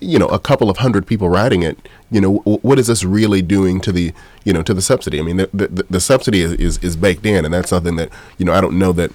you 0.00 0.18
know, 0.18 0.26
a 0.26 0.38
couple 0.38 0.68
of 0.70 0.78
hundred 0.78 1.06
people 1.06 1.28
riding 1.28 1.62
it, 1.62 1.78
you 2.10 2.20
know, 2.20 2.38
w- 2.38 2.58
what 2.58 2.78
is 2.78 2.88
this 2.88 3.04
really 3.04 3.42
doing 3.42 3.80
to 3.80 3.92
the, 3.92 4.12
you 4.44 4.52
know, 4.52 4.62
to 4.62 4.74
the 4.74 4.82
subsidy? 4.82 5.18
I 5.18 5.22
mean, 5.22 5.36
the 5.36 5.48
the, 5.52 5.86
the 5.88 6.00
subsidy 6.00 6.40
is, 6.40 6.52
is, 6.54 6.78
is 6.78 6.96
baked 6.96 7.24
in, 7.24 7.44
and 7.44 7.54
that's 7.54 7.70
something 7.70 7.96
that, 7.96 8.10
you 8.38 8.44
know, 8.44 8.52
I 8.52 8.60
don't 8.60 8.78
know 8.78 8.92
that 8.92 9.12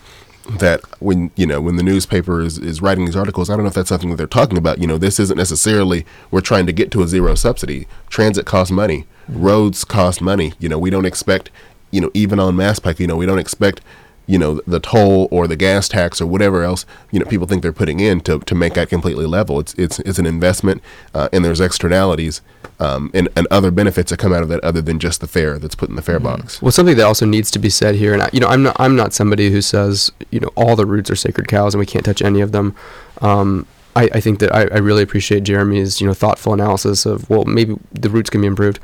that 0.57 0.81
when 0.99 1.29
you 1.35 1.45
know 1.45 1.61
when 1.61 1.75
the 1.75 1.83
newspaper 1.83 2.41
is, 2.41 2.57
is 2.57 2.81
writing 2.81 3.05
these 3.05 3.15
articles, 3.15 3.49
I 3.49 3.55
don't 3.55 3.63
know 3.63 3.69
if 3.69 3.75
that's 3.75 3.89
something 3.89 4.09
that 4.09 4.15
they're 4.15 4.27
talking 4.27 4.57
about. 4.57 4.79
You 4.79 4.87
know, 4.87 4.97
this 4.97 5.19
isn't 5.19 5.37
necessarily 5.37 6.05
we're 6.31 6.41
trying 6.41 6.65
to 6.65 6.73
get 6.73 6.91
to 6.91 7.03
a 7.03 7.07
zero 7.07 7.35
subsidy. 7.35 7.87
Transit 8.09 8.45
costs 8.45 8.71
money, 8.71 9.05
mm-hmm. 9.29 9.43
roads 9.43 9.83
cost 9.83 10.21
money. 10.21 10.53
You 10.59 10.69
know, 10.69 10.79
we 10.79 10.89
don't 10.89 11.05
expect, 11.05 11.51
you 11.91 12.01
know, 12.01 12.09
even 12.13 12.39
on 12.39 12.55
Mass 12.55 12.79
Pike, 12.79 12.99
you 12.99 13.07
know, 13.07 13.17
we 13.17 13.25
don't 13.25 13.39
expect 13.39 13.81
you 14.29 14.37
know 14.37 14.61
the 14.67 14.79
toll 14.79 15.27
or 15.31 15.47
the 15.47 15.55
gas 15.55 15.89
tax 15.89 16.21
or 16.21 16.27
whatever 16.27 16.61
else 16.61 16.85
you 17.09 17.19
know 17.19 17.25
people 17.25 17.47
think 17.47 17.63
they're 17.63 17.73
putting 17.73 17.99
in 17.99 18.21
to, 18.21 18.37
to 18.39 18.53
make 18.53 18.75
that 18.75 18.87
completely 18.87 19.25
level 19.25 19.59
it's 19.59 19.73
it's 19.73 19.97
it's 19.99 20.19
an 20.19 20.27
investment 20.27 20.83
uh, 21.15 21.27
and 21.33 21.43
there's 21.43 21.59
externalities 21.59 22.41
um, 22.79 23.09
and, 23.13 23.27
and 23.35 23.47
other 23.49 23.71
benefits 23.71 24.11
that 24.11 24.17
come 24.17 24.31
out 24.31 24.43
of 24.43 24.47
that 24.47 24.63
other 24.63 24.81
than 24.81 24.99
just 24.99 25.19
the 25.19 25.27
fare 25.27 25.57
that's 25.57 25.73
put 25.73 25.89
in 25.89 25.95
the 25.95 26.01
fare 26.03 26.19
box 26.19 26.61
Well, 26.61 26.71
something 26.71 26.95
that 26.95 27.05
also 27.05 27.25
needs 27.25 27.49
to 27.51 27.59
be 27.59 27.69
said 27.69 27.95
here, 27.95 28.13
and 28.13 28.21
I, 28.21 28.29
you 28.31 28.39
know, 28.39 28.47
I'm 28.47 28.61
not 28.61 28.75
I'm 28.79 28.95
not 28.95 29.13
somebody 29.13 29.49
who 29.49 29.61
says 29.61 30.11
you 30.29 30.39
know 30.39 30.49
all 30.55 30.75
the 30.75 30.85
routes 30.85 31.09
are 31.09 31.15
sacred 31.15 31.47
cows 31.47 31.73
and 31.73 31.79
we 31.79 31.85
can't 31.87 32.05
touch 32.05 32.21
any 32.21 32.39
of 32.39 32.51
them. 32.51 32.75
Um, 33.21 33.65
I, 33.95 34.09
I 34.13 34.19
think 34.21 34.39
that 34.39 34.53
I, 34.53 34.61
I 34.61 34.77
really 34.77 35.01
appreciate 35.01 35.43
Jeremy's 35.43 35.99
you 35.99 36.07
know 36.07 36.13
thoughtful 36.13 36.53
analysis 36.53 37.05
of 37.05 37.27
well 37.29 37.45
maybe 37.45 37.75
the 37.91 38.09
routes 38.09 38.29
can 38.29 38.41
be 38.41 38.47
improved. 38.47 38.79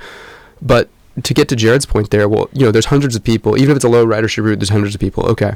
But 0.62 0.90
to 1.24 1.34
get 1.34 1.48
to 1.50 1.56
Jared's 1.56 1.86
point 1.86 2.10
there, 2.10 2.28
well, 2.28 2.50
you 2.54 2.66
know, 2.66 2.72
there's 2.72 2.88
hundreds 2.88 3.16
of 3.16 3.24
people. 3.24 3.58
Even 3.58 3.72
if 3.72 3.76
it's 3.78 3.86
a 3.86 3.90
low 3.90 4.06
ridership 4.06 4.44
route, 4.44 4.60
there's 4.60 4.70
hundreds 4.70 4.96
of 4.96 5.02
people. 5.02 5.26
Okay, 5.28 5.54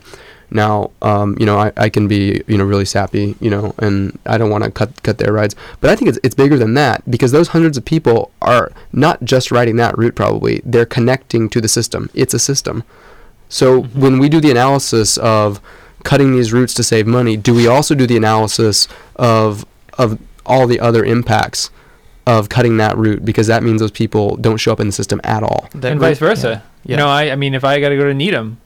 now, 0.51 0.91
um, 1.01 1.35
you 1.39 1.45
know, 1.45 1.57
I, 1.59 1.71
I 1.75 1.89
can 1.89 2.07
be, 2.07 2.41
you 2.47 2.57
know, 2.57 2.63
really 2.63 2.85
sappy, 2.85 3.35
you 3.41 3.49
know, 3.49 3.75
and 3.79 4.17
I 4.25 4.37
don't 4.37 4.49
want 4.49 4.63
to 4.63 4.71
cut 4.71 5.03
cut 5.03 5.17
their 5.17 5.33
rides. 5.33 5.55
But 5.81 5.89
I 5.89 5.95
think 5.95 6.09
it's 6.09 6.19
it's 6.23 6.35
bigger 6.35 6.57
than 6.57 6.73
that 6.75 7.03
because 7.09 7.31
those 7.31 7.49
hundreds 7.49 7.77
of 7.77 7.83
people 7.85 8.31
are 8.41 8.71
not 8.93 9.23
just 9.23 9.51
riding 9.51 9.75
that 9.77 9.97
route. 9.97 10.15
Probably 10.15 10.61
they're 10.65 10.85
connecting 10.85 11.49
to 11.49 11.59
the 11.61 11.67
system. 11.67 12.09
It's 12.13 12.33
a 12.33 12.39
system. 12.39 12.83
So 13.49 13.83
Mhm. 13.83 13.95
when 13.95 14.19
we 14.19 14.29
do 14.29 14.39
the 14.39 14.51
analysis 14.51 15.17
of 15.17 15.59
cutting 16.03 16.31
these 16.31 16.53
routes 16.53 16.73
to 16.75 16.83
save 16.83 17.05
money, 17.05 17.35
do 17.35 17.53
we 17.53 17.67
also 17.67 17.93
do 17.95 18.07
the 18.07 18.15
analysis 18.17 18.87
of 19.17 19.65
of 19.97 20.17
all 20.45 20.65
the 20.67 20.79
other 20.79 21.03
impacts 21.03 21.69
of 22.37 22.49
cutting 22.49 22.77
that 22.77 22.97
route 22.97 23.23
because 23.25 23.47
that 23.47 23.63
means 23.63 23.81
those 23.81 23.91
people 23.91 24.35
don't 24.37 24.57
show 24.57 24.71
up 24.71 24.79
in 24.79 24.87
the 24.87 24.93
system 24.93 25.19
at 25.23 25.43
all. 25.43 25.67
That 25.73 25.91
and 25.91 26.01
route- 26.01 26.09
vice 26.09 26.19
versa. 26.19 26.63
Yeah. 26.83 26.91
You 26.91 26.97
know, 26.97 27.07
I, 27.07 27.31
I 27.31 27.35
mean, 27.35 27.53
if 27.55 27.63
I 27.63 27.79
got 27.79 27.89
to 27.89 27.97
go 27.97 28.05
to 28.05 28.13
Needham, 28.13 28.57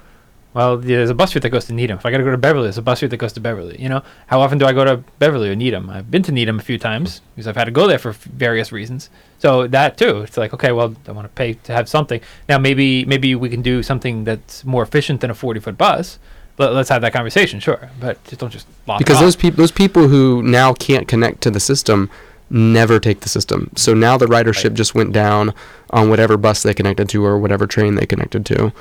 well, 0.53 0.77
there's 0.77 1.09
a 1.09 1.15
bus 1.15 1.33
route 1.33 1.41
that 1.41 1.49
goes 1.49 1.65
to 1.65 1.73
Needham. 1.73 1.97
If 1.97 2.05
I 2.05 2.11
got 2.11 2.19
to 2.19 2.23
go 2.23 2.29
to 2.29 2.37
Beverly, 2.37 2.65
there's 2.65 2.77
a 2.77 2.83
bus 2.83 3.01
route 3.01 3.09
that 3.09 3.17
goes 3.17 3.33
to 3.33 3.39
Beverly. 3.39 3.81
You 3.81 3.89
know, 3.89 4.03
how 4.27 4.39
often 4.39 4.59
do 4.59 4.65
I 4.67 4.73
go 4.73 4.85
to 4.85 4.97
Beverly 5.17 5.49
or 5.49 5.55
Needham? 5.55 5.89
I've 5.89 6.11
been 6.11 6.21
to 6.23 6.31
Needham 6.31 6.59
a 6.59 6.61
few 6.61 6.77
times 6.77 7.21
because 7.35 7.47
I've 7.47 7.55
had 7.55 7.65
to 7.65 7.71
go 7.71 7.87
there 7.87 7.97
for 7.97 8.09
f- 8.09 8.23
various 8.25 8.71
reasons. 8.71 9.09
So 9.39 9.65
that 9.67 9.97
too, 9.97 10.21
it's 10.21 10.37
like, 10.37 10.53
okay, 10.53 10.71
well, 10.71 10.95
I 11.07 11.11
want 11.11 11.25
to 11.25 11.29
pay 11.33 11.53
to 11.53 11.73
have 11.73 11.89
something. 11.89 12.21
Now, 12.47 12.59
maybe 12.59 13.03
maybe 13.05 13.33
we 13.33 13.49
can 13.49 13.63
do 13.63 13.81
something 13.81 14.25
that's 14.25 14.63
more 14.63 14.83
efficient 14.83 15.21
than 15.21 15.31
a 15.31 15.35
40 15.35 15.59
foot 15.59 15.77
bus. 15.77 16.19
Let, 16.59 16.73
let's 16.73 16.89
have 16.89 17.01
that 17.01 17.13
conversation, 17.13 17.59
sure, 17.59 17.89
but 17.99 18.23
just 18.25 18.39
don't 18.39 18.51
just 18.51 18.67
lock 18.85 19.01
it 19.01 19.05
because 19.05 19.17
off. 19.17 19.23
those 19.23 19.35
people 19.35 19.57
those 19.57 19.71
people 19.71 20.07
who 20.07 20.43
now 20.43 20.71
can't 20.73 21.07
connect 21.07 21.41
to 21.41 21.49
the 21.49 21.59
system 21.59 22.11
never 22.53 22.99
take 22.99 23.21
the 23.21 23.29
system. 23.29 23.69
So 23.75 23.93
now 23.93 24.15
the 24.17 24.27
ridership 24.27 24.65
Right. 24.69 24.73
just 24.75 24.93
went 24.95 25.11
down 25.11 25.53
on 25.89 26.09
whatever 26.09 26.37
bus 26.37 26.63
they 26.63 26.73
connected 26.73 27.09
to 27.09 27.25
or 27.25 27.37
whatever 27.39 27.65
train 27.67 27.95
they 27.95 28.05
connected 28.05 28.45
to. 28.45 28.71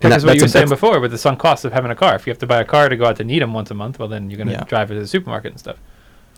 Because 0.00 0.22
that- 0.22 0.28
what 0.28 0.36
you 0.36 0.42
were 0.42 0.48
saying 0.48 0.68
before 0.70 0.98
with 0.98 1.10
the 1.12 1.18
sunk 1.18 1.38
cost 1.38 1.64
of 1.64 1.72
having 1.72 1.90
a 1.90 1.94
car. 1.94 2.14
If 2.16 2.26
you 2.26 2.30
have 2.30 2.38
to 2.38 2.46
buy 2.46 2.60
a 2.60 2.64
car 2.64 2.88
to 2.88 2.96
go 2.96 3.04
out 3.04 3.16
to 3.16 3.24
Needham 3.24 3.52
once 3.54 3.70
a 3.70 3.74
month, 3.74 3.98
well, 3.98 4.08
then 4.08 4.30
you're 4.30 4.38
going 4.38 4.48
to 4.48 4.54
Yeah. 4.54 4.64
drive 4.64 4.90
it 4.90 4.94
to 4.94 5.00
the 5.00 5.06
supermarket 5.06 5.52
and 5.52 5.60
stuff. 5.60 5.76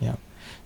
Yeah. 0.00 0.14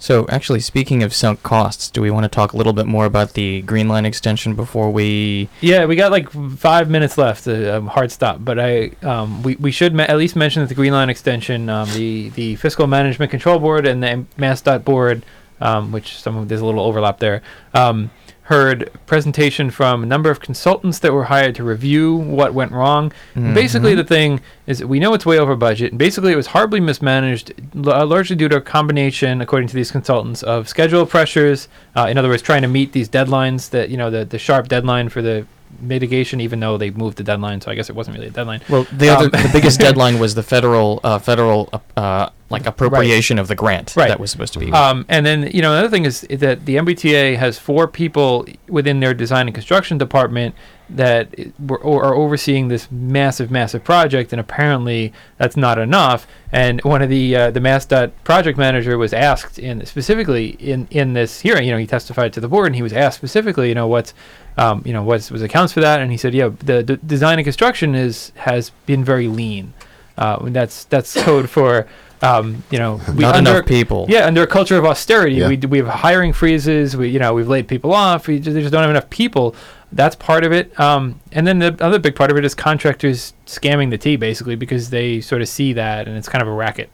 So, 0.00 0.26
actually, 0.30 0.60
speaking 0.60 1.02
of 1.02 1.12
sunk 1.12 1.42
costs, 1.42 1.90
do 1.90 2.00
we 2.00 2.10
want 2.10 2.22
to 2.24 2.28
talk 2.28 2.52
a 2.52 2.56
little 2.56 2.72
bit 2.72 2.86
more 2.86 3.04
about 3.04 3.34
the 3.34 3.62
Green 3.62 3.88
Line 3.88 4.06
extension 4.06 4.54
before 4.54 4.90
we? 4.92 5.48
Yeah, 5.60 5.86
we 5.86 5.96
got 5.96 6.12
like 6.12 6.30
five 6.56 6.88
minutes 6.88 7.18
left. 7.18 7.46
A 7.48 7.76
um, 7.78 7.88
hard 7.88 8.12
stop, 8.12 8.38
but 8.40 8.58
I 8.60 8.92
um, 9.02 9.42
we, 9.42 9.56
we 9.56 9.72
should 9.72 9.94
ma- 9.94 10.04
at 10.04 10.16
least 10.16 10.36
mention 10.36 10.62
that 10.62 10.68
the 10.68 10.76
Green 10.76 10.92
Line 10.92 11.10
extension, 11.10 11.68
um, 11.68 11.88
the 11.94 12.28
the 12.30 12.54
Fiscal 12.56 12.86
Management 12.86 13.30
Control 13.32 13.58
Board 13.58 13.86
and 13.86 14.00
the 14.02 14.24
MassDOT 14.38 14.84
Board, 14.84 15.24
um, 15.60 15.92
which 15.92 16.20
some 16.20 16.36
of 16.36 16.48
there's 16.48 16.60
a 16.60 16.66
little 16.66 16.80
overlap 16.84 17.18
there, 17.18 17.42
um, 17.74 18.10
heard 18.42 18.90
presentation 19.04 19.70
from 19.70 20.02
a 20.02 20.06
number 20.06 20.30
of 20.30 20.40
consultants 20.40 21.00
that 21.00 21.12
were 21.12 21.24
hired 21.24 21.54
to 21.54 21.62
review 21.62 22.16
what 22.16 22.54
went 22.54 22.72
wrong. 22.72 23.12
And 23.34 23.54
Basically, 23.54 23.94
the 23.94 24.04
thing 24.04 24.40
is, 24.66 24.82
we 24.82 24.98
know 24.98 25.12
it's 25.12 25.26
way 25.26 25.38
over 25.38 25.54
budget. 25.54 25.92
And 25.92 25.98
basically, 25.98 26.32
it 26.32 26.36
was 26.36 26.46
horribly 26.46 26.80
mismanaged, 26.80 27.52
l- 27.76 27.92
uh, 27.92 28.06
largely 28.06 28.36
due 28.36 28.48
to 28.48 28.56
a 28.56 28.60
combination, 28.62 29.42
according 29.42 29.68
to 29.68 29.74
these 29.74 29.90
consultants, 29.90 30.42
of 30.42 30.66
schedule 30.66 31.04
pressures. 31.04 31.68
Uh, 31.94 32.06
in 32.08 32.16
other 32.16 32.28
words, 32.30 32.40
trying 32.40 32.62
to 32.62 32.68
meet 32.68 32.92
these 32.92 33.08
deadlines 33.10 33.68
that 33.70 33.90
you 33.90 33.98
know 33.98 34.08
the 34.10 34.24
the 34.24 34.38
sharp 34.38 34.66
deadline 34.68 35.10
for 35.10 35.20
the 35.20 35.46
mitigation, 35.80 36.40
even 36.40 36.60
though 36.60 36.76
they 36.78 36.90
moved 36.90 37.16
the 37.18 37.22
deadline. 37.24 37.60
So 37.60 37.70
I 37.70 37.74
guess 37.74 37.88
it 37.88 37.96
wasn't 37.96 38.16
really 38.16 38.28
a 38.28 38.32
deadline. 38.32 38.60
Well, 38.68 38.86
the 38.92 39.08
other, 39.08 39.24
Um, 39.26 39.30
the 39.30 39.50
biggest 39.52 39.78
deadline 39.86 40.18
was 40.18 40.34
the 40.34 40.42
federal, 40.42 41.00
uh, 41.04 41.18
federal, 41.18 41.68
uh, 41.96 42.30
like 42.50 42.66
appropriation 42.66 43.38
of 43.38 43.46
the 43.48 43.54
grant 43.54 43.94
Right. 43.94 44.08
that 44.08 44.18
was 44.18 44.30
supposed 44.30 44.54
to 44.54 44.58
be. 44.58 44.72
Um, 44.72 45.04
and 45.08 45.26
then 45.26 45.50
you 45.52 45.60
know 45.60 45.72
another 45.72 45.90
thing 45.90 46.06
is 46.06 46.22
that 46.30 46.64
the 46.64 46.76
MBTA 46.76 47.36
has 47.36 47.58
four 47.58 47.86
people 47.86 48.46
within 48.68 49.00
their 49.00 49.12
design 49.12 49.46
and 49.48 49.54
construction 49.54 49.98
department 49.98 50.54
that 50.90 51.28
were, 51.58 51.76
or 51.76 52.02
are 52.02 52.14
overseeing 52.14 52.68
this 52.68 52.88
massive, 52.90 53.50
massive 53.50 53.84
project, 53.84 54.32
and 54.32 54.40
apparently 54.40 55.12
that's 55.36 55.54
not 55.58 55.78
enough. 55.78 56.26
And 56.50 56.80
one 56.84 57.02
of 57.02 57.10
the 57.10 57.36
uh, 57.36 57.50
the 57.50 57.60
MassDOT 57.60 58.12
project 58.24 58.56
manager 58.56 58.96
was 58.96 59.12
asked 59.12 59.58
in 59.58 59.84
specifically 59.84 60.46
in 60.58 60.88
in 60.90 61.12
this 61.12 61.40
hearing, 61.40 61.66
you 61.66 61.72
know, 61.72 61.78
he 61.78 61.86
testified 61.86 62.32
to 62.32 62.40
the 62.40 62.48
board, 62.48 62.68
and 62.68 62.76
he 62.76 62.82
was 62.82 62.94
asked 62.94 63.18
specifically, 63.18 63.68
you 63.68 63.74
know, 63.74 63.86
what's 63.86 64.14
um, 64.58 64.82
you 64.84 64.92
know 64.92 65.02
what's 65.02 65.30
was 65.30 65.42
accounts 65.42 65.72
for 65.72 65.80
that, 65.80 66.00
and 66.00 66.10
he 66.10 66.16
said, 66.16 66.34
yeah, 66.34 66.50
the, 66.58 66.82
the 66.82 66.96
design 66.98 67.38
and 67.38 67.44
construction 67.46 67.94
is 67.94 68.32
has 68.36 68.70
been 68.86 69.04
very 69.04 69.28
lean. 69.28 69.72
Uh, 70.18 70.36
and 70.46 70.54
that's 70.56 70.84
that's 70.86 71.14
code 71.22 71.48
for 71.48 71.86
um, 72.22 72.64
you 72.70 72.78
know 72.78 73.00
we 73.14 73.22
Not 73.22 73.36
under, 73.36 73.50
enough 73.52 73.66
people. 73.66 74.06
yeah, 74.08 74.26
under 74.26 74.42
a 74.42 74.46
culture 74.48 74.76
of 74.76 74.84
austerity, 74.84 75.36
Yeah. 75.36 75.48
we 75.48 75.56
we 75.58 75.78
have 75.78 75.86
hiring 75.86 76.32
freezes. 76.32 76.96
We 76.96 77.08
you 77.08 77.20
know 77.20 77.32
we've 77.34 77.46
laid 77.48 77.68
people 77.68 77.94
off. 77.94 78.26
We 78.26 78.40
just, 78.40 78.54
they 78.54 78.60
just 78.60 78.72
don't 78.72 78.82
have 78.82 78.90
enough 78.90 79.08
people. 79.10 79.54
That's 79.92 80.16
part 80.16 80.44
of 80.44 80.52
it. 80.52 80.78
Um, 80.78 81.20
and 81.32 81.46
then 81.46 81.60
the 81.60 81.76
other 81.80 81.98
big 82.00 82.14
part 82.16 82.30
of 82.32 82.36
it 82.36 82.44
is 82.44 82.54
contractors 82.54 83.32
scamming 83.46 83.90
the 83.90 83.96
T 83.96 84.16
basically 84.16 84.56
because 84.56 84.90
they 84.90 85.20
sort 85.20 85.40
of 85.40 85.48
see 85.48 85.72
that 85.74 86.08
and 86.08 86.16
it's 86.16 86.28
kind 86.28 86.42
of 86.42 86.48
a 86.48 86.52
racket. 86.52 86.90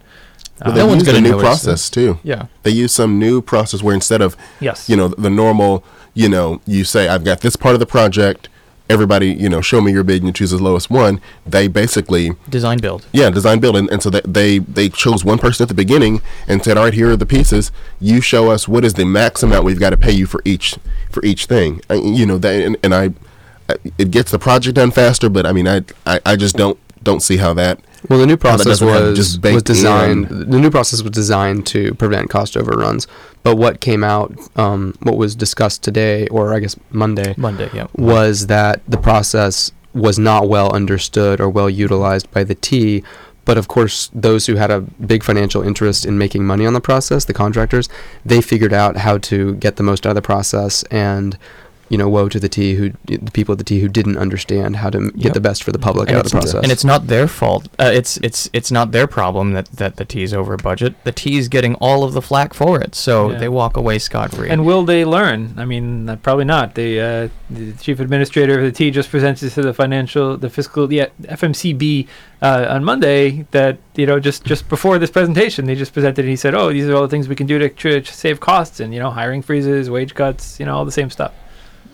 But 0.58 0.68
Um, 0.68 0.74
they 0.74 0.86
No 0.86 0.94
used 0.94 1.08
a 1.08 1.20
new 1.20 1.38
process 1.40 1.90
too. 1.90 2.18
Yeah. 2.22 2.46
They 2.62 2.70
use 2.70 2.92
some 2.92 3.18
new 3.18 3.42
process 3.42 3.82
where 3.82 3.94
instead 3.94 4.20
of 4.22 4.36
yes, 4.60 4.88
you 4.88 4.96
know 4.96 5.08
the 5.08 5.30
normal, 5.30 5.82
you 6.14 6.28
know, 6.28 6.60
you 6.66 6.84
say 6.84 7.08
I've 7.08 7.24
got 7.24 7.40
this 7.40 7.56
part 7.56 7.74
of 7.74 7.80
the 7.80 7.86
project. 7.86 8.48
Everybody, 8.90 9.28
you 9.32 9.48
know, 9.48 9.62
show 9.62 9.80
me 9.80 9.92
your 9.92 10.04
bid 10.04 10.18
and 10.18 10.26
you 10.26 10.32
choose 10.34 10.50
the 10.50 10.62
lowest 10.62 10.90
one. 10.90 11.18
They 11.46 11.68
basically, 11.68 12.32
Design 12.50 12.76
build. 12.78 13.06
yeah, 13.12 13.30
design 13.30 13.58
build, 13.58 13.76
and, 13.76 13.88
and 13.90 14.02
so 14.02 14.10
that 14.10 14.34
they 14.34 14.58
they 14.58 14.90
chose 14.90 15.24
one 15.24 15.38
person 15.38 15.64
at 15.64 15.68
the 15.68 15.74
beginning 15.74 16.20
and 16.46 16.62
said, 16.62 16.76
all 16.76 16.84
right, 16.84 16.92
here 16.92 17.10
are 17.10 17.16
the 17.16 17.24
pieces. 17.24 17.72
You 17.98 18.20
show 18.20 18.50
us 18.50 18.68
what 18.68 18.84
is 18.84 18.92
the 18.94 19.06
max 19.06 19.42
amount 19.42 19.64
we've 19.64 19.80
got 19.80 19.90
to 19.90 19.96
pay 19.96 20.12
you 20.12 20.26
for 20.26 20.42
each 20.44 20.76
for 21.10 21.24
each 21.24 21.46
thing. 21.46 21.80
I, 21.88 21.94
you 21.94 22.26
know 22.26 22.36
that, 22.36 22.62
and, 22.62 22.76
and 22.82 22.94
I, 22.94 23.04
I, 23.70 23.76
it 23.96 24.10
gets 24.10 24.30
the 24.30 24.38
project 24.38 24.76
done 24.76 24.90
faster. 24.90 25.30
But 25.30 25.46
I 25.46 25.52
mean, 25.52 25.66
I 25.66 25.80
I, 26.06 26.20
I 26.26 26.36
just 26.36 26.54
don't 26.54 26.78
don't 27.02 27.20
see 27.20 27.38
how 27.38 27.54
that 27.54 27.80
Well, 28.08 28.18
the 28.18 28.26
new 28.26 28.36
process 28.36 28.80
was 28.80 29.16
just 29.16 29.42
was 29.42 29.62
designed. 29.62 30.30
in. 30.30 30.50
The 30.50 30.58
new 30.58 30.70
process 30.70 31.02
was 31.02 31.10
designed 31.10 31.66
to 31.68 31.94
prevent 31.94 32.30
cost 32.30 32.56
overruns. 32.56 33.06
But 33.42 33.56
what 33.56 33.80
came 33.80 34.04
out, 34.04 34.32
um, 34.56 34.94
what 35.02 35.16
was 35.16 35.34
discussed 35.34 35.82
today, 35.82 36.26
or 36.28 36.54
I 36.54 36.60
guess 36.60 36.76
Monday, 36.90 37.34
Monday. 37.36 37.70
Yeah. 37.72 37.86
was 37.94 38.46
that 38.48 38.82
the 38.88 38.98
process 38.98 39.72
was 39.94 40.18
not 40.18 40.48
well 40.48 40.72
understood 40.72 41.40
or 41.40 41.48
well 41.48 41.70
utilized 41.70 42.30
by 42.30 42.44
the 42.44 42.54
T. 42.54 43.02
But 43.44 43.58
of 43.58 43.68
course, 43.68 44.10
those 44.14 44.46
who 44.46 44.56
had 44.56 44.70
a 44.70 44.80
big 44.80 45.22
financial 45.22 45.62
interest 45.62 46.06
in 46.06 46.16
making 46.16 46.46
money 46.46 46.64
on 46.64 46.72
the 46.72 46.80
process, 46.80 47.26
the 47.26 47.34
contractors, 47.34 47.88
they 48.24 48.40
figured 48.40 48.72
out 48.72 48.96
how 48.96 49.18
to 49.18 49.54
get 49.56 49.76
the 49.76 49.82
most 49.82 50.06
out 50.06 50.10
of 50.10 50.16
the 50.16 50.22
process. 50.22 50.82
And 50.84 51.36
you 51.88 51.98
know, 51.98 52.08
woe 52.08 52.28
to 52.28 52.40
the 52.40 52.48
T 52.48 52.74
who 52.74 52.92
the 53.06 53.30
people 53.32 53.52
at 53.52 53.58
the 53.58 53.64
T 53.64 53.80
who 53.80 53.88
didn't 53.88 54.16
understand 54.16 54.76
how 54.76 54.90
to 54.90 54.98
m- 54.98 55.08
get 55.16 55.24
Yep. 55.26 55.34
the 55.34 55.40
best 55.40 55.62
for 55.62 55.70
the 55.72 55.78
public 55.78 56.08
And 56.08 56.16
out 56.18 56.24
of 56.26 56.30
the 56.32 56.38
it's- 56.38 56.52
process. 56.52 56.62
And 56.64 56.72
it's 56.72 56.84
not 56.84 57.06
their 57.08 57.28
fault. 57.28 57.68
Uh, 57.78 57.90
it's 57.94 58.16
it's 58.18 58.48
it's 58.52 58.70
not 58.70 58.92
their 58.92 59.06
problem 59.06 59.52
that 59.52 59.66
that 59.76 59.96
the 59.96 60.04
T's 60.04 60.32
over 60.32 60.56
budget. 60.56 60.94
The 61.04 61.12
T's 61.12 61.48
getting 61.48 61.74
all 61.76 62.02
of 62.04 62.12
the 62.14 62.22
flack 62.22 62.54
for 62.54 62.80
it, 62.80 62.94
so 62.94 63.30
Yeah. 63.30 63.38
they 63.38 63.48
walk 63.48 63.76
away 63.76 63.98
scot 63.98 64.30
free. 64.32 64.48
And 64.50 64.64
will 64.64 64.84
they 64.84 65.04
learn? 65.04 65.54
I 65.56 65.64
mean, 65.64 66.08
uh, 66.08 66.16
probably 66.16 66.44
not. 66.46 66.74
The, 66.74 67.00
uh, 67.00 67.28
the 67.50 67.72
chief 67.80 68.00
administrator 68.00 68.58
of 68.58 68.64
the 68.64 68.72
T 68.72 68.90
just 68.90 69.10
presented 69.10 69.50
to 69.52 69.62
the 69.62 69.74
financial, 69.74 70.36
the 70.36 70.48
fiscal, 70.50 70.86
the 70.86 71.08
FMCB 71.38 72.06
uh, 72.42 72.66
on 72.68 72.84
Monday 72.84 73.46
that 73.50 73.78
you 73.96 74.06
know 74.06 74.18
just 74.20 74.44
just 74.44 74.68
before 74.68 74.98
this 74.98 75.10
presentation 75.10 75.66
they 75.66 75.74
just 75.74 75.92
presented. 75.92 76.20
and 76.24 76.28
He 76.30 76.36
said, 76.36 76.54
"Oh, 76.54 76.72
these 76.72 76.88
are 76.88 76.94
all 76.94 77.02
the 77.02 77.08
things 77.08 77.28
we 77.28 77.34
can 77.36 77.46
do 77.46 77.58
to, 77.58 77.68
tr- 77.68 78.00
to 78.00 78.12
save 78.14 78.40
costs 78.40 78.80
and 78.80 78.92
you 78.94 79.00
know 79.00 79.10
hiring 79.10 79.42
freezes, 79.42 79.90
wage 79.90 80.14
cuts, 80.14 80.58
you 80.60 80.66
know 80.66 80.74
all 80.76 80.84
the 80.84 80.92
same 80.92 81.10
stuff." 81.10 81.32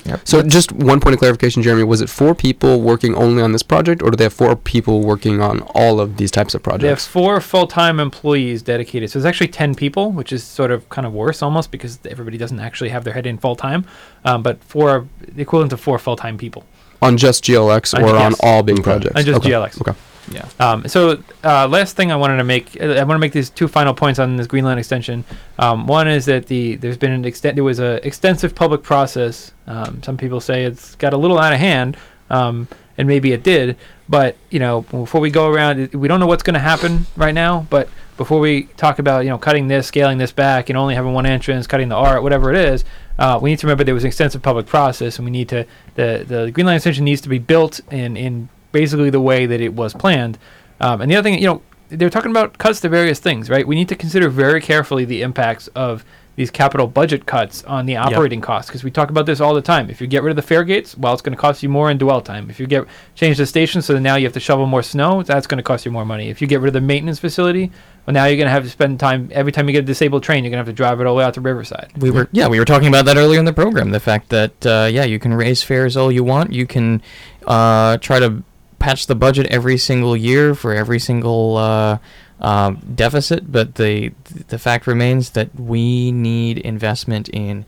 Yep. 0.05 0.20
So 0.26 0.42
just 0.42 0.72
one 0.72 1.01
point 1.01 1.14
of 1.14 1.18
clarification, 1.20 1.62
Jeremy, 1.62 1.84
was 1.84 2.01
it 2.01 2.09
four 2.09 2.34
people 2.34 2.80
working 2.80 3.14
only 3.14 3.42
on 3.42 3.53
this 3.53 3.62
project, 3.62 4.03
or 4.03 4.11
do 4.11 4.16
they 4.16 4.24
have 4.24 4.32
four 4.32 4.57
people 4.57 5.01
working 5.03 5.40
on 5.40 5.61
all 5.74 6.01
of 6.01 6.16
these 6.16 6.30
types 6.30 6.55
of 6.55 6.62
projects? 6.62 6.82
They 6.82 6.88
have 6.88 7.01
four 7.01 7.40
full-time 7.40 8.01
employees 8.01 8.62
dedicated. 8.62 9.11
So 9.11 9.18
it's 9.18 9.26
actually 9.26 9.48
ten 9.48 9.74
people, 9.74 10.11
which 10.12 10.32
is 10.32 10.42
sort 10.42 10.70
of 10.70 10.88
kind 10.88 11.07
of 11.07 11.12
worse 11.12 11.42
almost 11.42 11.70
because 11.70 11.98
everybody 12.09 12.38
doesn't 12.38 12.61
actually 12.61 12.90
have 12.90 13.05
their 13.05 13.14
head 13.14 13.26
in 13.26 13.38
full-time. 13.38 13.84
Um, 14.24 14.42
but 14.42 14.62
four, 14.64 15.07
the 15.20 15.42
equivalent 15.42 15.72
of 15.72 15.80
four 15.80 15.98
full-time 15.98 16.38
people. 16.38 16.64
On 17.03 17.16
just 17.16 17.44
GLX 17.44 17.94
On- 17.94 18.03
or 18.05 18.16
on 18.16 18.34
all 18.42 18.62
big 18.62 18.74
Okay. 18.76 18.82
projects? 18.82 19.16
On 19.16 19.24
just 19.24 19.38
Okay. 19.40 19.51
GLX. 19.51 19.80
Okay. 19.80 19.98
Yeah. 20.30 20.48
Um, 20.58 20.86
so 20.86 21.22
uh, 21.42 21.66
last 21.68 21.96
thing 21.96 22.12
I 22.12 22.16
wanted 22.16 22.36
to 22.38 22.44
make, 22.44 22.80
uh, 22.80 22.84
I 22.84 23.02
want 23.04 23.16
to 23.16 23.18
make 23.18 23.32
these 23.32 23.50
two 23.50 23.68
final 23.68 23.94
points 23.94 24.18
on 24.18 24.36
this 24.36 24.46
Green 24.46 24.64
Line 24.64 24.78
extension. 24.78 25.24
Um, 25.58 25.86
one 25.86 26.08
is 26.08 26.26
that 26.26 26.46
the 26.46 26.76
there's 26.76 26.96
been 26.96 27.12
an 27.12 27.24
extent 27.24 27.56
there 27.56 27.64
was 27.64 27.80
a 27.80 28.04
extensive 28.06 28.54
public 28.54 28.82
process. 28.82 29.52
Um, 29.66 30.02
some 30.02 30.16
people 30.16 30.40
say 30.40 30.64
it's 30.64 30.94
got 30.96 31.12
a 31.12 31.16
little 31.16 31.38
out 31.38 31.52
of 31.52 31.58
hand, 31.58 31.96
um, 32.28 32.68
and 32.98 33.08
maybe 33.08 33.32
it 33.32 33.42
did. 33.42 33.76
But 34.08 34.36
you 34.50 34.58
know, 34.58 34.82
before 34.82 35.20
we 35.20 35.30
go 35.30 35.48
around, 35.48 35.94
we 35.94 36.08
don't 36.08 36.20
know 36.20 36.26
what's 36.26 36.42
going 36.42 36.54
to 36.54 36.60
happen 36.60 37.06
right 37.16 37.34
now. 37.34 37.66
But 37.70 37.88
before 38.16 38.40
we 38.40 38.64
talk 38.76 38.98
about 38.98 39.24
you 39.24 39.30
know 39.30 39.38
cutting 39.38 39.68
this, 39.68 39.86
scaling 39.86 40.18
this 40.18 40.32
back, 40.32 40.68
and 40.68 40.76
only 40.76 40.94
having 40.94 41.12
one 41.12 41.26
entrance, 41.26 41.66
cutting 41.66 41.88
the 41.88 41.96
art, 41.96 42.22
whatever 42.22 42.52
it 42.52 42.56
is, 42.56 42.84
uh, 43.18 43.38
we 43.40 43.50
need 43.50 43.58
to 43.60 43.66
remember 43.66 43.84
there 43.84 43.94
was 43.94 44.04
an 44.04 44.08
extensive 44.08 44.42
public 44.42 44.66
process, 44.66 45.18
and 45.18 45.24
we 45.24 45.30
need 45.30 45.48
to 45.48 45.66
the 45.94 46.24
the 46.26 46.50
Green 46.50 46.66
Line 46.66 46.76
extension 46.76 47.04
needs 47.04 47.20
to 47.22 47.28
be 47.28 47.38
built 47.38 47.80
in 47.90 48.16
in 48.16 48.48
basically 48.72 49.10
the 49.10 49.20
way 49.20 49.46
that 49.46 49.60
it 49.60 49.74
was 49.74 49.94
planned. 49.94 50.38
Um, 50.80 51.00
and 51.00 51.10
the 51.10 51.16
other 51.16 51.28
thing, 51.28 51.38
you 51.38 51.46
know, 51.46 51.62
they're 51.88 52.10
talking 52.10 52.30
about 52.30 52.58
cuts 52.58 52.80
to 52.80 52.88
various 52.88 53.18
things, 53.18 53.50
right? 53.50 53.66
We 53.66 53.74
need 53.74 53.88
to 53.88 53.96
consider 53.96 54.28
very 54.28 54.60
carefully 54.60 55.04
the 55.04 55.22
impacts 55.22 55.68
of 55.68 56.04
these 56.36 56.50
capital 56.50 56.86
budget 56.86 57.26
cuts 57.26 57.62
on 57.64 57.84
the 57.84 57.96
operating 57.96 58.40
costs 58.40 58.70
because 58.70 58.82
we 58.82 58.90
talk 58.90 59.10
about 59.10 59.26
this 59.26 59.40
all 59.40 59.52
the 59.52 59.60
time. 59.60 59.90
If 59.90 60.00
you 60.00 60.06
get 60.06 60.22
rid 60.22 60.30
of 60.30 60.36
the 60.36 60.42
fare 60.42 60.64
gates, 60.64 60.96
well, 60.96 61.12
it's 61.12 61.20
going 61.20 61.36
to 61.36 61.40
cost 61.40 61.62
you 61.62 61.68
more 61.68 61.90
in 61.90 61.98
dwell 61.98 62.22
time. 62.22 62.48
If 62.48 62.58
you 62.58 62.66
get 62.66 62.86
change 63.14 63.36
the 63.36 63.44
station 63.44 63.82
so 63.82 63.92
that 63.92 64.00
now 64.00 64.14
you 64.14 64.24
have 64.24 64.32
to 64.32 64.40
shovel 64.40 64.64
more 64.66 64.82
snow, 64.82 65.22
that's 65.22 65.46
going 65.46 65.58
to 65.58 65.62
cost 65.62 65.84
you 65.84 65.92
more 65.92 66.06
money. 66.06 66.30
If 66.30 66.40
you 66.40 66.46
get 66.46 66.60
rid 66.60 66.68
of 66.68 66.72
the 66.72 66.80
maintenance 66.80 67.18
facility, 67.18 67.70
well, 68.06 68.14
now 68.14 68.24
you're 68.24 68.38
going 68.38 68.46
to 68.46 68.52
have 68.52 68.62
to 68.62 68.70
spend 68.70 68.98
time 68.98 69.28
every 69.32 69.52
time 69.52 69.68
you 69.68 69.72
get 69.72 69.84
a 69.84 69.86
disabled 69.86 70.22
train, 70.22 70.44
you're 70.44 70.50
going 70.50 70.64
to 70.64 70.66
have 70.66 70.74
to 70.74 70.76
drive 70.76 71.00
it 71.00 71.06
all 71.06 71.14
the 71.14 71.18
way 71.18 71.24
out 71.24 71.34
to 71.34 71.42
Riverside. 71.42 71.92
We 71.98 72.10
were 72.10 72.28
yeah 72.32 72.48
we 72.48 72.58
were 72.58 72.64
talking 72.64 72.88
about 72.88 73.04
that 73.04 73.16
earlier 73.16 73.38
in 73.38 73.44
the 73.44 73.52
program. 73.52 73.90
The 73.90 74.00
fact 74.00 74.30
that 74.30 74.64
uh, 74.64 74.88
yeah 74.90 75.04
you 75.04 75.18
can 75.18 75.34
raise 75.34 75.62
fares 75.62 75.96
all 75.96 76.10
you 76.10 76.24
want. 76.24 76.52
You 76.52 76.66
can 76.66 77.02
uh, 77.46 77.98
try 77.98 78.18
to 78.18 78.42
patch 78.80 79.06
the 79.06 79.14
budget 79.14 79.46
every 79.46 79.78
single 79.78 80.16
year 80.16 80.54
for 80.56 80.74
every 80.74 80.98
single 80.98 81.56
uh, 81.56 81.98
uh, 82.40 82.70
deficit, 82.94 83.52
but 83.52 83.76
the 83.76 84.10
the 84.48 84.58
fact 84.58 84.86
remains 84.88 85.30
that 85.30 85.54
we 85.54 86.10
need 86.10 86.58
investment 86.58 87.28
in 87.28 87.64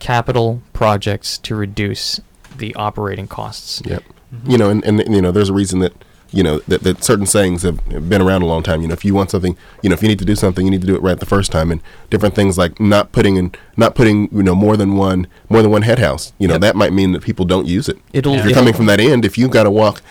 capital 0.00 0.60
projects 0.72 1.38
to 1.38 1.54
reduce 1.54 2.20
the 2.56 2.74
operating 2.74 3.28
costs. 3.28 3.80
Yep. 3.84 4.02
You 4.46 4.58
know, 4.58 4.68
and, 4.70 4.84
and 4.84 4.98
you 5.14 5.22
know, 5.22 5.30
there's 5.30 5.48
a 5.50 5.52
reason 5.52 5.78
that 5.80 5.92
you 6.32 6.42
know 6.42 6.58
that, 6.66 6.82
that 6.82 7.04
certain 7.04 7.26
sayings 7.26 7.62
have 7.62 7.78
have 7.92 8.08
been 8.08 8.20
around 8.20 8.42
a 8.42 8.46
long 8.46 8.62
time. 8.64 8.80
You 8.82 8.88
know, 8.88 8.94
if 8.94 9.04
you 9.04 9.14
want 9.14 9.30
something, 9.30 9.56
you 9.82 9.88
know, 9.90 9.94
if 9.94 10.02
you 10.02 10.08
need 10.08 10.18
to 10.18 10.24
do 10.24 10.34
something, 10.34 10.64
you 10.64 10.70
need 10.70 10.80
to 10.80 10.86
do 10.86 10.96
it 10.96 11.02
right 11.02 11.18
the 11.20 11.26
first 11.26 11.52
time, 11.52 11.70
and 11.70 11.80
different 12.10 12.34
things 12.34 12.58
like 12.58 12.80
not 12.80 13.12
putting 13.12 13.36
in, 13.36 13.52
not 13.76 13.94
putting, 13.94 14.28
you 14.34 14.42
know, 14.42 14.54
more 14.56 14.76
than 14.76 14.96
one, 14.96 15.26
more 15.48 15.62
than 15.62 15.70
one 15.70 15.82
head 15.82 15.98
house. 16.00 16.32
You 16.38 16.48
know, 16.48 16.54
Yep. 16.54 16.60
that 16.62 16.76
might 16.76 16.92
mean 16.92 17.12
that 17.12 17.22
people 17.22 17.44
don't 17.44 17.66
use 17.66 17.88
it. 17.88 17.98
It'll 18.12 18.32
If 18.34 18.38
you're 18.38 18.50
it'll- 18.50 18.60
coming 18.62 18.74
from 18.74 18.86
that 18.86 18.98
end, 18.98 19.24
if 19.24 19.38
you've 19.38 19.52
got 19.52 19.62
to 19.64 19.70
walk, 19.70 20.02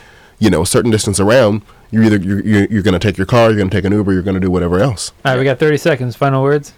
you 0.43 0.49
know, 0.49 0.61
a 0.61 0.65
certain 0.65 0.91
distance 0.91 1.21
around, 1.21 1.61
you're 1.89 2.03
either 2.03 2.17
you're, 2.17 2.45
you're, 2.45 2.65
you're 2.65 2.81
going 2.83 2.99
to 2.99 2.99
take 2.99 3.17
your 3.17 3.25
car, 3.25 3.47
you're 3.47 3.57
going 3.57 3.69
to 3.69 3.75
take 3.75 3.85
an 3.85 3.93
Uber, 3.93 4.11
you're 4.11 4.21
going 4.21 4.33
to 4.33 4.41
do 4.41 4.51
whatever 4.51 4.79
else. 4.79 5.13
All 5.23 5.31
right, 5.31 5.39
we 5.39 5.45
got 5.45 5.57
30 5.57 5.77
seconds. 5.77 6.17
Final 6.17 6.43
words. 6.43 6.73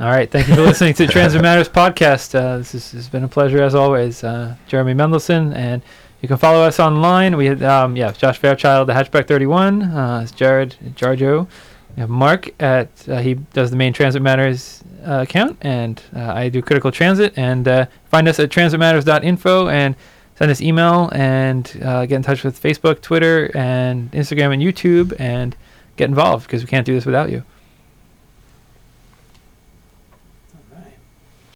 All 0.00 0.06
right, 0.06 0.30
thank 0.30 0.48
you 0.48 0.54
for 0.54 0.62
listening 0.70 0.94
to 0.94 1.06
Transit 1.06 1.42
Matters 1.42 1.68
podcast. 1.68 2.34
Uh, 2.34 2.56
this, 2.56 2.74
is, 2.74 2.92
has 2.92 3.10
been 3.10 3.24
a 3.24 3.28
pleasure 3.28 3.62
as 3.62 3.74
always. 3.74 4.24
Uh, 4.24 4.56
Jeremy 4.68 4.94
Mendelson, 4.94 5.54
and 5.54 5.82
you 6.22 6.28
can 6.28 6.38
follow 6.38 6.62
us 6.62 6.80
online. 6.80 7.36
We 7.36 7.44
had, 7.44 7.62
um, 7.62 7.94
yeah, 7.94 8.10
Josh 8.12 8.38
Fairchild, 8.38 8.88
the 8.88 8.94
Hatchback 8.94 9.28
31. 9.28 9.82
Uh, 9.82 10.20
it's 10.22 10.32
Jared 10.32 10.76
Jarjo. 10.94 11.46
We 11.94 12.00
have 12.00 12.08
Marc 12.08 12.50
at 12.62 12.88
uh, 13.06 13.18
he 13.18 13.34
does 13.34 13.70
the 13.70 13.76
main 13.76 13.92
Transit 13.92 14.22
Matters 14.22 14.82
uh, 15.06 15.24
account, 15.28 15.58
and 15.60 16.02
uh, 16.14 16.32
I 16.32 16.48
do 16.48 16.62
Critical 16.62 16.90
Transit. 16.90 17.36
And 17.36 17.68
uh, 17.68 17.86
find 18.06 18.26
us 18.28 18.38
at 18.38 18.48
transitmatters.info 18.48 19.68
and 19.68 19.94
send 20.36 20.50
us 20.50 20.60
email 20.60 21.10
and 21.12 21.80
uh, 21.82 22.06
get 22.06 22.16
in 22.16 22.22
touch 22.22 22.44
with 22.44 22.60
Facebook, 22.62 23.00
Twitter, 23.00 23.50
and 23.54 24.10
Instagram 24.12 24.52
and 24.52 24.62
YouTube, 24.62 25.14
and 25.18 25.56
get 25.96 26.08
involved 26.08 26.46
because 26.46 26.62
we 26.62 26.68
can't 26.68 26.86
do 26.86 26.94
this 26.94 27.06
without 27.06 27.30
you. 27.30 27.42